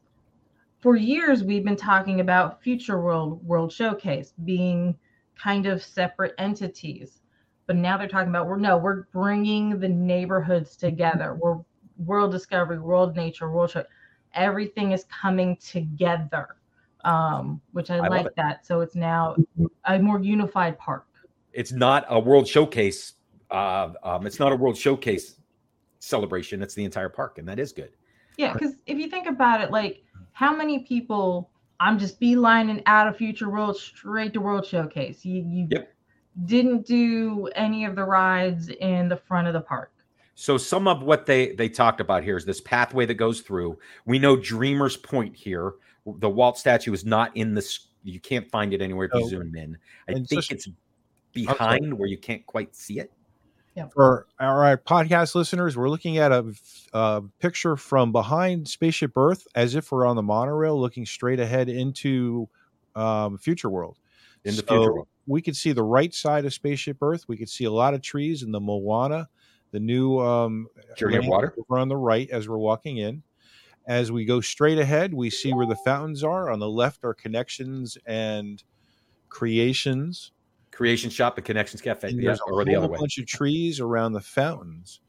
for 0.81 0.97
years 0.97 1.43
we've 1.43 1.65
been 1.65 1.77
talking 1.77 2.21
about 2.21 2.63
Future 2.63 3.01
World 3.01 3.45
World 3.45 3.73
Showcase 3.73 4.33
being 4.45 4.97
kind 5.41 5.67
of 5.67 5.83
separate 5.83 6.35
entities, 6.39 7.21
but 7.67 7.77
now 7.77 7.97
they're 7.97 8.09
talking 8.09 8.31
about 8.31 8.47
we're 8.47 8.59
no, 8.59 8.77
we're 8.77 9.03
bringing 9.13 9.79
the 9.79 9.89
neighborhoods 9.89 10.77
together. 10.77 11.35
We're 11.35 11.59
World 11.99 12.31
Discovery, 12.31 12.79
World 12.79 13.17
Nature, 13.17 13.51
World 13.51 13.71
Show. 13.71 13.85
Everything 14.35 14.93
is 14.93 15.05
coming 15.05 15.57
together 15.57 16.57
um, 17.07 17.61
which 17.73 17.91
I, 17.91 18.01
love 18.01 18.11
like 18.11 18.35
that. 18.35 18.67
So 18.67 18.81
it's 18.81 18.97
now 18.97 19.37
a 19.85 19.99
more 19.99 20.21
unified 20.21 20.77
park. 20.79 21.06
It's 21.57 21.73
not 21.73 22.05
a 22.09 22.21
World 22.21 22.47
Showcase 22.47 23.15
uh, 23.51 23.91
um, 24.03 24.27
it's 24.27 24.39
not 24.41 24.53
a 24.53 24.57
World 24.57 24.77
Showcase 24.77 25.37
celebration; 26.01 26.63
it's 26.63 26.75
the 26.75 26.85
entire 26.85 27.09
park, 27.09 27.39
and 27.39 27.49
that 27.49 27.59
is 27.59 27.73
good. 27.73 27.91
Yeah, 28.37 28.53
because 28.53 28.75
if 28.87 28.99
you 28.99 29.09
think 29.09 29.27
about 29.27 29.61
it, 29.61 29.71
like 29.71 30.05
how 30.33 30.55
many 30.55 30.81
people 30.81 31.51
I'm 31.81 31.99
just 31.99 32.21
beelining 32.21 32.83
out 32.87 33.07
of 33.09 33.17
Future 33.17 33.49
World 33.49 33.77
straight 33.77 34.33
to 34.35 34.41
World 34.41 34.67
Showcase. 34.67 35.25
You 35.25 35.43
you 35.43 35.69
Yep. 35.71 35.95
didn't 36.45 36.87
do 36.87 37.49
any 37.55 37.85
of 37.87 37.97
the 37.97 38.05
rides 38.05 38.69
in 38.69 39.09
the 39.09 39.17
front 39.17 39.47
of 39.47 39.53
the 39.55 39.61
park. 39.61 39.93
So 40.35 40.59
some 40.59 40.87
of 40.87 41.03
what 41.03 41.25
they 41.25 41.53
they 41.55 41.69
talked 41.69 42.01
about 42.01 42.23
here 42.25 42.37
is 42.37 42.45
this 42.45 42.61
pathway 42.61 43.07
that 43.07 43.15
goes 43.15 43.41
through. 43.41 43.79
We 44.05 44.19
know 44.19 44.37
Dreamer's 44.37 44.97
Point 44.97 45.35
here. 45.35 45.75
The 46.05 46.29
Walt 46.29 46.59
statue 46.59 46.93
is 46.93 47.05
not 47.07 47.35
in 47.37 47.55
this. 47.55 47.89
You 48.05 48.21
can't 48.21 48.49
find 48.51 48.75
it 48.75 48.83
anywhere 48.83 49.07
if 49.07 49.15
you 49.15 49.21
No. 49.21 49.29
zoom 49.29 49.55
in. 49.57 49.79
I 50.09 50.13
And 50.13 50.29
think 50.29 50.41
just- 50.43 50.53
it's 50.53 50.69
behind 51.37 51.95
where 51.95 52.09
you 52.09 52.19
can't 52.19 52.45
quite 52.47 52.75
see 52.75 52.99
it. 52.99 53.13
For 53.93 54.27
our 54.41 54.79
podcast 54.79 55.35
listeners, 55.35 55.77
we're 55.77 55.91
looking 55.91 56.17
at 56.17 56.33
a, 56.33 56.55
a 56.95 57.23
picture 57.41 57.77
from 57.77 58.11
behind 58.11 58.67
Spaceship 58.67 59.13
Earth 59.17 59.47
as 59.55 59.75
if 59.75 59.93
we're 59.93 60.07
on 60.07 60.17
the 60.17 60.23
monorail 60.23 60.81
looking 60.81 61.05
straight 61.05 61.41
ahead 61.41 61.69
into 61.69 62.49
um, 62.95 63.37
Future 63.37 63.69
World. 63.69 63.99
In 64.45 64.57
the 64.57 64.63
So 64.63 64.67
future 64.67 64.95
world. 64.95 65.09
We 65.27 65.43
could 65.43 65.57
see 65.57 65.73
the 65.73 65.83
right 65.83 66.15
side 66.15 66.47
of 66.47 66.55
Spaceship 66.55 66.99
Earth. 67.03 67.27
We 67.29 67.37
could 67.37 67.51
see 67.51 67.65
a 67.65 67.71
lot 67.71 67.93
of 67.93 68.01
trees 68.01 68.43
in 68.43 68.51
the 68.51 68.61
Moana, 68.61 69.29
the 69.73 69.81
new 69.81 70.21
um, 70.21 70.69
Journey 70.97 71.17
of 71.17 71.23
land 71.25 71.31
Water. 71.31 71.55
over 71.59 71.79
on 71.79 71.89
the 71.89 71.97
right 71.97 72.31
as 72.31 72.49
we're 72.49 72.57
walking 72.57 72.97
in. 72.97 73.23
As 73.87 74.11
we 74.11 74.25
go 74.25 74.41
straight 74.41 74.79
ahead, 74.79 75.13
we 75.13 75.29
see 75.29 75.53
where 75.53 75.67
the 75.67 75.77
fountains 75.85 76.25
are. 76.25 76.49
On 76.51 76.61
the 76.61 76.69
left 76.69 77.05
are 77.05 77.13
connections 77.13 77.99
and 78.07 78.63
creations. 79.29 80.33
Creation 80.77 81.09
Shop 81.09 81.39
at 81.39 81.45
Connections 81.47 81.81
Cafe. 81.81 82.11
Yeah, 82.11 82.23
there's 82.23 82.41
a 82.41 82.53
or 82.53 82.63
the 82.63 82.77
other 82.77 82.87
way. 82.87 82.99
bunch 82.99 83.17
of 83.17 83.25
trees 83.25 83.81
around 83.81 84.13
the 84.13 84.21
fountains. 84.21 85.01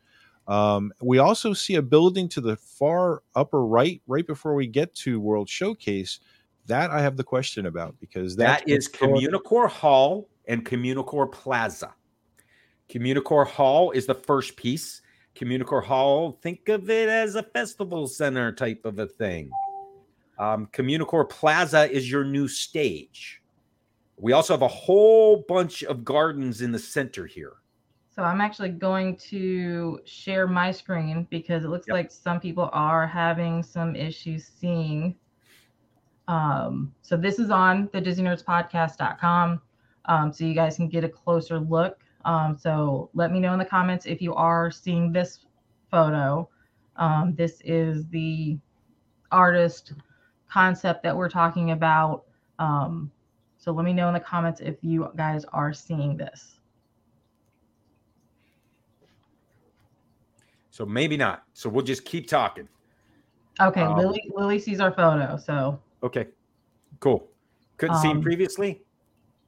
Um, 0.47 0.93
we 1.01 1.17
also 1.17 1.51
see 1.51 1.75
a 1.75 1.81
building 1.81 2.29
to 2.29 2.41
the 2.41 2.55
far 2.55 3.21
upper 3.35 3.65
right, 3.65 4.01
right 4.07 4.25
before 4.25 4.55
we 4.55 4.65
get 4.65 4.95
to 4.95 5.19
World 5.19 5.49
Showcase. 5.49 6.21
That 6.67 6.89
I 6.89 7.01
have 7.01 7.17
the 7.17 7.23
question 7.23 7.65
about 7.65 7.99
because 7.99 8.37
That 8.37 8.67
is 8.67 8.87
Communicore 8.87 9.69
Hall 9.69 10.29
and 10.47 10.65
Communicore 10.65 11.29
Plaza. 11.29 11.93
Communicore 12.89 13.45
Hall 13.45 13.91
is 13.91 14.05
the 14.05 14.15
first 14.15 14.55
piece. 14.55 15.01
Communicore 15.35 15.83
Hall, 15.83 16.39
think 16.41 16.69
of 16.69 16.89
it 16.89 17.09
as 17.09 17.35
a 17.35 17.43
festival 17.43 18.07
center 18.07 18.53
type 18.53 18.85
of 18.85 18.99
a 18.99 19.05
thing. 19.05 19.49
Um, 20.39 20.67
Communicore 20.67 21.29
Plaza 21.29 21.91
is 21.91 22.09
your 22.09 22.23
new 22.23 22.47
stage. 22.47 23.41
We 24.17 24.33
also 24.33 24.53
have 24.53 24.63
a 24.63 24.67
whole 24.67 25.45
bunch 25.47 25.83
of 25.83 26.03
gardens 26.03 26.61
in 26.61 26.71
the 26.71 26.79
center 26.79 27.25
here. 27.25 27.53
So 28.09 28.23
I'm 28.23 28.41
actually 28.41 28.69
going 28.69 29.15
to 29.17 29.99
share 30.05 30.47
my 30.47 30.71
screen 30.71 31.27
because 31.29 31.63
it 31.63 31.67
looks 31.67 31.87
Yep. 31.87 31.93
like 31.93 32.11
some 32.11 32.39
people 32.39 32.69
are 32.73 33.05
having 33.05 33.61
some 33.61 33.95
issues 33.95 34.45
seeing. 34.59 35.15
Um, 36.27 36.93
so 37.03 37.15
this 37.15 37.37
is 37.37 37.51
on 37.51 37.89
the 37.93 38.01
DisneyNerdsPodcast.com. 38.01 39.61
Um, 40.05 40.33
so 40.33 40.45
you 40.45 40.55
guys 40.55 40.77
can 40.77 40.89
get 40.89 41.03
a 41.03 41.09
closer 41.09 41.59
look. 41.59 41.99
Um, 42.25 42.57
so 42.57 43.09
let 43.13 43.31
me 43.31 43.39
know 43.39 43.53
in 43.53 43.59
the 43.59 43.65
comments 43.65 44.07
if 44.07 44.21
you 44.21 44.33
are 44.33 44.71
seeing 44.71 45.11
this 45.11 45.45
photo. 45.91 46.49
Um, 46.95 47.35
this 47.35 47.61
is 47.63 48.07
the 48.07 48.57
artist 49.31 49.93
concept 50.49 51.03
that 51.03 51.15
we're 51.15 51.29
talking 51.29 51.71
about. 51.71 52.23
Um, 52.57 53.11
so 53.57 53.71
let 53.71 53.85
me 53.85 53.93
know 53.93 54.07
in 54.07 54.13
the 54.13 54.19
comments 54.19 54.61
if 54.61 54.75
you 54.81 55.09
guys 55.15 55.45
are 55.53 55.73
seeing 55.73 56.15
this. 56.17 56.59
So 60.71 60.85
maybe 60.85 61.17
not. 61.17 61.43
So 61.53 61.69
we'll 61.69 61.83
just 61.85 62.05
keep 62.05 62.27
talking. 62.27 62.67
Okay, 63.59 63.81
Um, 63.81 63.97
Lily 63.97 64.21
Lily 64.35 64.59
sees 64.59 64.79
our 64.79 64.91
photo, 64.91 65.35
so 65.37 65.79
Okay. 66.03 66.27
Cool. 66.99 67.27
Couldn't 67.77 67.97
see 67.97 68.09
him 68.09 68.17
Um, 68.17 68.23
previously. 68.23 68.83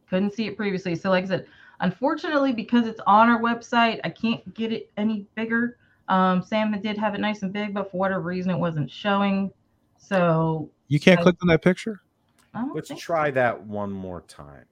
couldn't 0.10 0.34
see 0.34 0.48
it 0.48 0.58
previously. 0.58 0.96
So 0.96 1.12
like 1.12 1.26
I 1.26 1.28
said, 1.28 1.46
unfortunately, 1.82 2.52
because 2.54 2.88
it's 2.88 3.00
on 3.06 3.30
our 3.30 3.40
website, 3.40 4.00
I 4.04 4.10
can't 4.10 4.54
get 4.56 4.72
it 4.74 4.90
any 4.98 5.28
bigger. 5.36 5.78
Um, 6.08 6.42
Sam 6.42 6.72
did 6.82 6.98
have 6.98 7.14
it 7.14 7.20
nice 7.22 7.44
and 7.44 7.54
big, 7.54 7.76
but 7.76 7.92
for 7.92 7.98
whatever 7.98 8.22
reason, 8.22 8.50
it 8.52 8.58
wasn't 8.58 8.90
showing. 8.90 9.52
So 10.00 10.70
you 10.88 11.00
can't 11.00 11.20
I- 11.20 11.24
click 11.24 11.36
on 11.44 11.48
that 11.50 11.62
picture. 11.62 12.02
I 12.54 12.62
don't 12.62 12.76
Let's 12.76 12.88
think- 12.90 13.00
try 13.00 13.32
that 13.32 13.64
one 13.66 13.92
more 13.92 14.22
time. 14.22 14.66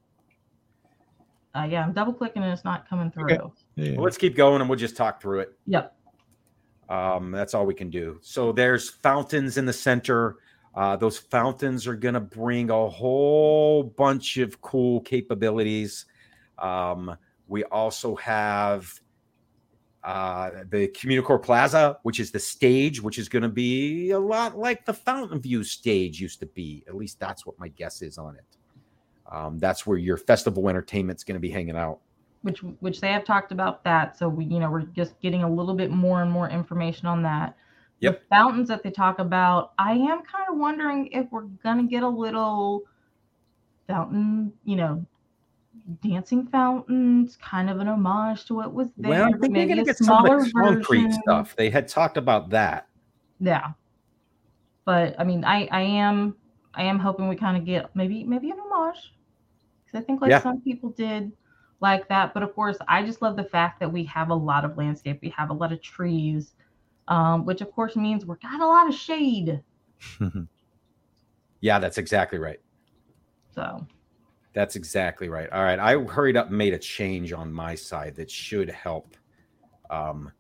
uh, 1.56 1.68
yeah, 1.70 1.84
I'm 1.84 1.92
double 1.94 2.14
clicking 2.14 2.44
and 2.44 2.52
it's 2.52 2.64
not 2.66 2.88
coming 2.88 3.10
through. 3.12 3.26
Okay. 3.34 3.54
Yeah. 3.76 3.92
Well, 3.94 4.04
let's 4.04 4.18
keep 4.18 4.36
going 4.36 4.62
and 4.62 4.70
we'll 4.70 4.78
just 4.80 4.96
talk 4.96 5.22
through 5.22 5.40
it. 5.42 5.58
Yep. 5.66 5.96
Um, 6.90 7.32
that's 7.32 7.54
all 7.54 7.66
we 7.66 7.74
can 7.74 7.90
do. 7.90 8.20
So 8.22 8.52
there's 8.52 8.90
fountains 8.90 9.58
in 9.58 9.66
the 9.66 9.74
center. 9.74 10.38
Uh, 10.76 10.96
those 10.96 11.18
fountains 11.18 11.88
are 11.88 11.96
going 11.96 12.14
to 12.14 12.20
bring 12.20 12.70
a 12.70 12.88
whole 12.90 13.84
bunch 13.84 14.38
of 14.38 14.62
cool 14.62 15.02
capabilities. 15.02 16.06
Um, 16.60 17.16
we 17.48 17.64
also 17.66 18.16
have 18.18 19.02
uh, 20.08 20.64
the 20.70 20.88
Communicore 20.88 21.44
Plaza, 21.44 21.98
which 22.04 22.22
is 22.22 22.32
the 22.32 22.40
stage, 22.40 23.02
which 23.02 23.20
is 23.20 23.28
going 23.28 23.44
to 23.44 23.50
be 23.50 24.12
a 24.12 24.20
lot 24.20 24.58
like 24.58 24.86
the 24.86 24.94
Fountain 24.94 25.42
View 25.42 25.66
stage 25.66 26.22
used 26.22 26.40
to 26.40 26.46
be. 26.46 26.82
At 26.88 26.96
least 26.96 27.20
that's 27.20 27.46
what 27.46 27.60
my 27.60 27.68
guess 27.68 28.02
is 28.02 28.18
on 28.18 28.38
it. 28.38 28.46
Um, 29.30 29.60
that's 29.60 29.86
where 29.86 29.98
your 29.98 30.16
festival 30.16 30.70
entertainment's 30.70 31.26
going 31.26 31.36
to 31.36 31.42
be 31.42 31.50
hanging 31.50 31.76
out. 31.76 32.00
Which 32.44 32.60
which 32.80 33.02
they 33.02 33.12
have 33.12 33.26
talked 33.26 33.52
about 33.52 33.84
that. 33.84 34.18
So 34.18 34.30
we 34.30 34.46
you 34.46 34.60
know 34.60 34.72
we're 34.72 34.84
just 34.84 35.20
getting 35.20 35.44
a 35.44 35.50
little 35.50 35.76
bit 35.76 35.92
more 35.92 36.22
and 36.22 36.32
more 36.32 36.50
information 36.50 37.06
on 37.08 37.22
that. 37.24 37.58
Yep. 38.00 38.22
The 38.22 38.26
fountains 38.30 38.70
that 38.70 38.84
they 38.84 38.92
talk 38.92 39.20
about, 39.20 39.74
I 39.78 39.92
am 39.92 40.22
kind 40.24 40.46
of 40.50 40.58
wondering 40.58 41.08
if 41.08 41.30
we're 41.32 41.50
gonna 41.64 41.84
get 41.84 42.04
a 42.04 42.08
little 42.08 42.84
fountain, 43.88 44.54
you 44.64 44.78
know, 44.78 45.06
dancing 46.02 46.48
fountains, 46.48 47.38
kind 47.38 47.70
of 47.70 47.80
an 47.80 47.88
homage 47.88 48.46
to 48.46 48.56
what 48.56 48.74
was 48.74 48.90
there. 48.98 49.12
well, 49.12 49.24
I 49.26 49.30
think 49.30 49.42
they're 49.42 49.50
maybe 49.52 49.74
going 49.74 49.78
to 49.78 49.82
a 49.84 49.86
get 49.86 49.98
some 49.98 50.10
of 50.10 50.26
smaller 50.26 50.44
the 50.44 50.52
concrete 50.52 51.12
stuff. 51.14 51.56
They 51.56 51.70
had 51.70 51.88
talked 51.88 52.18
about 52.18 52.50
that. 52.52 52.88
Yeah. 53.40 53.72
But 54.86 55.20
I 55.20 55.24
mean, 55.24 55.44
I 55.44 55.68
I 55.72 55.82
am 55.82 56.36
I 56.74 56.84
am 56.84 57.00
hoping 57.00 57.28
we 57.28 57.36
kind 57.36 57.58
of 57.58 57.66
get 57.66 57.96
maybe 57.96 58.24
maybe 58.24 58.50
an 58.52 58.58
homage 58.60 59.14
because 59.86 60.02
I 60.02 60.06
think 60.06 60.22
like 60.22 60.32
Yeah. 60.32 60.42
some 60.42 60.62
people 60.62 60.90
did 60.92 61.32
like 61.82 62.08
that. 62.10 62.34
But 62.34 62.44
of 62.44 62.54
course, 62.56 62.78
I 62.88 63.04
just 63.04 63.22
love 63.22 63.36
the 63.36 63.44
fact 63.44 63.80
that 63.80 63.92
we 63.92 64.04
have 64.06 64.30
a 64.30 64.36
lot 64.36 64.66
of 64.66 64.78
landscape. 64.78 65.20
We 65.22 65.30
have 65.30 65.50
a 65.50 65.54
lot 65.54 65.72
of 65.72 65.82
trees, 65.82 66.54
um, 67.08 67.46
which 67.46 67.62
of 67.62 67.72
course 67.72 67.96
means 67.96 68.26
we're 68.26 68.36
got 68.36 68.62
a 68.62 68.68
lot 68.68 68.88
of 68.88 68.94
shade. 68.94 69.62
Yeah, 71.60 71.80
that's 71.80 71.98
exactly 71.98 72.38
right. 72.38 72.60
So 73.56 73.86
That's 74.58 74.76
exactly 74.76 75.30
right. 75.30 75.48
All 75.52 75.62
right, 75.62 75.78
I 75.78 76.00
hurried 76.06 76.36
up 76.36 76.48
and 76.48 76.58
made 76.58 76.74
a 76.74 76.80
change 76.80 77.32
on 77.32 77.54
my 77.54 77.76
side 77.76 78.16
that 78.16 78.32
should 78.32 78.72
help. 78.72 79.16
Um, 79.92 80.32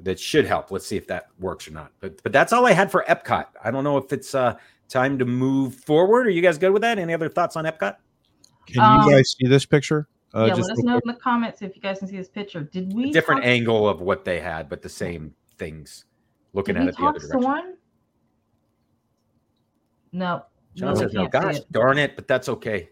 that 0.00 0.18
should 0.18 0.46
help. 0.46 0.70
Let's 0.70 0.86
see 0.86 0.96
if 0.96 1.06
that 1.08 1.26
works 1.38 1.68
or 1.68 1.72
not. 1.72 1.92
But 2.00 2.22
but 2.22 2.32
that's 2.32 2.54
all 2.54 2.64
I 2.64 2.72
had 2.72 2.90
for 2.90 3.04
Epcot. 3.10 3.44
I 3.62 3.70
don't 3.70 3.84
know 3.84 3.98
if 3.98 4.10
it's 4.10 4.34
uh 4.34 4.56
time 4.88 5.18
to 5.18 5.26
move 5.26 5.74
forward. 5.74 6.26
Are 6.26 6.30
you 6.30 6.40
guys 6.40 6.56
good 6.56 6.70
with 6.72 6.80
that? 6.80 6.98
Any 6.98 7.12
other 7.12 7.28
thoughts 7.28 7.54
on 7.56 7.66
Epcot? 7.66 7.96
Can 8.68 8.80
Um, 8.80 9.06
you 9.06 9.16
guys 9.16 9.36
see 9.38 9.46
this 9.46 9.66
picture? 9.66 10.08
Uh, 10.34 10.46
yeah, 10.46 10.54
just 10.54 10.70
let 10.70 10.78
us 10.78 10.84
know 10.84 10.92
quick. 10.94 11.04
in 11.04 11.08
the 11.12 11.20
comments 11.20 11.60
if 11.60 11.76
you 11.76 11.82
guys 11.82 11.98
can 11.98 12.08
see 12.08 12.16
this 12.16 12.30
picture. 12.30 12.62
Did 12.62 12.90
we 12.94 13.12
Different 13.12 13.42
talk, 13.42 13.48
angle 13.48 13.86
of 13.86 14.00
what 14.00 14.24
they 14.24 14.40
had, 14.40 14.70
but 14.70 14.80
the 14.80 14.88
same 14.88 15.34
things. 15.58 16.06
Looking 16.54 16.76
Did 16.76 16.84
at 16.84 16.88
it 16.88 16.96
the 16.96 17.02
other 17.04 17.18
talk 17.18 17.28
direction. 17.28 17.42
Soarin'? 17.42 17.76
No. 20.12 20.46
John 20.74 20.94
Lily 20.94 21.04
says 21.04 21.12
no. 21.12 21.28
Gosh, 21.28 21.56
it. 21.58 21.70
darn 21.70 21.98
it! 21.98 22.16
But 22.16 22.26
that's 22.26 22.48
okay. 22.48 22.88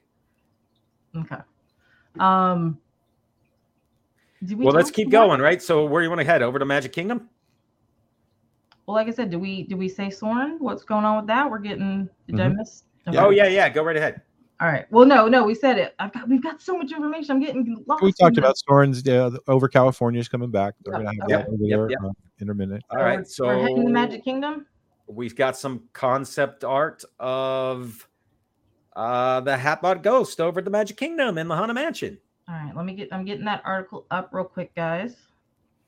Okay. 1.16 1.36
Um. 2.18 2.78
did 4.44 4.58
we 4.58 4.64
Well, 4.66 4.74
let's 4.74 4.90
keep 4.90 5.10
Soarin'? 5.10 5.28
going, 5.28 5.40
right? 5.40 5.62
So, 5.62 5.84
where 5.86 6.00
do 6.00 6.04
you 6.04 6.10
want 6.10 6.20
to 6.20 6.24
head? 6.24 6.42
Over 6.42 6.58
to 6.58 6.64
Magic 6.64 6.92
Kingdom? 6.92 7.28
Well, 8.86 8.94
like 8.94 9.08
I 9.08 9.10
said, 9.12 9.30
do 9.30 9.38
we 9.38 9.64
do 9.64 9.76
we 9.76 9.88
say 9.88 10.10
Soarin'? 10.10 10.56
What's 10.58 10.82
going 10.84 11.04
on 11.04 11.18
with 11.18 11.26
that? 11.28 11.50
We're 11.50 11.58
getting. 11.58 12.08
Did 12.26 12.40
I 12.40 12.48
Mhm. 12.48 12.56
miss? 12.56 12.84
Oh 13.16 13.30
yeah, 13.30 13.46
yeah. 13.46 13.68
Go 13.68 13.82
right 13.82 13.96
ahead. 13.96 14.22
All 14.60 14.68
right. 14.68 14.84
Well, 14.90 15.06
no, 15.06 15.26
no, 15.26 15.44
we 15.44 15.54
said 15.54 15.78
it. 15.78 15.94
I've 15.98 16.12
got 16.12 16.28
we've 16.28 16.42
got 16.42 16.60
so 16.60 16.76
much 16.76 16.92
information. 16.92 17.30
I'm 17.36 17.40
getting 17.40 17.82
lost. 17.86 18.02
We 18.02 18.12
talked 18.12 18.36
about 18.36 18.56
Soarin's 18.58 19.06
uh, 19.08 19.30
over 19.48 19.68
California 19.68 20.20
is 20.20 20.28
coming 20.28 20.50
back. 20.50 20.74
They're 20.84 20.92
Yep, 20.94 21.02
going 21.02 21.16
to 21.16 21.22
have 21.22 21.30
yep, 21.30 21.46
that 21.46 21.52
over 21.52 21.64
yep, 21.64 21.78
there, 21.78 21.90
yep. 21.90 21.98
uh, 22.04 22.12
intermittent. 22.40 22.82
All 22.90 22.98
right. 22.98 23.26
So 23.26 23.46
we're 23.46 23.62
heading 23.62 23.84
to 23.86 23.90
Magic 23.90 24.22
Kingdom. 24.22 24.66
we've 25.06 25.34
got 25.34 25.56
some 25.56 25.84
concept 25.94 26.62
art 26.62 27.04
of 27.18 28.06
uh 28.96 29.40
the 29.40 29.56
Hatbox 29.56 30.00
Ghost 30.02 30.40
over 30.40 30.58
at 30.60 30.64
the 30.64 30.70
Magic 30.70 30.96
Kingdom 30.96 31.38
in 31.38 31.48
the 31.48 31.56
Haunted 31.56 31.74
Mansion. 31.74 32.18
All 32.48 32.54
right. 32.54 32.74
Let 32.74 32.84
me 32.84 32.94
get. 32.94 33.08
I'm 33.12 33.24
getting 33.24 33.44
that 33.44 33.62
article 33.64 34.06
up 34.10 34.30
real 34.32 34.44
quick, 34.44 34.74
guys. 34.74 35.14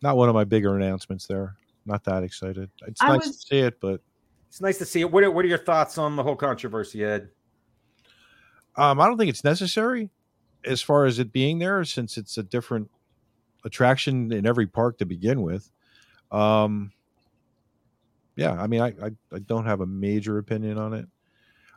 Not 0.02 0.16
one 0.16 0.28
of 0.28 0.34
my 0.34 0.44
bigger 0.44 0.76
announcements 0.76 1.26
there. 1.26 1.56
Not 1.86 2.04
that 2.04 2.22
excited. 2.22 2.70
It's 2.86 3.02
I 3.02 3.08
nice 3.08 3.26
was- 3.26 3.36
to 3.38 3.46
see 3.46 3.58
it, 3.60 3.80
but 3.80 4.00
It's 4.48 4.60
nice 4.60 4.78
to 4.78 4.84
see 4.84 5.00
it. 5.00 5.10
What 5.10 5.24
are, 5.24 5.30
what 5.30 5.44
are 5.44 5.48
your 5.48 5.58
thoughts 5.58 5.98
on 5.98 6.14
the 6.16 6.22
whole 6.22 6.36
controversy, 6.36 7.04
Ed? 7.04 7.28
um, 8.76 9.00
I 9.00 9.06
don't 9.06 9.18
think 9.18 9.30
it's 9.30 9.44
necessary 9.44 10.10
as 10.64 10.80
far 10.80 11.04
as 11.04 11.18
it 11.18 11.32
being 11.32 11.58
there, 11.58 11.84
since 11.84 12.16
it's 12.16 12.38
a 12.38 12.42
different 12.42 12.88
attraction 13.64 14.32
in 14.32 14.46
every 14.46 14.66
park 14.66 14.98
to 14.98 15.04
begin 15.06 15.42
with. 15.42 15.68
Um, 16.30 16.92
yeah, 18.36 18.52
I 18.52 18.66
mean, 18.66 18.80
I, 18.80 18.88
I, 18.88 19.10
I 19.32 19.38
don't 19.40 19.66
have 19.66 19.80
a 19.80 19.86
major 19.86 20.38
opinion 20.38 20.78
on 20.78 20.94
it. 20.94 21.06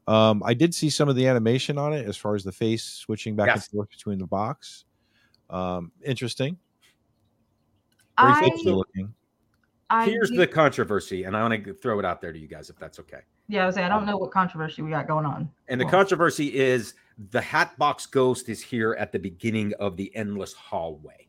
Um, 0.08 0.44
I 0.46 0.54
did 0.54 0.74
see 0.76 0.90
some 0.90 1.10
of 1.10 1.16
the 1.16 1.28
animation 1.28 1.78
on 1.78 1.94
it 1.94 2.08
as 2.08 2.16
far 2.16 2.36
as 2.36 2.44
the 2.44 2.52
face 2.52 2.84
switching 2.84 3.36
back 3.36 3.48
Yes. 3.48 3.56
and 3.56 3.66
forth 3.78 3.90
between 3.90 4.20
the 4.20 4.28
box. 4.28 4.86
Um, 5.50 5.92
interesting. 6.04 6.58
Very 8.20 8.52
I, 8.52 8.52
looking. 8.66 9.14
I 9.90 10.06
Here's 10.06 10.30
do- 10.32 10.38
the 10.38 10.48
controversy, 10.48 11.24
and 11.24 11.36
I 11.36 11.42
want 11.48 11.64
to 11.66 11.74
throw 11.74 12.00
it 12.00 12.06
out 12.06 12.22
there 12.22 12.32
to 12.32 12.40
you 12.40 12.48
guys 12.48 12.70
if 12.70 12.78
that's 12.78 13.00
okay. 13.00 13.20
yeah, 13.48 13.64
I 13.64 13.66
was 13.68 13.76
saying, 13.76 13.86
I 13.86 13.90
don't 13.90 14.06
know 14.06 14.18
what 14.18 14.32
controversy 14.32 14.82
we 14.82 14.90
got 14.90 15.08
going 15.08 15.26
on. 15.26 15.50
And 15.68 15.80
the 15.80 15.86
Well, 15.86 15.92
controversy 15.92 16.56
is 16.56 16.96
the 17.32 17.42
Hatbox 17.42 18.06
Ghost 18.08 18.50
is 18.50 18.62
here 18.62 18.96
at 19.00 19.12
the 19.12 19.20
beginning 19.20 19.74
of 19.80 19.98
the 19.98 20.16
endless 20.16 20.54
hallway. 20.54 21.28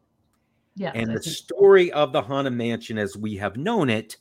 Yeah, 0.77 0.93
and 0.95 1.11
the 1.15 1.23
story 1.23 1.91
of 1.93 2.13
the 2.13 2.21
Haunted 2.23 2.53
Mansion, 2.53 2.99
as 2.99 3.17
we 3.17 3.37
have 3.37 3.57
known 3.57 3.89
it, 3.91 4.17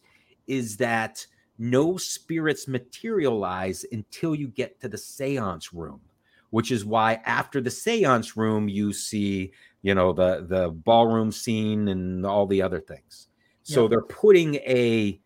is 0.47 0.77
that 0.77 1.25
no 1.57 1.97
spirits 1.97 2.67
materialize 2.67 3.85
until 3.91 4.35
you 4.35 4.47
get 4.47 4.79
to 4.81 4.87
the 4.87 4.97
seance 4.97 5.73
room, 5.73 6.01
which 6.49 6.71
is 6.71 6.83
why 6.85 7.13
after 7.25 7.61
the 7.61 7.71
seance 7.71 8.35
room, 8.35 8.67
you 8.67 8.91
see, 8.93 9.51
you 9.81 9.95
know, 9.95 10.11
the, 10.13 10.45
the 10.47 10.69
ballroom 10.69 11.31
scene 11.31 11.87
and 11.87 12.25
all 12.25 12.45
the 12.45 12.61
other 12.61 12.79
things. 12.79 13.27
So 13.63 13.83
Yeah. 13.83 13.89
they're 13.89 14.01
putting 14.01 14.55
a 14.55 15.19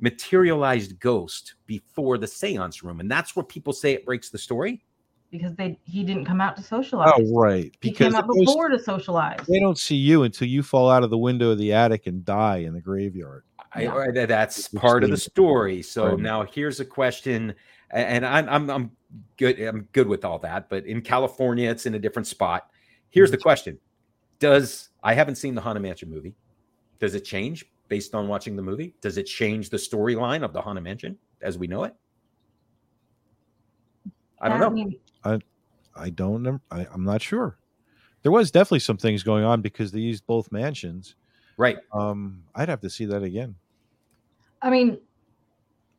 materialized 0.00 0.98
ghost 0.98 1.54
before 1.66 2.16
the 2.18 2.26
seance 2.26 2.82
room. 2.82 3.00
And 3.00 3.10
that's 3.10 3.36
where 3.36 3.44
people 3.44 3.72
say 3.72 3.92
it 3.92 4.04
breaks 4.06 4.30
the 4.30 4.38
story. 4.38 4.82
because 5.30 5.54
they 5.54 5.78
he 5.84 6.02
didn't 6.02 6.24
come 6.24 6.40
out 6.40 6.56
to 6.56 6.62
oh, 6.62 6.64
socialize. 6.64 7.12
Oh, 7.16 7.38
right. 7.38 7.72
He 7.80 7.92
came 7.92 8.16
out 8.16 8.26
before 8.26 8.68
to 8.68 8.78
socialize. 8.80 9.38
they 9.46 9.60
don't 9.60 9.78
see 9.78 9.94
you 9.94 10.24
until 10.24 10.48
you 10.48 10.60
fall 10.62 10.90
out 10.90 11.04
of 11.04 11.10
the 11.10 11.18
window 11.18 11.50
of 11.50 11.58
the 11.58 11.72
attic 11.72 12.08
and 12.08 12.24
die 12.24 12.58
in 12.58 12.72
the 12.74 12.80
graveyard. 12.80 13.44
I, 13.72 13.82
Yeah. 13.82 13.94
I- 13.94 14.26
that's 14.26 14.68
part 14.68 15.04
of 15.04 15.10
the 15.10 15.16
story. 15.16 15.82
So 15.82 16.10
Right. 16.10 16.18
now 16.18 16.42
here's 16.44 16.80
a 16.80 16.84
question, 16.84 17.54
and 17.90 18.24
I'm 18.26 18.48
I'm 18.48 18.70
I'm 18.70 18.90
good. 19.36 19.60
I'm 19.60 19.88
good 19.92 20.06
with 20.08 20.24
all 20.24 20.38
that. 20.40 20.68
But 20.68 20.86
in 20.86 21.00
California, 21.02 21.70
it's 21.70 21.86
in 21.86 21.94
a 21.94 21.98
different 21.98 22.26
spot. 22.26 22.70
Here's 23.10 23.30
the 23.30 23.38
question: 23.38 23.78
Does 24.38 24.88
I 25.02 25.14
haven't 25.14 25.36
seen 25.36 25.54
the 25.54 25.60
Haunted 25.60 25.82
Mansion 25.82 26.10
movie? 26.10 26.34
Does 26.98 27.14
it 27.14 27.20
change 27.24 27.64
based 27.88 28.14
on 28.14 28.28
watching 28.28 28.56
the 28.56 28.62
movie? 28.62 28.94
Does 29.00 29.18
it 29.18 29.24
change 29.24 29.70
the 29.70 29.76
storyline 29.76 30.42
of 30.44 30.52
the 30.52 30.60
Haunted 30.60 30.84
Mansion 30.84 31.16
as 31.40 31.56
we 31.58 31.66
know 31.66 31.84
it? 31.84 31.94
I 34.40 34.48
don't 34.48 34.60
know. 34.60 34.70
mean- 34.70 34.98
I 35.94 36.08
don't. 36.10 36.42
know. 36.42 36.60
I, 36.70 36.86
I'm 36.92 37.04
not 37.04 37.20
sure. 37.20 37.58
There 38.22 38.32
was 38.32 38.50
definitely 38.50 38.78
some 38.80 38.96
things 38.96 39.22
going 39.22 39.44
on 39.44 39.60
because 39.60 39.92
they 39.92 39.98
used 40.00 40.26
both 40.26 40.50
mansions. 40.52 41.14
Right. 41.58 41.78
Um, 41.92 42.44
I'd 42.54 42.68
have 42.68 42.80
to 42.80 42.90
see 42.90 43.04
that 43.06 43.22
again. 43.22 43.56
I 44.62 44.70
mean, 44.70 44.98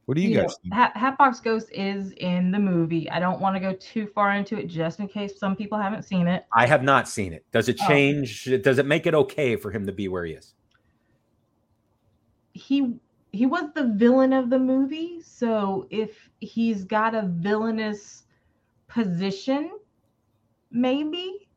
What 0.05 0.15
do 0.15 0.21
you, 0.21 0.29
you 0.29 0.35
know, 0.37 0.41
guys 0.43 0.55
think? 0.61 0.73
Hat, 0.73 0.95
Hatbox 0.95 1.39
Ghost 1.39 1.69
is 1.71 2.11
in 2.17 2.51
the 2.51 2.59
movie. 2.59 3.09
I 3.09 3.19
don't 3.19 3.39
want 3.39 3.55
to 3.55 3.59
go 3.59 3.73
too 3.73 4.07
far 4.07 4.33
into 4.35 4.57
it 4.57 4.67
just 4.67 4.99
in 4.99 5.07
case 5.07 5.39
some 5.39 5.55
people 5.55 5.77
haven't 5.77 6.03
seen 6.03 6.27
it. 6.27 6.45
I 6.53 6.65
have 6.65 6.83
not 6.83 7.07
seen 7.09 7.33
it. 7.33 7.45
Does 7.51 7.69
it 7.69 7.79
Oh. 7.81 7.87
change? 7.87 8.45
Does 8.63 8.77
it 8.77 8.85
make 8.85 9.05
it 9.07 9.13
okay 9.13 9.55
for 9.55 9.71
him 9.71 9.85
to 9.85 9.91
be 9.91 10.07
where 10.07 10.25
he 10.25 10.33
is? 10.33 10.53
He 12.53 12.93
he 13.33 13.45
was 13.45 13.71
the 13.73 13.87
villain 13.95 14.33
of 14.33 14.49
the 14.49 14.59
movie, 14.59 15.21
so 15.21 15.87
if 15.89 16.29
he's 16.41 16.83
got 16.83 17.15
a 17.15 17.21
villainous 17.23 18.23
position, 18.89 19.71
maybe. 20.69 21.47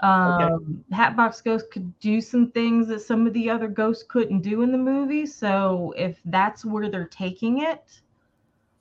Um, 0.00 0.84
Hatbox 0.92 1.40
Ghost 1.42 1.70
could 1.70 1.98
do 2.00 2.20
some 2.20 2.50
things 2.50 2.88
that 2.88 3.00
some 3.00 3.26
of 3.26 3.32
the 3.34 3.50
other 3.50 3.68
ghosts 3.68 4.02
couldn't 4.02 4.40
do 4.40 4.62
in 4.62 4.72
the 4.72 4.78
movie. 4.78 5.26
So 5.26 5.92
if 5.96 6.20
that's 6.24 6.64
where 6.64 6.88
they're 6.88 7.06
taking 7.08 7.62
it, 7.62 8.00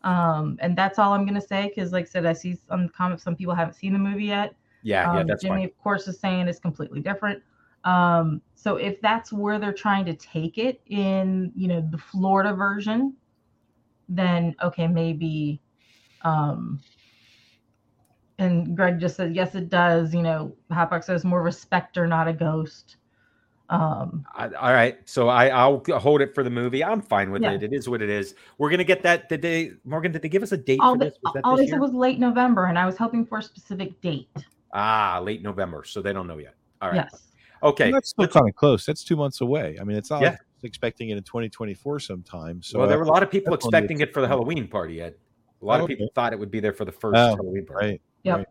um, 0.03 0.57
and 0.61 0.77
that's 0.77 0.97
all 0.97 1.13
I'm 1.13 1.25
gonna 1.25 1.41
say, 1.41 1.67
because 1.67 1.91
like 1.91 2.05
I 2.05 2.07
said, 2.07 2.25
I 2.25 2.33
see 2.33 2.55
some 2.67 2.87
comments, 2.89 3.23
some 3.23 3.35
people 3.35 3.53
haven't 3.53 3.73
seen 3.73 3.93
the 3.93 3.99
movie 3.99 4.25
yet. 4.25 4.55
Yeah, 4.81 5.09
yeah, 5.11 5.21
Um, 5.21 5.27
that's 5.27 5.41
Jimmy, 5.41 5.61
fine. 5.61 5.65
of 5.65 5.77
course, 5.77 6.07
is 6.07 6.19
saying 6.19 6.47
it's 6.47 6.59
completely 6.59 7.01
different. 7.01 7.43
Um, 7.83 8.41
so 8.55 8.77
if 8.77 9.01
that's 9.01 9.33
where 9.33 9.59
they're 9.59 9.73
trying 9.73 10.05
to 10.05 10.13
take 10.13 10.57
it 10.57 10.81
in, 10.87 11.51
you 11.55 11.67
know, 11.67 11.87
the 11.91 11.97
Florida 11.97 12.53
version, 12.53 13.15
then 14.07 14.55
okay, 14.63 14.87
maybe. 14.87 15.61
Um, 16.21 16.79
and 18.39 18.75
Greg 18.75 18.99
just 18.99 19.15
said, 19.15 19.35
yes, 19.35 19.53
it 19.55 19.69
does. 19.69 20.13
You 20.13 20.21
know, 20.23 20.55
Hatbox 20.71 21.05
says 21.05 21.23
more 21.23 21.43
respect 21.43 21.97
or 21.97 22.07
not 22.07 22.27
a 22.27 22.33
ghost. 22.33 22.95
Um, 23.69 24.25
I, 24.33 24.45
all 24.47 24.73
right, 24.73 24.97
so 25.05 25.29
I 25.29 25.49
I'll 25.49 25.83
hold 25.99 26.21
it 26.21 26.33
for 26.33 26.43
the 26.43 26.49
movie. 26.49 26.83
I'm 26.83 27.01
fine 27.01 27.29
with 27.31 27.43
Yeah. 27.43 27.51
it. 27.51 27.61
It 27.61 27.71
is 27.71 27.87
what 27.87 28.01
it 28.01 28.09
is. 28.09 28.33
We're 28.57 28.71
gonna 28.71 28.83
get 28.83 29.03
that. 29.03 29.29
Did 29.29 29.43
they, 29.43 29.73
Morgan? 29.83 30.11
Did 30.11 30.23
they 30.23 30.29
give 30.29 30.41
us 30.41 30.51
a 30.51 30.57
date 30.57 30.79
all 30.81 30.93
for 30.95 30.99
this? 31.05 31.15
Was 31.21 31.33
that 31.35 31.41
all 31.43 31.51
this 31.55 31.65
they 31.65 31.67
year? 31.67 31.75
said 31.75 31.81
was 31.81 31.93
late 31.93 32.17
November, 32.19 32.65
and 32.65 32.79
I 32.79 32.87
was 32.87 32.97
hoping 32.97 33.27
for 33.27 33.37
a 33.37 33.43
specific 33.43 34.01
date. 34.01 34.27
ah, 34.73 35.19
late 35.23 35.43
November. 35.43 35.83
So 35.83 36.01
they 36.01 36.13
don't 36.13 36.25
know 36.25 36.39
yet. 36.39 36.55
All 36.81 36.89
right. 36.89 36.95
Yes. 37.11 37.27
Okay. 37.61 37.85
Well, 37.85 37.93
that's 37.93 38.09
still 38.09 38.27
kind 38.27 38.49
of 38.49 38.55
close. 38.55 38.85
That's 38.87 39.03
two 39.03 39.15
months 39.17 39.41
away. 39.41 39.77
I 39.79 39.83
mean, 39.83 39.97
it's 39.97 40.09
not 40.09 40.21
Yeah. 40.21 40.29
like 40.29 40.39
expecting 40.63 41.09
it 41.09 41.17
in 41.17 41.23
2024 41.23 41.99
sometime. 41.99 42.61
So 42.63 42.79
well, 42.79 42.87
there 42.87 42.97
were 42.97 43.03
a 43.03 43.07
lot 43.09 43.21
of 43.21 43.29
people 43.29 43.53
expecting 43.53 43.99
it 43.99 44.13
for 44.13 44.21
the 44.21 44.27
Halloween 44.27 44.67
party. 44.67 44.99
Ed. 45.01 45.13
A 45.61 45.65
lot 45.65 45.79
Oh, 45.79 45.83
of 45.83 45.89
people 45.89 46.05
okay. 46.05 46.11
thought 46.15 46.33
it 46.33 46.39
would 46.39 46.49
be 46.51 46.59
there 46.59 46.73
for 46.73 46.85
the 46.85 46.91
first 46.91 47.17
Oh, 47.17 47.35
Halloween 47.35 47.65
party, 47.65 47.87
right. 47.87 48.01
Yep. 48.23 48.37
Right. 48.37 48.47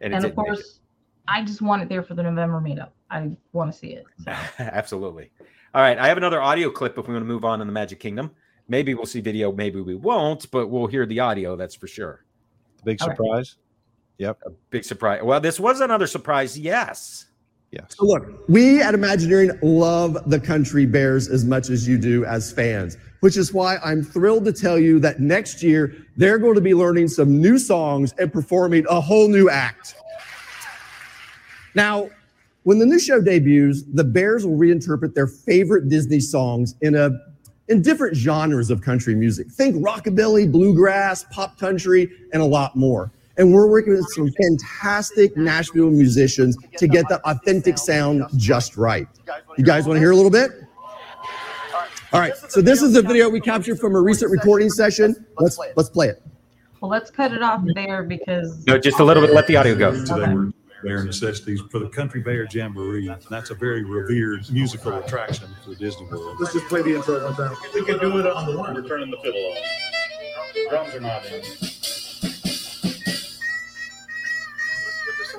and 0.00 0.14
and 0.14 0.24
of 0.24 0.30
didn't 0.30 0.32
it. 0.32 0.46
course, 0.46 0.80
I 1.28 1.44
just 1.44 1.62
want 1.62 1.82
it 1.82 1.88
there 1.88 2.02
for 2.02 2.14
the 2.14 2.22
November 2.22 2.60
meetup. 2.60 2.90
I 3.10 3.30
want 3.52 3.72
to 3.72 3.78
see 3.78 3.88
it. 3.88 4.04
So. 4.24 4.30
Absolutely. 4.58 5.30
All 5.74 5.82
right. 5.82 5.98
I 5.98 6.08
have 6.08 6.16
another 6.16 6.40
audio 6.40 6.70
clip 6.70 6.98
if 6.98 7.06
we 7.06 7.14
want 7.14 7.24
to 7.24 7.28
move 7.28 7.44
on 7.44 7.60
in 7.60 7.66
the 7.66 7.72
Magic 7.72 8.00
Kingdom. 8.00 8.30
Maybe 8.68 8.94
we'll 8.94 9.06
see 9.06 9.20
video, 9.20 9.50
maybe 9.50 9.80
we 9.80 9.96
won't, 9.96 10.48
but 10.52 10.68
we'll 10.68 10.86
hear 10.86 11.04
the 11.04 11.18
audio. 11.18 11.56
That's 11.56 11.74
for 11.74 11.88
sure. 11.88 12.24
Big 12.84 13.02
All 13.02 13.08
right. 13.08 13.16
surprise. 13.16 13.56
Yep. 14.18 14.38
A 14.46 14.50
big 14.70 14.84
surprise. 14.84 15.22
Well, 15.22 15.40
this 15.40 15.58
was 15.58 15.80
another 15.80 16.06
surprise. 16.06 16.58
Yes. 16.58 17.26
Yes. 17.72 17.96
So 17.96 18.04
look, 18.04 18.48
we 18.48 18.80
at 18.80 18.94
Imagineering 18.94 19.58
love 19.62 20.18
the 20.28 20.38
Country 20.38 20.86
Bears 20.86 21.28
as 21.28 21.44
much 21.44 21.70
as 21.70 21.86
you 21.86 21.98
do 21.98 22.24
as 22.24 22.52
fans, 22.52 22.96
which 23.20 23.36
is 23.36 23.52
why 23.52 23.76
I'm 23.78 24.02
thrilled 24.02 24.44
to 24.46 24.52
tell 24.52 24.78
you 24.78 24.98
that 25.00 25.20
next 25.20 25.62
year 25.62 25.94
they're 26.16 26.38
going 26.38 26.54
to 26.54 26.60
be 26.60 26.74
learning 26.74 27.08
some 27.08 27.40
new 27.40 27.58
songs 27.58 28.14
and 28.18 28.32
performing 28.32 28.86
a 28.88 29.00
whole 29.00 29.28
new 29.28 29.48
act. 29.48 29.94
Now, 31.74 32.10
when 32.64 32.78
the 32.78 32.86
new 32.86 32.98
show 32.98 33.20
debuts, 33.20 33.84
the 33.92 34.04
Bears 34.04 34.44
will 34.44 34.58
reinterpret 34.58 35.14
their 35.14 35.26
favorite 35.26 35.88
Disney 35.88 36.20
songs 36.20 36.74
in 36.82 36.94
a 36.94 37.10
in 37.68 37.80
different 37.82 38.16
genres 38.16 38.68
of 38.68 38.82
country 38.82 39.14
music. 39.14 39.48
Think 39.48 39.76
rockabilly, 39.76 40.50
bluegrass, 40.50 41.24
pop 41.30 41.56
country, 41.56 42.10
and 42.32 42.42
a 42.42 42.44
lot 42.44 42.74
more. 42.74 43.12
And 43.36 43.54
we're 43.54 43.68
working 43.68 43.92
with 43.94 44.06
some 44.12 44.28
fantastic 44.32 45.36
Nashville 45.36 45.90
musicians 45.90 46.58
to 46.76 46.88
get 46.88 47.08
the 47.08 47.20
authentic 47.24 47.78
sound 47.78 48.24
just 48.36 48.76
right. 48.76 49.06
You 49.56 49.64
guys 49.64 49.86
want 49.86 49.96
to 49.96 50.00
hear 50.00 50.10
a 50.10 50.16
little 50.16 50.32
bit? 50.32 50.50
All 52.12 52.18
right. 52.20 52.36
So 52.48 52.60
this 52.60 52.82
is 52.82 52.94
the 52.94 53.02
video 53.02 53.28
we 53.28 53.40
captured 53.40 53.78
from 53.78 53.94
a 53.94 54.00
recent 54.00 54.32
recording 54.32 54.68
session. 54.68 55.26
Let's 55.38 55.58
let's 55.76 55.88
play 55.88 56.08
it. 56.08 56.22
Well, 56.80 56.90
let's 56.90 57.10
cut 57.10 57.32
it 57.32 57.42
off 57.42 57.62
there 57.74 58.02
because 58.02 58.66
No, 58.66 58.78
just 58.78 58.98
a 59.00 59.04
little 59.04 59.22
bit. 59.22 59.32
Let 59.34 59.46
the 59.46 59.56
audio 59.56 59.76
go. 59.76 59.92
Today 59.92 60.34
were 60.34 60.50
bare 60.82 61.04
necessities 61.04 61.60
for 61.70 61.78
the 61.78 61.88
Country 61.88 62.20
Bear 62.20 62.48
Jamboree. 62.50 63.08
And 63.08 63.22
that's 63.30 63.50
a 63.50 63.54
very 63.54 63.84
revered 63.84 64.50
musical 64.50 64.94
attraction 64.94 65.48
for 65.64 65.74
Disney 65.74 66.06
World. 66.06 66.38
Let's 66.40 66.52
just 66.54 66.66
play 66.66 66.82
the 66.82 66.96
intro 66.96 67.22
one 67.22 67.36
time. 67.36 67.56
We 67.74 67.84
can 67.84 67.98
do 67.98 68.18
it 68.18 68.26
on 68.26 68.46
the 68.46 68.58
one. 68.58 68.74
We're 68.74 68.88
turning 68.88 69.10
the 69.10 69.18
fiddle 69.18 69.52
off. 69.52 69.58
Drums 70.70 70.94
are 70.94 71.00
not 71.00 71.26
in. 71.26 71.42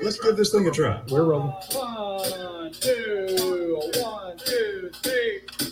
Let's 0.02 0.18
give 0.18 0.36
this 0.36 0.50
thing 0.50 0.66
a 0.66 0.70
try. 0.70 1.00
We're 1.10 1.24
rolling. 1.24 1.52
One, 1.72 2.72
two, 2.72 3.90
one, 4.00 4.36
two, 4.38 4.90
three. 5.02 5.71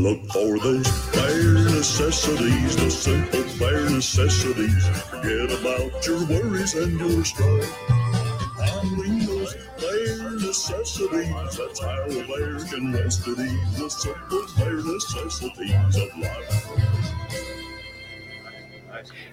Look 0.00 0.24
for 0.32 0.58
those 0.58 0.88
bare 1.12 1.52
necessities, 1.52 2.74
the 2.74 2.90
simple 2.90 3.44
bare 3.58 3.90
necessities. 3.90 4.88
Forget 5.10 5.52
about 5.60 6.06
your 6.06 6.24
worries 6.24 6.74
and 6.74 6.98
your 6.98 7.22
strife. 7.22 7.76
I 7.90 8.80
those 9.26 9.54
bare 9.78 10.30
necessities. 10.30 11.54
That's 11.54 11.80
how 11.82 12.06
can 12.70 12.94
rest 12.94 13.28
at 13.28 13.40
ease. 13.40 13.78
The 13.78 13.90
simple 13.90 14.46
bare 14.56 14.82
necessities 14.82 15.96
of 15.96 16.18
life. 16.18 17.59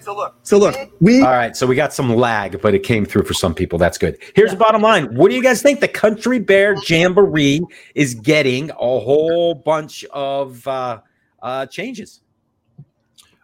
So 0.00 0.14
look, 0.16 0.36
So 0.42 0.58
look. 0.58 0.74
we 1.00 1.22
All 1.22 1.30
right, 1.30 1.56
so 1.56 1.66
we 1.66 1.74
got 1.76 1.92
some 1.92 2.14
lag, 2.14 2.60
but 2.60 2.74
it 2.74 2.82
came 2.82 3.04
through 3.04 3.24
for 3.24 3.34
some 3.34 3.54
people. 3.54 3.78
That's 3.78 3.98
good. 3.98 4.18
Here's 4.34 4.50
the 4.50 4.56
bottom 4.56 4.82
line. 4.82 5.14
What 5.14 5.28
do 5.30 5.34
you 5.36 5.42
guys 5.42 5.62
think? 5.62 5.80
The 5.80 5.88
Country 5.88 6.38
Bear 6.38 6.74
Jamboree 6.86 7.60
is 7.94 8.14
getting 8.14 8.70
a 8.70 8.74
whole 8.74 9.54
bunch 9.54 10.04
of 10.06 10.66
uh, 10.66 11.00
uh, 11.42 11.66
changes. 11.66 12.20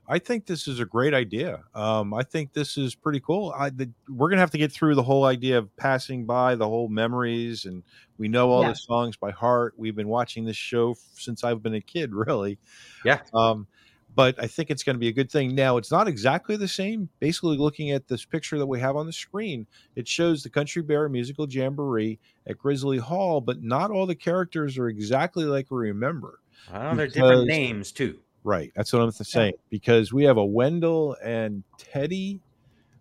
I 0.07 0.19
think 0.19 0.45
this 0.45 0.69
is 0.69 0.81
a 0.81 0.85
great 0.85 1.15
idea. 1.15 1.61
Um, 1.75 2.13
I 2.13 2.23
think 2.25 2.53
this 2.53 2.77
is 2.77 2.95
pretty 2.95 3.21
cool. 3.21 3.55
I, 3.57 3.71
the, 3.71 3.91
we're 4.07 4.29
gonna 4.29 4.43
have 4.43 4.51
to 4.51 4.59
get 4.59 4.71
through 4.71 4.97
the 4.97 5.03
whole 5.03 5.25
idea 5.25 5.57
of 5.57 5.75
passing 5.79 6.27
by 6.27 6.57
the 6.57 6.69
whole 6.69 6.89
memories, 6.89 7.65
and 7.65 7.83
we 8.19 8.29
know 8.29 8.51
all 8.51 8.63
Yeah. 8.65 8.69
the 8.71 8.75
songs 8.77 9.17
by 9.17 9.31
heart. 9.31 9.73
We've 9.79 9.97
been 9.97 10.09
watching 10.09 10.45
this 10.45 10.59
show 10.59 10.95
since 11.15 11.43
I've 11.43 11.63
been 11.63 11.75
a 11.75 11.81
kid, 11.81 12.13
really. 12.15 12.59
Yeah. 13.03 13.21
Um, 13.33 13.67
but 14.15 14.41
I 14.43 14.47
think 14.47 14.71
it's 14.71 14.83
going 14.83 14.95
to 14.95 15.01
be 15.01 15.09
a 15.09 15.13
good 15.13 15.31
thing. 15.31 15.55
Now, 15.55 15.77
it's 15.77 15.91
not 15.91 16.09
exactly 16.09 16.57
the 16.57 16.69
same. 16.69 17.09
Basically, 17.21 17.57
looking 17.57 17.91
at 17.91 18.07
this 18.07 18.25
picture 18.25 18.59
that 18.59 18.67
we 18.67 18.79
have 18.81 18.97
on 18.97 19.07
the 19.07 19.13
screen, 19.13 19.67
it 19.97 20.07
shows 20.07 20.43
the 20.43 20.51
Country 20.51 20.83
Bear 20.83 21.09
Musical 21.09 21.49
Jamboree 21.49 22.19
at 22.47 22.59
Grizzly 22.59 22.99
Hall, 22.99 23.41
but 23.41 23.63
not 23.63 23.91
all 23.91 24.07
the 24.07 24.15
characters 24.15 24.79
are 24.79 24.89
exactly 24.89 25.45
like 25.45 25.71
we 25.71 25.89
remember. 25.89 26.41
Well, 26.73 26.95
they're 26.95 27.09
different 27.09 27.47
names 27.47 27.93
too. 27.93 28.19
Right. 28.45 28.73
That's 28.77 28.93
what 28.93 29.03
I'm 29.03 29.11
saying. 29.11 29.55
Because 29.71 30.13
we 30.13 30.25
have 30.25 30.37
a 30.37 30.45
Wendell 30.45 31.17
and 31.23 31.65
Teddy. 31.79 32.41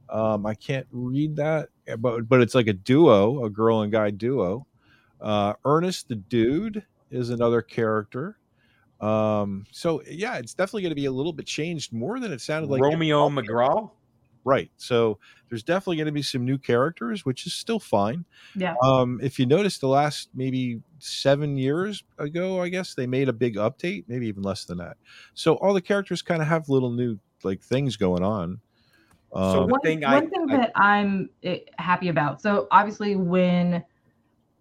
Um, 0.09 0.45
I 0.45 0.53
can't 0.55 0.87
read 0.91 1.35
that, 1.37 1.69
eh, 1.87 1.95
but 1.95 2.27
but 2.29 2.41
it's 2.41 2.55
like 2.55 2.67
a 2.67 2.73
duo, 2.73 3.45
a 3.45 3.49
girl 3.49 3.81
and 3.81 3.91
guy 3.91 4.11
duo. 4.11 4.67
Uh, 5.19 5.53
Ernest 5.65 6.09
the 6.09 6.15
Dude 6.15 6.83
is 7.09 7.29
another 7.29 7.61
character. 7.61 8.37
Um, 9.01 9.65
so 9.71 10.01
yeah, 10.07 10.37
it's 10.37 10.53
definitely 10.53 10.83
going 10.83 10.91
to 10.91 10.95
be 10.95 11.05
a 11.05 11.11
little 11.11 11.33
bit 11.33 11.45
changed 11.45 11.93
more 11.93 12.19
than 12.19 12.31
it 12.31 12.41
sounded 12.41 12.69
like. 12.69 12.81
Romeo 12.81 13.29
McGraw. 13.29 13.91
Right. 14.45 14.69
So 14.75 15.19
there's 15.49 15.63
definitely 15.63 15.97
going 15.97 16.07
to 16.07 16.11
be 16.11 16.21
some 16.21 16.43
new 16.43 16.57
characters, 16.57 17.25
which 17.25 17.47
is 17.47 17.53
still 17.53 17.79
fine. 17.79 18.25
Yeah. 18.55 18.75
Um, 18.83 19.19
if 19.23 19.39
you 19.39 19.45
notice, 19.45 19.77
the 19.77 19.87
last 19.87 20.29
maybe 20.33 20.81
seven 20.99 21.57
years 21.57 22.03
ago, 22.17 22.61
I 22.61 22.67
guess 22.67 22.93
they 22.93 23.07
made 23.07 23.29
a 23.29 23.33
big 23.33 23.55
update, 23.55 24.03
maybe 24.07 24.27
even 24.27 24.43
less 24.43 24.65
than 24.65 24.79
that. 24.79 24.97
So 25.33 25.55
all 25.55 25.73
the 25.73 25.81
characters 25.81 26.21
kind 26.21 26.41
of 26.41 26.47
have 26.49 26.67
little 26.67 26.91
new 26.91 27.19
like 27.43 27.61
things 27.61 27.95
going 27.95 28.23
on. 28.23 28.59
Um, 29.33 29.69
one 29.69 29.81
thing, 29.81 30.01
one 30.01 30.29
thing 30.29 30.45
that 30.47 30.71
I'm 30.75 31.29
eh, 31.43 31.59
happy 31.77 32.09
about. 32.09 32.41
So 32.41 32.67
obviously, 32.69 33.15
when 33.15 33.83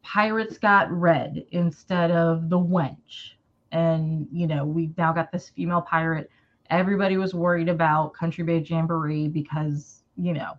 pirates 0.03 0.59
got 0.59 0.91
red 0.91 1.45
instead 1.51 2.11
of 2.11 2.49
the 2.49 2.59
wench, 2.59 3.33
and 3.73 4.29
you 4.31 4.47
know 4.47 4.65
we've 4.65 4.97
now 4.97 5.13
got 5.13 5.33
this 5.33 5.49
female 5.49 5.83
pirate. 5.83 6.31
Everybody 6.71 7.17
was 7.17 7.35
worried 7.35 7.69
about 7.69 8.15
Country 8.15 8.45
Bear 8.45 8.59
Jamboree 8.59 9.29
because 9.29 10.03
you 10.17 10.33
know 10.33 10.53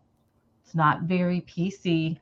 it's 0.64 0.76
not 0.76 1.04
very 1.04 1.42
PC. 1.42 2.18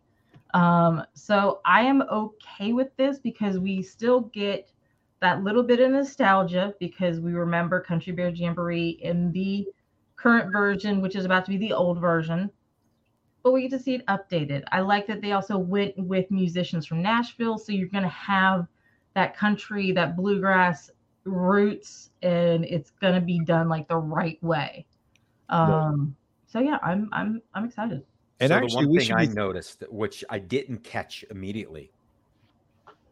Um, 0.53 1.03
so 1.13 1.61
I 1.65 1.83
am 1.83 2.01
okay 2.01 2.73
with 2.73 2.95
this 2.97 3.19
because 3.19 3.57
we 3.57 3.81
still 3.81 4.21
get 4.33 4.69
that 5.21 5.43
little 5.43 5.63
bit 5.63 5.79
of 5.79 5.91
nostalgia 5.91 6.73
because 6.79 7.19
we 7.19 7.33
remember 7.33 7.79
Country 7.79 8.11
Bear 8.11 8.29
Jamboree 8.29 8.99
in 9.01 9.31
the 9.31 9.65
current 10.15 10.51
version, 10.51 11.01
which 11.01 11.15
is 11.15 11.25
about 11.25 11.45
to 11.45 11.51
be 11.51 11.57
the 11.57 11.73
old 11.73 11.99
version. 11.99 12.49
But 13.43 13.53
we 13.53 13.61
get 13.63 13.71
to 13.71 13.79
see 13.79 13.95
it 13.95 14.05
updated. 14.07 14.63
I 14.71 14.81
like 14.81 15.07
that 15.07 15.21
they 15.21 15.31
also 15.31 15.57
went 15.57 15.97
with 15.97 16.29
musicians 16.29 16.85
from 16.85 17.01
Nashville. 17.01 17.57
So 17.57 17.71
you're 17.71 17.87
going 17.87 18.03
to 18.03 18.09
have 18.09 18.67
that 19.13 19.35
country, 19.35 19.91
that 19.91 20.15
bluegrass 20.15 20.89
roots, 21.23 22.11
and 22.21 22.65
it's 22.65 22.91
going 22.91 23.13
to 23.13 23.21
be 23.21 23.39
done 23.39 23.69
like 23.69 23.87
the 23.87 23.97
right 23.97 24.41
way. 24.43 24.85
Um, 25.49 26.15
so 26.47 26.59
yeah, 26.59 26.77
I'm 26.81 27.09
I'm 27.11 27.41
I'm 27.53 27.65
excited. 27.65 28.03
And 28.39 28.49
so 28.49 28.55
actually, 28.55 28.85
the 28.85 28.89
one 28.89 28.99
thing 28.99 29.13
I 29.13 29.25
be- 29.27 29.33
noticed, 29.33 29.83
which 29.89 30.23
I 30.29 30.39
didn't 30.39 30.83
catch 30.83 31.23
immediately, 31.29 31.91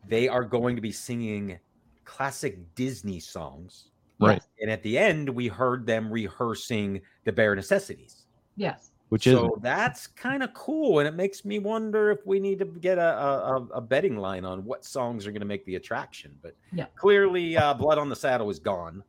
they 0.07 0.27
are 0.27 0.43
going 0.43 0.75
to 0.75 0.81
be 0.81 0.91
singing 0.91 1.59
classic 2.05 2.75
Disney 2.75 3.19
songs. 3.19 3.89
Right. 4.19 4.41
And 4.59 4.69
at 4.69 4.83
the 4.83 4.97
end, 4.97 5.29
we 5.29 5.47
heard 5.47 5.85
them 5.85 6.11
rehearsing 6.11 7.01
the 7.23 7.31
bare 7.31 7.55
necessities. 7.55 8.25
Yes. 8.57 8.91
Which 9.09 9.25
is 9.25 9.33
so 9.33 9.57
that's 9.61 10.05
kind 10.05 10.43
of 10.43 10.53
cool, 10.53 10.99
and 10.99 11.07
it 11.07 11.15
makes 11.15 11.43
me 11.43 11.57
wonder 11.57 12.11
if 12.11 12.25
we 12.27 12.39
need 12.39 12.59
to 12.59 12.65
get 12.65 12.97
a, 12.99 13.17
a, 13.17 13.55
a- 13.57 13.67
a 13.77 13.81
betting 13.81 14.17
line 14.17 14.45
on 14.45 14.63
what 14.63 14.85
songs 14.85 15.25
are 15.25 15.31
going 15.31 15.39
to 15.41 15.47
make 15.47 15.65
the 15.65 15.75
attraction. 15.75 16.37
But 16.43 16.55
Yeah. 16.71 16.85
clearly, 16.95 17.57
uh, 17.57 17.73
"Blood 17.73 17.97
on 17.97 18.07
the 18.09 18.15
Saddle" 18.15 18.51
is 18.51 18.59
gone, 18.59 19.03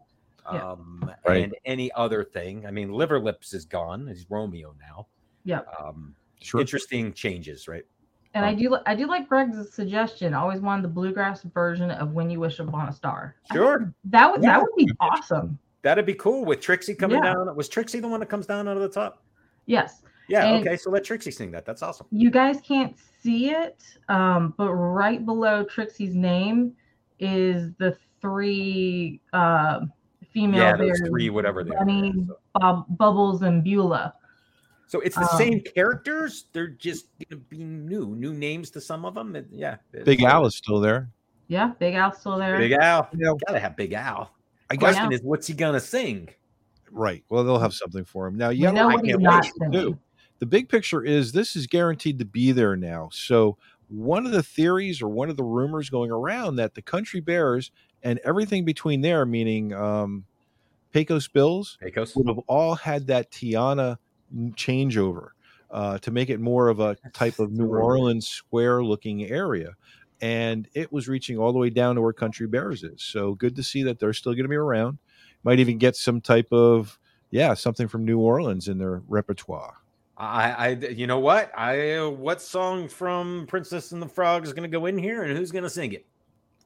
Yeah. 0.52 0.70
um, 0.72 1.10
Right. 1.28 1.44
and 1.44 1.54
any 1.66 1.92
other 1.92 2.24
thing. 2.24 2.66
I 2.66 2.70
mean, 2.70 2.90
Liver 2.92 3.20
Lips 3.20 3.52
is 3.52 3.66
gone. 3.66 4.06
He's 4.06 4.24
Romeo 4.30 4.74
now. 4.80 5.06
Yeah. 5.44 5.60
Um, 5.78 6.14
Sure. 6.42 6.62
Interesting 6.62 7.12
changes, 7.12 7.68
right? 7.68 7.84
And 8.32 8.42
I 8.46 8.54
do 8.54 8.78
I 8.86 8.94
do 8.94 9.06
like 9.06 9.28
Greg's 9.28 9.74
suggestion. 9.74 10.32
I 10.32 10.38
always 10.40 10.60
wanted 10.60 10.82
the 10.84 10.88
bluegrass 10.88 11.42
version 11.42 11.90
of 11.90 12.12
When 12.14 12.30
You 12.30 12.40
Wish 12.40 12.58
Upon 12.60 12.88
a 12.88 12.92
Star. 12.94 13.34
Sure. 13.52 13.92
That 14.04 14.32
would 14.32 14.42
Yeah. 14.42 14.52
that 14.52 14.62
would 14.62 14.74
be 14.76 14.90
awesome. 15.00 15.58
That'd 15.82 16.06
be 16.06 16.14
cool 16.14 16.46
with 16.46 16.60
Trixie 16.62 16.94
coming 16.94 17.18
Yeah. 17.22 17.34
down. 17.34 17.54
Was 17.54 17.68
Trixie 17.68 18.00
the 18.00 18.08
one 18.08 18.20
that 18.20 18.30
comes 18.30 18.46
down 18.46 18.66
out 18.68 18.76
of 18.76 18.82
the 18.82 18.88
top? 18.88 19.22
Yes. 19.66 20.02
Yeah. 20.28 20.44
And- 20.46 20.66
okay. 20.66 20.76
So 20.76 20.90
let 20.90 21.04
Trixie 21.04 21.30
sing 21.30 21.50
that. 21.52 21.64
That's 21.64 21.82
awesome. 21.82 22.06
You 22.10 22.30
guys 22.30 22.60
can't 22.60 22.96
see 23.22 23.50
it, 23.50 23.82
um, 24.08 24.54
but 24.56 24.72
right 24.72 25.24
below 25.24 25.64
Trixie's 25.64 26.14
name 26.14 26.72
is 27.18 27.72
the 27.78 27.96
three 28.20 29.20
uh, 29.32 29.80
female 30.32 30.60
Yeah, 30.60 30.76
those 30.76 30.98
bears, 30.98 31.08
three, 31.08 31.30
whatever 31.30 31.64
they 31.64 31.70
are. 31.74 31.84
Bunny, 31.84 32.26
Bob, 32.54 32.86
Bubbles, 32.96 33.42
and 33.42 33.62
Beulah. 33.64 34.14
So 34.86 35.00
it's 35.00 35.16
the 35.16 35.22
Um, 35.22 35.38
same 35.38 35.60
characters. 35.60 36.46
They're 36.52 36.68
just 36.68 37.06
gonna 37.28 37.40
be 37.48 37.62
new, 37.64 38.14
new 38.16 38.32
names 38.32 38.70
to 38.70 38.80
some 38.80 39.04
of 39.04 39.14
them. 39.14 39.36
It- 39.36 39.48
yeah. 39.50 39.76
Big 40.04 40.22
Al 40.22 40.46
is 40.46 40.56
still 40.56 40.80
there. 40.80 41.10
Yeah, 41.48 41.72
Big 41.78 41.94
Al's 41.94 42.18
still 42.18 42.38
there. 42.38 42.56
Big 42.58 42.72
Al. 42.72 43.08
Gotta 43.46 43.58
have 43.60 43.76
Big 43.76 43.92
Al. 43.92 44.30
I 44.70 44.74
The 44.74 44.76
guess- 44.78 44.94
question 44.94 45.12
is, 45.12 45.20
what's 45.22 45.46
he 45.48 45.54
gonna 45.54 45.80
sing? 45.80 46.28
Right. 46.90 47.24
Well, 47.28 47.44
they'll 47.44 47.58
have 47.58 47.74
something 47.74 48.04
for 48.04 48.26
him 48.26 48.36
now. 48.36 48.50
We 48.50 48.56
Yeah, 48.56 48.72
know 48.72 48.88
I 48.88 48.94
what 48.94 49.04
he's 49.04 49.12
can't 49.12 49.22
not 49.22 49.44
wait 49.44 49.52
to 49.54 49.70
do. 49.70 49.98
The 50.38 50.46
big 50.46 50.68
picture 50.68 51.04
is 51.04 51.32
this 51.32 51.54
is 51.54 51.66
guaranteed 51.66 52.18
to 52.18 52.24
be 52.24 52.52
there 52.52 52.74
now. 52.76 53.10
So 53.12 53.58
one 53.88 54.24
of 54.24 54.32
the 54.32 54.42
theories 54.42 55.02
or 55.02 55.08
one 55.08 55.28
of 55.28 55.36
the 55.36 55.44
rumors 55.44 55.90
going 55.90 56.10
around 56.10 56.56
that 56.56 56.74
the 56.74 56.82
Country 56.82 57.20
Bears 57.20 57.70
and 58.02 58.18
everything 58.24 58.64
between 58.64 59.02
there, 59.02 59.26
meaning 59.26 59.74
um, 59.74 60.24
Pecos 60.92 61.28
Bills, 61.28 61.76
Pecos. 61.80 62.16
would 62.16 62.26
have 62.28 62.38
all 62.46 62.74
had 62.74 63.06
that 63.08 63.30
Tiana 63.30 63.98
changeover 64.52 65.30
uh, 65.70 65.98
to 65.98 66.10
make 66.10 66.30
it 66.30 66.40
more 66.40 66.68
of 66.68 66.80
a 66.80 66.96
type 67.12 67.38
of 67.38 67.52
New. 67.52 67.66
Orleans 67.66 68.26
square 68.26 68.82
looking 68.82 69.24
area. 69.24 69.74
And 70.22 70.68
it 70.74 70.92
was 70.92 71.08
reaching 71.08 71.38
all 71.38 71.52
the 71.52 71.58
way 71.58 71.70
down 71.70 71.94
to 71.94 72.02
where 72.02 72.12
Country 72.12 72.46
Bears 72.46 72.82
is. 72.82 73.02
So 73.02 73.34
good 73.34 73.56
to 73.56 73.62
see 73.62 73.82
that 73.84 73.98
they're 73.98 74.12
still 74.12 74.32
going 74.32 74.44
to 74.44 74.50
be 74.50 74.56
around. 74.56 74.98
Might 75.44 75.58
even 75.58 75.78
get 75.78 75.96
some 75.96 76.20
type 76.20 76.48
of, 76.52 76.98
yeah, 77.30 77.54
something 77.54 77.88
from 77.88 78.04
New 78.04 78.18
Orleans 78.18 78.68
in 78.68 78.78
their 78.78 79.02
repertoire. 79.08 79.74
I, 80.16 80.50
I, 80.52 80.68
you 80.68 81.06
know 81.06 81.18
what? 81.18 81.50
I, 81.56 81.96
uh, 81.96 82.10
what 82.10 82.42
song 82.42 82.88
from 82.88 83.46
Princess 83.48 83.92
and 83.92 84.02
the 84.02 84.08
Frog 84.08 84.44
is 84.44 84.52
gonna 84.52 84.68
go 84.68 84.84
in 84.86 84.98
here, 84.98 85.22
and 85.22 85.34
who's 85.36 85.50
gonna 85.50 85.70
sing 85.70 85.92
it? 85.94 86.04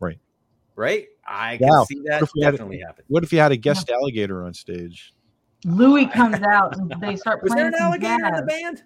Right. 0.00 0.18
Right. 0.74 1.06
I 1.26 1.56
can 1.58 1.68
Wow. 1.68 1.84
see 1.84 2.02
that 2.06 2.22
if 2.22 2.30
we 2.34 2.42
had- 2.42 2.50
definitely 2.52 2.80
happen. 2.80 3.04
What 3.06 3.22
if 3.22 3.32
you 3.32 3.38
had 3.38 3.52
a 3.52 3.56
guest 3.56 3.90
alligator 3.90 4.44
on 4.44 4.54
stage? 4.54 5.14
Louis 5.64 6.06
comes 6.14 6.42
out 6.42 6.76
and 6.76 6.90
they 7.00 7.14
start 7.14 7.42
Was 7.44 7.52
there 7.52 7.70
playing 7.70 7.74
an 7.74 7.78
some 7.78 7.86
alligator 7.86 8.26
in 8.26 8.34
the 8.34 8.42
band? 8.42 8.82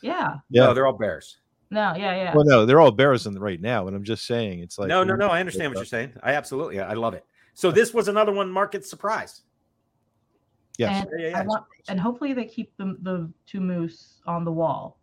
Yeah. 0.00 0.36
Yeah. 0.48 0.64
No, 0.64 0.74
they're 0.74 0.86
all 0.86 0.94
bears. 0.94 1.36
No. 1.70 1.94
Yeah. 1.94 2.16
Yeah. 2.16 2.34
Well, 2.34 2.46
no, 2.46 2.64
they're 2.64 2.80
all 2.80 2.90
bears 2.90 3.26
in 3.26 3.34
the, 3.34 3.40
right 3.40 3.60
now, 3.60 3.84
but 3.84 3.92
I'm 3.92 4.04
just 4.04 4.24
saying 4.26 4.60
it's 4.60 4.78
like 4.78 4.88
no, 4.88 5.04
no, 5.04 5.16
no. 5.16 5.28
I 5.28 5.38
understand 5.40 5.70
what 5.70 5.76
you're 5.80 5.84
saying. 5.84 6.14
I 6.22 6.32
absolutely, 6.32 6.80
I 6.80 6.94
love 6.94 7.12
it. 7.12 7.26
So 7.58 7.72
this 7.72 7.92
was 7.92 8.06
another 8.06 8.30
one 8.30 8.48
market 8.52 8.86
surprise. 8.86 9.42
Yes. 10.78 11.04
And, 11.10 11.20
Yeah, 11.20 11.26
yeah, 11.30 11.36
I 11.38 11.40
yeah. 11.40 11.46
want, 11.46 11.64
and 11.88 11.98
hopefully 11.98 12.32
they 12.32 12.44
keep 12.44 12.70
the, 12.76 12.96
the 13.02 13.28
two 13.46 13.58
moose 13.60 14.20
on 14.28 14.44
the 14.44 14.52
wall. 14.52 15.00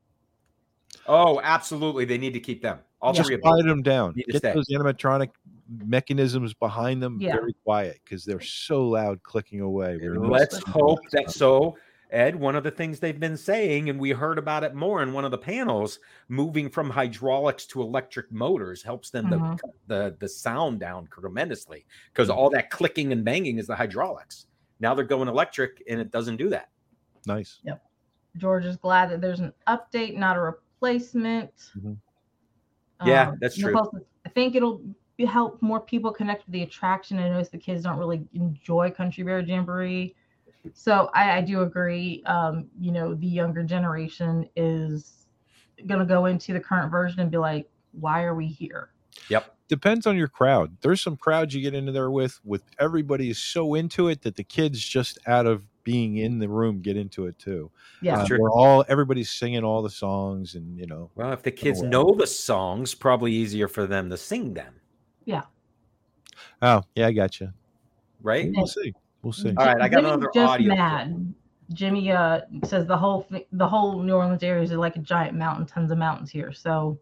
Oh, 1.05 1.41
absolutely. 1.43 2.05
They 2.05 2.17
need 2.17 2.31
to 2.31 2.39
keep 2.39 2.61
them. 2.61 2.79
All 3.01 3.13
Yeah. 3.13 3.23
three 3.23 3.35
of 3.35 3.41
quiet 3.41 3.57
them. 3.57 3.67
them 3.67 3.81
down. 3.83 4.13
Get 4.13 4.37
stay. 4.37 4.53
those 4.53 4.69
animatronic 4.69 5.31
mechanisms 5.67 6.53
behind 6.53 7.03
them 7.03 7.17
Yeah. 7.19 7.33
very 7.33 7.51
quiet 7.65 7.99
because 8.05 8.23
they're 8.23 8.39
so 8.39 8.87
loud 8.87 9.21
clicking 9.21 9.59
away. 9.59 9.97
We're 10.01 10.17
Let's 10.17 10.63
hope 10.63 10.99
that 11.11 11.31
so. 11.31 11.75
Ed, 12.11 12.35
one 12.35 12.55
of 12.55 12.63
the 12.63 12.71
things 12.71 12.99
they've 12.99 13.19
been 13.19 13.37
saying, 13.37 13.89
and 13.89 13.99
we 13.99 14.11
heard 14.11 14.37
about 14.37 14.63
it 14.63 14.73
more 14.75 15.01
in 15.01 15.11
one 15.13 15.25
of 15.25 15.31
the 15.31 15.37
panels, 15.37 15.99
moving 16.27 16.69
from 16.69 16.89
hydraulics 16.89 17.65
to 17.67 17.81
electric 17.81 18.31
motors 18.31 18.83
helps 18.83 19.09
them 19.09 19.29
to 19.29 19.37
Mhm. 19.37 19.59
cut 19.59 19.71
the 19.87 20.15
the 20.19 20.29
sound 20.29 20.79
down 20.79 21.07
tremendously 21.07 21.85
because 22.13 22.29
all 22.29 22.49
that 22.51 22.69
clicking 22.69 23.11
and 23.11 23.25
banging 23.25 23.57
is 23.57 23.67
the 23.67 23.75
hydraulics. 23.75 24.47
Now 24.79 24.93
they're 24.93 25.05
going 25.05 25.27
electric, 25.27 25.81
and 25.89 25.99
it 25.99 26.11
doesn't 26.11 26.37
do 26.37 26.49
that. 26.49 26.69
Nice. 27.25 27.59
Yep. 27.63 27.83
George 28.37 28.65
is 28.65 28.77
glad 28.77 29.09
that 29.09 29.21
there's 29.21 29.39
an 29.39 29.53
update, 29.67 30.15
not 30.17 30.37
a 30.37 30.41
replacement. 30.41 31.53
Mhm. 31.77 31.97
Yeah, 33.05 33.29
Um, 33.29 33.37
that's 33.41 33.55
and 33.55 33.63
true. 33.63 33.71
plus, 33.73 33.89
I 34.25 34.29
think 34.29 34.55
it'll 34.55 34.81
help 35.19 35.61
more 35.61 35.79
people 35.79 36.11
connect 36.11 36.45
with 36.45 36.53
the 36.53 36.63
attraction. 36.63 37.17
I 37.19 37.29
notice 37.29 37.47
the 37.49 37.57
kids 37.57 37.83
don't 37.83 37.97
really 37.97 38.27
enjoy 38.33 38.91
Country 38.91 39.23
Bear 39.23 39.39
Jamboree. 39.39 40.15
So 40.73 41.09
I, 41.13 41.37
I 41.37 41.41
do 41.41 41.61
agree. 41.61 42.23
Um, 42.25 42.67
you 42.79 42.91
know, 42.91 43.13
the 43.13 43.27
younger 43.27 43.63
generation 43.63 44.49
is 44.55 45.27
going 45.87 45.99
to 45.99 46.05
go 46.05 46.25
into 46.25 46.53
the 46.53 46.59
current 46.59 46.89
version 46.91 47.19
and 47.19 47.29
be 47.31 47.37
like, 47.37 47.69
why 47.91 48.23
are 48.23 48.35
we 48.35 48.47
here? 48.47 48.89
Yep. 49.29 49.55
Depends 49.67 50.05
on 50.05 50.15
your 50.17 50.27
crowd. 50.27 50.75
There's 50.81 51.01
some 51.01 51.17
crowds 51.17 51.53
you 51.55 51.61
get 51.61 51.73
into 51.73 51.91
there 51.91 52.11
with, 52.11 52.39
with 52.43 52.63
everybody 52.79 53.29
is 53.29 53.39
so 53.39 53.73
into 53.73 54.07
it 54.09 54.21
that 54.21 54.35
the 54.35 54.43
kids 54.43 54.79
just 54.79 55.17
out 55.27 55.45
of 55.47 55.63
being 55.83 56.17
in 56.17 56.39
the 56.39 56.47
room 56.49 56.81
get 56.81 56.97
into 56.97 57.25
it 57.27 57.37
too. 57.39 57.71
Yeah. 58.01 58.19
Uh, 58.21 58.25
Sure. 58.25 58.39
we're 58.39 58.51
all 58.51 58.83
everybody's 58.87 59.29
singing 59.31 59.63
all 59.63 59.81
the 59.83 59.89
songs, 59.89 60.55
and 60.55 60.77
you 60.79 60.85
know, 60.87 61.09
Well, 61.15 61.31
if 61.31 61.43
the 61.43 61.51
kids 61.51 61.81
well. 61.81 61.89
know 61.89 62.15
the 62.15 62.25
songs, 62.27 62.93
probably 62.95 63.31
easier 63.31 63.67
for 63.67 63.85
them 63.85 64.09
to 64.09 64.17
sing 64.17 64.53
them, 64.55 64.75
Yeah. 65.25 65.43
oh 66.61 66.81
yeah, 66.95 67.07
I 67.07 67.11
got 67.11 67.39
you. 67.39 67.51
right? 68.21 68.49
We'll 68.55 68.65
see. 68.67 68.93
We'll 69.25 69.33
see. 69.33 69.49
All 69.57 69.65
right, 69.65 69.81
I 69.81 69.89
got 69.89 70.01
Jimmy's 70.01 70.05
another 70.13 70.29
just 70.33 70.51
audio 70.53 70.75
mad. 70.75 71.33
Jimmy 71.73 72.11
uh 72.11 72.41
says 72.63 72.85
the 72.85 72.95
whole 72.95 73.21
thi- 73.31 73.47
the 73.51 73.67
whole 73.67 73.99
New 74.03 74.13
Orleans 74.13 74.43
area 74.43 74.61
is 74.61 74.71
like 74.71 74.95
a 74.97 74.99
giant 74.99 75.35
mountain, 75.35 75.65
tons 75.65 75.91
of 75.91 75.97
mountains 75.97 76.29
here. 76.29 76.53
So 76.53 76.99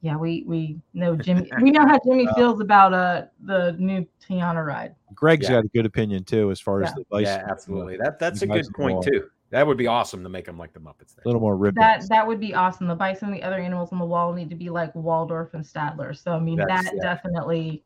yeah, 0.00 0.16
we 0.16 0.44
we 0.46 0.78
know 0.94 1.16
Jimmy. 1.16 1.50
we 1.60 1.72
know 1.72 1.84
how 1.88 1.98
Jimmy 2.06 2.28
feels 2.36 2.60
about 2.60 2.94
uh 2.94 3.24
the 3.44 3.72
new 3.80 4.06
Tiana 4.24 4.64
ride. 4.64 4.94
Greg's 5.12 5.48
Yeah. 5.48 5.56
got 5.56 5.64
a 5.64 5.68
good 5.68 5.86
opinion 5.86 6.22
too, 6.22 6.52
as 6.52 6.60
far 6.60 6.84
as 6.84 6.94
the 6.94 7.04
bicycle. 7.10 7.20
Yeah, 7.22 7.46
absolutely. 7.50 7.96
That 7.96 8.20
that's 8.20 8.42
a 8.42 8.46
Nice 8.46 8.68
good 8.68 8.76
point 8.76 8.94
wall. 8.94 9.02
too. 9.02 9.28
That 9.50 9.66
would 9.66 9.76
be 9.76 9.88
awesome 9.88 10.22
to 10.22 10.28
make 10.28 10.44
them 10.44 10.56
like 10.56 10.72
the 10.72 10.78
Muppets. 10.78 11.16
A 11.18 11.26
little 11.28 11.40
more 11.40 11.56
ribbon. 11.56 11.80
That 11.80 12.08
that 12.10 12.24
would 12.24 12.38
be 12.38 12.54
awesome. 12.54 12.86
The 12.86 12.94
bison 12.94 13.30
and 13.30 13.36
the 13.36 13.42
other 13.42 13.58
animals 13.58 13.90
on 13.90 13.98
the 13.98 14.04
wall 14.06 14.32
need 14.32 14.50
to 14.50 14.54
be 14.56 14.70
like 14.70 14.94
Waldorf 14.94 15.54
and 15.54 15.64
Statler. 15.64 16.16
So 16.16 16.30
I 16.30 16.38
mean 16.38 16.58
That's- 16.58 16.84
that 16.84 16.94
yeah. 16.94 17.02
definitely. 17.02 17.82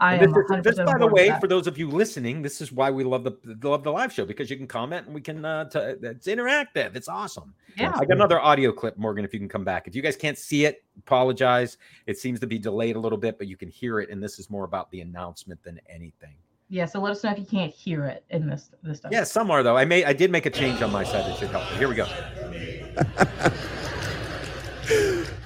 I 0.00 0.14
And 0.14 0.22
am 0.22 0.62
this, 0.62 0.76
this, 0.76 0.86
by 0.86 0.96
the 0.96 1.06
way, 1.06 1.36
for 1.40 1.48
those 1.48 1.66
of 1.66 1.76
you 1.76 1.88
listening, 1.88 2.42
this 2.42 2.60
is 2.60 2.70
why 2.70 2.90
we 2.90 3.02
love 3.02 3.24
the 3.24 3.32
love 3.62 3.82
the 3.82 3.90
live 3.90 4.12
show 4.12 4.24
because 4.24 4.48
you 4.48 4.56
can 4.56 4.66
comment 4.66 5.06
and 5.06 5.14
we 5.14 5.20
can. 5.20 5.44
Uh, 5.44 5.68
t- 5.68 5.78
it's 5.78 6.26
interactive. 6.26 6.94
It's 6.94 7.08
awesome. 7.08 7.52
yeah. 7.76 7.92
I 7.94 8.04
got 8.04 8.12
another 8.12 8.40
audio 8.40 8.70
clip, 8.70 8.96
Morgan. 8.96 9.24
If 9.24 9.32
you 9.32 9.40
can 9.40 9.48
come 9.48 9.64
back, 9.64 9.88
if 9.88 9.96
you 9.96 10.02
guys 10.02 10.16
can't 10.16 10.38
see 10.38 10.64
it, 10.64 10.84
apologize. 10.98 11.78
It 12.06 12.18
seems 12.18 12.38
to 12.40 12.46
be 12.46 12.58
delayed 12.58 12.96
a 12.96 13.00
little 13.00 13.18
bit, 13.18 13.38
but 13.38 13.48
you 13.48 13.56
can 13.56 13.68
hear 13.68 14.00
it, 14.00 14.10
and 14.10 14.22
this 14.22 14.38
is 14.38 14.50
more 14.50 14.64
about 14.64 14.90
the 14.90 15.00
announcement 15.00 15.62
than 15.64 15.80
anything. 15.88 16.34
Yeah, 16.68 16.84
so 16.84 17.00
let 17.00 17.12
us 17.12 17.24
know 17.24 17.30
if 17.30 17.38
you 17.38 17.46
can't 17.46 17.72
hear 17.72 18.04
it 18.04 18.24
in 18.30 18.46
this 18.46 18.70
this 18.82 18.98
stuff. 18.98 19.10
Yeah, 19.10 19.24
some 19.24 19.50
are 19.50 19.62
though. 19.62 19.76
I 19.76 19.84
may 19.84 20.04
I 20.04 20.12
did 20.12 20.30
make 20.30 20.46
a 20.46 20.50
change 20.50 20.80
on 20.82 20.92
my 20.92 21.02
side 21.02 21.24
that 21.24 21.38
should 21.38 21.50
help. 21.50 21.64
Here 21.78 21.88
we 21.88 21.94
go. 21.94 22.06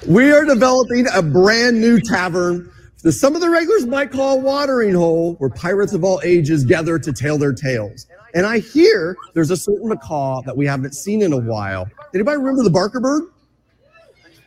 We 0.08 0.32
are 0.32 0.44
developing 0.44 1.06
a 1.14 1.22
brand 1.22 1.80
new 1.80 2.00
tavern 2.00 2.72
that 3.02 3.12
some 3.12 3.34
of 3.34 3.40
the 3.40 3.50
regulars 3.50 3.86
might 3.86 4.10
call 4.10 4.38
a 4.38 4.40
watering 4.40 4.94
hole, 4.94 5.34
where 5.34 5.50
pirates 5.50 5.92
of 5.92 6.04
all 6.04 6.20
ages 6.24 6.64
gather 6.64 6.98
to 6.98 7.12
tell 7.12 7.36
their 7.36 7.52
tales. 7.52 8.06
And 8.34 8.46
I 8.46 8.60
hear 8.60 9.16
there's 9.34 9.50
a 9.50 9.56
certain 9.56 9.88
macaw 9.88 10.42
that 10.42 10.56
we 10.56 10.66
haven't 10.66 10.94
seen 10.94 11.22
in 11.22 11.32
a 11.32 11.38
while. 11.38 11.88
Anybody 12.14 12.38
remember 12.38 12.62
the 12.62 12.70
Barker 12.70 13.00
Bird? 13.00 13.24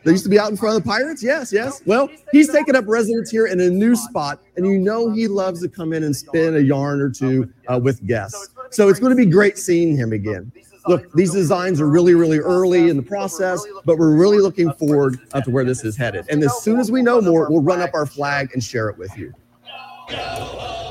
They 0.04 0.12
used 0.12 0.22
to 0.22 0.30
be 0.30 0.38
out 0.38 0.50
in 0.50 0.56
front 0.56 0.76
of 0.76 0.84
the 0.84 0.88
pirates. 0.88 1.20
Yes, 1.20 1.52
yes. 1.52 1.82
Well, 1.84 2.08
he's 2.30 2.48
taken 2.48 2.76
up 2.76 2.84
residence 2.86 3.28
here 3.28 3.46
in 3.46 3.58
a 3.58 3.68
new 3.68 3.96
spot, 3.96 4.40
and 4.56 4.64
you 4.64 4.78
know 4.78 5.10
he 5.10 5.26
loves 5.26 5.62
to 5.62 5.68
come 5.68 5.92
in 5.92 6.04
and 6.04 6.14
spin 6.14 6.56
a 6.56 6.60
yarn 6.60 7.00
or 7.00 7.10
two 7.10 7.52
uh, 7.66 7.80
with 7.82 8.06
guests. 8.06 8.50
So 8.70 8.88
it's 8.88 9.00
going 9.00 9.10
to 9.10 9.16
be 9.16 9.26
great 9.26 9.58
seeing 9.58 9.96
him 9.96 10.12
again. 10.12 10.52
Look, 10.88 11.12
these 11.12 11.32
designs 11.32 11.80
are 11.80 11.88
really, 11.88 12.14
really 12.14 12.38
early 12.38 12.88
in 12.88 12.96
the 12.96 13.02
process, 13.02 13.64
but 13.84 13.98
we're 13.98 14.14
really 14.14 14.38
looking 14.38 14.72
forward 14.72 15.18
to 15.32 15.50
where 15.50 15.64
this 15.64 15.84
is 15.84 15.96
headed. 15.96 16.26
And 16.28 16.42
as 16.42 16.62
soon 16.62 16.78
as 16.78 16.90
we 16.90 17.02
know 17.02 17.20
more, 17.20 17.48
we'll 17.50 17.62
run 17.62 17.80
up 17.80 17.90
our 17.94 18.06
flag 18.06 18.50
and 18.52 18.62
share 18.62 18.88
it 18.88 18.98
with 18.98 19.16
you. 19.16 19.32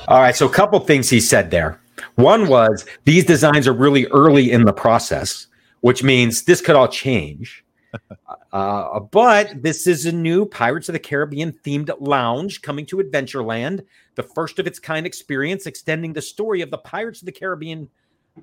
All 0.08 0.20
right, 0.20 0.36
so 0.36 0.46
a 0.46 0.52
couple 0.52 0.80
things 0.80 1.10
he 1.10 1.20
said 1.20 1.52
there. 1.52 1.80
One 2.16 2.48
was 2.48 2.86
these 3.06 3.26
designs 3.26 3.68
are 3.68 3.74
really 3.74 4.06
early 4.08 4.52
in 4.52 4.66
the 4.66 4.74
process, 4.74 5.48
which 5.82 6.04
means 6.04 6.44
this 6.44 6.62
could 6.62 6.76
all 6.76 6.88
change. 6.88 7.64
Uh, 8.52 9.02
but 9.02 9.62
this 9.62 9.86
is 9.86 10.06
a 10.06 10.12
new 10.14 10.46
Pirates 10.46 10.88
of 10.88 10.94
the 10.94 11.00
Caribbean 11.00 11.52
themed 11.66 11.92
lounge 12.00 12.62
coming 12.62 12.86
to 12.86 12.98
Adventureland, 12.98 13.84
the 14.16 14.24
first 14.24 14.60
of 14.60 14.66
its 14.66 14.80
kind 14.80 15.06
experience, 15.06 15.66
extending 15.66 16.14
the 16.14 16.22
story 16.22 16.62
of 16.62 16.72
the 16.72 16.78
Pirates 16.78 17.22
of 17.22 17.26
the 17.26 17.34
Caribbean. 17.34 17.90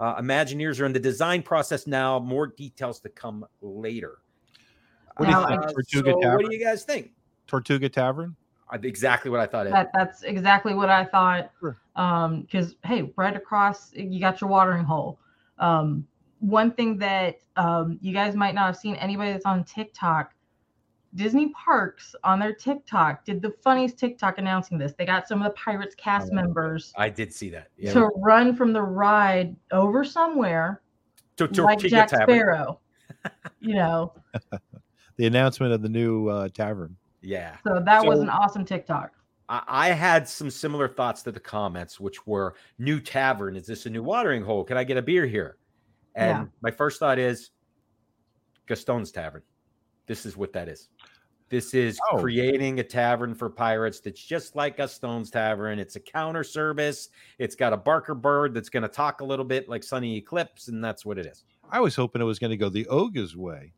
Uh, 0.00 0.20
Imagineers 0.20 0.80
are 0.80 0.86
in 0.86 0.92
the 0.92 1.00
design 1.00 1.42
process 1.42 1.86
now. 1.86 2.18
More 2.18 2.46
details 2.46 3.00
to 3.00 3.08
come 3.08 3.44
later. 3.60 4.18
What 5.16 5.26
do 5.26 5.32
you 5.32 5.38
Now, 5.38 5.46
think, 5.46 5.62
Uh, 5.62 5.72
Tortuga 5.72 6.12
so 6.22 6.28
what 6.34 6.44
do 6.44 6.56
you 6.56 6.64
guys 6.64 6.84
think? 6.84 7.12
Tortuga 7.46 7.88
Tavern. 7.88 8.34
Uh, 8.72 8.78
Exactly 8.82 9.30
what 9.30 9.40
I 9.40 9.46
thought. 9.46 9.68
That 9.68 9.90
that's 9.92 10.22
exactly 10.22 10.74
what 10.74 10.88
I 10.88 11.04
thought. 11.04 11.50
Sure. 11.60 11.76
Um, 11.96 12.42
because 12.42 12.76
hey, 12.84 13.12
right 13.16 13.36
across 13.36 13.92
you 13.92 14.18
got 14.18 14.40
your 14.40 14.48
watering 14.48 14.84
hole. 14.84 15.18
Um, 15.58 16.06
one 16.40 16.72
thing 16.72 16.96
that 16.98 17.36
um 17.56 17.98
you 18.00 18.14
guys 18.14 18.34
might 18.34 18.54
not 18.54 18.66
have 18.66 18.76
seen 18.76 18.94
anybody 18.96 19.32
that's 19.32 19.44
on 19.44 19.62
TikTok, 19.64 20.32
Disney 21.14 21.50
Parks 21.50 22.14
on 22.24 22.38
their 22.38 22.54
TikTok 22.54 23.24
did 23.24 23.42
the 23.42 23.50
funniest 23.62 23.98
TikTok 23.98 24.38
announcing 24.38 24.78
this. 24.78 24.94
They 24.96 25.04
got 25.04 25.28
some 25.28 25.42
of 25.42 25.44
the 25.44 25.54
Pirates 25.56 25.94
cast 25.94 26.30
Oh, 26.32 26.34
members 26.34 26.92
I 26.96 27.08
did 27.10 27.32
see 27.32 27.50
that. 27.50 27.68
Yeah. 27.76 27.92
to 27.92 28.06
run 28.16 28.56
from 28.56 28.72
the 28.72 28.80
ride 28.82 29.54
over 29.72 30.04
somewhere 30.04 30.80
To- 31.36 31.46
like 31.62 31.80
Jack 31.80 32.08
Tavern. 32.08 32.24
Sparrow. 32.28 32.80
you 33.60 33.74
know, 33.74 34.14
The 35.16 35.26
announcement 35.26 35.72
of 35.74 35.82
the 35.82 35.90
new 35.90 36.28
uh, 36.28 36.48
tavern. 36.48 36.96
Yeah. 37.20 37.56
so 37.64 37.80
that 37.84 38.04
was 38.04 38.20
an 38.20 38.30
awesome 38.30 38.64
TikTok. 38.64 39.12
I, 39.50 39.62
I 39.68 39.88
had 39.90 40.26
some 40.26 40.50
similar 40.50 40.88
thoughts 40.88 41.22
to 41.24 41.30
the 41.32 41.38
comments, 41.38 42.00
which 42.00 42.26
were 42.26 42.54
new 42.78 42.98
tavern. 42.98 43.54
Is 43.54 43.66
this 43.66 43.84
a 43.84 43.90
new 43.90 44.02
watering 44.02 44.42
hole? 44.42 44.64
Can 44.64 44.78
I 44.78 44.84
get 44.84 44.96
a 44.96 45.02
beer 45.02 45.26
here? 45.26 45.58
And 46.14 46.38
Yeah. 46.38 46.44
my 46.62 46.70
first 46.70 46.98
thought 46.98 47.18
is 47.18 47.50
Gaston's 48.66 49.12
Tavern. 49.12 49.42
This 50.06 50.26
is 50.26 50.36
what 50.36 50.52
that 50.54 50.68
is. 50.68 50.88
This 51.52 51.74
is 51.74 52.00
Oh. 52.10 52.16
creating 52.16 52.80
a 52.80 52.82
tavern 52.82 53.34
for 53.34 53.50
pirates 53.50 54.00
that's 54.00 54.24
just 54.24 54.56
like 54.56 54.78
Gaston's 54.78 55.30
Tavern. 55.30 55.78
It's 55.78 55.96
a 55.96 56.00
counter 56.00 56.42
service. 56.42 57.10
It's 57.38 57.54
got 57.54 57.74
a 57.74 57.76
Barker 57.76 58.14
bird 58.14 58.54
that's 58.54 58.70
going 58.70 58.84
to 58.84 58.88
talk 58.88 59.20
a 59.20 59.24
little 59.24 59.44
bit 59.44 59.68
like 59.68 59.82
Sonny 59.84 60.16
Eclipse, 60.16 60.68
and 60.68 60.82
that's 60.82 61.04
what 61.04 61.18
it 61.18 61.26
is. 61.26 61.44
I 61.70 61.78
was 61.80 61.94
hoping 61.94 62.22
it 62.22 62.24
was 62.24 62.38
going 62.38 62.52
to 62.52 62.56
go 62.56 62.70
the 62.70 62.86
Oga's 62.86 63.36
way. 63.36 63.74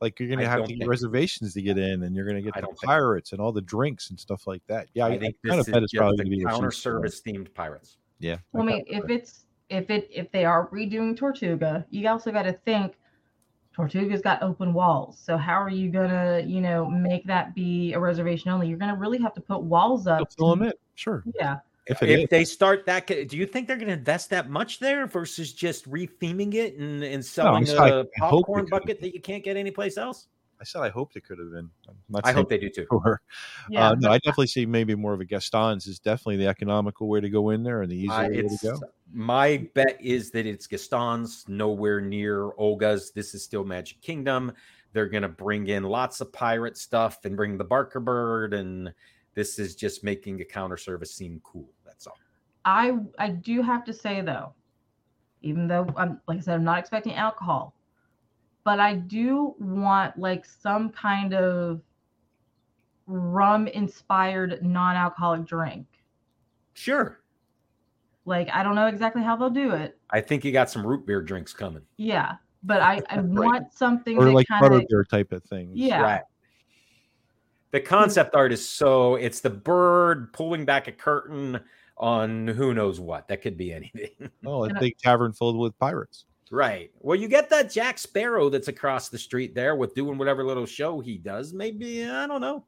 Like 0.00 0.20
you're 0.20 0.28
going 0.28 0.38
to 0.38 0.48
have 0.48 0.66
to 0.66 0.72
get 0.76 0.86
reservations 0.86 1.52
to 1.54 1.62
get 1.62 1.78
in, 1.78 2.04
and 2.04 2.14
you're 2.14 2.26
going 2.26 2.36
to 2.36 2.42
get 2.42 2.56
I 2.56 2.60
the 2.60 2.66
don't 2.68 2.78
think- 2.78 2.86
pirates 2.90 3.32
and 3.32 3.40
all 3.40 3.50
the 3.50 3.60
drinks 3.60 4.10
and 4.10 4.20
stuff 4.20 4.46
like 4.46 4.62
that. 4.68 4.86
Yeah, 4.94 5.06
I, 5.06 5.08
I 5.14 5.18
think 5.18 5.34
kind 5.44 5.58
this 5.58 5.66
of 5.66 5.72
bet 5.72 5.82
is 5.82 5.84
it's 5.86 5.92
just 5.94 5.98
probably 6.00 6.16
the 6.18 6.22
going 6.22 6.30
to 6.30 6.36
be 6.38 6.44
what 6.44 6.52
counter 6.54 6.70
service 6.70 7.20
themed 7.26 7.52
pirates. 7.54 7.96
Yeah. 8.20 8.36
Well, 8.52 8.62
I 8.62 8.66
I 8.66 8.74
mean, 8.76 8.84
if 8.86 9.10
it's 9.10 9.46
if 9.68 9.90
it 9.90 10.08
if 10.12 10.30
they 10.30 10.44
are 10.44 10.68
redoing 10.68 11.16
Tortuga, 11.16 11.84
you 11.90 12.08
also 12.08 12.30
got 12.30 12.42
to 12.44 12.52
think 12.52 12.94
Tortuga's 13.76 14.22
got 14.22 14.42
open 14.42 14.72
walls. 14.72 15.18
So 15.22 15.36
how 15.36 15.60
are 15.60 15.68
you 15.68 15.90
gonna, 15.90 16.42
you 16.46 16.62
know, 16.62 16.88
make 16.88 17.26
that 17.26 17.54
be 17.54 17.92
a 17.92 18.00
reservation 18.00 18.50
only? 18.50 18.68
You're 18.68 18.78
gonna 18.78 18.96
really 18.96 19.18
have 19.18 19.34
to 19.34 19.40
put 19.42 19.62
walls 19.62 20.06
up. 20.06 20.18
They'll 20.18 20.26
fill 20.46 20.56
them 20.56 20.62
in. 20.68 20.72
Sure. 20.94 21.22
Yeah. 21.38 21.58
If 21.86 22.02
if 22.02 22.30
they 22.30 22.44
start 22.44 22.84
that, 22.86 23.06
do 23.06 23.36
you 23.36 23.46
think 23.46 23.68
they're 23.68 23.76
going 23.76 23.86
to 23.86 23.94
invest 23.94 24.30
that 24.30 24.50
much 24.50 24.80
there 24.80 25.06
versus 25.06 25.52
just 25.52 25.88
retheming 25.88 26.54
it 26.54 26.76
and, 26.76 27.04
and 27.04 27.24
selling 27.24 27.64
said 27.64 27.78
I- 27.78 27.88
a 27.88 28.00
I 28.00 28.00
hope 28.00 28.10
they 28.16 28.20
popcorn 28.20 28.66
bucket 28.68 29.00
that 29.00 29.14
you 29.14 29.20
can't 29.20 29.44
get 29.44 29.56
anyplace 29.56 29.96
else? 29.96 30.26
I 30.60 30.64
said 30.64 30.80
I 30.82 30.88
hoped 30.88 31.16
it 31.16 31.22
could 31.26 31.38
have 31.38 31.50
been. 31.50 31.70
I'm 31.88 31.96
not 32.08 32.26
I 32.26 32.32
hope 32.32 32.48
they 32.48 32.58
do 32.58 32.70
too. 32.70 32.86
sure. 32.90 33.20
Yeah. 33.68 33.90
Uh, 33.90 33.94
no, 33.98 34.10
I 34.10 34.18
definitely 34.18 34.46
see 34.46 34.64
maybe 34.66 34.94
more 34.94 35.12
of 35.12 35.20
a 35.20 35.24
Gaston's 35.24 35.86
is 35.86 35.98
definitely 35.98 36.38
the 36.38 36.46
economical 36.48 37.08
way 37.08 37.20
to 37.20 37.28
go 37.28 37.50
in 37.50 37.62
there 37.62 37.82
and 37.82 37.90
the 37.90 37.96
easier 37.96 38.12
Uh, 38.12 38.28
way 38.28 38.42
to 38.42 38.58
go. 38.62 38.80
my 39.12 39.68
bet 39.74 39.98
is 40.00 40.30
that 40.30 40.46
it's 40.46 40.66
Gaston's, 40.66 41.44
nowhere 41.48 42.00
near 42.00 42.50
Oga's. 42.58 43.10
This 43.12 43.34
is 43.34 43.42
still 43.44 43.64
Magic 43.64 44.00
Kingdom. 44.00 44.52
They're 44.92 45.08
going 45.08 45.24
to 45.24 45.28
bring 45.28 45.66
in 45.68 45.82
lots 45.82 46.22
of 46.22 46.32
pirate 46.32 46.78
stuff 46.78 47.24
and 47.26 47.36
bring 47.36 47.58
the 47.58 47.64
Barker 47.64 48.00
Bird, 48.00 48.54
and 48.54 48.94
this 49.34 49.58
is 49.58 49.76
just 49.76 50.02
making 50.02 50.38
the 50.38 50.44
counter 50.46 50.78
service 50.78 51.14
seem 51.14 51.38
cool. 51.44 51.68
That's 51.84 52.06
all. 52.06 52.16
I 52.64 52.96
I 53.18 53.28
do 53.28 53.60
have 53.60 53.84
to 53.84 53.92
say 53.92 54.22
though, 54.22 54.54
even 55.42 55.68
though 55.68 55.86
I'm 55.98 56.18
like 56.26 56.38
I 56.38 56.40
said, 56.40 56.54
I'm 56.54 56.64
not 56.64 56.78
expecting 56.78 57.12
alcohol, 57.14 57.74
but 58.66 58.80
I 58.80 58.94
do 58.94 59.54
want 59.60 60.18
like 60.18 60.44
some 60.44 60.90
kind 60.90 61.32
of 61.32 61.80
rum 63.06 63.68
inspired 63.68 64.58
non-alcoholic 64.60 65.46
drink. 65.46 65.86
Sure. 66.74 67.20
Like 68.24 68.48
I 68.52 68.64
don't 68.64 68.74
know 68.74 68.88
exactly 68.88 69.22
how 69.22 69.36
they'll 69.36 69.50
do 69.50 69.70
it. 69.70 69.96
I 70.10 70.20
think 70.20 70.44
you 70.44 70.50
got 70.50 70.68
some 70.68 70.84
root 70.84 71.06
beer 71.06 71.22
drinks 71.22 71.52
coming. 71.52 71.82
Yeah, 71.96 72.34
but 72.64 72.82
I 72.82 73.00
I 73.08 73.20
want 73.20 73.72
something 73.72 74.18
Or 74.18 74.24
that 74.24 74.32
like 74.32 74.48
kind 74.48 74.64
of 74.66 74.72
butterbeer 74.72 75.08
type 75.08 75.30
of 75.30 75.44
thing. 75.44 75.70
yeah. 75.72 76.02
Right. 76.02 76.22
The 77.70 77.80
concept 77.80 78.34
art 78.34 78.52
is 78.52 78.68
so 78.68 79.14
it's 79.14 79.38
the 79.38 79.50
bird 79.50 80.32
pulling 80.32 80.64
back 80.64 80.88
a 80.88 80.92
curtain 80.92 81.60
on 81.98 82.48
who 82.48 82.74
knows 82.74 82.98
what. 82.98 83.28
That 83.28 83.42
could 83.42 83.56
be 83.56 83.72
anything. 83.72 84.10
Oh, 84.44 84.64
a 84.64 84.74
big 84.74 84.98
tavern 84.98 85.32
filled 85.32 85.56
with 85.56 85.78
pirates. 85.78 86.24
Right. 86.52 86.90
Well, 87.00 87.18
you 87.18 87.28
get 87.28 87.50
that 87.50 87.70
Jack 87.72 87.98
Sparrow 87.98 88.48
that's 88.48 88.68
across 88.68 89.08
the 89.08 89.18
street 89.18 89.54
there 89.54 89.76
with 89.76 89.94
doing 89.94 90.18
whatever 90.18 90.44
little 90.44 90.66
show 90.66 91.00
he 91.00 91.18
does. 91.18 91.52
Maybe, 91.52 92.04
I 92.04 92.26
don't 92.26 92.40
know. 92.40 92.64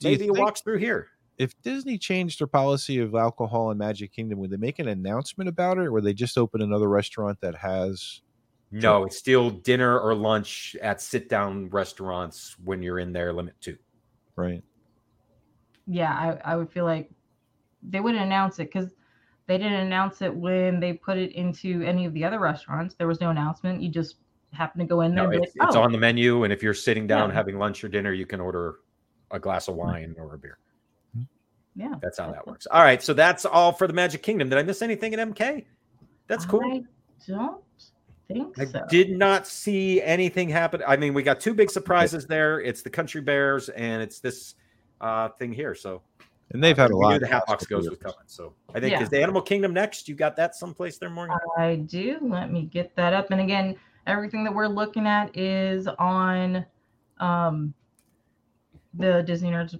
Do 0.00 0.08
Maybe 0.08 0.24
he 0.24 0.30
walks 0.30 0.60
through 0.60 0.78
here. 0.78 1.08
If 1.38 1.60
Disney 1.62 1.98
changed 1.98 2.40
their 2.40 2.46
policy 2.46 2.98
of 2.98 3.14
alcohol 3.14 3.70
in 3.70 3.78
Magic 3.78 4.12
Kingdom, 4.12 4.38
would 4.38 4.50
they 4.50 4.56
make 4.56 4.78
an 4.78 4.88
announcement 4.88 5.48
about 5.48 5.78
it, 5.78 5.86
or 5.86 5.92
would 5.92 6.04
they 6.04 6.14
just 6.14 6.38
open 6.38 6.62
another 6.62 6.88
restaurant 6.88 7.40
that 7.42 7.54
has? 7.54 8.22
No, 8.72 9.04
it's 9.04 9.16
still 9.16 9.50
dinner 9.50 9.98
or 10.00 10.14
lunch 10.14 10.76
at 10.82 11.00
sit 11.00 11.28
down 11.28 11.68
restaurants 11.68 12.56
when 12.64 12.82
you're 12.82 12.98
in 12.98 13.12
there, 13.12 13.32
limit 13.32 13.54
two. 13.60 13.76
Right. 14.34 14.62
yeah, 15.86 16.12
I, 16.12 16.52
I 16.52 16.56
would 16.56 16.70
feel 16.70 16.84
like 16.84 17.10
they 17.82 18.00
would 18.00 18.16
announce 18.16 18.58
it 18.58 18.64
because 18.64 18.92
They 19.46 19.58
didn't 19.58 19.74
announce 19.74 20.22
it 20.22 20.34
when 20.34 20.80
they 20.80 20.92
put 20.94 21.18
it 21.18 21.32
into 21.32 21.82
any 21.82 22.04
of 22.04 22.12
the 22.14 22.24
other 22.24 22.40
restaurants. 22.40 22.94
There 22.94 23.06
was 23.06 23.20
no 23.20 23.30
announcement. 23.30 23.80
You 23.80 23.88
just 23.88 24.16
happen 24.52 24.80
to 24.80 24.86
go 24.86 25.02
in 25.02 25.14
there. 25.14 25.24
No, 25.24 25.30
and 25.30 25.44
it's, 25.44 25.54
like, 25.56 25.68
it's 25.68 25.76
"Oh, 25.76 25.82
on 25.82 25.92
the 25.92 25.98
menu, 25.98 26.44
and 26.44 26.52
if 26.52 26.62
you're 26.62 26.74
sitting 26.74 27.06
down 27.06 27.30
Yeah. 27.30 27.34
having 27.36 27.58
lunch 27.58 27.84
or 27.84 27.88
dinner, 27.88 28.12
you 28.12 28.26
can 28.26 28.40
order 28.40 28.76
a 29.30 29.38
glass 29.38 29.68
of 29.68 29.76
wine 29.76 30.14
or 30.18 30.34
a 30.34 30.38
beer. 30.38 30.58
Yeah, 31.74 31.94
That's 32.00 32.18
how 32.18 32.32
that 32.32 32.46
works. 32.46 32.66
All 32.70 32.82
right, 32.82 33.02
so 33.02 33.12
that's 33.12 33.44
all 33.44 33.70
for 33.70 33.86
the 33.86 33.92
Magic 33.92 34.22
Kingdom. 34.22 34.48
Did 34.48 34.58
I 34.58 34.62
miss 34.62 34.80
anything 34.80 35.12
at 35.12 35.20
MK? 35.20 35.66
That's 36.26 36.46
cool. 36.46 36.62
I 36.64 36.82
don't 37.28 37.62
think 38.26 38.58
I 38.58 38.64
so. 38.64 38.86
did 38.88 39.10
not 39.10 39.46
see 39.46 40.00
anything 40.02 40.48
happen. 40.48 40.82
I 40.86 40.96
mean, 40.96 41.12
we 41.14 41.22
got 41.22 41.38
two 41.38 41.54
big 41.54 41.70
surprises 41.70 42.26
there. 42.26 42.60
It's 42.60 42.82
the 42.82 42.90
Country 42.90 43.20
Bears 43.20 43.68
and 43.68 44.02
it's 44.02 44.20
this 44.20 44.54
uh, 45.00 45.28
thing 45.28 45.52
here. 45.52 45.74
So, 45.74 46.02
And 46.52 46.62
they've 46.62 46.76
had 46.76 46.90
a 46.90 46.96
lot. 46.96 47.08
knew 47.08 47.14
the 47.14 47.26
the 47.26 47.32
last 47.32 47.32
Hatbox 47.32 47.66
couple 47.66 47.78
Ghost 47.78 47.90
was 47.90 47.98
coming. 47.98 48.26
So, 48.26 48.54
I 48.74 48.80
think 48.80 48.92
Yeah. 48.92 49.02
is 49.02 49.08
the 49.08 49.20
Animal 49.20 49.42
Kingdom 49.42 49.72
next. 49.74 50.08
You 50.08 50.14
got 50.14 50.36
that 50.36 50.54
someplace 50.54 50.98
there, 50.98 51.10
Morgan? 51.10 51.36
I 51.58 51.76
do. 51.76 52.18
Let 52.22 52.52
me 52.52 52.62
get 52.62 52.94
that 52.96 53.12
up. 53.12 53.30
And 53.30 53.40
again, 53.40 53.76
everything 54.06 54.44
that 54.44 54.54
we're 54.54 54.68
looking 54.68 55.06
at 55.06 55.36
is 55.36 55.88
on 55.88 56.64
um, 57.18 57.74
the 58.94 59.22
Disney 59.22 59.50
Nerds 59.50 59.78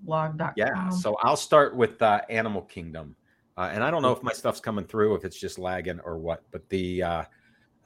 blog.com. 0.00 0.52
Yeah. 0.56 0.88
So 0.90 1.16
I'll 1.22 1.36
start 1.36 1.76
with 1.76 2.00
uh, 2.02 2.20
Animal 2.28 2.62
Kingdom, 2.62 3.16
uh, 3.56 3.70
and 3.72 3.82
I 3.84 3.90
don't 3.90 4.02
know 4.02 4.12
if 4.12 4.22
my 4.22 4.32
stuff's 4.32 4.60
coming 4.60 4.84
through, 4.84 5.14
if 5.14 5.24
it's 5.24 5.38
just 5.38 5.58
lagging 5.58 6.00
or 6.00 6.18
what. 6.18 6.42
But 6.50 6.68
the 6.68 7.02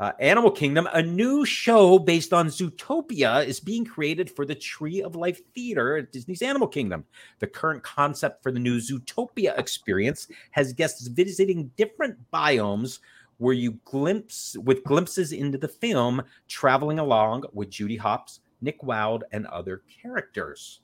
uh, 0.00 0.12
Animal 0.18 0.50
Kingdom, 0.50 0.88
a 0.92 1.00
new 1.00 1.44
show 1.44 1.98
based 1.98 2.32
on 2.32 2.48
Zootopia, 2.48 3.46
is 3.46 3.60
being 3.60 3.84
created 3.84 4.28
for 4.28 4.44
the 4.44 4.54
Tree 4.54 5.02
of 5.02 5.14
Life 5.14 5.40
Theater 5.54 5.98
at 5.98 6.10
Disney's 6.10 6.42
Animal 6.42 6.66
Kingdom. 6.66 7.04
The 7.38 7.46
current 7.46 7.82
concept 7.84 8.42
for 8.42 8.50
the 8.50 8.58
new 8.58 8.78
Zootopia 8.78 9.56
experience 9.58 10.26
has 10.50 10.72
guests 10.72 11.06
visiting 11.06 11.70
different 11.76 12.16
biomes. 12.32 12.98
Where 13.38 13.54
you 13.54 13.78
glimpse 13.86 14.54
with 14.58 14.84
glimpses 14.84 15.32
into 15.32 15.56
the 15.56 15.66
film, 15.66 16.20
traveling 16.46 16.98
along 16.98 17.44
with 17.54 17.70
Judy 17.70 17.96
Hopps, 17.96 18.40
Nick 18.60 18.82
Wilde, 18.82 19.24
and 19.32 19.46
other 19.46 19.82
characters. 20.02 20.80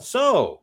So, 0.00 0.62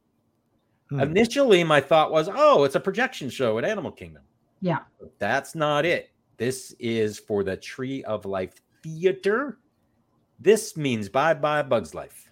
Hmm. 0.89 1.01
Initially, 1.01 1.63
my 1.63 1.81
thought 1.81 2.11
was, 2.11 2.29
oh, 2.33 2.63
it's 2.63 2.75
a 2.75 2.79
projection 2.79 3.29
show 3.29 3.57
at 3.57 3.65
Animal 3.65 3.91
Kingdom. 3.91 4.23
Yeah. 4.61 4.79
But 4.99 5.17
that's 5.19 5.53
not 5.53 5.85
it. 5.85 6.11
This 6.37 6.75
is 6.79 7.19
for 7.19 7.43
the 7.43 7.57
Tree 7.57 8.03
of 8.03 8.25
Life 8.25 8.53
Theater. 8.83 9.57
This 10.39 10.77
means 10.77 11.09
bye 11.09 11.33
bye 11.33 11.63
Bugs 11.63 11.93
Life. 11.95 12.29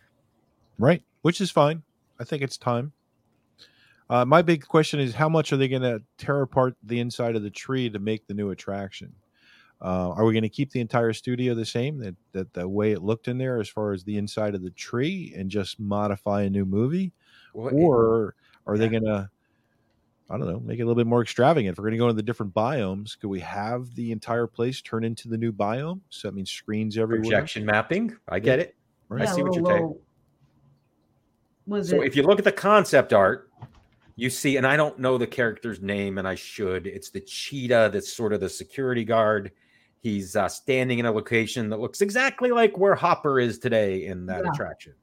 Right, 0.77 1.01
which 1.23 1.41
is 1.41 1.49
fine. 1.51 1.81
I 2.19 2.23
think 2.23 2.43
it's 2.43 2.57
time. 2.57 2.91
Uh, 4.09 4.23
my 4.23 4.43
big 4.43 4.67
question 4.67 4.99
is 4.99 5.15
how 5.15 5.27
much 5.27 5.51
are 5.51 5.57
they 5.57 5.67
going 5.67 5.81
to 5.81 6.01
tear 6.19 6.41
apart 6.41 6.75
the 6.83 6.99
inside 6.99 7.35
of 7.35 7.41
the 7.41 7.49
tree 7.49 7.89
to 7.89 7.97
make 7.97 8.27
the 8.27 8.35
new 8.35 8.51
attraction? 8.51 9.11
Uh, 9.81 10.11
are 10.11 10.23
we 10.25 10.33
going 10.33 10.43
to 10.43 10.49
keep 10.49 10.69
the 10.71 10.79
entire 10.79 11.11
studio 11.11 11.53
the 11.55 11.65
same, 11.65 11.97
that, 11.97 12.15
that 12.31 12.53
the 12.53 12.67
way 12.67 12.91
it 12.91 13.01
looked 13.01 13.27
in 13.27 13.37
there 13.37 13.59
as 13.59 13.67
far 13.67 13.91
as 13.93 14.03
the 14.03 14.17
inside 14.17 14.53
of 14.55 14.61
the 14.61 14.69
tree, 14.71 15.33
and 15.35 15.49
just 15.49 15.79
modify 15.79 16.43
a 16.43 16.49
new 16.49 16.65
movie, 16.65 17.11
Well, 17.53 17.67
it- 17.67 17.73
or 17.73 18.35
are 18.67 18.77
they 18.77 18.87
going 18.87 19.03
to, 19.03 19.29
I 20.29 20.37
don't 20.37 20.47
know, 20.47 20.59
make 20.59 20.79
it 20.79 20.81
a 20.81 20.85
little 20.85 20.95
bit 20.95 21.05
more 21.07 21.21
extravagant? 21.21 21.73
If 21.73 21.77
we're 21.77 21.83
going 21.83 21.93
to 21.93 21.97
go 21.99 22.05
into 22.05 22.15
the 22.15 22.23
different 22.23 22.53
biomes, 22.53 23.17
could 23.19 23.29
we 23.29 23.39
have 23.41 23.93
the 23.93 24.11
entire 24.11 24.47
place 24.47 24.81
turn 24.81 25.03
into 25.03 25.27
the 25.27 25.37
new 25.37 25.51
biome? 25.51 26.01
So 26.09 26.27
that 26.27 26.33
means 26.33 26.49
screens 26.51 26.97
everywhere. 26.97 27.23
projection 27.23 27.63
mapping. 27.65 28.15
I 28.27 28.39
get 28.39 28.59
it. 28.59 28.75
Right. 29.07 29.27
I 29.27 29.31
see 29.31 29.43
what 29.43 29.55
you're 29.55 29.65
saying. 29.65 29.95
Was 31.67 31.89
So 31.89 32.01
it? 32.01 32.07
if 32.07 32.15
you 32.15 32.23
look 32.23 32.39
at 32.39 32.45
the 32.45 32.51
concept 32.51 33.13
art, 33.13 33.51
you 34.15 34.29
see, 34.31 34.57
and 34.57 34.65
I 34.65 34.77
don't 34.77 34.97
know 34.97 35.17
the 35.17 35.27
character's 35.27 35.81
name, 35.81 36.17
and 36.17 36.27
I 36.27 36.35
should. 36.35 36.87
It's 36.87 37.09
the 37.11 37.19
cheetah 37.19 37.91
that's 37.93 38.11
sort 38.11 38.33
of 38.33 38.39
the 38.39 38.49
security 38.49 39.03
guard. 39.03 39.51
He's 40.01 40.35
uh, 40.35 40.47
standing 40.47 40.99
in 40.99 41.05
a 41.05 41.11
location 41.11 41.69
that 41.69 41.79
looks 41.79 42.01
exactly 42.01 42.49
like 42.51 42.77
where 42.77 42.95
Hopper 42.95 43.39
is 43.39 43.59
today 43.59 44.05
in 44.05 44.25
that 44.27 44.43
Yeah. 44.43 44.51
attraction. 44.53 44.93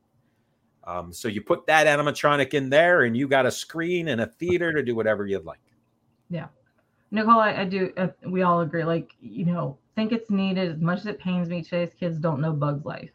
Um, 0.85 1.13
so 1.13 1.29
you 1.29 1.43
put 1.43 1.67
that 1.67 1.87
animatronic 1.87 2.55
in 2.55 2.71
there, 2.71 3.03
and 3.03 3.17
you 3.17 3.29
got 3.29 3.47
a 3.47 3.51
screen 3.51 4.09
and 4.09 4.21
a 4.21 4.27
theater 4.27 4.73
to 4.73 4.83
do 4.83 4.97
whatever 4.97 5.27
you'd 5.27 5.45
like. 5.45 5.61
Yeah, 6.31 6.49
Nicole, 7.11 7.39
I, 7.39 7.61
I 7.61 7.65
do. 7.65 7.93
Uh, 7.97 8.09
we 8.27 8.43
all 8.43 8.63
agree. 8.63 8.85
Like, 8.85 9.15
you 9.21 9.45
know, 9.45 9.79
think 9.95 10.13
it's 10.13 10.31
needed 10.31 10.71
as 10.73 10.81
much 10.81 11.01
as 11.01 11.07
it 11.07 11.19
pains 11.19 11.49
me. 11.49 11.63
Today's 11.63 11.95
kids 11.99 12.19
don't 12.19 12.41
know 12.41 12.53
Bugs 12.53 12.85
Life. 12.85 13.11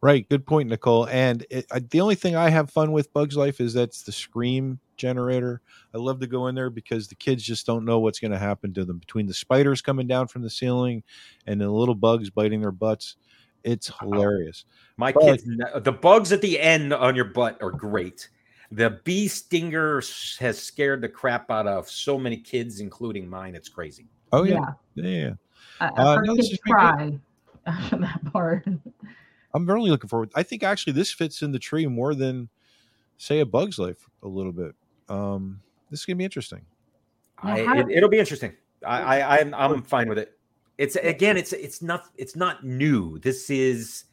Right, 0.00 0.28
good 0.28 0.44
point, 0.44 0.68
Nicole. 0.68 1.08
And 1.08 1.46
it, 1.48 1.64
I, 1.72 1.78
the 1.78 2.02
only 2.02 2.14
thing 2.14 2.36
I 2.36 2.50
have 2.50 2.70
fun 2.70 2.92
with 2.92 3.12
Bugs 3.14 3.38
Life 3.38 3.58
is 3.58 3.72
that's 3.72 4.02
the 4.02 4.12
scream 4.12 4.78
generator. 4.98 5.62
I 5.94 5.98
love 5.98 6.20
to 6.20 6.26
go 6.26 6.46
in 6.48 6.54
there 6.54 6.68
because 6.68 7.08
the 7.08 7.14
kids 7.14 7.42
just 7.42 7.64
don't 7.64 7.86
know 7.86 8.00
what's 8.00 8.20
going 8.20 8.30
to 8.30 8.38
happen 8.38 8.74
to 8.74 8.84
them 8.84 8.98
between 8.98 9.26
the 9.26 9.32
spiders 9.32 9.80
coming 9.80 10.06
down 10.06 10.28
from 10.28 10.42
the 10.42 10.50
ceiling 10.50 11.02
and 11.46 11.58
the 11.58 11.70
little 11.70 11.94
bugs 11.94 12.28
biting 12.28 12.60
their 12.60 12.70
butts. 12.70 13.16
It's 13.64 13.90
hilarious. 14.00 14.64
My 14.96 15.12
But- 15.12 15.22
kids, 15.22 15.44
the 15.82 15.92
bugs 15.92 16.30
at 16.32 16.40
the 16.42 16.60
end 16.60 16.92
on 16.92 17.16
your 17.16 17.24
butt 17.24 17.58
are 17.62 17.70
great. 17.70 18.28
The 18.70 19.00
bee 19.04 19.28
stinger 19.28 20.02
has 20.38 20.58
scared 20.60 21.00
the 21.00 21.08
crap 21.08 21.50
out 21.50 21.66
of 21.66 21.88
so 21.88 22.18
many 22.18 22.36
kids, 22.36 22.80
including 22.80 23.28
mine. 23.28 23.54
It's 23.54 23.68
crazy. 23.68 24.06
Oh 24.32 24.42
yeah, 24.44 24.72
yeah. 24.94 25.04
yeah. 25.04 25.32
I, 25.80 25.86
I've 25.86 25.92
Uh, 25.98 26.16
heard 26.16 26.26
no, 26.26 26.36
this 26.36 26.48
kids 26.48 26.60
has 26.66 26.98
been 26.98 27.10
good. 27.10 27.20
cry 27.20 27.20
after 27.66 27.96
that 27.98 28.32
part. 28.32 28.66
I'm 29.54 29.66
really 29.66 29.90
looking 29.90 30.08
forward. 30.08 30.30
I 30.34 30.42
think 30.42 30.62
actually 30.64 30.94
this 30.94 31.12
fits 31.12 31.42
in 31.42 31.52
the 31.52 31.58
tree 31.58 31.86
more 31.86 32.14
than 32.14 32.48
say 33.16 33.38
a 33.40 33.46
Bugs 33.46 33.78
Life 33.78 34.08
a 34.22 34.28
little 34.28 34.52
bit. 34.52 34.74
Um, 35.08 35.60
this 35.90 36.00
is 36.00 36.06
gonna 36.06 36.16
be 36.16 36.24
interesting. 36.24 36.62
I, 37.38 37.78
it, 37.80 37.86
it'll 37.90 38.08
be 38.08 38.18
interesting. 38.18 38.52
I, 38.84 39.20
I 39.20 39.38
I'm 39.40 39.54
I'm 39.54 39.82
fine 39.82 40.08
with 40.08 40.18
it. 40.18 40.33
It's 40.78 40.96
again, 40.96 41.36
it's 41.36 41.52
it's 41.52 41.82
not 41.82 42.04
it's 42.16 42.34
not 42.34 42.64
new. 42.64 43.18
This 43.20 43.48
is 43.50 44.04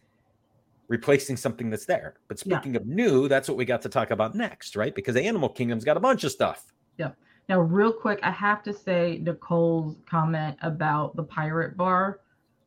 replacing 0.88 1.38
something 1.38 1.70
that's 1.70 1.86
there. 1.86 2.16
But 2.28 2.46
Yeah. 2.46 2.58
speaking 2.58 2.76
of 2.76 2.86
new, 2.86 3.28
that's 3.28 3.48
what 3.48 3.58
we 3.58 3.66
got 3.66 3.82
to 3.84 3.90
talk 3.90 4.12
about 4.12 4.36
next, 4.36 4.76
right? 4.76 4.94
Because 4.94 5.16
Animal 5.16 5.50
Kingdom's 5.50 5.86
got 5.86 5.98
a 5.98 6.02
bunch 6.02 6.24
of 6.24 6.32
stuff. 6.32 6.74
Yeah. 6.98 7.12
Now, 7.50 7.62
real 7.62 7.92
quick, 7.94 8.20
I 8.24 8.32
have 8.32 8.62
to 8.64 8.74
say 8.74 9.20
Nicole's 9.24 9.98
comment 10.06 10.58
about 10.62 11.16
the 11.16 11.24
pirate 11.24 11.76
bar 11.78 12.20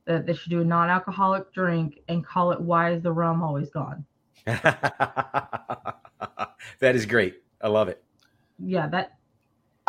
that 0.06 0.26
they 0.26 0.34
should 0.34 0.50
do 0.50 0.60
a 0.60 0.64
non-alcoholic 0.64 1.52
drink 1.52 2.00
and 2.08 2.24
call 2.24 2.50
it 2.52 2.60
"Why 2.60 2.92
is 2.92 3.02
the 3.02 3.12
rum 3.12 3.42
always 3.42 3.70
gone?" 3.70 4.04
that 4.46 6.00
is 6.80 7.06
great. 7.06 7.42
I 7.60 7.68
love 7.68 7.88
it. 7.88 8.02
Yeah, 8.58 8.88
that 8.88 9.18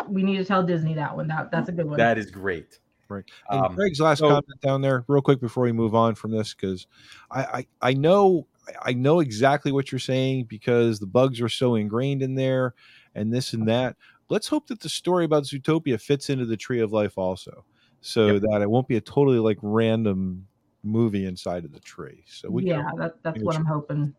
we 0.08 0.22
need 0.22 0.36
to 0.36 0.44
tell 0.44 0.62
Disney 0.62 0.94
that 0.94 1.14
one. 1.16 1.26
That 1.28 1.50
that's 1.50 1.68
a 1.68 1.72
good 1.72 1.86
one. 1.86 1.98
That 1.98 2.18
is 2.18 2.30
great. 2.30 2.78
Right. 3.08 3.24
And 3.50 3.60
Um, 3.66 3.74
Greg's 3.74 4.00
last 4.00 4.18
so- 4.18 4.28
comment 4.28 4.60
down 4.62 4.80
there, 4.80 5.04
real 5.08 5.22
quick 5.22 5.40
before 5.40 5.62
we 5.64 5.72
move 5.72 5.94
on 5.94 6.14
from 6.14 6.30
this, 6.32 6.54
because 6.54 6.86
I, 7.30 7.42
I 7.42 7.66
I 7.90 7.92
know 7.94 8.46
I 8.82 8.92
know 8.92 9.20
exactly 9.20 9.70
what 9.70 9.92
you're 9.92 9.98
saying 10.00 10.46
because 10.46 10.98
the 10.98 11.06
bugs 11.06 11.40
are 11.40 11.48
so 11.48 11.76
ingrained 11.76 12.22
in 12.22 12.34
there, 12.34 12.74
and 13.14 13.32
this 13.32 13.52
and 13.52 13.66
that. 13.68 13.96
Let's 14.28 14.48
hope 14.48 14.66
that 14.66 14.80
the 14.80 14.88
story 14.88 15.24
about 15.24 15.44
Zootopia 15.44 16.00
fits 16.00 16.30
into 16.30 16.46
the 16.46 16.56
Tree 16.56 16.80
of 16.80 16.92
Life 16.92 17.16
also, 17.16 17.64
so 18.00 18.26
Yep. 18.26 18.42
that 18.50 18.62
it 18.62 18.68
won't 18.68 18.88
be 18.88 18.96
a 18.96 19.00
totally 19.00 19.38
like 19.38 19.58
random 19.62 20.48
movie 20.82 21.26
inside 21.26 21.64
of 21.64 21.72
the 21.72 21.78
tree. 21.80 22.24
So 22.26 22.50
we 22.50 22.64
yeah, 22.64 22.90
that, 22.96 23.22
that's 23.22 23.40
what 23.42 23.54
I'm 23.54 23.64
hoping. 23.66 24.14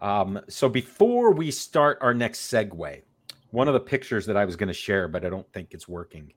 Um, 0.00 0.40
so 0.48 0.68
before 0.68 1.32
we 1.32 1.50
start 1.50 1.98
our 2.00 2.14
next 2.14 2.50
segue, 2.52 3.02
one 3.50 3.68
of 3.68 3.74
the 3.74 3.80
pictures 3.80 4.26
that 4.26 4.36
I 4.36 4.44
was 4.44 4.56
going 4.56 4.68
to 4.68 4.72
share, 4.74 5.06
but 5.08 5.24
I 5.24 5.28
don't 5.28 5.50
think 5.52 5.68
it's 5.72 5.86
working, 5.86 6.32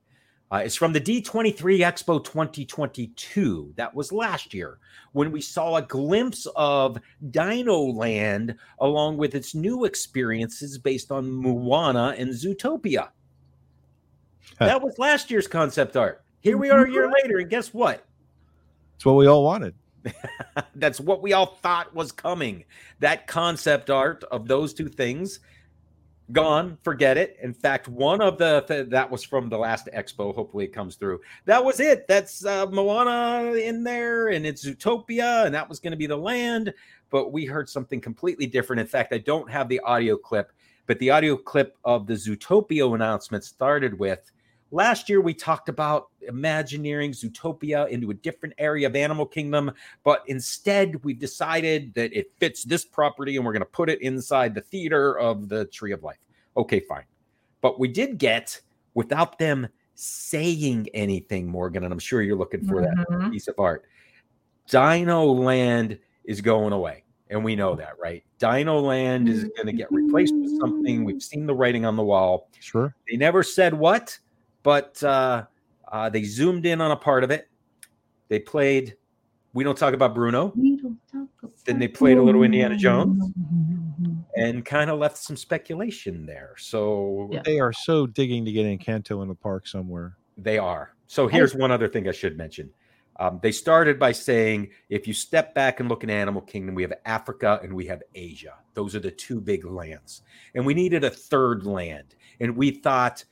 uh, 0.51 0.61
is 0.63 0.75
from 0.75 0.93
the 0.93 1.01
D23 1.01 1.79
Expo 1.79 2.23
2022. 2.23 3.73
That 3.75 3.93
was 3.93 4.11
last 4.11 4.53
year 4.53 4.79
when 5.13 5.31
we 5.31 5.41
saw 5.41 5.75
a 5.75 5.81
glimpse 5.81 6.47
of 6.55 6.97
Dino 7.31 7.79
Land 7.79 8.55
along 8.79 9.17
with 9.17 9.35
its 9.35 9.55
new 9.55 9.85
experiences 9.85 10.77
based 10.77 11.11
on 11.11 11.31
Moana 11.31 12.15
and 12.17 12.29
Zootopia. 12.29 13.09
That 14.59 14.81
was 14.81 14.97
last 14.99 15.31
year's 15.31 15.47
concept 15.47 15.97
art. 15.97 16.23
Here 16.41 16.57
we 16.57 16.69
are 16.69 16.85
a 16.85 16.91
year 16.91 17.11
later, 17.11 17.39
and 17.39 17.49
guess 17.49 17.73
what? 17.73 18.05
It's 18.95 19.05
what 19.05 19.15
we 19.15 19.25
all 19.25 19.43
wanted. 19.43 19.73
That's 20.75 20.99
what 20.99 21.21
we 21.21 21.33
all 21.33 21.55
thought 21.55 21.93
was 21.95 22.11
coming. 22.11 22.63
That 22.99 23.25
concept 23.25 23.89
art 23.89 24.23
of 24.25 24.47
those 24.47 24.73
two 24.73 24.87
things 24.87 25.39
gone, 26.31 26.77
forget 26.83 27.17
it. 27.17 27.37
In 27.41 27.53
fact, 27.53 27.87
one 27.87 28.21
of 28.21 28.37
the 28.37 28.63
th- 28.67 28.89
that 28.89 29.09
was 29.09 29.23
from 29.23 29.49
the 29.49 29.57
last 29.57 29.87
expo. 29.95 30.33
Hopefully, 30.33 30.65
it 30.65 30.73
comes 30.73 30.95
through. 30.95 31.21
That 31.45 31.63
was 31.63 31.79
it. 31.79 32.07
That's 32.07 32.45
uh, 32.45 32.65
Moana 32.67 33.53
in 33.53 33.83
there, 33.83 34.29
and 34.29 34.45
it's 34.45 34.65
Zootopia, 34.65 35.45
and 35.45 35.53
that 35.53 35.67
was 35.67 35.79
going 35.79 35.91
to 35.91 35.97
be 35.97 36.07
the 36.07 36.17
land. 36.17 36.73
But 37.09 37.31
we 37.31 37.45
heard 37.45 37.69
something 37.69 38.01
completely 38.01 38.47
different. 38.47 38.79
In 38.79 38.87
fact, 38.87 39.13
I 39.13 39.19
don't 39.19 39.49
have 39.49 39.69
the 39.69 39.79
audio 39.81 40.17
clip, 40.17 40.51
but 40.87 40.99
the 40.99 41.11
audio 41.11 41.37
clip 41.37 41.77
of 41.83 42.07
the 42.07 42.13
Zootopia 42.13 42.93
announcement 42.93 43.43
started 43.43 43.97
with. 43.97 44.31
Last 44.75 45.07
year, 45.07 45.21
we 45.21 45.33
talked 45.33 45.69
about 45.69 46.09
imagineering 46.27 47.11
Zootopia 47.11 47.87
into 47.87 48.09
a 48.09 48.13
different 48.13 48.55
area 48.57 48.85
of 48.87 48.93
Animal 48.97 49.25
Kingdom, 49.25 49.71
but 50.03 50.21
instead, 50.27 51.01
we've 51.05 51.17
decided 51.17 51.93
that 51.93 52.11
it 52.11 52.33
fits 52.39 52.65
this 52.65 52.83
property 52.83 53.37
and 53.37 53.45
we're 53.45 53.53
going 53.53 53.61
to 53.61 53.67
put 53.67 53.89
it 53.89 54.01
inside 54.01 54.53
the 54.53 54.59
theater 54.59 55.17
of 55.17 55.47
the 55.47 55.63
Tree 55.67 55.93
of 55.93 56.03
Life. 56.03 56.19
Okay, 56.57 56.81
fine. 56.81 57.05
But 57.61 57.79
we 57.79 57.87
did 57.87 58.17
get 58.17 58.59
without 58.95 59.39
them 59.39 59.65
saying 59.93 60.89
anything, 60.93 61.47
Morgan. 61.47 61.85
And 61.85 61.93
I'm 61.93 61.97
sure 61.97 62.21
you're 62.21 62.35
looking 62.35 62.65
for 62.65 62.81
that 62.81 62.97
Mhm. 63.09 63.31
piece 63.31 63.47
of 63.47 63.57
art. 63.57 63.85
Dino 64.67 65.23
Land 65.23 65.97
is 66.25 66.41
going 66.41 66.73
away. 66.73 67.05
And 67.29 67.45
we 67.45 67.55
know 67.55 67.75
that, 67.75 67.97
right? 67.97 68.25
Dino 68.39 68.81
Land 68.81 69.29
is 69.29 69.45
going 69.45 69.67
to 69.67 69.73
get 69.73 69.89
replaced 69.89 70.35
with 70.35 70.59
something. 70.59 71.05
We've 71.05 71.23
seen 71.23 71.45
the 71.45 71.55
writing 71.55 71.85
on 71.85 71.95
the 71.95 72.03
wall. 72.03 72.49
Sure. 72.59 72.93
They 73.09 73.15
never 73.15 73.41
said 73.41 73.73
what, 73.73 74.19
but 74.65 75.01
uh, 75.03 75.45
uh, 75.91 76.09
they 76.09 76.23
zoomed 76.23 76.65
in 76.65 76.81
on 76.81 76.89
a 76.89 76.95
part 76.95 77.23
of 77.23 77.29
it. 77.29 77.47
They 78.29 78.39
played. 78.39 78.97
We 79.53 79.63
don't 79.63 79.77
talk 79.77 79.93
about 79.93 80.15
Bruno. 80.15 80.51
Then 81.65 81.79
they 81.79 81.87
played 81.87 82.17
a 82.17 82.21
little 82.21 82.41
Indiana 82.43 82.75
Jones 82.75 83.31
and 84.35 84.65
kind 84.65 84.89
of 84.89 84.99
left 84.99 85.17
some 85.17 85.37
speculation 85.37 86.25
there. 86.25 86.55
So 86.57 87.29
They 87.45 87.59
are 87.59 87.71
so 87.71 88.07
digging 88.07 88.43
to 88.43 88.51
get 88.51 88.65
Encanto 88.65 89.21
in 89.21 89.29
the 89.29 89.35
park 89.35 89.67
somewhere. 89.67 90.17
They 90.35 90.57
are. 90.57 90.95
So 91.07 91.27
here's 91.27 91.55
one 91.55 91.71
other 91.71 91.87
thing 91.87 92.09
I 92.09 92.11
should 92.11 92.35
mention. 92.35 92.71
Um, 93.17 93.39
they 93.41 93.51
started 93.51 93.97
by 93.97 94.11
saying 94.11 94.71
if 94.89 95.07
you 95.07 95.13
step 95.13 95.53
back 95.53 95.79
and 95.79 95.87
look 95.87 96.03
in 96.03 96.09
Animal 96.09 96.41
Kingdom, 96.41 96.75
we 96.75 96.81
have 96.81 96.93
Africa 97.05 97.59
and 97.63 97.71
we 97.71 97.85
have 97.85 98.01
Asia. 98.15 98.55
Those 98.73 98.95
are 98.95 98.99
the 98.99 99.11
two 99.11 99.39
big 99.39 99.63
lands. 99.63 100.23
And 100.55 100.65
we 100.65 100.73
needed 100.73 101.03
a 101.03 101.09
third 101.09 101.65
land. 101.65 102.15
And 102.41 102.57
we 102.57 102.71
thought 102.71 103.23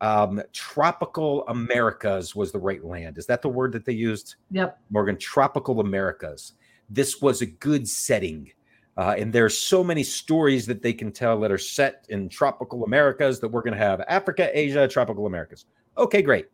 um, 0.00 0.42
tropical 0.52 1.46
Americas 1.48 2.34
was 2.34 2.52
the 2.52 2.58
right 2.58 2.84
land. 2.84 3.18
Is 3.18 3.26
that 3.26 3.42
the 3.42 3.48
word 3.48 3.72
that 3.72 3.84
they 3.84 3.92
used? 3.92 4.36
Yep. 4.50 4.78
Morgan, 4.90 5.18
tropical 5.18 5.80
Americas. 5.80 6.54
This 6.88 7.20
was 7.20 7.42
a 7.42 7.46
good 7.46 7.86
setting. 7.86 8.50
Uh, 8.96 9.14
and 9.16 9.32
there's 9.32 9.56
so 9.56 9.84
many 9.84 10.02
stories 10.02 10.66
that 10.66 10.82
they 10.82 10.92
can 10.92 11.12
tell 11.12 11.38
that 11.40 11.52
are 11.52 11.58
set 11.58 12.06
in 12.08 12.28
tropical 12.28 12.84
Americas 12.84 13.40
that 13.40 13.48
we're 13.48 13.62
going 13.62 13.74
to 13.74 13.78
have 13.78 14.00
Africa, 14.08 14.50
Asia, 14.52 14.88
tropical 14.88 15.26
Americas. 15.26 15.66
Okay, 15.96 16.22
great. 16.22 16.46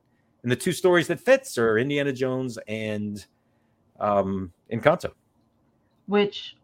And 0.43 0.53
the 0.53 0.57
two 0.57 0.73
stories 0.73 1.09
that 1.09 1.19
fits 1.19 1.57
are 1.59 1.79
Indiana 1.79 2.13
Jones 2.13 2.59
and 2.69 3.25
um, 3.99 4.53
Encanto. 4.73 5.13
which 6.07 6.57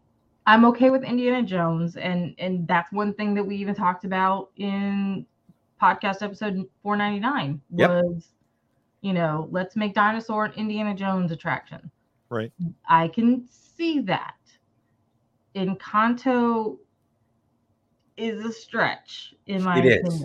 I'm 0.45 0.65
okay 0.65 0.89
with 0.89 1.03
Indiana 1.03 1.43
Jones, 1.43 1.95
and 1.95 2.35
and 2.37 2.67
that's 2.67 2.91
one 2.91 3.13
thing 3.13 3.33
that 3.35 3.43
we 3.43 3.55
even 3.55 3.73
talked 3.73 4.03
about 4.03 4.49
in 4.57 5.25
podcast 5.83 6.21
episode 6.21 6.63
499 6.81 7.61
Yep. 7.75 7.89
was, 7.89 8.29
you 9.01 9.11
know, 9.11 9.49
let's 9.51 9.75
make 9.75 9.93
dinosaur 9.93 10.45
an 10.45 10.53
Indiana 10.53 10.95
Jones 10.95 11.31
attraction. 11.31 11.91
Right. 12.29 12.53
I 12.87 13.09
can 13.09 13.45
see 13.49 13.99
that. 14.01 14.35
Encanto 15.55 16.77
is 18.15 18.45
a 18.45 18.51
stretch, 18.51 19.33
in 19.47 19.61
my 19.63 19.79
It 19.79 19.85
is. 20.05 20.23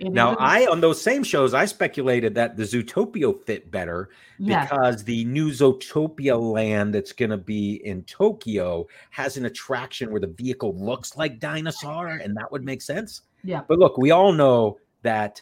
Opinion. 0.00 0.12
It 0.12 0.14
Now, 0.14 0.30
is 0.32 0.36
a- 0.38 0.42
I 0.42 0.66
on 0.70 0.80
those 0.80 1.00
same 1.00 1.22
shows, 1.22 1.54
I 1.54 1.64
speculated 1.66 2.34
that 2.34 2.56
the 2.56 2.62
Zootopia 2.64 3.38
fit 3.44 3.70
better 3.70 4.10
Yes. 4.38 4.68
because 4.70 5.04
the 5.04 5.24
new 5.26 5.50
Zootopia 5.50 6.40
land 6.40 6.94
that's 6.94 7.12
going 7.12 7.30
to 7.30 7.36
be 7.36 7.80
in 7.84 8.02
Tokyo 8.04 8.86
has 9.10 9.36
an 9.36 9.44
attraction 9.46 10.10
where 10.10 10.20
the 10.20 10.26
vehicle 10.28 10.74
looks 10.76 11.16
like 11.16 11.38
dinosaur, 11.40 12.08
and 12.08 12.36
that 12.36 12.50
would 12.50 12.64
make 12.64 12.82
sense. 12.82 13.22
Yeah. 13.44 13.62
But 13.68 13.78
look, 13.78 13.96
we 13.98 14.10
all 14.10 14.32
know 14.32 14.78
that 15.02 15.40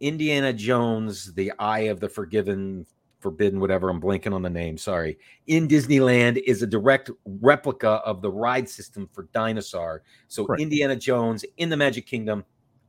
Indiana 0.00 0.52
Jones, 0.52 1.32
the 1.34 1.52
Eye 1.58 1.80
of 1.90 2.00
the 2.00 2.08
Forgiven, 2.08 2.86
Forbidden, 3.20 3.60
whatever, 3.60 3.88
I'm 3.88 4.00
blanking 4.00 4.32
on 4.34 4.42
the 4.42 4.50
name, 4.50 4.76
sorry, 4.76 5.16
in 5.46 5.68
Disneyland 5.68 6.42
is 6.44 6.60
a 6.62 6.66
direct 6.66 7.08
replica 7.24 8.00
of 8.04 8.20
the 8.20 8.30
ride 8.30 8.68
system 8.68 9.08
for 9.12 9.28
Dinosaur. 9.32 10.02
So 10.26 10.44
Right. 10.44 10.58
Indiana 10.58 10.96
Jones 10.96 11.44
in 11.56 11.68
the 11.68 11.76
Magic 11.76 12.04
Kingdom, 12.04 12.44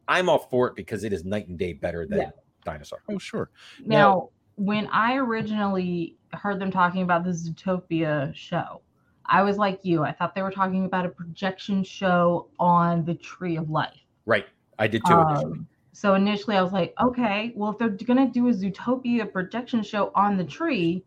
I'm 0.08 0.30
all 0.30 0.40
for 0.40 0.68
it 0.68 0.76
because 0.76 1.04
it 1.04 1.14
is 1.14 1.24
night 1.24 1.48
and 1.48 1.58
day 1.58 1.74
better 1.74 2.06
than 2.06 2.20
Yeah. 2.20 2.30
Dinosaur. 2.66 3.00
Oh, 3.10 3.18
sure. 3.18 3.50
Now, 3.86 4.30
when 4.56 4.88
I 4.88 5.18
originally 5.18 6.18
heard 6.34 6.60
them 6.60 6.72
talking 6.72 7.02
about 7.02 7.24
the 7.24 7.32
Zootopia 7.32 8.34
show, 8.36 8.82
I 9.26 9.42
was 9.44 9.58
like 9.58 9.80
you. 9.84 10.04
I 10.04 10.12
thought 10.12 10.36
they 10.36 10.42
were 10.42 10.52
talking 10.52 10.86
about 10.86 11.06
a 11.06 11.10
projection 11.10 11.84
show 11.84 12.50
on 12.60 13.06
the 13.06 13.16
Tree 13.16 13.56
of 13.58 13.70
Life. 13.70 14.00
Right. 14.26 14.46
I 14.80 14.88
did 14.88 15.04
too. 15.06 15.14
initially. 15.14 15.46
Um, 15.54 15.68
so 15.94 16.16
initially, 16.16 16.56
I 16.58 16.62
was 16.62 16.74
like, 16.74 16.94
okay, 17.02 17.54
well, 17.56 17.72
if 17.72 17.78
they're 17.78 17.90
going 17.90 18.26
to 18.26 18.32
do 18.32 18.48
a 18.50 18.52
Zootopia 18.52 19.32
projection 19.32 19.84
show 19.84 20.12
on 20.16 20.38
the 20.38 20.44
tree, 20.44 21.04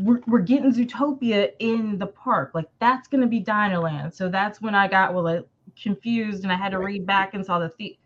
we're, 0.00 0.20
we're 0.26 0.40
getting 0.40 0.72
Zootopia 0.72 1.52
in 1.60 1.96
the 1.96 2.08
park. 2.08 2.50
Like, 2.52 2.68
that's 2.80 3.08
going 3.08 3.20
to 3.20 3.26
be 3.28 3.42
Dinoland. 3.42 4.12
So 4.14 4.28
that's 4.28 4.60
when 4.60 4.74
I 4.74 4.88
got, 4.88 5.14
well, 5.14 5.24
like, 5.24 5.46
confused 5.80 6.42
and 6.42 6.52
I 6.52 6.56
had 6.56 6.70
to 6.70 6.78
read 6.78 7.06
back 7.06 7.34
and 7.34 7.44
saw 7.44 7.58
the. 7.58 7.72
The- 7.78 7.98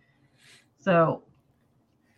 so, 0.79 1.23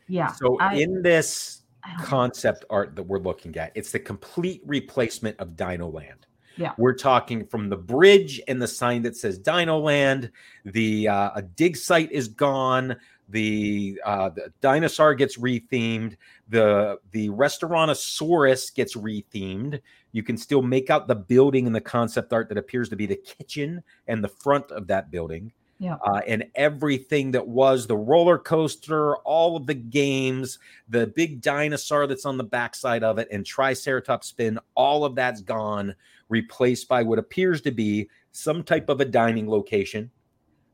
yeah. 0.09 0.33
So 0.33 0.57
I- 0.61 0.75
in 0.77 1.03
this 1.03 1.63
concept 2.03 2.65
art 2.71 2.95
that 2.97 3.03
we're 3.03 3.19
looking 3.19 3.57
at, 3.57 3.73
it's 3.75 3.93
the 3.93 3.99
complete 3.99 4.63
replacement 4.65 5.39
of 5.41 5.57
Dino 5.57 5.89
Land. 5.89 6.27
Yeah. 6.57 6.73
We're 6.77 6.95
talking 6.95 7.47
from 7.47 7.69
the 7.69 7.77
bridge 7.77 8.41
and 8.47 8.61
the 8.61 8.69
sign 8.69 9.03
that 9.03 9.17
says 9.17 9.39
Dino 9.39 9.79
Land. 9.79 10.31
The 10.65 11.09
uh, 11.09 11.31
a 11.35 11.43
dig 11.43 11.77
site 11.77 12.13
is 12.13 12.29
gone. 12.29 12.97
The, 13.31 13.99
uh, 14.05 14.29
the 14.29 14.53
dinosaur 14.61 15.15
gets 15.15 15.39
rethemed. 15.39 16.17
The 16.51 16.99
the 17.13 17.31
restaurantosaurus 17.31 18.75
gets 18.75 18.95
rethemed. 18.95 19.81
You 20.13 20.23
can 20.23 20.37
still 20.37 20.63
make 20.63 20.91
out 20.91 21.09
the 21.09 21.15
building 21.15 21.67
and 21.67 21.75
the 21.75 21.81
concept 21.81 22.33
art 22.33 22.49
that 22.51 22.59
appears 22.59 22.89
to 22.91 22.97
be 22.97 23.07
the 23.07 23.17
kitchen 23.17 23.83
and 24.07 24.23
the 24.23 24.29
front 24.29 24.71
of 24.71 24.87
that 24.89 25.11
building 25.11 25.53
Yeah. 25.79 25.97
uh, 26.07 26.21
and 26.27 26.45
everything 26.55 27.31
that 27.33 27.49
was 27.49 27.87
the 27.87 27.97
roller 27.97 28.39
coaster, 28.39 29.17
all 29.19 29.57
of 29.57 29.67
the 29.67 29.75
games, 29.75 30.59
the 30.89 31.07
big 31.09 31.41
dinosaur 31.41 32.07
that's 32.07 32.27
on 32.27 32.37
the 32.37 32.45
backside 32.45 33.03
of 33.03 33.19
it, 33.19 33.27
and 33.33 33.45
Triceratops 33.45 34.29
spin, 34.29 34.59
all 34.75 35.05
of 35.05 35.15
that's 35.15 35.41
gone, 35.41 35.95
replaced 36.29 36.89
by 36.89 37.03
what 37.03 37.19
appears 37.19 37.61
to 37.63 37.71
be 37.73 38.09
some 38.33 38.63
type 38.63 38.89
of 38.89 39.01
a 39.01 39.05
dining 39.05 39.49
location. 39.49 40.11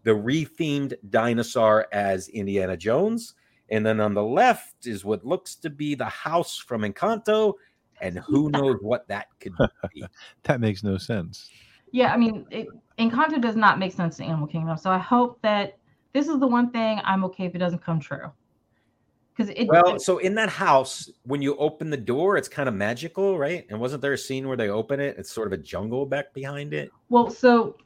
The 0.05 0.11
rethemed 0.11 0.95
dinosaur 1.11 1.87
as 1.93 2.29
Indiana 2.29 2.77
Jones. 2.77 3.35
And 3.71 3.85
then 3.85 4.01
on 4.01 4.15
the 4.15 4.23
left 4.23 4.87
is 4.87 5.05
what 5.05 5.27
looks 5.27 5.55
to 5.57 5.69
be 5.69 5.95
the 5.95 6.07
house 6.07 6.57
from 6.57 6.83
Encanto. 6.83 7.55
And 8.01 8.19
who 8.29 8.51
knows 8.51 8.77
what 8.81 9.07
that 9.09 9.27
could 9.41 9.55
be. 9.93 10.05
That 10.45 10.61
makes 10.61 10.83
no 10.83 10.99
sense. 10.99 11.51
Yeah, 11.93 12.13
I 12.13 12.17
mean, 12.17 12.47
it, 12.51 12.69
Encanto 12.99 13.41
does 13.41 13.57
not 13.57 13.79
make 13.79 13.93
sense 13.93 14.17
to 14.19 14.25
Animal 14.25 14.47
Kingdom. 14.47 14.77
So 14.77 14.91
I 14.91 14.99
hope 14.99 15.41
that 15.43 15.79
this 16.13 16.29
is 16.29 16.39
the 16.39 16.47
one 16.47 16.71
thing 16.71 17.01
I'm 17.05 17.25
okay 17.25 17.47
if 17.47 17.55
it 17.55 17.59
doesn't 17.59 17.83
come 17.83 18.01
true. 18.01 18.33
Because 19.37 19.53
it, 19.57 19.69
Well, 19.69 19.99
so 19.99 20.19
in 20.19 20.35
that 20.35 20.49
house, 20.49 21.09
when 21.25 21.43
you 21.43 21.57
open 21.57 21.91
the 21.91 21.97
door, 21.97 22.37
it's 22.37 22.49
kind 22.49 22.69
of 22.69 22.75
magical, 22.75 23.39
right? 23.39 23.65
And 23.71 23.81
wasn't 23.81 24.03
there 24.03 24.13
a 24.13 24.19
scene 24.19 24.49
where 24.49 24.57
they 24.57 24.69
open 24.69 25.01
it? 25.01 25.17
It's 25.19 25.31
sort 25.31 25.47
of 25.47 25.53
a 25.53 25.63
jungle 25.63 26.07
back 26.07 26.35
behind 26.35 26.75
it. 26.75 26.91
well, 27.09 27.31
so 27.31 27.77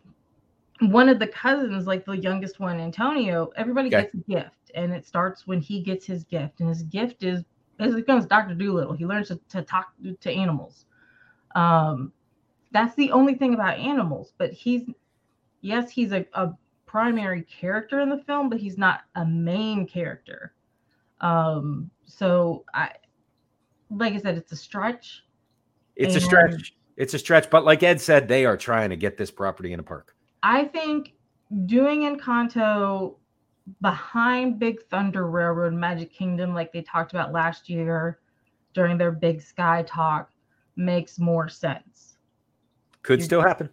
one 0.80 1.08
of 1.08 1.18
the 1.18 1.26
cousins, 1.26 1.86
like 1.86 2.04
the 2.04 2.12
youngest 2.12 2.58
one, 2.58 2.80
Antonio, 2.80 3.50
everybody 3.56 3.88
Okay. 3.88 4.02
gets 4.02 4.14
a 4.14 4.30
gift, 4.30 4.70
and 4.74 4.92
it 4.92 5.06
starts 5.06 5.46
when 5.46 5.60
he 5.60 5.82
gets 5.82 6.06
his 6.06 6.24
gift, 6.24 6.60
and 6.60 6.68
his 6.68 6.82
gift 6.84 7.22
is 7.22 7.44
it 7.90 7.96
becomes 7.96 8.26
Doctor 8.26 8.54
Dolittle. 8.54 8.94
He 8.94 9.06
learns 9.06 9.28
to, 9.28 9.40
to 9.50 9.62
talk 9.62 9.92
to 10.20 10.30
animals. 10.30 10.86
Um, 11.54 12.12
that's 12.70 12.94
the 12.94 13.10
only 13.10 13.34
thing 13.34 13.54
about 13.54 13.78
animals. 13.78 14.32
But 14.38 14.52
he's 14.52 14.82
yes, 15.60 15.90
he's 15.90 16.12
a, 16.12 16.26
a 16.34 16.52
primary 16.86 17.42
character 17.42 18.00
in 18.00 18.10
the 18.10 18.18
film, 18.18 18.48
but 18.48 18.58
he's 18.58 18.76
not 18.76 19.02
a 19.14 19.24
main 19.24 19.86
character. 19.86 20.52
Um, 21.20 21.90
so 22.04 22.64
I, 22.74 22.90
like 23.90 24.14
I 24.14 24.18
said, 24.18 24.36
it's 24.36 24.52
a 24.52 24.56
stretch. 24.56 25.24
It's 25.96 26.16
a 26.16 26.20
stretch. 26.20 26.74
It's 26.96 27.14
a 27.14 27.18
stretch. 27.18 27.48
But 27.48 27.64
like 27.64 27.82
Ed 27.82 28.00
said, 28.00 28.28
they 28.28 28.44
are 28.44 28.56
trying 28.56 28.90
to 28.90 28.96
get 28.96 29.16
this 29.16 29.30
property 29.30 29.72
in 29.72 29.80
a 29.80 29.82
park. 29.82 30.14
I 30.42 30.64
think 30.64 31.14
doing 31.66 32.00
Encanto 32.02 33.16
behind 33.80 34.58
Big 34.58 34.82
Thunder 34.88 35.28
Railroad 35.28 35.72
Magic 35.74 36.12
Kingdom, 36.12 36.54
like 36.54 36.72
they 36.72 36.82
talked 36.82 37.12
about 37.12 37.32
last 37.32 37.68
year 37.68 38.20
during 38.74 38.98
their 38.98 39.12
Big 39.12 39.40
Sky 39.40 39.84
talk, 39.86 40.30
makes 40.76 41.18
more 41.18 41.48
sense. 41.48 42.16
Could 43.02 43.22
still 43.22 43.42
happen. 43.42 43.68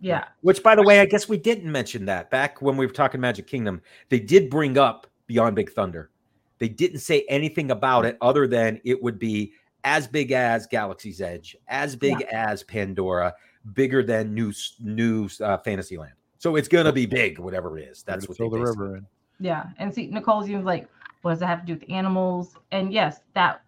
Yeah. 0.00 0.24
Which, 0.40 0.62
by 0.62 0.74
the 0.74 0.82
way, 0.82 1.00
I 1.00 1.06
guess 1.06 1.28
we 1.28 1.38
didn't 1.38 1.70
mention 1.70 2.04
that 2.06 2.30
back 2.30 2.60
when 2.60 2.76
we 2.76 2.86
were 2.86 2.92
talking 2.92 3.20
Magic 3.20 3.46
Kingdom. 3.46 3.80
They 4.08 4.18
did 4.18 4.50
bring 4.50 4.76
up 4.76 5.06
Beyond 5.26 5.54
Big 5.54 5.72
Thunder. 5.72 6.10
They 6.58 6.68
didn't 6.68 6.98
say 7.00 7.24
anything 7.28 7.70
about 7.70 8.04
it 8.04 8.18
other 8.20 8.46
than 8.46 8.80
it 8.84 9.00
would 9.02 9.18
be 9.18 9.52
as 9.84 10.06
big 10.06 10.32
as 10.32 10.66
Galaxy's 10.66 11.20
Edge, 11.20 11.56
as 11.68 11.96
big 11.96 12.20
as 12.22 12.62
Pandora, 12.62 13.34
bigger 13.74 14.02
than 14.02 14.34
New 14.34 14.52
New 14.80 15.28
uh, 15.40 15.58
Fantasyland. 15.58 16.12
So 16.38 16.56
it's 16.56 16.68
gonna 16.68 16.92
be 16.92 17.06
big, 17.06 17.38
whatever 17.38 17.78
it 17.78 17.88
is. 17.88 18.02
That's 18.02 18.28
what 18.28 18.38
they 18.38 18.42
fill 18.42 18.50
the 18.50 18.60
river 18.60 18.96
in. 18.96 19.06
Yeah. 19.42 19.66
And 19.78 19.92
see, 19.92 20.06
Nicole's 20.06 20.48
even 20.48 20.64
like, 20.64 20.88
what 21.22 21.32
does 21.32 21.40
that 21.40 21.46
have 21.46 21.60
to 21.60 21.66
do 21.66 21.74
with 21.74 21.90
animals? 21.90 22.56
And 22.70 22.92
yes, 22.92 23.20
that 23.34 23.62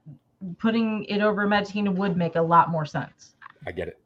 putting 0.59 1.05
it 1.05 1.21
over 1.21 1.47
Magic 1.47 1.73
Kingdom 1.73 1.97
would 1.97 2.17
make 2.17 2.37
a 2.37 2.43
lot 2.43 2.71
more 2.71 2.87
sense. 2.87 3.35
I 3.67 3.73
get 3.73 3.89
it. 3.89 4.01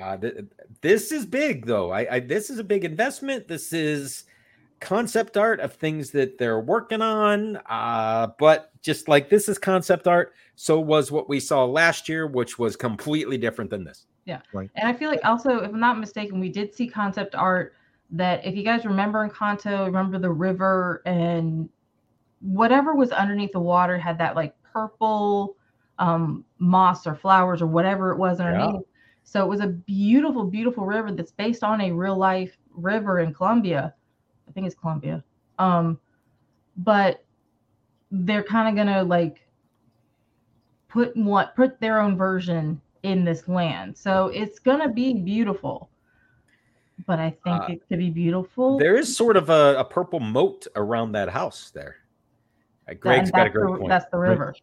Uh, 0.00 0.16
th- 0.16 0.44
this 0.82 1.10
is 1.10 1.24
big, 1.24 1.64
though. 1.64 1.90
I, 1.90 2.16
I 2.16 2.20
this 2.20 2.50
is 2.50 2.58
a 2.58 2.64
big 2.64 2.84
investment. 2.84 3.48
This 3.48 3.72
is 3.72 4.24
concept 4.80 5.38
art 5.38 5.58
of 5.60 5.72
things 5.72 6.10
that 6.10 6.36
they're 6.36 6.60
working 6.60 7.00
on. 7.00 7.56
Uh, 7.68 8.28
but 8.38 8.72
just 8.82 9.08
like 9.08 9.30
this 9.30 9.48
is 9.48 9.56
concept 9.56 10.06
art, 10.06 10.34
so 10.54 10.78
was 10.78 11.10
what 11.10 11.30
we 11.30 11.40
saw 11.40 11.64
last 11.64 12.10
year, 12.10 12.26
which 12.26 12.58
was 12.58 12.76
completely 12.76 13.38
different 13.38 13.70
than 13.70 13.84
this. 13.84 14.06
Yeah. 14.26 14.40
Right. 14.52 14.68
And 14.74 14.86
I 14.86 14.92
feel 14.92 15.08
like 15.08 15.24
also, 15.24 15.60
if 15.60 15.70
I'm 15.70 15.80
not 15.80 15.98
mistaken, 15.98 16.40
we 16.40 16.50
did 16.50 16.74
see 16.74 16.88
concept 16.88 17.34
art 17.34 17.74
that 18.10 18.44
if 18.44 18.54
you 18.54 18.62
guys 18.62 18.84
remember 18.84 19.24
in 19.24 19.30
Encanto, 19.30 19.86
remember 19.86 20.18
the 20.18 20.30
river 20.30 21.02
and 21.06 21.68
whatever 22.40 22.94
was 22.94 23.10
underneath 23.10 23.52
the 23.52 23.60
water 23.60 23.98
had 23.98 24.18
that 24.18 24.36
like 24.36 24.54
purple 24.62 25.56
um, 25.98 26.44
moss 26.58 27.06
or 27.06 27.14
flowers 27.14 27.62
or 27.62 27.66
whatever 27.66 28.12
it 28.12 28.18
was 28.18 28.40
underneath. 28.40 28.82
So 29.24 29.42
it 29.42 29.48
was 29.48 29.60
a 29.60 29.66
beautiful, 29.66 30.44
beautiful 30.44 30.86
river 30.86 31.10
that's 31.10 31.32
based 31.32 31.64
on 31.64 31.80
a 31.80 31.90
real 31.90 32.16
life 32.16 32.56
river 32.72 33.20
in 33.20 33.34
Colombia. 33.34 33.94
I 34.48 34.52
think 34.52 34.66
it's 34.66 34.76
Colombia. 34.76 35.24
Um, 35.58 35.98
but 36.76 37.24
they're 38.10 38.44
kind 38.44 38.68
of 38.68 38.76
gonna 38.76 39.02
like 39.02 39.48
put 40.88 41.16
what 41.16 41.56
put 41.56 41.80
their 41.80 42.00
own 42.00 42.16
version 42.16 42.80
in 43.02 43.24
this 43.24 43.48
land. 43.48 43.96
So 43.96 44.28
it's 44.28 44.58
gonna 44.58 44.88
be 44.88 45.14
beautiful. 45.14 45.90
But 47.06 47.18
I 47.18 47.30
think 47.44 47.62
Uh, 47.62 47.66
it 47.70 47.82
could 47.88 47.98
be 47.98 48.10
beautiful. 48.10 48.78
There 48.78 48.96
is 48.96 49.14
sort 49.14 49.36
of 49.36 49.50
a, 49.50 49.76
a 49.78 49.84
purple 49.84 50.20
moat 50.20 50.66
around 50.76 51.12
that 51.12 51.28
house 51.28 51.70
there. 51.70 51.96
Uh, 52.88 52.94
Greg's 52.94 53.28
and 53.28 53.32
got 53.32 53.40
a 53.40 53.44
that's 53.44 53.52
great 53.56 53.72
the, 53.72 53.78
point. 53.78 53.88
That's 53.90 54.10
the 54.10 54.18
river. 54.18 54.54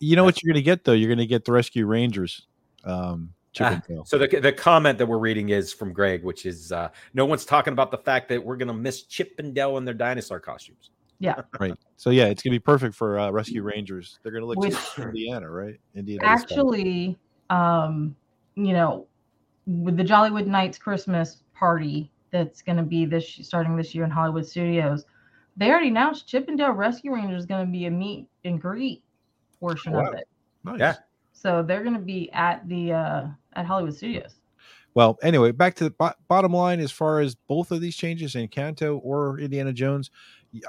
You 0.00 0.16
know 0.16 0.24
what 0.24 0.42
you're 0.42 0.52
going 0.52 0.60
to 0.60 0.64
get 0.64 0.84
though? 0.84 0.92
You're 0.92 1.08
going 1.08 1.18
to 1.18 1.26
get 1.26 1.44
the 1.44 1.52
Rescue 1.52 1.86
Rangers. 1.86 2.46
Um, 2.84 3.32
Ah, 3.58 3.70
Chip 3.70 3.72
'n 3.72 3.82
Dale. 3.88 4.04
so 4.04 4.18
the 4.18 4.26
the 4.40 4.52
comment 4.52 4.98
that 4.98 5.06
we're 5.06 5.16
reading 5.18 5.48
is 5.48 5.72
from 5.72 5.92
Greg, 5.94 6.22
which 6.24 6.44
is 6.44 6.72
uh, 6.72 6.90
no 7.14 7.24
one's 7.24 7.46
talking 7.46 7.72
about 7.72 7.90
the 7.90 7.96
fact 7.96 8.28
that 8.28 8.44
we're 8.44 8.56
going 8.56 8.68
to 8.68 8.74
miss 8.74 9.04
Chip 9.04 9.32
and 9.38 9.54
Dale 9.54 9.78
in 9.78 9.84
their 9.86 9.94
dinosaur 9.94 10.38
costumes. 10.40 10.90
Yeah. 11.20 11.40
right. 11.60 11.72
So 11.96 12.10
yeah, 12.10 12.26
it's 12.26 12.42
going 12.42 12.52
to 12.52 12.56
be 12.56 12.62
perfect 12.62 12.94
for 12.94 13.18
uh, 13.18 13.30
Rescue 13.30 13.62
Rangers. 13.62 14.18
They're 14.22 14.32
going 14.32 14.42
to 14.42 14.46
look 14.46 14.58
Which- 14.58 14.72
just 14.72 14.98
like 14.98 15.08
Indiana, 15.08 15.50
right? 15.50 15.80
Indiana. 15.94 16.22
Actually, 16.26 17.16
um, 17.48 18.14
you 18.56 18.74
know, 18.74 19.06
with 19.66 19.96
the 19.96 20.04
Jollywood 20.04 20.46
Nights 20.46 20.76
Christmas 20.76 21.42
party 21.58 22.10
that's 22.30 22.62
going 22.62 22.76
to 22.76 22.82
be 22.82 23.04
this 23.04 23.26
starting 23.42 23.76
this 23.76 23.94
year 23.94 24.04
in 24.04 24.10
Hollywood 24.10 24.46
Studios, 24.46 25.04
they 25.56 25.70
already 25.70 25.88
announced 25.88 26.28
Chip 26.28 26.48
'n 26.48 26.56
Dale 26.56 26.72
Rescue 26.72 27.14
Rangers 27.14 27.40
is 27.40 27.46
going 27.46 27.64
to 27.64 27.72
be 27.72 27.86
a 27.86 27.90
meet 27.90 28.28
and 28.44 28.60
greet 28.60 29.02
portion 29.58 29.92
Wow. 29.92 30.08
of 30.08 30.14
it. 30.14 30.28
Nice. 30.64 30.80
Yeah. 30.80 30.94
So 31.32 31.62
they're 31.62 31.82
going 31.82 31.94
to 31.96 32.00
be 32.00 32.30
at 32.32 32.66
the 32.68 32.92
uh, 32.92 33.26
at 33.54 33.66
Hollywood 33.66 33.94
Studios. 33.94 34.36
Well, 34.94 35.18
anyway, 35.22 35.52
back 35.52 35.74
to 35.76 35.84
the 35.84 35.90
bo- 35.90 36.14
bottom 36.28 36.52
line 36.52 36.80
as 36.80 36.90
far 36.90 37.20
as 37.20 37.34
both 37.34 37.70
of 37.70 37.80
these 37.82 37.94
changes 37.94 38.34
Encanto 38.34 38.98
or 39.02 39.38
Indiana 39.38 39.72
Jones, 39.72 40.10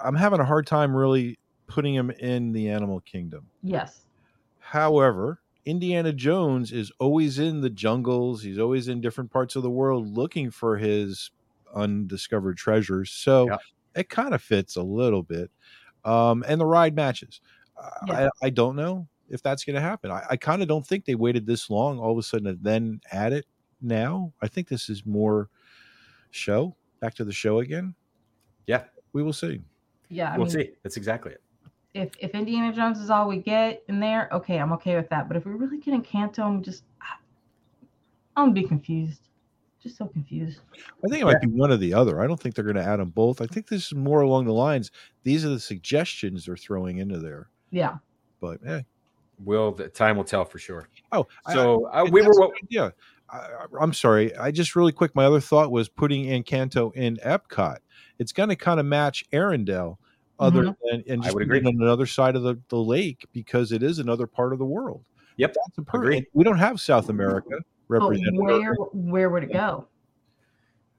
I'm 0.04 0.16
having 0.16 0.42
a 0.42 0.46
hard 0.46 0.68
time 0.68 0.94
really 0.94 1.40
putting 1.68 1.96
them 1.96 2.12
in 2.12 2.52
the 2.52 2.70
animal 2.70 3.00
kingdom. 3.02 3.48
Yes. 3.64 4.02
However, 4.60 5.40
Indiana 5.68 6.14
Jones 6.14 6.72
is 6.72 6.92
always 6.98 7.40
in 7.40 7.60
the 7.60 7.70
jungles. 7.70 8.42
He's 8.42 8.58
always 8.58 8.88
in 8.88 9.02
different 9.02 9.30
parts 9.30 9.58
of 9.58 9.64
the 9.64 9.70
world 9.70 10.08
looking 10.16 10.50
for 10.50 10.78
his 10.78 11.30
undiscovered 11.76 12.56
treasures. 12.56 13.12
So 13.12 13.50
Yeah. 13.50 13.58
it 13.94 14.08
kind 14.10 14.34
of 14.34 14.42
fits 14.42 14.78
a 14.78 14.82
little 14.82 15.24
bit. 15.24 15.52
Um, 16.06 16.46
and 16.48 16.62
the 16.62 16.66
ride 16.66 16.96
matches. 16.96 17.42
Yeah. 18.08 18.30
I, 18.42 18.48
I 18.48 18.50
don't 18.50 18.78
know 18.78 19.10
if 19.30 19.44
that's 19.44 19.66
going 19.66 19.76
to 19.76 19.82
happen. 19.82 20.10
I, 20.10 20.24
I 20.30 20.38
kind 20.38 20.62
of 20.62 20.70
don't 20.70 20.88
think 20.88 21.04
they 21.04 21.16
waited 21.16 21.46
this 21.46 21.70
long 21.70 22.00
all 22.00 22.14
of 22.14 22.18
a 22.18 22.24
sudden 22.24 22.46
to 22.46 22.58
then 22.62 23.02
add 23.12 23.34
it 23.34 23.46
now. 23.82 24.32
I 24.42 24.48
think 24.48 24.70
this 24.70 24.90
is 24.90 25.06
more 25.06 25.50
show, 26.32 26.78
back 27.02 27.14
to 27.16 27.26
the 27.26 27.34
show 27.34 27.60
again. 27.60 27.94
Yeah, 28.68 28.86
We 29.12 29.22
will 29.22 29.34
see. 29.34 29.60
Yeah. 30.08 30.32
I 30.34 30.38
we'll 30.38 30.46
mean, 30.48 30.54
see. 30.56 30.72
That's 30.84 30.96
exactly 30.96 31.34
it. 31.34 31.42
If 31.94 32.12
if 32.20 32.32
Indiana 32.36 32.74
Jones 32.74 33.00
is 33.00 33.10
all 33.10 33.28
we 33.28 33.38
get 33.38 33.84
in 33.88 34.00
there, 34.00 34.30
okay, 34.32 34.60
I'm 34.60 34.72
okay 34.74 34.96
with 34.96 35.10
that. 35.10 35.28
But 35.28 35.38
if 35.38 35.46
we 35.46 35.54
really 35.54 35.80
get 35.80 35.94
Encanto, 35.94 36.40
I'm 36.40 36.62
just 36.62 36.84
I'm 38.36 38.46
gonna 38.48 38.52
be 38.52 38.64
confused. 38.64 39.22
Just 39.82 39.98
so 39.98 40.08
confused. 40.08 40.60
I 40.76 41.08
think 41.08 41.22
it 41.22 41.26
might 41.26 41.40
be 41.40 41.48
one 41.48 41.72
or 41.72 41.78
the 41.78 41.94
other. 41.94 42.20
I 42.22 42.28
don't 42.28 42.40
think 42.40 42.56
they're 42.56 42.64
going 42.64 42.78
to 42.78 42.84
add 42.84 42.98
them 43.00 43.10
both. 43.12 43.42
I 43.42 43.46
think 43.46 43.68
this 43.68 43.86
is 43.88 43.94
more 43.94 44.22
along 44.22 44.46
the 44.46 44.52
lines. 44.54 44.90
These 45.24 45.46
are 45.46 45.50
the 45.50 45.60
suggestions 45.60 46.46
they're 46.46 46.58
throwing 46.58 46.98
into 46.98 47.20
there. 47.20 47.50
Yeah. 47.70 47.98
But 48.42 48.60
eh. 48.66 48.82
Will 49.46 49.72
the 49.72 49.88
time 49.88 50.18
will 50.18 50.24
tell 50.24 50.46
for 50.46 50.58
sure. 50.58 50.90
Oh, 51.12 51.28
I- 51.46 51.54
So 51.54 51.86
uh, 51.94 52.04
and 52.06 52.12
we 52.12 52.22
were 52.22 52.26
that's 52.30 52.38
a 52.38 52.42
what, 52.42 52.52
good. 52.72 52.94
I, 53.30 53.38
I- 53.38 53.66
I'm 53.80 53.94
sorry. 53.94 54.36
I 54.36 54.50
just 54.50 54.76
really 54.76 54.92
quick. 54.92 55.14
My 55.16 55.26
other 55.26 55.40
thought 55.40 55.72
was 55.72 55.90
putting 55.90 56.26
Encanto 56.26 56.94
in 56.96 57.18
Epcot. 57.18 57.78
It's 58.18 58.32
going 58.32 58.50
to 58.50 58.56
kind 58.56 58.80
of 58.80 58.86
match 58.88 59.24
Arendelle, 59.32 59.98
other 60.40 60.64
Mhm. 60.64 60.76
than 60.84 61.04
and 61.08 61.22
I 61.22 61.26
just 61.26 61.36
would 61.36 61.44
agree. 61.44 61.60
on 61.60 61.68
another 61.82 62.06
side 62.06 62.36
of 62.36 62.44
the, 62.44 62.60
the 62.70 62.78
lake 62.78 63.26
because 63.34 63.72
it 63.72 63.82
is 63.84 64.00
another 64.00 64.28
part 64.28 64.54
of 64.54 64.60
the 64.60 64.66
world. 64.66 65.04
Yep, 65.38 65.54
That's 65.54 65.78
a 65.78 65.82
per- 65.84 65.98
agree. 66.00 66.26
We 66.34 66.44
don't 66.44 66.58
have 66.58 66.80
South 66.80 67.10
America 67.10 67.50
But 67.90 68.02
represented. 68.02 68.34
where 68.36 68.74
where 68.94 69.30
would 69.30 69.44
it 69.44 69.54
go? 69.54 69.88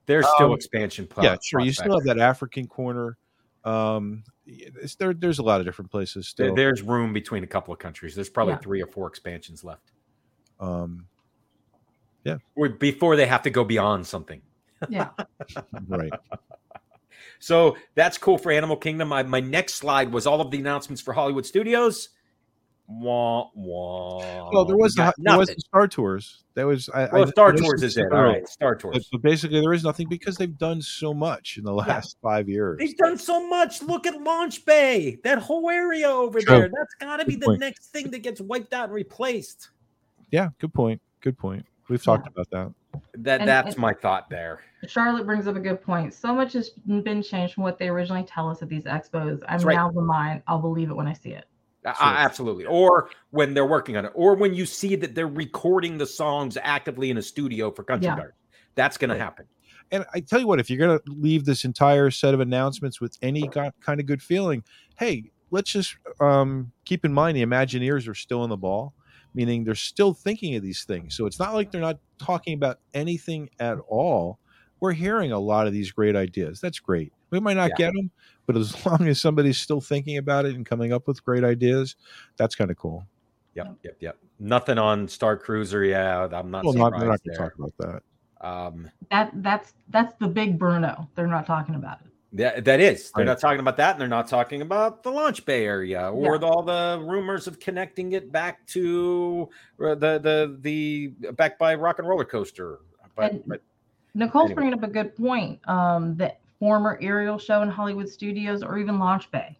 there's 0.06 0.26
still 0.36 0.48
Um, 0.48 0.54
expansion. 0.54 1.06
pl- 1.06 1.22
yeah, 1.24 1.36
sure. 1.42 1.60
You 1.60 1.70
still 1.72 1.92
have 1.94 2.04
that 2.04 2.18
African 2.18 2.66
corner. 2.66 3.18
Um, 3.64 4.24
there, 4.98 5.12
there's 5.12 5.38
a 5.38 5.42
lot 5.42 5.60
of 5.60 5.66
different 5.66 5.90
places 5.90 6.26
still. 6.26 6.54
There's 6.54 6.80
room 6.80 7.12
between 7.12 7.44
a 7.44 7.46
couple 7.46 7.74
of 7.74 7.78
countries. 7.78 8.14
There's 8.14 8.30
probably 8.30 8.54
Yeah. 8.54 8.58
three 8.60 8.80
or 8.82 8.86
four 8.86 9.06
expansions 9.06 9.62
left 9.64 9.92
Um, 10.60 11.06
or 12.56 12.68
before 12.70 13.16
they 13.16 13.26
have 13.26 13.42
to 13.42 13.50
go 13.50 13.64
beyond 13.64 14.06
something. 14.06 14.40
Yeah. 14.88 15.10
right. 15.88 16.12
So 17.38 17.76
that's 17.94 18.18
cool 18.18 18.38
for 18.38 18.50
Animal 18.52 18.76
Kingdom. 18.76 19.12
I, 19.12 19.22
my 19.22 19.40
next 19.40 19.74
slide 19.74 20.12
was 20.12 20.26
all 20.26 20.40
of 20.40 20.50
the 20.50 20.58
announcements 20.58 21.00
for 21.02 21.12
Hollywood 21.14 21.46
Studios. 21.46 22.10
Wah, 22.90 23.50
wah. 23.54 24.48
Well, 24.50 24.64
there 24.64 24.78
was 24.78 24.94
the, 24.94 25.12
there 25.18 25.36
was 25.36 25.54
Star 25.58 25.86
Tours. 25.86 26.44
That 26.54 26.66
was 26.66 26.88
I, 26.88 27.06
Well, 27.12 27.24
I, 27.26 27.30
Star 27.30 27.52
Tours 27.52 27.82
is 27.82 27.98
it. 27.98 28.10
All 28.10 28.22
right, 28.22 28.48
Star- 28.48 28.78
Star 28.78 28.90
But, 28.92 28.94
Tours. 28.94 29.08
but 29.12 29.20
basically, 29.20 29.60
there 29.60 29.74
is 29.74 29.84
nothing 29.84 30.08
because 30.08 30.38
they've 30.38 30.56
done 30.56 30.80
so 30.80 31.12
much 31.12 31.58
in 31.58 31.64
the 31.64 31.72
last 31.74 32.16
five 32.22 32.48
years. 32.48 32.78
They've 32.78 32.96
done 32.96 33.18
so 33.18 33.46
much. 33.46 33.82
Look 33.82 34.06
at 34.06 34.18
Launch 34.22 34.64
Bay, 34.64 35.18
that 35.22 35.36
whole 35.38 35.68
area 35.68 36.08
over 36.08 36.40
True. 36.40 36.60
there. 36.60 36.70
That's 36.74 36.94
got 36.98 37.18
to 37.18 37.26
be 37.26 37.32
Good 37.32 37.42
the 37.42 37.46
point. 37.46 37.60
next 37.60 37.88
thing 37.88 38.10
that 38.10 38.20
gets 38.22 38.40
wiped 38.40 38.72
out 38.72 38.84
and 38.84 38.94
replaced. 38.94 39.68
Yeah, 40.30 40.48
good 40.58 40.72
point. 40.72 41.02
Good 41.20 41.36
point. 41.36 41.66
We've 41.88 42.02
talked 42.02 42.26
about 42.28 42.48
that. 42.50 42.74
That 43.14 43.40
And- 43.40 43.48
that's 43.48 43.74
and- 43.74 43.78
my 43.78 43.92
thought 43.94 44.28
there. 44.30 44.60
Charlotte 44.86 45.26
brings 45.26 45.46
up 45.46 45.56
a 45.56 45.60
good 45.60 45.82
point. 45.82 46.14
So 46.14 46.34
much 46.34 46.52
has 46.52 46.70
been 46.70 47.22
changed 47.22 47.54
from 47.54 47.64
what 47.64 47.78
they 47.78 47.88
originally 47.88 48.22
tell 48.24 48.48
us 48.48 48.62
at 48.62 48.68
these 48.68 48.84
expos. 48.84 49.32
I'm 49.32 49.38
That's 49.48 49.64
right. 49.64 49.74
now 49.74 49.88
of 49.88 49.94
the 49.94 50.02
mind. 50.02 50.42
I'll 50.46 50.60
believe 50.60 50.90
it 50.90 50.94
when 50.94 51.08
I 51.08 51.14
see 51.14 51.30
it. 51.30 51.46
Uh, 51.84 51.94
absolutely. 52.00 52.64
Or 52.66 53.10
when 53.30 53.54
they're 53.54 53.66
working 53.66 53.96
on 53.96 54.04
it, 54.04 54.12
or 54.14 54.34
when 54.36 54.54
you 54.54 54.66
see 54.66 54.94
that 54.96 55.14
they're 55.14 55.26
recording 55.26 55.96
the 55.98 56.06
songs 56.06 56.56
actively 56.62 57.10
in 57.10 57.16
a 57.18 57.22
studio 57.22 57.70
for 57.70 57.82
Country 57.82 58.06
Yeah. 58.06 58.16
Garden. 58.16 58.34
That's 58.74 58.96
going 58.98 59.10
to 59.10 59.18
happen. 59.18 59.46
And 59.90 60.04
I 60.12 60.20
tell 60.20 60.38
you 60.38 60.46
what, 60.46 60.60
if 60.60 60.68
you're 60.68 60.78
going 60.78 60.98
to 60.98 61.04
leave 61.10 61.44
this 61.44 61.64
entire 61.64 62.10
set 62.10 62.34
of 62.34 62.40
announcements 62.40 63.00
with 63.00 63.16
any 63.22 63.48
go- 63.48 63.70
kind 63.80 64.00
of 64.00 64.06
good 64.06 64.22
feeling, 64.22 64.62
hey, 64.98 65.30
let's 65.50 65.72
just 65.72 65.96
um, 66.20 66.70
keep 66.84 67.04
in 67.04 67.12
mind 67.12 67.36
the 67.36 67.42
Imagineers 67.44 68.06
are 68.06 68.14
still 68.14 68.44
in 68.44 68.50
the 68.50 68.56
ball, 68.56 68.92
meaning 69.34 69.64
they're 69.64 69.74
still 69.74 70.14
thinking 70.14 70.56
of 70.56 70.62
these 70.62 70.84
things. 70.84 71.16
So 71.16 71.26
it's 71.26 71.38
not 71.38 71.54
like 71.54 71.70
they're 71.70 71.80
not 71.80 71.98
talking 72.18 72.54
about 72.54 72.80
anything 72.94 73.50
at 73.60 73.78
all. 73.88 74.38
We're 74.80 74.92
hearing 74.92 75.32
a 75.32 75.38
lot 75.38 75.66
of 75.66 75.72
these 75.72 75.90
great 75.90 76.16
ideas. 76.16 76.60
That's 76.60 76.78
great. 76.78 77.12
We 77.30 77.40
might 77.40 77.56
not 77.56 77.70
Yeah. 77.70 77.76
get 77.90 77.94
them, 77.94 78.10
but 78.46 78.56
as 78.56 78.72
long 78.86 79.06
as 79.08 79.20
somebody's 79.20 79.58
still 79.58 79.80
thinking 79.80 80.16
about 80.18 80.46
it 80.46 80.54
and 80.54 80.64
coming 80.64 80.92
up 80.92 81.06
with 81.06 81.24
great 81.24 81.44
ideas, 81.44 81.96
that's 82.36 82.54
kind 82.54 82.70
of 82.70 82.76
cool. 82.76 83.06
Yep, 83.54 83.76
yep, 83.82 83.96
yep. 84.00 84.18
Nothing 84.38 84.78
on 84.78 85.08
Star 85.08 85.36
Cruiser. 85.36 85.84
Yeah, 85.84 86.28
I'm 86.30 86.50
not 86.50 86.64
well, 86.64 86.74
not, 86.74 86.92
we're 86.92 87.06
not 87.06 87.20
surprised 87.20 87.24
going 87.24 87.34
to 87.34 87.38
talk 87.38 87.52
about 87.58 87.74
that. 87.78 88.02
Um, 88.40 88.90
That 89.10 89.30
that's 89.42 89.74
that's 89.88 90.14
the 90.20 90.28
big 90.28 90.58
Bruno. 90.58 91.08
They're 91.16 91.26
not 91.26 91.44
talking 91.44 91.74
about 91.74 91.98
it. 92.04 92.07
That, 92.34 92.64
that 92.64 92.80
is. 92.80 93.10
They're 93.12 93.24
Right. 93.24 93.30
not 93.32 93.40
talking 93.40 93.60
about 93.60 93.76
that, 93.78 93.92
and 93.92 94.00
they're 94.00 94.08
not 94.08 94.28
talking 94.28 94.60
about 94.62 95.02
the 95.02 95.10
Launch 95.10 95.44
Bay 95.44 95.64
area 95.64 96.10
or 96.10 96.34
Yeah. 96.34 96.38
the, 96.38 96.46
all 96.46 96.62
the 96.62 97.02
rumors 97.06 97.46
of 97.46 97.58
connecting 97.58 98.12
it 98.12 98.30
back 98.30 98.66
to 98.68 99.48
uh, 99.82 99.94
the 99.94 100.18
the 100.18 100.56
the 100.60 101.30
back 101.32 101.58
by 101.58 101.74
Rock 101.74 101.98
and 101.98 102.08
Roller 102.08 102.24
Coaster. 102.24 102.80
But, 103.16 103.32
And- 103.32 103.42
but 103.46 103.62
Nicole's 104.14 104.46
Anyway. 104.46 104.54
bringing 104.54 104.74
up 104.74 104.82
a 104.82 104.88
good 104.88 105.14
point. 105.16 105.60
Um, 105.68 106.16
the 106.16 106.34
former 106.58 106.98
aerial 107.00 107.38
show 107.38 107.62
in 107.62 107.68
Hollywood 107.68 108.08
Studios 108.08 108.62
or 108.62 108.78
even 108.78 108.98
Launch 108.98 109.30
Bay. 109.30 109.56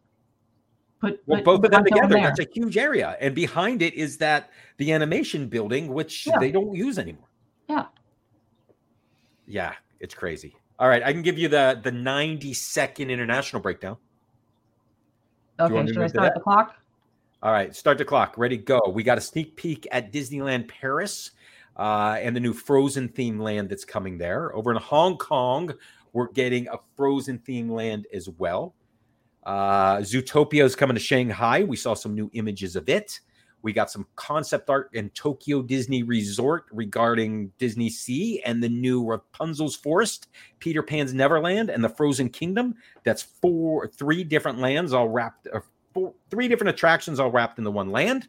Put, 1.00 1.22
well, 1.26 1.38
put 1.38 1.44
both 1.44 1.64
of 1.64 1.70
them 1.70 1.84
together. 1.84 2.08
there. 2.14 2.22
That's 2.24 2.40
a 2.40 2.48
huge 2.52 2.76
area, 2.76 3.16
and 3.20 3.32
behind 3.34 3.82
it 3.82 3.94
is 3.94 4.18
that 4.18 4.50
the 4.78 4.92
animation 4.92 5.46
building, 5.48 5.92
which 5.94 6.26
Yeah. 6.26 6.38
they 6.40 6.50
don't 6.50 6.74
use 6.74 6.98
anymore. 6.98 7.28
Yeah. 7.68 7.86
Yeah, 9.46 9.74
it's 10.00 10.14
crazy. 10.14 10.56
All 10.78 10.88
right, 10.88 11.02
I 11.02 11.12
can 11.12 11.22
give 11.22 11.38
you 11.38 11.48
the 11.48 11.80
the 11.82 11.92
90 11.92 12.54
second 12.54 13.10
international 13.10 13.60
breakdown. 13.60 13.96
Okay, 15.60 15.86
should 15.86 15.98
I 15.98 16.06
start 16.06 16.34
the 16.34 16.40
clock? 16.40 16.76
All 17.42 17.52
right, 17.52 17.74
start 17.74 17.98
the 17.98 18.04
clock. 18.04 18.38
Ready, 18.38 18.56
go. 18.56 18.80
We 18.92 19.02
got 19.02 19.18
a 19.18 19.20
sneak 19.20 19.56
peek 19.56 19.86
at 19.90 20.12
Disneyland 20.12 20.68
Paris 20.68 21.32
uh, 21.76 22.16
and 22.20 22.34
the 22.34 22.40
new 22.40 22.52
Frozen 22.52 23.08
theme 23.08 23.38
land 23.38 23.68
that's 23.68 23.84
coming 23.84 24.18
there. 24.18 24.54
Over 24.54 24.70
in 24.70 24.76
Hong 24.76 25.16
Kong, 25.16 25.72
we're 26.12 26.30
getting 26.32 26.68
a 26.68 26.78
Frozen 26.96 27.38
theme 27.40 27.70
land 27.70 28.06
as 28.12 28.28
well. 28.28 28.74
Uh, 29.44 29.98
Zootopia 29.98 30.64
is 30.64 30.76
coming 30.76 30.94
to 30.94 31.00
Shanghai. 31.00 31.62
We 31.62 31.76
saw 31.76 31.94
some 31.94 32.14
new 32.14 32.30
images 32.34 32.76
of 32.76 32.88
it. 32.88 33.20
We 33.62 33.72
got 33.72 33.90
some 33.90 34.06
concept 34.16 34.70
art 34.70 34.90
in 34.92 35.10
Tokyo 35.10 35.62
Disney 35.62 36.02
Resort 36.02 36.66
regarding 36.70 37.52
Disney 37.58 37.90
Sea 37.90 38.40
and 38.44 38.62
the 38.62 38.68
new 38.68 39.04
Rapunzel's 39.04 39.76
Forest, 39.76 40.28
Peter 40.60 40.82
Pan's 40.82 41.12
Neverland, 41.12 41.68
and 41.68 41.82
the 41.82 41.88
Frozen 41.88 42.30
Kingdom. 42.30 42.76
That's 43.04 43.22
four, 43.22 43.88
three 43.88 44.22
different 44.24 44.58
lands 44.58 44.92
all 44.92 45.08
wrapped, 45.08 45.48
or 45.52 45.64
four, 45.92 46.14
three 46.30 46.48
different 46.48 46.70
attractions 46.70 47.18
all 47.18 47.30
wrapped 47.30 47.58
into 47.58 47.70
one 47.70 47.90
land. 47.90 48.28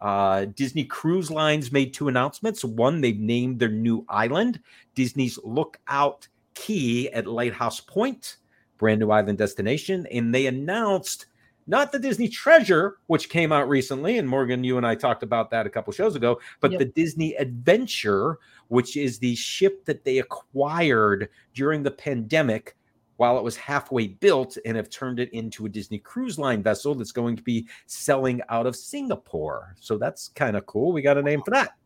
Uh, 0.00 0.46
Disney 0.46 0.84
Cruise 0.84 1.30
Lines 1.30 1.72
made 1.72 1.92
two 1.92 2.08
announcements. 2.08 2.64
One, 2.64 3.00
they've 3.00 3.18
named 3.18 3.58
their 3.58 3.68
new 3.68 4.04
island 4.08 4.60
Disney's 4.94 5.38
Lookout 5.44 6.26
Cay 6.54 7.08
at 7.10 7.26
Lighthouse 7.26 7.80
Point, 7.80 8.36
brand 8.78 9.00
new 9.00 9.10
island 9.10 9.38
destination. 9.38 10.06
And 10.10 10.34
they 10.34 10.46
announced 10.46 11.26
not 11.70 11.92
the 11.92 11.98
Disney 12.00 12.28
Treasure, 12.28 12.98
which 13.06 13.28
came 13.28 13.52
out 13.52 13.68
recently, 13.68 14.18
and 14.18 14.28
Morgan, 14.28 14.64
you 14.64 14.76
and 14.76 14.84
I 14.84 14.96
talked 14.96 15.22
about 15.22 15.50
that 15.50 15.66
a 15.66 15.70
couple 15.70 15.92
shows 15.92 16.16
ago, 16.16 16.40
but 16.60 16.72
Yep. 16.72 16.78
the 16.80 16.84
Disney 16.86 17.34
Adventure, 17.36 18.38
which 18.68 18.96
is 18.96 19.20
the 19.20 19.36
ship 19.36 19.84
that 19.84 20.04
they 20.04 20.18
acquired 20.18 21.28
during 21.54 21.84
the 21.84 21.90
pandemic 21.92 22.76
while 23.18 23.38
it 23.38 23.44
was 23.44 23.56
halfway 23.56 24.08
built 24.08 24.58
and 24.64 24.76
have 24.76 24.90
turned 24.90 25.20
it 25.20 25.30
into 25.32 25.66
a 25.66 25.68
Disney 25.68 25.98
Cruise 25.98 26.38
Line 26.38 26.62
vessel 26.62 26.94
that's 26.94 27.12
going 27.12 27.36
to 27.36 27.42
be 27.42 27.68
selling 27.86 28.40
out 28.48 28.66
of 28.66 28.74
Singapore. 28.74 29.76
So 29.78 29.96
that's 29.96 30.28
kind 30.28 30.56
of 30.56 30.66
cool. 30.66 30.90
We 30.92 31.02
got 31.02 31.18
a 31.18 31.22
name 31.22 31.42
for 31.42 31.52
that. 31.52 31.76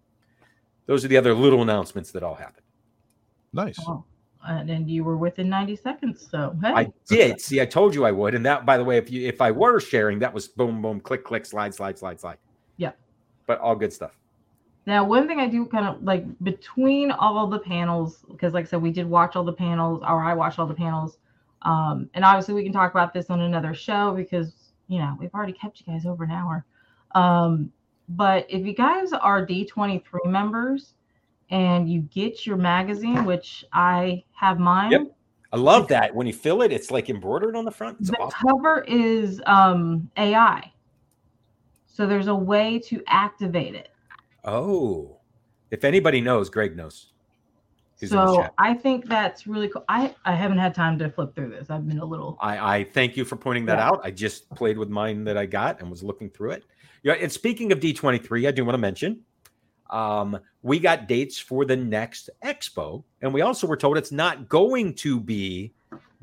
Those 0.86 1.04
are 1.04 1.08
the 1.08 1.16
other 1.16 1.34
little 1.34 1.60
announcements 1.60 2.10
that 2.12 2.22
all 2.22 2.36
happened. 2.36 2.64
Nice. 3.52 3.76
Oh, 3.80 4.04
and 4.46 4.68
then 4.68 4.88
you 4.88 5.04
were 5.04 5.16
within 5.16 5.48
90 5.48 5.76
seconds. 5.76 6.28
So 6.30 6.56
hey, 6.62 6.72
I 6.72 6.92
did. 7.06 7.40
See, 7.40 7.60
I 7.60 7.66
told 7.66 7.94
you 7.94 8.04
I 8.04 8.12
would. 8.12 8.34
And 8.34 8.44
that, 8.46 8.66
by 8.66 8.76
the 8.76 8.84
way, 8.84 8.96
if 8.96 9.10
you 9.10 9.26
if 9.26 9.40
I 9.40 9.50
were 9.50 9.80
sharing, 9.80 10.18
that 10.20 10.32
was 10.32 10.48
boom, 10.48 10.82
boom, 10.82 11.00
click, 11.00 11.24
click, 11.24 11.46
slide, 11.46 11.74
slide, 11.74 11.98
slide, 11.98 12.20
slide. 12.20 12.38
Yeah. 12.76 12.92
But 13.46 13.58
all 13.60 13.74
good 13.74 13.92
stuff. 13.92 14.12
Now, 14.86 15.04
one 15.04 15.26
thing 15.26 15.40
I 15.40 15.48
do 15.48 15.64
kind 15.64 15.86
of 15.86 16.02
like 16.02 16.26
between 16.42 17.10
all 17.10 17.46
the 17.46 17.58
panels, 17.58 18.24
because 18.30 18.52
like 18.52 18.66
I 18.66 18.68
said, 18.68 18.82
we 18.82 18.90
did 18.90 19.08
watch 19.08 19.34
all 19.34 19.44
the 19.44 19.52
panels, 19.52 20.02
or 20.02 20.22
I 20.22 20.34
watched 20.34 20.58
all 20.58 20.66
the 20.66 20.74
panels. 20.74 21.18
Um, 21.62 22.10
and 22.12 22.24
obviously 22.24 22.54
we 22.54 22.62
can 22.62 22.72
talk 22.72 22.90
about 22.90 23.14
this 23.14 23.30
on 23.30 23.40
another 23.40 23.72
show 23.72 24.12
because 24.14 24.52
you 24.88 24.98
know 24.98 25.16
we've 25.18 25.32
already 25.32 25.54
kept 25.54 25.80
you 25.80 25.86
guys 25.86 26.04
over 26.04 26.24
an 26.24 26.30
hour. 26.30 26.66
Um, 27.14 27.72
but 28.10 28.46
if 28.50 28.66
you 28.66 28.74
guys 28.74 29.12
are 29.14 29.46
D23 29.46 30.02
members 30.26 30.92
and 31.50 31.88
you 31.88 32.00
get 32.02 32.46
your 32.46 32.56
magazine, 32.56 33.24
which 33.24 33.64
I 33.72 34.24
have 34.32 34.58
mine, 34.58 34.92
Yep. 34.92 35.02
I 35.52 35.56
love 35.56 35.86
that. 35.88 36.12
When 36.12 36.26
you 36.26 36.32
fill 36.32 36.62
it, 36.62 36.72
it's 36.72 36.90
like 36.90 37.08
embroidered 37.08 37.54
on 37.54 37.64
the 37.64 37.70
front. 37.70 37.98
It's 38.00 38.10
the 38.10 38.18
awesome. 38.18 38.48
cover 38.48 38.84
is 38.88 39.40
um 39.46 40.10
AI. 40.16 40.72
So 41.86 42.06
there's 42.08 42.26
a 42.26 42.34
way 42.34 42.80
to 42.80 43.00
activate 43.06 43.76
it. 43.76 43.90
Oh. 44.44 45.20
If 45.70 45.84
anybody 45.84 46.20
knows, 46.20 46.50
Greg 46.50 46.76
knows. 46.76 47.12
He's 48.00 48.10
so. 48.10 48.48
I 48.58 48.74
think 48.74 49.06
that's 49.06 49.46
really 49.46 49.68
cool. 49.68 49.84
I 49.88 50.14
I 50.24 50.34
haven't 50.34 50.58
had 50.58 50.74
time 50.74 50.98
to 50.98 51.08
flip 51.08 51.36
through 51.36 51.50
this. 51.50 51.70
I've 51.70 51.86
been 51.86 51.98
a 52.00 52.04
little 52.04 52.36
I, 52.40 52.78
I 52.78 52.84
thank 52.84 53.16
you 53.16 53.24
for 53.24 53.36
pointing 53.36 53.64
that 53.66 53.78
Yeah. 53.78 53.88
out. 53.90 54.00
I 54.02 54.10
just 54.10 54.50
played 54.50 54.76
with 54.76 54.88
mine 54.88 55.22
that 55.24 55.36
I 55.36 55.46
got 55.46 55.80
and 55.80 55.88
was 55.88 56.02
looking 56.02 56.30
through 56.30 56.50
it. 56.52 56.64
Yeah, 57.04 57.12
and 57.12 57.30
speaking 57.30 57.70
of 57.70 57.78
D23, 57.78 58.48
I 58.48 58.50
do 58.50 58.64
want 58.64 58.74
to 58.74 58.78
mention 58.78 59.20
um, 59.90 60.38
we 60.62 60.78
got 60.78 61.08
dates 61.08 61.38
for 61.38 61.64
the 61.64 61.76
next 61.76 62.30
expo, 62.42 63.04
and 63.22 63.32
we 63.32 63.42
also 63.42 63.66
were 63.66 63.76
told 63.76 63.96
it's 63.96 64.12
not 64.12 64.48
going 64.48 64.94
to 64.94 65.20
be 65.20 65.72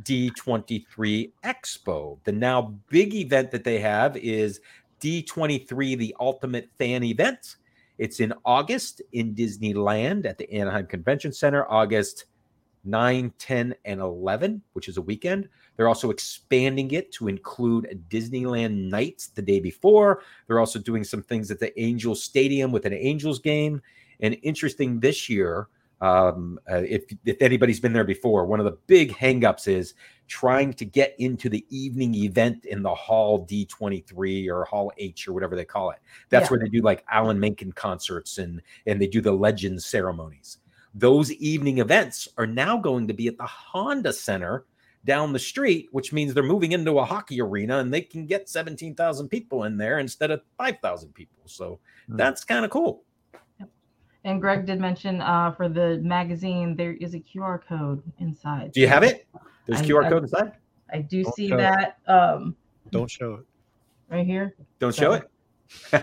D23 0.03 1.31
Expo. 1.43 2.17
The 2.23 2.31
now 2.31 2.73
big 2.89 3.13
event 3.13 3.51
that 3.51 3.63
they 3.63 3.79
have 3.79 4.17
is 4.17 4.61
D23, 4.99 5.97
the 5.97 6.15
Ultimate 6.19 6.69
Fan 6.77 7.03
Event. 7.03 7.57
It's 7.97 8.19
in 8.19 8.33
August 8.45 9.01
in 9.13 9.35
Disneyland 9.35 10.25
at 10.25 10.38
the 10.38 10.51
Anaheim 10.51 10.88
Convention 10.88 11.31
Center, 11.31 11.69
August 11.69 12.25
9, 12.83 13.31
10, 13.38 13.75
and 13.85 13.99
11, 14.01 14.61
which 14.73 14.88
is 14.88 14.97
a 14.97 15.01
weekend. 15.01 15.47
They're 15.76 15.88
also 15.88 16.10
expanding 16.11 16.91
it 16.91 17.11
to 17.14 17.27
include 17.27 18.06
Disneyland 18.10 18.89
nights 18.89 19.27
the 19.27 19.41
day 19.41 19.60
before. 19.60 20.22
They're 20.48 20.60
also 20.60 20.80
doing 20.80 21.03
some 21.03 21.23
things 21.23 21.49
at 21.52 21.60
the 21.60 21.77
Angels 21.81 22.23
Stadium 22.23 22.72
with 22.72 22.85
an 22.85 22.93
Angels 22.93 23.39
game. 23.39 23.81
And 24.19 24.38
interesting 24.43 24.99
this 24.99 25.30
year, 25.30 25.68
um, 26.02 26.60
uh, 26.69 26.77
if 26.77 27.06
if 27.26 27.41
anybody's 27.41 27.80
been 27.80 27.93
there 27.93 28.03
before, 28.03 28.45
one 28.45 28.60
of 28.60 28.65
the 28.65 28.77
big 28.88 29.14
hangups 29.14 29.68
is 29.68 29.93
trying 30.27 30.73
to 30.73 30.85
get 30.85 31.15
into 31.19 31.48
the 31.49 31.65
evening 31.69 32.15
event 32.15 32.65
in 32.65 32.81
the 32.81 32.93
Hall 32.93 33.45
D23 33.45 34.49
or 34.49 34.64
Hall 34.65 34.91
H 34.98 35.27
or 35.27 35.34
whatever 35.34 35.56
they 35.56 35.65
call 35.65 35.91
it. 35.91 35.99
That's 36.30 36.45
Yeah. 36.45 36.49
where 36.52 36.60
they 36.60 36.69
do 36.69 36.81
like 36.81 37.03
Alan 37.11 37.39
Menken 37.39 37.72
concerts 37.73 38.38
and 38.39 38.61
and 38.85 38.99
they 39.02 39.07
do 39.07 39.22
the 39.22 39.31
Legends 39.31 39.85
ceremonies. 39.85 40.57
Those 40.93 41.31
evening 41.34 41.77
events 41.77 42.27
are 42.38 42.48
now 42.48 42.77
going 42.77 43.07
to 43.07 43.14
be 43.14 43.27
at 43.27 43.38
the 43.38 43.45
Honda 43.45 44.11
Center 44.11 44.65
down 45.06 45.34
the 45.34 45.40
street, 45.40 45.88
which 45.91 46.14
means 46.14 46.34
they're 46.34 46.44
moving 46.44 46.73
into 46.73 46.99
a 46.99 47.06
hockey 47.06 47.41
arena 47.41 47.80
and 47.80 47.91
they 47.94 48.02
can 48.02 48.26
get 48.26 48.48
17,000 48.49 49.30
people 49.30 49.64
in 49.64 49.78
there 49.78 49.99
instead 49.99 50.30
of 50.32 50.41
5,000 50.57 51.14
people. 51.14 51.41
So 51.45 51.80
Hmm. 52.07 52.18
that's 52.18 52.44
kind 52.44 52.64
of 52.65 52.72
cool. 52.72 53.03
and 54.23 54.40
Greg 54.40 54.68
did 54.68 54.80
mention 54.80 55.19
uh 55.22 55.52
for 55.53 55.68
the 55.68 55.98
magazine 56.03 56.76
there 56.76 56.94
is 56.94 57.15
a 57.15 57.19
QR 57.19 57.57
code 57.68 58.03
inside. 58.19 58.72
Do 58.72 58.80
you 58.80 58.88
have 58.88 59.02
it? 59.03 59.26
There's 59.65 59.82
I- 59.82 59.86
QR 59.86 60.06
I- 60.06 60.10
code 60.10 60.23
inside. 60.23 60.52
I 60.94 60.99
do 60.99 61.23
Don't 61.23 61.34
see 61.36 61.48
show 61.49 61.56
it. 61.56 61.57
that 61.57 61.98
um 62.07 62.56
Don't 62.91 63.10
show 63.10 63.34
it. 63.36 63.45
right 64.10 64.26
here. 64.26 64.53
Don't 64.78 64.94
show 64.94 65.14
it. 65.14 65.23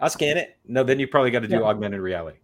I'll 0.00 0.10
scan 0.10 0.36
it. 0.36 0.58
No, 0.66 0.82
then 0.84 0.98
you 0.98 1.06
probably 1.06 1.30
got 1.30 1.40
to 1.40 1.48
do 1.48 1.56
Yeah. 1.56 1.62
augmented 1.62 2.00
reality. 2.00 2.38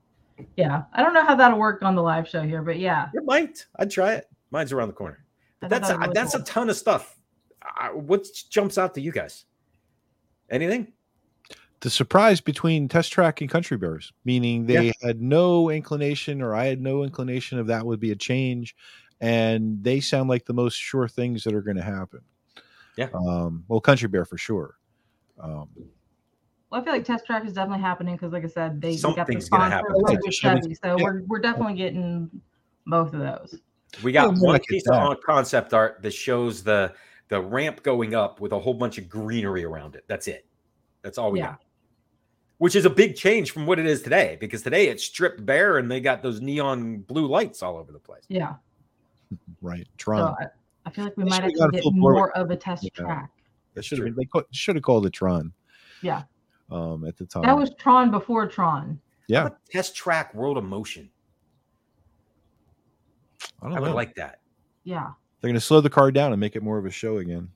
Yeah. 0.57 0.85
I 0.93 1.03
don't 1.03 1.15
know 1.15 1.25
how 1.25 1.35
that'll 1.35 1.59
work 1.59 1.83
on 1.83 1.95
the 1.97 2.03
live 2.03 2.29
show 2.29 2.43
here, 2.43 2.63
but 2.63 2.79
yeah. 2.79 3.09
It 3.13 3.25
might. 3.25 3.67
I'd 3.77 3.91
try 3.91 4.15
it. 4.15 4.29
Mine's 4.51 4.73
around 4.73 4.89
the 4.89 4.95
corner. 4.95 5.25
But 5.61 5.71
that's 5.71 5.89
that 5.89 5.99
was 5.99 6.07
really 6.09 6.15
that's 6.15 6.35
a 6.35 6.43
ton 6.45 6.71
of 6.71 6.77
stuff. 6.77 7.19
Uh, 7.81 7.89
what 7.89 8.27
jumps 8.51 8.79
out 8.79 8.95
to 8.95 9.01
you 9.01 9.13
guys? 9.13 9.45
Anything? 10.51 10.93
the 11.81 11.91
surprise 11.91 12.41
between 12.41 12.89
test 12.89 13.13
track 13.13 13.41
and 13.41 13.49
country 13.49 13.77
bears 13.77 14.13
meaning 14.25 14.67
they 14.67 14.87
Yeah. 14.87 14.93
had 15.01 15.23
no 15.23 15.71
inclination 15.71 16.43
or 16.43 16.53
i 16.53 16.65
had 16.65 16.81
no 16.81 17.05
inclination 17.05 17.57
of 17.61 17.69
that 17.69 17.87
would 17.87 18.01
be 18.01 18.11
a 18.11 18.17
change 18.17 18.75
and 19.21 19.81
they 19.85 20.01
sound 20.01 20.29
like 20.29 20.45
the 20.45 20.53
most 20.53 20.75
sure 20.75 21.07
things 21.07 21.45
that 21.45 21.55
are 21.55 21.63
going 21.63 21.77
to 21.77 21.83
happen 21.85 22.19
Yeah. 22.97 23.11
um 23.15 23.63
well 23.69 23.81
country 23.81 24.09
bear 24.09 24.25
for 24.25 24.37
sure 24.37 24.75
um 25.39 25.69
Well, 26.69 26.81
I 26.81 26.85
feel 26.85 26.93
like 26.95 27.05
test 27.05 27.25
track 27.27 27.47
is 27.47 27.53
definitely 27.53 27.83
happening 27.83 28.17
because, 28.17 28.33
like 28.33 28.45
I 28.45 28.49
said, 28.49 28.81
they 28.81 28.97
got 28.97 29.15
the 29.15 29.15
Something's 29.15 29.49
gonna 29.49 29.67
sponsor 29.71 29.77
happen. 29.77 29.93
Right. 30.03 30.19
the 30.21 30.33
Chevy- 30.33 30.61
Chevy, 30.63 30.75
so 30.75 30.97
yeah. 30.99 31.05
we're 31.05 31.23
we're 31.29 31.39
definitely 31.39 31.75
getting 31.75 32.29
both 32.87 33.15
of 33.15 33.21
those. 33.21 33.55
We 34.03 34.13
got 34.13 34.29
one 34.29 34.39
like 34.41 34.65
piece 34.67 34.87
of 34.89 35.21
concept 35.25 35.73
art 35.75 36.03
that 36.03 36.13
shows 36.13 36.63
the 36.63 36.93
the 37.29 37.41
ramp 37.41 37.83
going 37.83 38.15
up 38.15 38.41
with 38.41 38.53
a 38.53 38.59
whole 38.59 38.75
bunch 38.75 38.97
of 38.99 39.09
greenery 39.09 39.65
around 39.65 39.95
it. 39.97 40.05
That's 40.09 40.29
it. 40.29 40.47
That's 41.03 41.19
all 41.19 41.31
we 41.31 41.41
Yeah. 41.41 41.47
got. 41.49 41.63
Which 42.59 42.75
is 42.75 42.85
a 42.87 42.91
big 42.91 43.15
change 43.17 43.51
from 43.53 43.67
what 43.67 43.79
it 43.79 43.87
is 43.87 44.03
today, 44.03 44.37
because 44.41 44.63
today 44.63 44.89
it's 44.89 45.05
stripped 45.05 45.45
bare 45.47 45.79
and 45.79 45.91
they 45.91 46.01
got 46.01 46.23
those 46.23 46.41
neon 46.41 46.99
blue 46.99 47.27
lights 47.29 47.63
all 47.63 47.77
over 47.77 47.93
the 47.93 47.99
place. 48.01 48.25
Yeah. 48.29 48.55
right 49.63 49.85
So 49.87 49.93
tron 49.99 50.35
I, 50.41 50.47
I 50.87 50.91
feel 50.91 51.05
like 51.05 51.17
we 51.17 51.25
They 51.25 51.31
might 51.31 51.37
should've 51.43 51.61
have 51.61 51.71
to 51.73 51.81
get 51.83 51.95
more 51.95 52.15
with- 52.29 52.37
of 52.37 52.51
a 52.51 52.57
test 52.57 52.83
Yeah. 52.85 52.91
track. 53.05 53.31
that 53.75 53.85
should 53.85 53.99
have 53.99 54.07
been 54.07 54.15
they 54.17 54.27
should 54.53 54.75
have 54.77 54.83
called 54.83 55.05
it 55.07 55.13
tron 55.13 55.53
Yeah. 56.03 56.23
um 56.71 57.05
at 57.07 57.17
the 57.19 57.27
time 57.27 57.43
That 57.43 57.57
was 57.57 57.71
Tron 57.79 58.11
before 58.11 58.47
Tron. 58.49 58.99
yeah 59.29 59.51
Test 59.71 59.95
track 59.95 60.35
world 60.35 60.57
of 60.57 60.65
motion. 60.65 61.11
I 63.63 63.67
I 63.67 63.69
don't 63.71 63.81
would 63.81 63.91
know 63.91 63.95
like 63.95 64.15
that. 64.17 64.41
Yeah. 64.85 65.13
they're 65.41 65.49
going 65.49 65.55
to 65.55 65.61
slow 65.61 65.81
the 65.81 65.91
car 65.91 66.11
down 66.11 66.33
and 66.33 66.41
make 66.41 66.57
it 66.57 66.63
more 66.63 66.79
of 66.79 66.87
a 66.87 66.91
show 66.91 67.19
again 67.19 67.51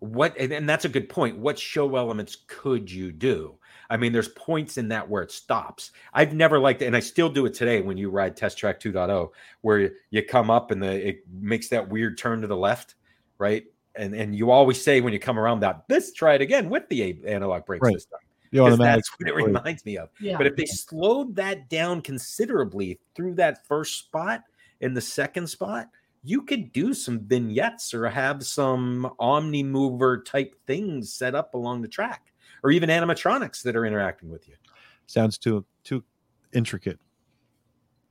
What 0.00 0.36
and, 0.38 0.52
and 0.52 0.68
that's 0.68 0.84
a 0.84 0.88
good 0.88 1.08
point. 1.08 1.38
What 1.38 1.58
show 1.58 1.96
elements 1.96 2.36
could 2.46 2.90
you 2.90 3.10
do? 3.10 3.58
I 3.90 3.96
mean, 3.96 4.12
there's 4.12 4.28
points 4.28 4.76
in 4.78 4.88
that 4.88 5.08
where 5.08 5.22
it 5.22 5.32
stops. 5.32 5.90
I've 6.12 6.34
never 6.34 6.58
liked 6.60 6.82
it, 6.82 6.86
and 6.86 6.94
I 6.96 7.00
still 7.00 7.28
do 7.28 7.46
it 7.46 7.54
today 7.54 7.80
when 7.80 7.96
you 7.96 8.10
ride 8.10 8.36
Test 8.36 8.58
Track 8.58 8.78
2.0, 8.80 9.30
where 9.62 9.92
you 10.10 10.22
come 10.22 10.50
up 10.50 10.70
and 10.70 10.80
the 10.82 11.08
it 11.08 11.24
makes 11.32 11.68
that 11.70 11.88
weird 11.88 12.16
turn 12.18 12.40
to 12.42 12.46
the 12.46 12.56
left, 12.56 12.94
right? 13.38 13.64
And 13.96 14.14
and 14.14 14.36
you 14.36 14.50
always 14.52 14.80
say 14.80 15.00
when 15.00 15.12
you 15.12 15.18
come 15.18 15.38
around 15.38 15.60
that, 15.60 15.84
let's 15.88 16.12
try 16.12 16.34
it 16.34 16.42
again 16.42 16.68
with 16.70 16.88
the 16.88 17.18
analog 17.26 17.64
brakes 17.66 17.82
Right. 17.82 17.94
this 17.94 18.04
time. 18.04 18.20
The 18.50 18.58
'Cause 18.58 18.72
automatic 18.74 19.04
that's 19.04 19.10
what 19.20 19.28
it 19.28 19.34
reminds 19.34 19.84
me 19.84 19.98
of. 19.98 20.10
Yeah. 20.20 20.36
But 20.38 20.46
if 20.46 20.56
they 20.56 20.66
slowed 20.66 21.36
that 21.36 21.68
down 21.68 22.02
considerably 22.02 23.00
through 23.14 23.34
that 23.36 23.66
first 23.66 23.98
spot 23.98 24.44
and 24.80 24.96
the 24.96 25.00
second 25.00 25.48
spot, 25.48 25.88
you 26.24 26.42
could 26.42 26.72
do 26.72 26.94
some 26.94 27.20
vignettes 27.20 27.94
or 27.94 28.08
have 28.08 28.44
some 28.44 29.12
omni 29.18 29.62
mover 29.62 30.22
type 30.22 30.54
things 30.66 31.12
set 31.12 31.34
up 31.34 31.54
along 31.54 31.82
the 31.82 31.88
track, 31.88 32.32
or 32.62 32.70
even 32.70 32.90
animatronics 32.90 33.62
that 33.62 33.76
are 33.76 33.86
interacting 33.86 34.28
with 34.30 34.48
you. 34.48 34.54
sounds 35.06 35.38
too 35.38 35.64
too 35.84 36.04
intricate 36.52 36.98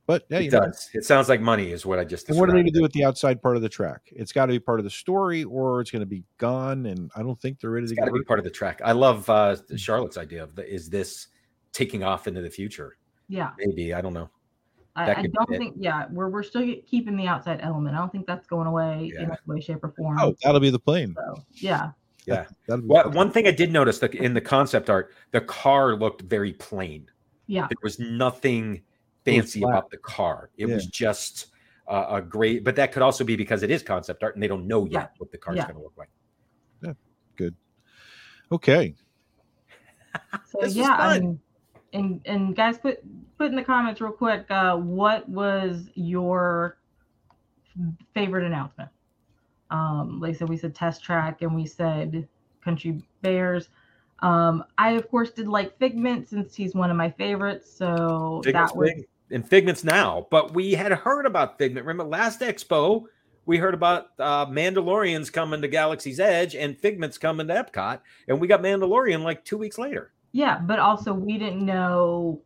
But 0.08 0.24
yeah, 0.30 0.38
it 0.38 0.44
you 0.44 0.50
know, 0.50 0.60
does. 0.60 0.88
It 0.94 1.04
sounds 1.04 1.28
like 1.28 1.42
money 1.42 1.70
is 1.70 1.84
what 1.84 1.98
I 1.98 2.04
just. 2.04 2.30
and 2.30 2.38
what 2.38 2.48
are 2.48 2.52
they 2.52 2.60
going 2.60 2.64
to 2.64 2.72
do 2.72 2.80
with 2.80 2.92
the 2.92 3.04
outside 3.04 3.42
part 3.42 3.56
of 3.56 3.62
the 3.62 3.68
track? 3.68 4.00
It's 4.10 4.32
got 4.32 4.46
to 4.46 4.52
be 4.52 4.58
part 4.58 4.80
of 4.80 4.84
the 4.84 4.90
story, 4.90 5.44
or 5.44 5.82
it's 5.82 5.90
going 5.90 6.00
to 6.00 6.06
be 6.06 6.24
gone. 6.38 6.86
And 6.86 7.10
I 7.14 7.22
don't 7.22 7.38
think 7.38 7.60
they're 7.60 7.68
ready 7.70 7.84
It's 7.84 7.92
to 7.92 7.96
got 7.96 8.06
get 8.06 8.12
to 8.14 8.18
be 8.18 8.24
part 8.24 8.38
of 8.38 8.44
the 8.44 8.50
track. 8.50 8.80
I 8.82 8.92
love 8.92 9.28
uh, 9.28 9.56
Charlotte's 9.76 10.16
idea 10.16 10.42
of 10.42 10.54
the, 10.54 10.66
is 10.66 10.88
this 10.88 11.26
taking 11.74 12.02
off 12.04 12.26
into 12.26 12.40
the 12.40 12.48
future? 12.48 12.96
Yeah. 13.28 13.50
Maybe 13.58 13.92
I 13.92 14.00
don't 14.00 14.14
know. 14.14 14.30
I, 14.96 15.10
I 15.10 15.14
don't 15.26 15.52
it. 15.52 15.58
think. 15.58 15.74
Yeah, 15.78 16.06
we're 16.10 16.30
we're 16.30 16.42
still 16.42 16.74
keeping 16.86 17.14
the 17.14 17.26
outside 17.26 17.60
element. 17.62 17.94
I 17.94 17.98
don't 17.98 18.10
think 18.10 18.26
that's 18.26 18.46
going 18.46 18.66
away 18.66 19.12
in 19.14 19.24
any 19.26 19.36
way, 19.46 19.60
shape, 19.60 19.84
or 19.84 19.90
form. 19.90 20.18
Oh, 20.18 20.34
that'll 20.42 20.58
be 20.58 20.70
the 20.70 20.78
plane. 20.78 21.14
So 21.16 21.44
yeah, 21.52 21.90
Yeah. 22.26 22.46
That'll 22.66 22.86
Well, 22.86 23.10
one 23.10 23.30
thing 23.30 23.46
I 23.46 23.50
did 23.50 23.70
notice 23.72 23.98
that 23.98 24.14
in 24.14 24.32
the 24.32 24.40
concept 24.40 24.88
art, 24.88 25.12
the 25.32 25.42
car 25.42 25.94
looked 25.96 26.22
very 26.22 26.54
plain. 26.54 27.10
yeah, 27.46 27.66
There 27.68 27.76
was 27.82 27.98
nothing 27.98 28.76
It 28.76 28.80
was 28.80 28.87
fancy 29.32 29.62
about 29.62 29.90
the 29.90 29.96
car. 29.98 30.50
It 30.56 30.66
was 30.66 30.86
just 30.86 31.46
uh, 31.86 32.06
a 32.10 32.22
great, 32.22 32.64
but 32.64 32.76
that 32.76 32.92
could 32.92 33.02
also 33.02 33.24
be 33.24 33.36
because 33.36 33.62
it 33.62 33.70
is 33.70 33.82
concept 33.82 34.22
art 34.22 34.34
and 34.34 34.42
they 34.42 34.48
don't 34.48 34.66
know 34.66 34.84
yet 34.84 34.92
Yeah. 34.92 35.06
what 35.18 35.32
the 35.32 35.38
car's 35.38 35.56
Yeah. 35.56 35.64
going 35.64 35.76
to 35.76 35.82
look 35.82 35.96
like. 35.96 36.10
Yeah, 36.82 36.92
good. 37.36 37.54
Okay. 38.52 38.94
So 40.46 40.58
This 40.60 40.68
was 40.68 40.76
yeah, 40.76 40.96
I 40.98 41.18
mean, 41.20 41.40
and 41.92 42.20
and 42.24 42.56
guys, 42.56 42.78
put 42.78 43.00
put 43.38 43.46
in 43.50 43.56
the 43.56 43.62
comments 43.62 44.00
real 44.00 44.12
quick. 44.12 44.46
Uh, 44.50 44.76
what 44.76 45.28
was 45.28 45.88
your 45.94 46.78
favorite 48.14 48.44
announcement? 48.44 48.90
Um, 49.70 50.20
like 50.20 50.30
I 50.30 50.38
said, 50.38 50.48
we 50.48 50.56
said 50.56 50.74
test 50.74 51.02
track, 51.04 51.42
and 51.42 51.54
we 51.54 51.66
said 51.66 52.26
country 52.64 53.02
bears. 53.22 53.68
Um, 54.20 54.64
I 54.78 54.92
of 54.92 55.08
course 55.08 55.30
did 55.30 55.46
like 55.46 55.78
Figment 55.78 56.28
since 56.28 56.54
he's 56.54 56.74
one 56.74 56.90
of 56.90 56.96
my 56.96 57.10
favorites. 57.10 57.70
So 57.72 58.40
Figment's 58.44 58.72
that 58.72 58.78
was 58.78 58.90
big, 58.90 59.06
and 59.30 59.48
Figment's 59.48 59.84
now, 59.84 60.26
but 60.30 60.54
we 60.54 60.72
had 60.72 60.92
heard 60.92 61.26
about 61.26 61.58
Figment. 61.58 61.86
Remember 61.86 62.08
last 62.10 62.40
Expo, 62.40 63.04
we 63.46 63.58
heard 63.58 63.74
about 63.74 64.08
uh, 64.18 64.46
Mandalorians 64.46 65.32
coming 65.32 65.62
to 65.62 65.68
Galaxy's 65.68 66.20
Edge 66.20 66.54
and 66.54 66.78
Figment's 66.78 67.18
coming 67.18 67.46
to 67.48 67.54
Epcot, 67.54 68.00
and 68.28 68.40
we 68.40 68.46
got 68.46 68.62
Mandalorian 68.62 69.22
like 69.22 69.44
two 69.44 69.58
weeks 69.58 69.78
later. 69.78 70.12
yeah, 70.32 70.58
but 70.58 70.78
also 70.78 71.12
we 71.12 71.38
didn't 71.38 71.64
know 71.64 72.42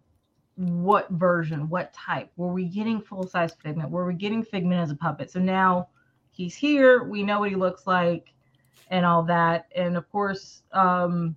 what 0.57 1.09
version, 1.11 1.69
what 1.69 1.93
type. 1.93 2.31
Were 2.37 2.53
we 2.53 2.67
getting 2.67 3.01
full 3.01 3.27
size 3.27 3.55
Figment? 3.55 3.91
Were 3.91 4.07
we 4.07 4.15
getting 4.15 4.45
Figment 4.45 4.81
as 4.81 4.91
a 4.91 4.95
puppet? 4.95 5.31
So 5.31 5.41
now 5.41 5.89
he's 6.31 6.55
here. 6.55 7.05
We 7.05 7.23
know 7.23 7.41
what 7.41 7.49
he 7.49 7.57
looks 7.57 7.87
like 7.87 8.33
and 8.91 9.07
all 9.07 9.23
that. 9.25 9.67
And 9.75 9.97
of 9.97 10.11
course, 10.13 10.63
um, 10.73 11.35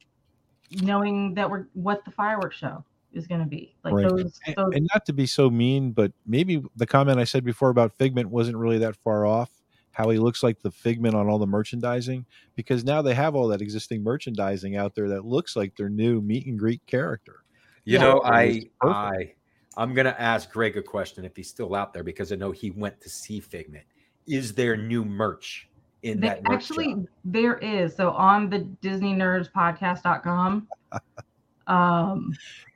knowing 0.81 1.33
that 1.35 1.49
we're 1.49 1.67
what 1.73 2.03
the 2.03 2.11
fireworks 2.11 2.57
show 2.57 2.83
is 3.15 3.27
going 3.27 3.41
to 3.41 3.47
be 3.47 3.73
like 3.83 3.93
Right. 3.93 4.07
those, 4.09 4.39
And, 4.45 4.55
those 4.55 4.73
and 4.75 4.89
not 4.93 5.05
to 5.05 5.13
be 5.13 5.25
so 5.25 5.49
mean, 5.49 5.91
but 5.91 6.11
maybe 6.25 6.63
the 6.75 6.85
comment 6.85 7.19
I 7.19 7.23
said 7.23 7.43
before 7.43 7.69
about 7.69 7.93
Figment 7.93 8.29
wasn't 8.29 8.57
really 8.57 8.77
that 8.79 8.95
far 8.97 9.25
off. 9.25 9.49
How 9.91 10.09
he 10.09 10.17
looks 10.19 10.43
like 10.43 10.61
the 10.61 10.71
Figment 10.71 11.15
on 11.15 11.27
all 11.29 11.39
the 11.39 11.47
merchandising, 11.47 12.25
because 12.55 12.83
now 12.83 13.01
they 13.01 13.13
have 13.15 13.33
all 13.33 13.47
that 13.47 13.61
existing 13.61 14.03
merchandising 14.03 14.75
out 14.75 14.93
there 14.93 15.07
that 15.09 15.23
looks 15.25 15.55
like 15.55 15.75
their 15.77 15.87
new 15.89 16.19
meet 16.21 16.45
and 16.47 16.59
greet 16.59 16.85
character. 16.85 17.43
You 17.85 17.93
Yeah. 17.99 18.03
know, 18.03 18.21
I. 18.25 18.63
I 18.81 19.33
I'm 19.77 19.93
gonna 19.93 20.15
ask 20.17 20.49
Greg 20.51 20.77
a 20.77 20.81
question 20.81 21.25
if 21.25 21.35
he's 21.35 21.49
still 21.49 21.75
out 21.75 21.93
there 21.93 22.03
because 22.03 22.31
I 22.31 22.35
know 22.35 22.51
he 22.51 22.71
went 22.71 22.99
to 23.01 23.09
see 23.09 23.39
Figment. 23.41 23.83
Is 24.25 24.53
there 24.53 24.77
new 24.77 25.03
merch 25.03 25.67
in 26.03 26.19
There- 26.21 26.35
that 26.35 26.43
merch 26.43 26.53
actually 26.63 26.91
shop? 26.91 26.99
there 27.25 27.57
is 27.57 27.93
so 27.95 28.11
on 28.11 28.49
the 28.49 28.59
disney 28.59 29.13
nerds 29.13 29.51
podcast.com 29.51 30.67
um 31.67 32.33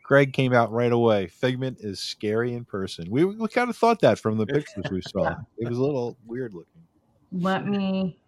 Greg 0.10 0.34
came 0.34 0.53
out 0.53 0.72
right 0.72 0.91
away. 0.91 1.27
Figment 1.27 1.77
is 1.81 1.99
scary 1.99 2.53
in 2.56 2.65
person. 2.65 3.07
We, 3.11 3.26
we 3.26 3.48
kind 3.48 3.69
of 3.69 3.77
thought 3.77 3.99
that 3.99 4.18
from 4.18 4.40
the 4.40 4.45
pictures 4.48 4.86
we 4.90 5.02
saw. 5.07 5.36
It 5.60 5.69
was 5.69 5.77
a 5.77 5.84
little 5.84 6.18
weird 6.26 6.56
looking. 6.56 6.81
let 7.31 7.68
me 7.68 8.19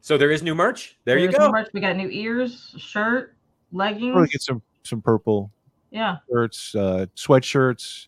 So 0.00 0.16
there 0.16 0.30
is 0.30 0.42
new 0.42 0.54
merch. 0.54 0.96
There 1.04 1.18
you 1.18 1.30
go. 1.30 1.36
so 1.36 1.50
much. 1.50 1.68
we 1.74 1.82
got 1.82 1.94
new 1.96 2.08
ears 2.08 2.74
shirt 2.78 3.36
leggings 3.70 4.12
Probably 4.12 4.28
get 4.30 4.40
some 4.40 4.62
some 4.84 5.02
purple 5.02 5.50
yeah 5.90 6.16
shirts, 6.30 6.74
uh, 6.74 7.04
sweatshirts. 7.16 8.06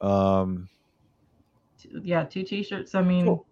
Um, 0.00 0.68
yeah 2.02 2.24
two 2.24 2.42
t-shirts 2.42 2.94
i 2.96 3.02
mean 3.02 3.24
Cool. 3.26 3.46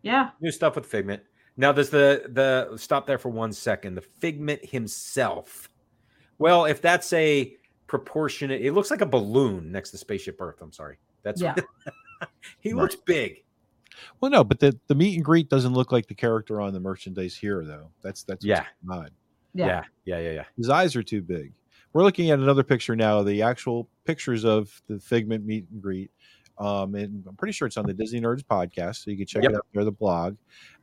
yeah 0.00 0.30
New 0.40 0.50
stuff 0.52 0.76
with 0.76 0.86
Figment. 0.86 1.22
Now, 1.58 1.70
does 1.72 1.90
the 1.90 2.22
the 2.30 2.78
stop 2.78 3.06
there 3.06 3.18
for 3.18 3.28
one 3.28 3.52
second? 3.52 3.94
The 3.96 4.00
Figment 4.00 4.64
himself. 4.64 5.68
Well, 6.38 6.64
if 6.64 6.80
that's 6.80 7.12
a 7.12 7.54
proportionate, 7.86 8.62
it 8.62 8.72
looks 8.72 8.90
like 8.90 9.00
a 9.00 9.06
balloon 9.06 9.70
next 9.72 9.90
to 9.90 9.98
Spaceship 9.98 10.40
Earth. 10.40 10.56
I'm 10.60 10.72
sorry. 10.72 10.96
That's 11.22 11.40
Yeah. 11.40 11.54
he 12.60 12.72
Right. 12.72 12.82
looks 12.82 12.96
big. 12.96 13.42
well, 14.20 14.30
no, 14.30 14.44
but 14.44 14.58
the, 14.60 14.78
the 14.88 14.94
meet 14.94 15.16
and 15.16 15.24
greet 15.24 15.48
doesn't 15.48 15.72
look 15.74 15.92
like 15.92 16.06
the 16.06 16.14
character 16.14 16.60
on 16.60 16.72
the 16.72 16.80
merchandise 16.80 17.34
here, 17.36 17.64
though. 17.64 17.90
That's 18.02 18.22
that's 18.24 18.44
Yeah. 18.44 18.64
odd. 18.90 19.10
yeah, 19.54 19.66
Yeah, 19.66 19.84
yeah, 20.04 20.18
yeah, 20.20 20.30
yeah. 20.32 20.44
His 20.56 20.68
eyes 20.68 20.94
are 20.96 21.02
too 21.02 21.22
big. 21.22 21.52
We're 21.92 22.02
looking 22.02 22.30
at 22.30 22.38
another 22.38 22.62
picture 22.62 22.94
now, 22.94 23.22
the 23.22 23.40
actual 23.42 23.88
pictures 24.04 24.44
of 24.44 24.82
the 24.86 24.98
Figment 25.00 25.46
meet 25.46 25.66
and 25.70 25.80
greet. 25.80 26.10
Um, 26.58 26.94
and 26.94 27.24
I'm 27.26 27.36
pretty 27.36 27.52
sure 27.52 27.66
it's 27.66 27.76
on 27.78 27.86
the 27.86 27.94
Disney 27.94 28.20
Nerds 28.20 28.42
podcast, 28.42 29.04
so 29.04 29.10
you 29.10 29.16
can 29.16 29.26
check 29.26 29.42
Yep. 29.44 29.52
it 29.52 29.56
out 29.56 29.66
there, 29.74 29.84
the 29.84 29.92
blog. 29.92 30.36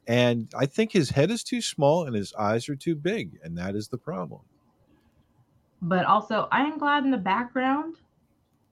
And 0.08 0.52
I 0.56 0.66
think 0.66 0.92
his 0.92 1.10
head 1.10 1.30
is 1.32 1.44
too 1.44 1.62
small 1.62 2.06
and 2.06 2.16
his 2.16 2.34
eyes 2.34 2.68
are 2.70 2.76
too 2.76 2.96
big, 2.96 3.40
and 3.44 3.58
that 3.58 3.76
is 3.76 3.88
the 3.88 3.98
problem. 3.98 4.42
But 5.84 6.06
also 6.06 6.48
i 6.52 6.62
am 6.64 6.78
glad 6.78 7.04
in 7.04 7.12
the 7.12 7.18
background 7.18 7.98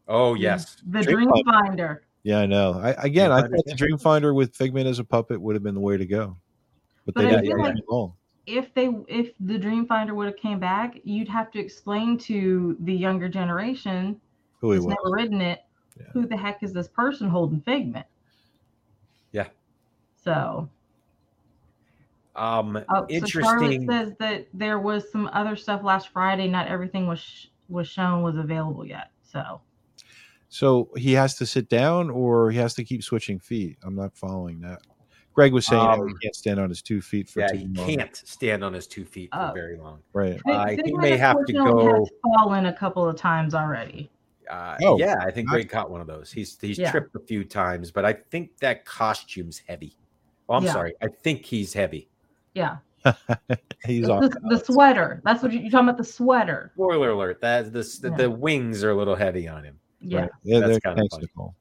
Oh 0.07 0.33
yes. 0.33 0.77
the 0.88 1.01
Dream 1.01 1.29
Dreamfinder 1.29 1.99
Yeah, 2.23 2.39
I 2.39 2.45
know. 2.45 2.73
I 2.81 2.91
again, 3.03 3.31
I 3.31 3.41
Dreamfinder, 3.41 3.49
thought 3.55 3.65
the 3.65 3.73
Dreamfinder 3.75 4.35
with 4.35 4.55
Figment 4.55 4.88
as 4.88 4.99
a 4.99 5.03
puppet 5.03 5.39
would 5.41 5.55
have 5.55 5.63
been 5.63 5.75
the 5.75 5.79
way 5.81 5.95
to 5.97 6.05
go, 6.05 6.35
but, 7.05 7.13
But 7.15 7.21
they 7.21 7.27
I 7.27 7.29
didn't 7.31 7.45
feel 7.45 7.55
do 7.57 7.61
like- 7.63 7.75
it 7.75 7.77
at 7.79 7.83
all. 7.89 8.15
if 8.47 8.73
they 8.73 8.89
if 9.07 9.31
the 9.39 9.57
Dreamfinder 9.59 10.13
would 10.15 10.25
have 10.27 10.38
came 10.38 10.59
back 10.59 10.99
you'd 11.03 11.27
have 11.29 11.51
to 11.51 11.59
explain 11.59 12.17
to 12.19 12.75
the 12.81 12.93
younger 12.93 13.29
generation 13.29 14.19
Who 14.59 14.71
he 14.71 14.77
who's 14.77 14.85
was. 14.88 14.95
never 14.95 15.15
ridden 15.15 15.41
it 15.41 15.59
Yeah. 15.99 16.07
who 16.13 16.25
the 16.25 16.38
heck 16.38 16.63
is 16.63 16.73
this 16.73 16.88
person 16.88 17.29
holding 17.29 17.61
figment 17.61 18.05
Yeah. 19.31 19.47
so 20.15 20.67
Um, 22.35 22.81
Oh, 22.89 23.05
so 23.09 23.25
Charlotte 23.25 23.81
says 23.89 24.13
that 24.19 24.47
there 24.53 24.79
was 24.79 25.11
some 25.11 25.29
other 25.33 25.55
stuff 25.55 25.83
last 25.83 26.09
Friday. 26.09 26.47
Not 26.47 26.67
everything 26.67 27.07
was 27.07 27.19
sh- 27.19 27.47
was 27.69 27.87
shown 27.87 28.21
was 28.23 28.37
available 28.37 28.85
yet. 28.85 29.11
So 29.23 29.61
So 30.49 30.89
he 30.97 31.13
has 31.13 31.35
to 31.37 31.45
sit 31.45 31.69
down, 31.69 32.09
or 32.09 32.51
he 32.51 32.57
has 32.57 32.73
to 32.75 32.83
keep 32.83 33.03
switching 33.03 33.39
feet. 33.39 33.77
I'm 33.83 33.95
not 33.95 34.15
following 34.15 34.59
that. 34.61 34.79
Greg 35.33 35.53
was 35.53 35.65
saying 35.65 35.81
how 35.81 35.95
he 35.95 36.01
Um, 36.11 36.17
can't 36.21 36.35
stand 36.35 36.59
on 36.59 36.67
his 36.67 36.81
two 36.81 36.99
feet 37.01 37.29
for 37.29 37.39
yeah, 37.39 37.47
too 37.47 37.57
he 37.57 37.67
long. 37.67 37.87
can't 37.87 38.15
stand 38.15 38.63
on 38.65 38.73
his 38.73 38.85
two 38.85 39.05
feet 39.05 39.29
for 39.33 39.39
Oh. 39.39 39.53
very 39.53 39.77
long. 39.77 39.99
Right. 40.11 40.41
Uh, 40.45 40.67
he 40.71 40.75
Figment, 40.75 40.97
may 41.01 41.15
have 41.15 41.37
to 41.45 41.53
go. 41.53 41.95
has 42.01 42.09
fallen 42.21 42.65
a 42.65 42.73
couple 42.73 43.07
of 43.07 43.15
times 43.15 43.53
already. 43.55 44.11
Uh, 44.49 44.75
Oh, 44.83 44.97
yeah, 44.99 45.15
I 45.21 45.31
think 45.31 45.47
Greg 45.47 45.69
caught 45.69 45.89
one 45.89 46.01
of 46.01 46.07
those. 46.07 46.33
He's 46.33 46.59
he's 46.59 46.77
Yeah. 46.77 46.91
tripped 46.91 47.15
a 47.15 47.19
few 47.21 47.45
times, 47.45 47.91
but 47.91 48.03
I 48.03 48.11
think 48.11 48.57
that 48.57 48.83
costume's 48.83 49.59
heavy. 49.59 49.95
Oh, 50.49 50.55
I'm 50.55 50.65
Yeah. 50.65 50.73
sorry. 50.73 50.93
I 51.01 51.07
think 51.07 51.45
he's 51.45 51.73
heavy. 51.73 52.09
Yeah, 52.53 52.77
He's 53.85 54.05
the, 54.07 54.11
off. 54.13 54.21
the, 54.21 54.39
the 54.49 54.59
sweater. 54.63 55.21
That's 55.23 55.41
what 55.41 55.51
you, 55.53 55.59
you're 55.61 55.71
talking 55.71 55.87
about. 55.89 55.97
The 55.97 56.03
sweater. 56.03 56.71
Spoiler 56.75 57.11
alert: 57.11 57.41
that 57.41 57.71
the 57.73 57.81
the, 58.01 58.09
Yeah. 58.09 58.17
the 58.17 58.29
wings 58.29 58.83
are 58.83 58.91
a 58.91 58.95
little 58.95 59.15
heavy 59.15 59.47
on 59.47 59.63
him. 59.63 59.79
Yeah, 60.01 60.21
Right. 60.21 60.29
Yeah, 60.43 60.59
That's 60.59 60.71
they're- 60.71 60.79
kinda 60.81 60.95
thanks, 61.01 61.15
funny. 61.15 61.27
Nicole. 61.27 61.55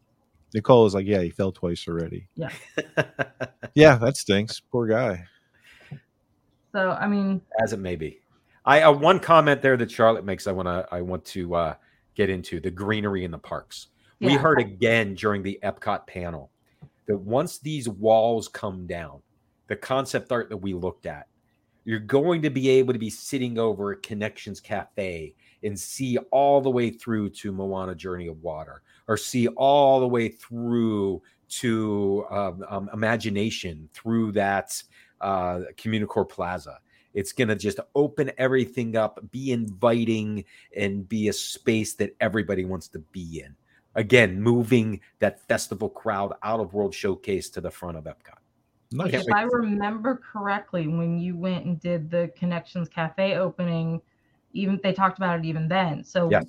Nicole 0.53 0.87
is 0.87 0.95
like, 0.95 1.07
yeah, 1.07 1.21
he 1.23 1.31
fell 1.31 1.53
twice 1.53 1.87
already. 1.87 2.27
yeah. 2.35 2.51
Yeah, 3.75 3.95
that 3.97 4.17
stinks. 4.17 4.59
Poor 4.59 4.87
guy. 4.89 5.25
So 6.73 6.91
I 6.91 7.07
mean, 7.07 7.41
As 7.63 7.73
it 7.73 7.79
may 7.79 7.97
be. 7.97 8.21
I 8.65 8.83
uh, 8.83 8.93
one 8.93 9.21
comment 9.21 9.63
there 9.63 9.77
that 9.77 9.91
Charlotte 9.91 10.25
makes. 10.25 10.47
I 10.47 10.53
want 10.53 10.67
to 10.67 10.87
I 10.93 11.01
want 11.01 11.25
to 11.27 11.55
uh, 11.55 11.75
get 12.15 12.31
into 12.31 12.61
the 12.61 12.71
greenery 12.71 13.25
in 13.25 13.31
the 13.31 13.39
parks. 13.39 13.89
We 14.21 14.35
heard 14.35 14.59
again 14.61 15.15
during 15.15 15.43
the 15.43 15.59
Epcot 15.63 16.07
panel 16.07 16.51
that 17.07 17.17
once 17.17 17.59
these 17.59 17.89
walls 17.89 18.49
come 18.49 18.87
down, 18.87 19.23
the 19.71 19.77
concept 19.77 20.33
art 20.33 20.49
that 20.49 20.57
we 20.57 20.75
looked 20.75 21.07
at, 21.07 21.29
you're 21.85 22.01
going 22.01 22.43
to 22.43 22.51
be 22.51 22.69
able 22.69 22.93
to 22.93 22.99
be 22.99 23.09
sitting 23.09 23.57
over 23.57 23.93
at 23.93 24.03
Connections 24.03 24.61
Cafe 24.61 25.33
and 25.63 25.79
see 25.79 26.19
all 26.33 26.61
the 26.61 26.69
way 26.69 26.91
through 26.91 27.31
to 27.31 27.53
Moana 27.53 27.95
Journey 27.95 28.27
of 28.27 28.43
Water, 28.43 28.83
or 29.07 29.17
see 29.17 29.47
all 29.47 30.01
the 30.01 30.09
way 30.09 30.29
through 30.29 31.23
to 31.51 32.27
um, 32.31 32.65
um, 32.69 32.91
Imagination 32.93 33.89
through 33.95 34.33
that 34.33 34.83
uh, 35.21 35.61
Communicore 35.77 36.29
Plaza. 36.29 36.81
It's 37.15 37.33
going 37.33 37.49
to 37.49 37.57
just 37.57 37.79
open 37.95 38.33
everything 38.39 38.97
up, 38.97 39.21
be 39.31 39.53
inviting, 39.53 40.45
and 40.77 41.09
be 41.09 41.29
a 41.29 41.33
space 41.33 41.95
that 41.95 42.17
everybody 42.21 42.65
wants 42.65 42.89
to 42.89 42.99
be 42.99 43.43
in. 43.45 43.55
Again, 43.95 44.43
moving 44.43 45.01
that 45.21 45.47
festival 45.47 45.89
crowd 45.89 46.33
out 46.43 46.59
of 46.59 46.75
World 46.75 46.93
Showcase 46.93 47.49
to 47.51 47.61
the 47.61 47.71
front 47.71 47.97
of 47.97 48.05
Epcot. 48.05 48.40
Nice. 48.93 49.15
If 49.15 49.33
I 49.33 49.43
remember 49.43 50.17
correctly, 50.17 50.89
when 50.89 51.19
you 51.19 51.37
went 51.37 51.65
and 51.65 51.81
did 51.81 52.11
the 52.11 52.31
Connections 52.37 52.89
Cafe 52.89 53.37
opening, 53.37 54.01
even 54.53 54.81
they 54.83 54.93
talked 54.93 55.19
about 55.19 55.39
it 55.39 55.45
even 55.45 55.69
then. 55.69 56.03
So 56.03 56.29
Yes. 56.31 56.45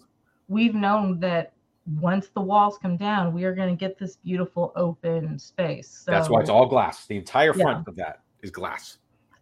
we've 0.47 0.73
known 0.73 1.19
that 1.19 1.53
once 1.99 2.29
the 2.29 2.41
walls 2.41 2.77
come 2.79 2.97
down, 2.97 3.33
we 3.33 3.43
are 3.43 3.53
going 3.53 3.69
to 3.69 3.75
get 3.79 3.97
this 3.97 4.15
beautiful 4.15 4.71
open 4.75 5.37
space. 5.37 5.87
So 5.89 6.11
That's 6.11 6.29
why 6.29 6.41
it's 6.41 6.49
all 6.49 6.65
glass. 6.65 7.05
The 7.05 7.17
entire 7.17 7.53
Yeah. 7.55 7.63
front 7.63 7.87
of 7.87 7.95
that 7.97 8.21
is 8.41 8.49
glass. 8.49 8.97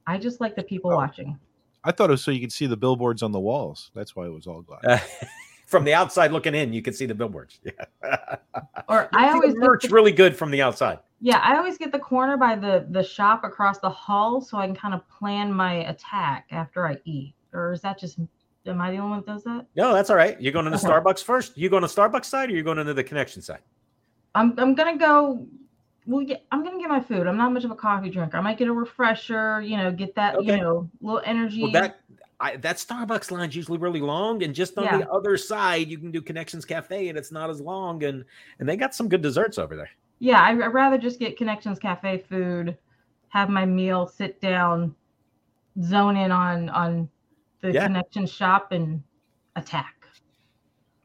I 0.08 0.18
just 0.18 0.42
like 0.42 0.56
the 0.56 0.64
Oh. 0.64 0.68
people 0.68 0.92
watching. 0.92 1.40
I 1.86 1.94
thought 1.94 2.10
it 2.10 2.12
was 2.12 2.24
so 2.24 2.32
you 2.32 2.42
could 2.42 2.52
see 2.52 2.66
the 2.66 2.76
billboards 2.76 3.24
on 3.24 3.32
the 3.32 3.40
walls. 3.40 3.92
That's 3.96 4.14
why 4.16 4.26
it 4.26 4.34
was 4.34 4.46
all 4.48 4.62
glass. 4.62 4.82
from 5.66 5.86
the 5.86 5.94
outside 5.94 6.34
looking 6.34 6.54
in, 6.54 6.74
you 6.74 6.82
can 6.82 6.94
see 6.94 7.06
the 7.06 7.16
billboards. 7.16 7.60
Yeah. 7.64 8.36
Or 8.90 9.08
I 9.14 9.30
always 9.30 9.54
get 9.54 9.60
merch 9.60 9.90
really 9.92 10.12
good 10.12 10.36
from 10.36 10.50
the 10.50 10.64
outside. 10.64 10.98
Yeah, 11.22 11.40
I 11.44 11.58
always 11.58 11.78
get 11.78 11.92
the 11.92 12.00
corner 12.00 12.38
by 12.38 12.56
the 12.56 12.86
the 12.90 13.04
shop 13.04 13.44
across 13.44 13.80
the 13.80 13.90
hall 13.90 14.42
so 14.42 14.58
I 14.58 14.66
can 14.66 14.76
kind 14.76 14.94
of 14.94 15.08
plan 15.10 15.52
my 15.52 15.86
attack 15.90 16.48
after 16.52 16.88
I 16.88 16.98
eat. 17.06 17.34
Or 17.54 17.74
is 17.74 17.82
that 17.82 18.00
just 18.00 18.20
am 18.66 18.82
I 18.82 18.92
the 18.92 18.98
only 18.98 19.10
one 19.18 19.20
that 19.20 19.26
does 19.26 19.44
that? 19.44 19.66
No, 19.76 19.94
that's 19.94 20.10
all 20.10 20.16
right. 20.16 20.40
You're 20.40 20.54
going 20.54 20.66
to 20.66 20.72
the 20.72 20.78
Okay. 20.78 20.88
Starbucks 20.88 21.24
first. 21.24 21.58
You 21.58 21.70
going 21.70 21.82
to 21.82 21.88
Starbucks 21.88 22.26
side, 22.26 22.50
or 22.50 22.54
you're 22.54 22.64
going 22.64 22.78
into 22.78 22.94
the 22.94 23.04
connection 23.04 23.42
side? 23.42 23.62
I'm 24.36 24.58
I'm 24.60 24.76
gonna 24.76 24.98
go. 24.98 25.46
Well, 26.06 26.22
yeah, 26.22 26.38
I'm 26.52 26.64
gonna 26.64 26.80
get 26.80 26.88
my 26.90 27.02
food. 27.02 27.28
I'm 27.28 27.38
not 27.38 27.52
much 27.52 27.66
of 27.66 27.72
a 27.72 27.76
coffee 27.76 28.10
drinker. 28.10 28.38
I 28.38 28.42
might 28.42 28.58
get 28.58 28.68
a 28.68 28.74
refresher. 28.74 29.62
You 29.62 29.78
know, 29.78 29.92
get 29.92 30.16
that 30.16 30.44
you 30.44 30.56
know 30.58 30.90
little 31.02 31.22
energy. 31.26 31.64
Well, 31.64 31.72
that 31.74 32.00
I, 32.40 32.56
that 32.58 32.78
Starbucks 32.78 33.32
line's 33.32 33.56
usually 33.56 33.78
really 33.80 34.00
long, 34.00 34.44
and 34.44 34.56
just 34.56 34.78
on 34.78 34.86
Yeah. 34.86 35.00
the 35.00 35.10
other 35.10 35.36
side, 35.36 35.88
you 35.88 35.98
can 35.98 36.12
do 36.12 36.22
Connections 36.22 36.64
Cafe, 36.64 37.10
and 37.10 37.18
it's 37.18 37.32
not 37.32 37.50
as 37.50 37.60
long, 37.60 38.04
and 38.04 38.24
and 38.60 38.70
they 38.70 38.78
got 38.78 38.96
some 38.96 39.10
good 39.10 39.22
desserts 39.22 39.58
over 39.58 39.76
there. 39.76 39.90
Yeah, 40.20 40.42
I, 40.42 40.50
I'd 40.52 40.74
rather 40.74 40.98
just 40.98 41.20
get 41.20 41.38
Connections 41.38 41.80
Cafe 41.80 42.20
food, 42.30 42.78
have 43.30 43.50
my 43.50 43.66
meal, 43.66 44.08
sit 44.08 44.40
down, 44.42 44.96
zone 45.82 46.18
in 46.18 46.32
on 46.32 46.70
on 46.70 47.10
the 47.62 47.72
Yeah. 47.72 47.88
Connections 47.88 48.32
shop 48.32 48.72
and 48.72 49.02
attack. 49.56 49.96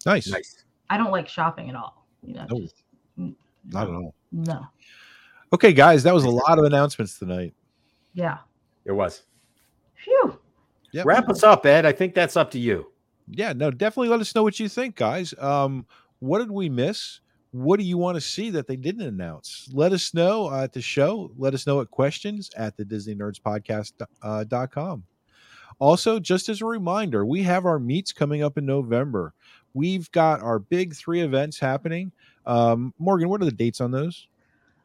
Nice. 0.06 0.28
Nice. 0.28 0.64
I 0.90 0.96
don't 0.98 1.10
like 1.10 1.28
shopping 1.28 1.70
at 1.70 1.76
all. 1.76 2.06
You 2.22 2.34
know, 2.34 2.46
No. 2.50 2.60
just, 2.60 2.82
Not 3.16 3.88
at 3.88 3.94
all. 3.94 4.14
no. 4.32 4.66
Okay, 5.52 5.72
guys, 5.72 6.02
that 6.02 6.12
was 6.14 6.24
a 6.24 6.30
lot 6.30 6.58
of 6.58 6.64
announcements 6.64 7.18
tonight. 7.18 7.54
Yeah. 8.12 8.38
It 8.84 8.92
was. 8.92 9.22
Phew. 9.94 10.38
Yep. 10.92 11.06
Wrap 11.06 11.28
us 11.28 11.42
up, 11.42 11.64
Ed. 11.66 11.86
I 11.86 11.92
think 11.92 12.14
that's 12.14 12.36
up 12.36 12.50
to 12.52 12.58
you. 12.58 12.92
Yeah, 13.28 13.52
no, 13.52 13.70
definitely 13.70 14.08
let 14.10 14.20
us 14.20 14.34
know 14.34 14.42
what 14.42 14.60
you 14.60 14.68
think, 14.68 14.96
guys. 14.96 15.32
Um, 15.38 15.86
what 16.18 16.38
did 16.38 16.50
we 16.50 16.68
miss? 16.68 17.20
What 17.54 17.78
do 17.78 17.86
you 17.86 17.96
want 17.98 18.16
to 18.16 18.20
see 18.20 18.50
that 18.50 18.66
they 18.66 18.74
didn't 18.74 19.06
announce? 19.06 19.70
Let 19.72 19.92
us 19.92 20.12
know 20.12 20.50
uh, 20.50 20.64
at 20.64 20.72
the 20.72 20.82
show. 20.82 21.30
Let 21.38 21.54
us 21.54 21.68
know 21.68 21.80
at 21.80 21.88
questions 21.88 22.50
at 22.56 22.76
the 22.76 22.84
Disney 22.84 23.14
Nerds 23.14 23.40
Podcast 23.40 23.92
uh, 24.22 24.42
dot 24.42 24.72
com. 24.72 25.04
Also, 25.78 26.18
just 26.18 26.48
as 26.48 26.62
a 26.62 26.66
reminder, 26.66 27.24
we 27.24 27.44
have 27.44 27.64
our 27.64 27.78
meets 27.78 28.12
coming 28.12 28.42
up 28.42 28.58
in 28.58 28.66
November. 28.66 29.34
We've 29.72 30.10
got 30.10 30.40
our 30.40 30.58
big 30.58 30.96
three 30.96 31.20
events 31.20 31.56
happening. 31.56 32.10
Um, 32.44 32.92
Morgan, 32.98 33.28
what 33.28 33.40
are 33.40 33.44
the 33.44 33.52
dates 33.52 33.80
on 33.80 33.92
those? 33.92 34.26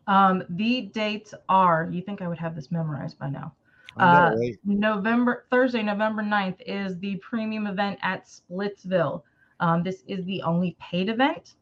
Um, 0.05 0.43
the 0.49 0.91
dates 0.93 1.33
are, 1.49 1.89
you 1.91 2.03
think 2.03 2.21
I 2.21 2.27
would 2.27 2.37
have 2.37 2.55
this 2.55 2.71
memorized 2.71 3.17
by 3.17 3.31
now. 3.31 3.51
Know, 3.97 4.05
Uh, 4.05 4.35
right? 4.37 4.55
November, 4.63 5.45
Thursday, 5.49 5.81
November 5.81 6.21
9th 6.21 6.61
is 6.67 6.99
the 6.99 7.15
premium 7.15 7.65
event 7.65 7.97
at 8.03 8.25
Splitsville. 8.25 9.23
Um, 9.59 9.81
this 9.81 10.03
is 10.07 10.23
the 10.25 10.43
only 10.43 10.75
paid 10.79 11.09
event. 11.09 11.55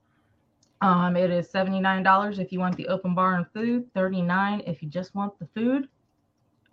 Um, 0.81 1.15
it 1.15 1.31
is 1.31 1.51
$79 1.51 2.39
if 2.39 2.51
you 2.51 2.59
want 2.59 2.75
the 2.75 2.87
open 2.87 3.15
bar 3.15 3.35
and 3.35 3.47
food, 3.51 3.91
$39 3.95 4.63
if 4.67 4.83
you 4.83 4.89
just 4.89 5.15
want 5.15 5.37
the 5.39 5.47
food. 5.55 5.87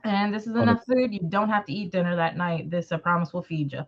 And 0.05 0.35
this 0.35 0.47
is 0.47 0.55
enough 0.55 0.85
food. 0.85 1.15
You 1.15 1.21
don't 1.29 1.49
have 1.49 1.65
to 1.65 1.73
eat 1.73 1.91
dinner 1.91 2.15
that 2.15 2.37
night. 2.37 2.71
This, 2.71 2.93
I 2.93 2.99
promise, 2.99 3.33
will 3.33 3.43
feed 3.43 3.73
you. 3.73 3.87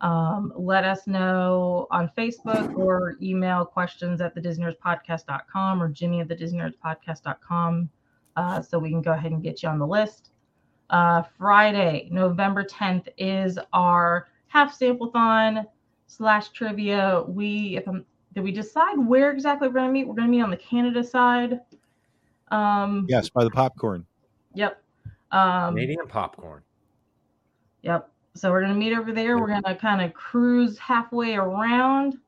Um, 0.00 0.52
let 0.56 0.84
us 0.84 1.06
know 1.06 1.86
on 1.90 2.10
Facebook 2.16 2.76
or 2.76 3.16
email 3.22 3.64
questions 3.64 4.20
at 4.20 4.34
the 4.34 4.40
disneynerdspodcast.com 4.40 5.82
or 5.82 5.88
Jimmy 5.88 6.20
at 6.20 6.28
the 6.28 6.36
disneynerdspodcast.com 6.36 7.90
uh, 8.36 8.62
so 8.62 8.78
we 8.78 8.90
can 8.90 9.02
go 9.02 9.12
ahead 9.12 9.32
and 9.32 9.42
get 9.42 9.62
you 9.62 9.68
on 9.68 9.78
the 9.78 9.86
list. 9.86 10.30
Uh, 10.90 11.22
Friday, 11.38 12.08
November 12.10 12.64
10th 12.64 13.08
is 13.18 13.58
our 13.72 14.28
half 14.48 14.74
sample-thon 14.74 15.66
slash 16.06 16.50
trivia. 16.50 17.22
We, 17.26 17.76
if 17.76 17.86
I'm, 17.86 18.04
did 18.34 18.42
we 18.42 18.52
decide 18.52 18.96
where 18.98 19.30
exactly 19.30 19.68
we're 19.68 19.74
going 19.74 19.88
to 19.88 19.92
meet? 19.92 20.06
We're 20.06 20.14
going 20.14 20.28
to 20.28 20.30
meet 20.30 20.42
on 20.42 20.50
the 20.50 20.56
Canada 20.56 21.02
side. 21.04 21.60
Um, 22.48 23.06
Yes, 23.08 23.28
by 23.28 23.44
the 23.44 23.50
popcorn. 23.50 24.04
Yep. 24.54 24.82
Um, 25.32 25.74
Canadian 25.74 26.06
popcorn. 26.06 26.62
Yep. 27.82 28.08
So 28.34 28.50
we're 28.50 28.62
gonna 28.62 28.74
meet 28.74 28.96
over 28.96 29.12
there. 29.12 29.38
We're 29.38 29.48
gonna 29.48 29.76
kind 29.76 30.00
of 30.02 30.12
cruise 30.12 30.78
halfway 30.78 31.34
around, 31.34 32.18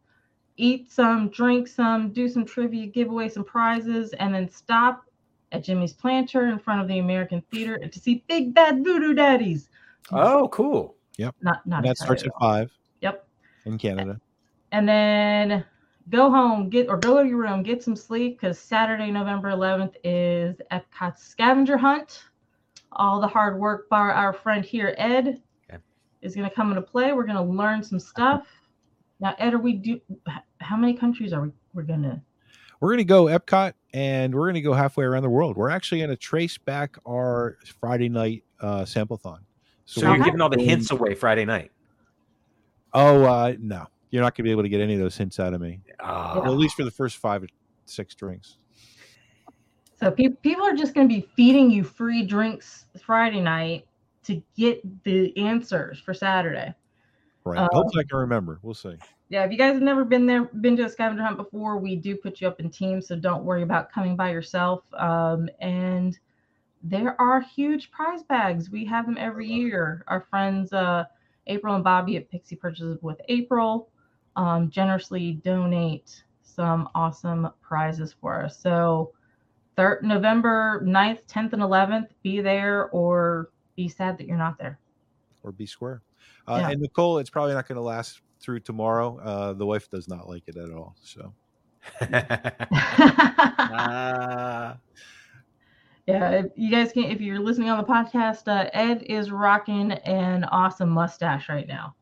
eat 0.57 0.91
some, 0.91 1.28
drink 1.31 1.66
some, 1.66 2.12
do 2.12 2.28
some 2.28 2.45
trivia, 2.45 2.87
give 2.87 3.09
away 3.09 3.28
some 3.28 3.45
prizes, 3.45 4.12
and 4.15 4.35
then 4.35 4.49
stop 4.49 5.05
at 5.53 5.65
Jimmy's 5.65 5.93
Planter 5.93 6.49
in 6.49 6.59
front 6.59 6.81
of 6.81 6.89
the 6.89 6.99
American 6.99 7.43
Theater 7.53 7.78
to 7.78 7.99
see 7.99 8.24
Big 8.28 8.55
Bad 8.55 8.85
Voodoo 8.85 9.15
Daddies. 9.15 9.69
Oh, 10.12 10.49
cool. 10.49 10.97
Yep. 11.16 11.35
Not 11.43 11.66
not 11.66 11.83
that 11.83 11.97
starts 11.97 12.23
at 12.23 12.28
at 12.28 12.35
five 12.41 12.70
Yep. 13.01 13.27
in 13.65 13.78
Canada. 13.78 14.20
And 14.73 14.89
then 14.89 15.65
go 16.09 16.31
home, 16.31 16.69
get 16.69 16.89
or 16.89 16.97
go 16.97 17.23
to 17.23 17.28
your 17.28 17.39
room, 17.39 17.62
get 17.62 17.83
some 17.83 17.97
sleep 17.97 18.41
because 18.41 18.59
Saturday, 18.59 19.11
November 19.11 19.51
11th 19.51 19.95
is 20.05 20.57
Epcot's 20.70 21.23
scavenger 21.23 21.77
hunt. 21.77 22.24
All 22.93 23.20
the 23.20 23.27
hard 23.27 23.59
work 23.59 23.89
by 23.89 23.99
our 23.99 24.33
friend 24.33 24.65
here, 24.65 24.95
Ed, 24.97 25.43
Okay. 25.69 25.83
is 26.23 26.35
going 26.35 26.49
to 26.49 26.55
come 26.55 26.70
into 26.70 26.83
play. 26.83 27.12
We're 27.12 27.24
going 27.27 27.37
to 27.37 27.43
learn 27.43 27.83
some 27.83 27.99
stuff. 27.99 28.47
Now, 29.20 29.35
Ed, 29.39 29.55
are 29.55 29.59
we 29.59 29.74
do? 29.74 30.01
How 30.61 30.77
many 30.77 30.95
countries 30.95 31.33
are 31.33 31.43
we? 31.43 31.51
We're 31.74 31.83
going 31.83 32.03
to. 32.03 32.20
We're 32.81 32.89
going 32.89 32.99
to 32.99 33.05
go 33.05 33.24
Epcot 33.24 33.73
and 33.95 34.35
we're 34.35 34.45
going 34.45 34.55
to 34.55 34.61
go 34.61 34.74
halfway 34.74 35.05
around 35.05 35.23
the 35.23 35.31
world. 35.31 35.57
We're 35.57 35.70
actually 35.70 35.99
going 35.99 36.11
to 36.11 36.16
trace 36.16 36.59
back 36.59 36.99
our 37.07 37.57
Friday 37.81 38.11
night 38.11 38.45
uh, 38.61 38.85
sample-thon. 38.85 39.41
So, 39.87 40.03
we're 40.03 40.16
you're 40.16 40.24
giving 40.24 40.41
all 40.43 40.51
the 40.51 40.62
hints 40.62 40.91
away 40.91 41.15
Friday 41.15 41.47
night. 41.47 41.73
Oh, 42.93 43.24
uh, 43.24 43.55
no. 43.59 43.87
You're 44.11 44.23
not 44.23 44.35
going 44.35 44.39
to 44.39 44.43
be 44.45 44.51
able 44.51 44.62
to 44.62 44.69
get 44.69 44.81
any 44.81 44.95
of 44.95 45.01
those 45.01 45.16
hints 45.16 45.41
out 45.41 45.53
of 45.53 45.61
me. 45.61 45.81
Oh, 46.01 46.41
Well, 46.41 46.53
at 46.53 46.59
least 46.59 46.77
for 46.77 46.85
the 46.85 46.91
first 46.91 47.16
five 47.16 47.43
or 47.43 47.49
six 47.87 48.15
drinks. 48.15 48.59
So 49.99 50.11
pe- 50.11 50.28
people 50.43 50.65
are 50.65 50.74
just 50.74 50.95
going 50.95 51.09
to 51.09 51.15
be 51.15 51.28
feeding 51.37 51.70
you 51.70 51.83
free 51.83 52.23
drinks 52.24 52.87
Friday 53.03 53.41
night 53.41 53.87
to 54.24 54.43
get 54.57 54.81
the 55.05 55.37
answers 55.37 55.99
for 55.99 56.12
Saturday. 56.12 56.74
Right. 57.45 57.59
Uh, 57.59 57.69
Hopefully 57.73 58.05
I 58.05 58.09
can 58.09 58.19
remember. 58.19 58.59
We'll 58.62 58.74
see. 58.74 58.97
Yeah, 59.28 59.45
if 59.45 59.51
you 59.51 59.59
guys 59.59 59.74
have 59.74 59.83
never 59.83 60.05
been 60.05 60.27
there, 60.27 60.45
been 60.45 60.77
to 60.77 60.85
a 60.85 60.89
scavenger 60.89 61.23
hunt 61.23 61.37
before, 61.37 61.78
we 61.78 61.97
do 61.97 62.16
put 62.16 62.41
you 62.41 62.47
up 62.49 62.61
in 62.61 62.70
teams, 62.70 63.09
so 63.09 63.16
don't 63.16 63.45
worry 63.45 63.62
about 63.62 63.91
coming 63.91 64.16
by 64.16 64.31
yourself. 64.31 64.83
Um, 64.95 65.49
and 65.61 66.19
there 66.83 67.20
are 67.20 67.41
huge 67.41 67.91
prize 67.91 68.23
bags. 68.23 68.70
We 68.70 68.85
have 68.85 69.07
them 69.07 69.16
every 69.19 69.49
year. 69.49 70.05
Our 70.07 70.27
friends 70.31 70.73
uh, 70.73 71.05
April 71.47 71.74
and 71.74 71.83
Bobby 71.83 72.16
at 72.16 72.31
Pixie 72.31 72.57
Purchases 72.57 72.99
with 73.03 73.20
April 73.28 73.89
um, 74.36 74.70
generously 74.70 75.32
donate 75.44 76.22
some 76.42 76.88
awesome 76.94 77.48
prizes 77.60 78.14
for 78.20 78.44
us. 78.44 78.58
So, 78.58 79.12
third 79.76 80.02
November 80.02 80.80
9th, 80.84 81.26
10th, 81.26 81.52
and 81.52 81.62
11th, 81.62 82.08
be 82.22 82.40
there 82.40 82.88
or 82.90 83.50
be 83.74 83.88
sad 83.88 84.16
that 84.18 84.26
you're 84.26 84.38
not 84.38 84.58
there. 84.58 84.78
Or 85.42 85.52
be 85.52 85.66
square. 85.66 86.02
Uh, 86.46 86.58
Yeah. 86.60 86.70
And 86.70 86.80
Nicole, 86.80 87.18
it's 87.18 87.30
probably 87.30 87.54
not 87.54 87.68
going 87.68 87.76
to 87.76 87.82
last 87.82 88.20
through 88.40 88.60
tomorrow. 88.60 89.18
Uh, 89.18 89.52
the 89.52 89.66
wife 89.66 89.90
does 89.90 90.08
not 90.08 90.28
like 90.28 90.44
it 90.46 90.56
at 90.56 90.70
all. 90.70 90.96
So 91.02 91.34
Ah. 93.60 94.78
Yeah, 96.06 96.30
if 96.30 96.46
you 96.54 96.70
guys 96.70 96.92
can, 96.92 97.06
if 97.06 97.20
you're 97.20 97.40
listening 97.40 97.68
on 97.68 97.78
the 97.78 97.84
podcast, 97.84 98.46
uh, 98.46 98.70
Ed 98.72 99.02
is 99.02 99.32
rocking 99.32 99.90
an 99.90 100.44
awesome 100.44 100.88
mustache 100.88 101.48
right 101.48 101.66
now. 101.66 101.96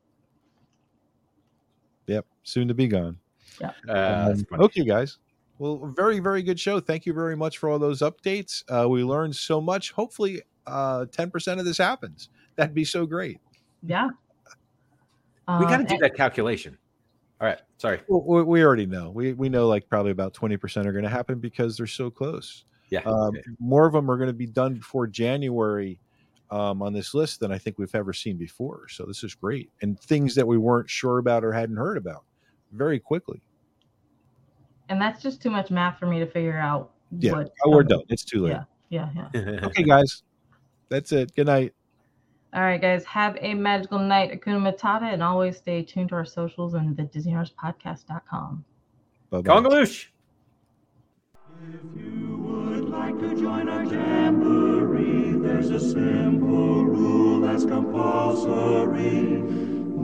Yep, 2.07 2.27
soon 2.43 2.69
to 2.69 2.75
be 2.75 2.87
gone. 2.89 3.19
Yeah. 3.61 3.73
Uh, 3.89 4.31
Um, 4.33 4.45
funny. 4.45 4.65
okay, 4.65 4.85
guys. 4.85 5.19
Well, 5.59 5.93
very, 5.97 6.19
very 6.19 6.43
good 6.43 6.59
show. 6.59 6.81
Thank 6.81 7.07
you 7.07 7.13
very 7.13 7.37
much 7.37 7.59
for 7.59 7.69
all 7.69 7.79
those 7.79 8.01
updates. 8.01 8.65
Uh, 8.69 8.89
we 8.89 9.05
learned 9.05 9.37
so 9.37 9.61
much. 9.61 9.93
Hopefully, 9.93 10.43
uh, 10.67 11.07
10% 11.07 11.59
of 11.61 11.65
this 11.65 11.79
happens. 11.79 12.29
That'd 12.57 12.75
be 12.75 12.85
so 12.85 13.07
great. 13.07 13.39
Yeah. 13.83 14.09
we 15.47 15.65
got 15.67 15.69
to 15.69 15.75
Um, 15.77 15.85
do 15.85 15.99
that 15.99 16.17
calculation. 16.17 16.77
All 17.41 17.47
right. 17.49 17.61
Sorry. 17.79 18.01
Well, 18.09 18.23
we, 18.25 18.43
we 18.43 18.65
already 18.65 18.87
know. 18.87 19.11
We, 19.11 19.33
we 19.35 19.49
know 19.49 19.69
like 19.69 19.89
probably 19.89 20.11
about 20.13 20.35
20% 20.35 20.87
are 20.87 20.93
going 20.93 21.05
to 21.05 21.11
happen 21.11 21.39
because 21.39 21.77
they're 21.77 21.87
so 21.87 22.11
close. 22.11 22.65
Yeah. 22.91 23.01
Um, 23.07 23.33
more 23.59 23.87
of 23.87 23.93
them 23.93 24.11
are 24.11 24.17
going 24.17 24.29
to 24.29 24.33
be 24.33 24.47
done 24.47 24.75
before 24.75 25.07
January 25.07 25.99
um, 26.51 26.83
on 26.83 26.93
this 26.93 27.15
list 27.15 27.41
than 27.41 27.51
I 27.53 27.59
think 27.59 27.79
we've 27.79 27.95
ever 27.95 28.13
seen 28.13 28.37
before. 28.37 28.89
So 28.89 29.05
this 29.07 29.25
is 29.25 29.35
great. 29.35 29.71
And 29.83 29.99
things 30.01 30.35
that 30.35 30.47
we 30.47 30.59
weren't 30.59 30.89
sure 30.91 31.19
about 31.19 31.45
or 31.45 31.53
hadn't 31.53 31.77
heard 31.77 31.97
about 31.97 32.25
very 32.73 32.99
quickly. 33.01 33.41
and 34.89 35.01
that's 35.01 35.23
just 35.23 35.41
too 35.41 35.51
much 35.51 35.71
math 35.71 35.99
for 35.99 36.07
me 36.07 36.19
to 36.21 36.27
figure 36.27 36.59
out. 36.59 36.91
Yeah. 37.19 37.33
what 37.33 37.53
Oh, 37.65 37.71
we're 37.71 37.83
some- 37.83 37.89
done. 37.89 38.03
It's 38.09 38.25
too 38.25 38.43
late. 38.45 38.57
Yeah, 38.91 39.09
yeah, 39.15 39.29
yeah. 39.35 39.61
Okay, 39.67 39.83
guys. 39.85 40.23
That's 40.91 41.13
it. 41.13 41.35
Good 41.35 41.47
night. 41.47 41.73
All 42.53 42.61
right, 42.63 42.81
guys, 42.81 43.05
have 43.07 43.37
a 43.41 43.55
magical 43.55 43.99
night, 43.99 44.31
Hakuna 44.33 44.61
Matata, 44.75 45.13
and 45.13 45.23
always 45.23 45.57
stay 45.57 45.83
tuned 45.83 46.11
to 46.11 46.15
our 46.17 46.25
socials 46.25 46.75
and 46.75 46.97
the 46.97 47.03
DisneyHorsePodcast.com. 47.05 48.65
Bye 49.31 49.41
bye. 49.41 49.43
Kungaloosh. 49.43 50.07
would 51.61 52.44
like 52.95 53.19
to 53.19 53.35
join 53.35 53.69
our 53.69 53.85
jamboree, 53.85 55.33
there's 55.39 55.71
a 55.71 55.81
simple 55.81 56.85
rule 56.85 57.41
that's 57.41 57.65
compulsory. 57.65 59.43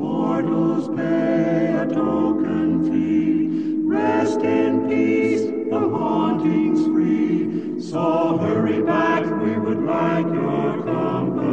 Mortals 0.00 0.88
pay 0.96 1.76
a 1.82 1.86
token 1.86 2.84
fee. 2.90 3.86
Rest 3.86 4.40
in 4.40 4.88
peace, 4.88 5.42
the 5.70 5.78
haunting's 5.78 6.84
free. 6.86 7.80
So 7.80 8.38
hurry 8.38 8.82
back, 8.82 9.24
we 9.40 9.56
would 9.56 9.82
like 9.84 10.26
your 10.26 10.82
company. 10.82 11.49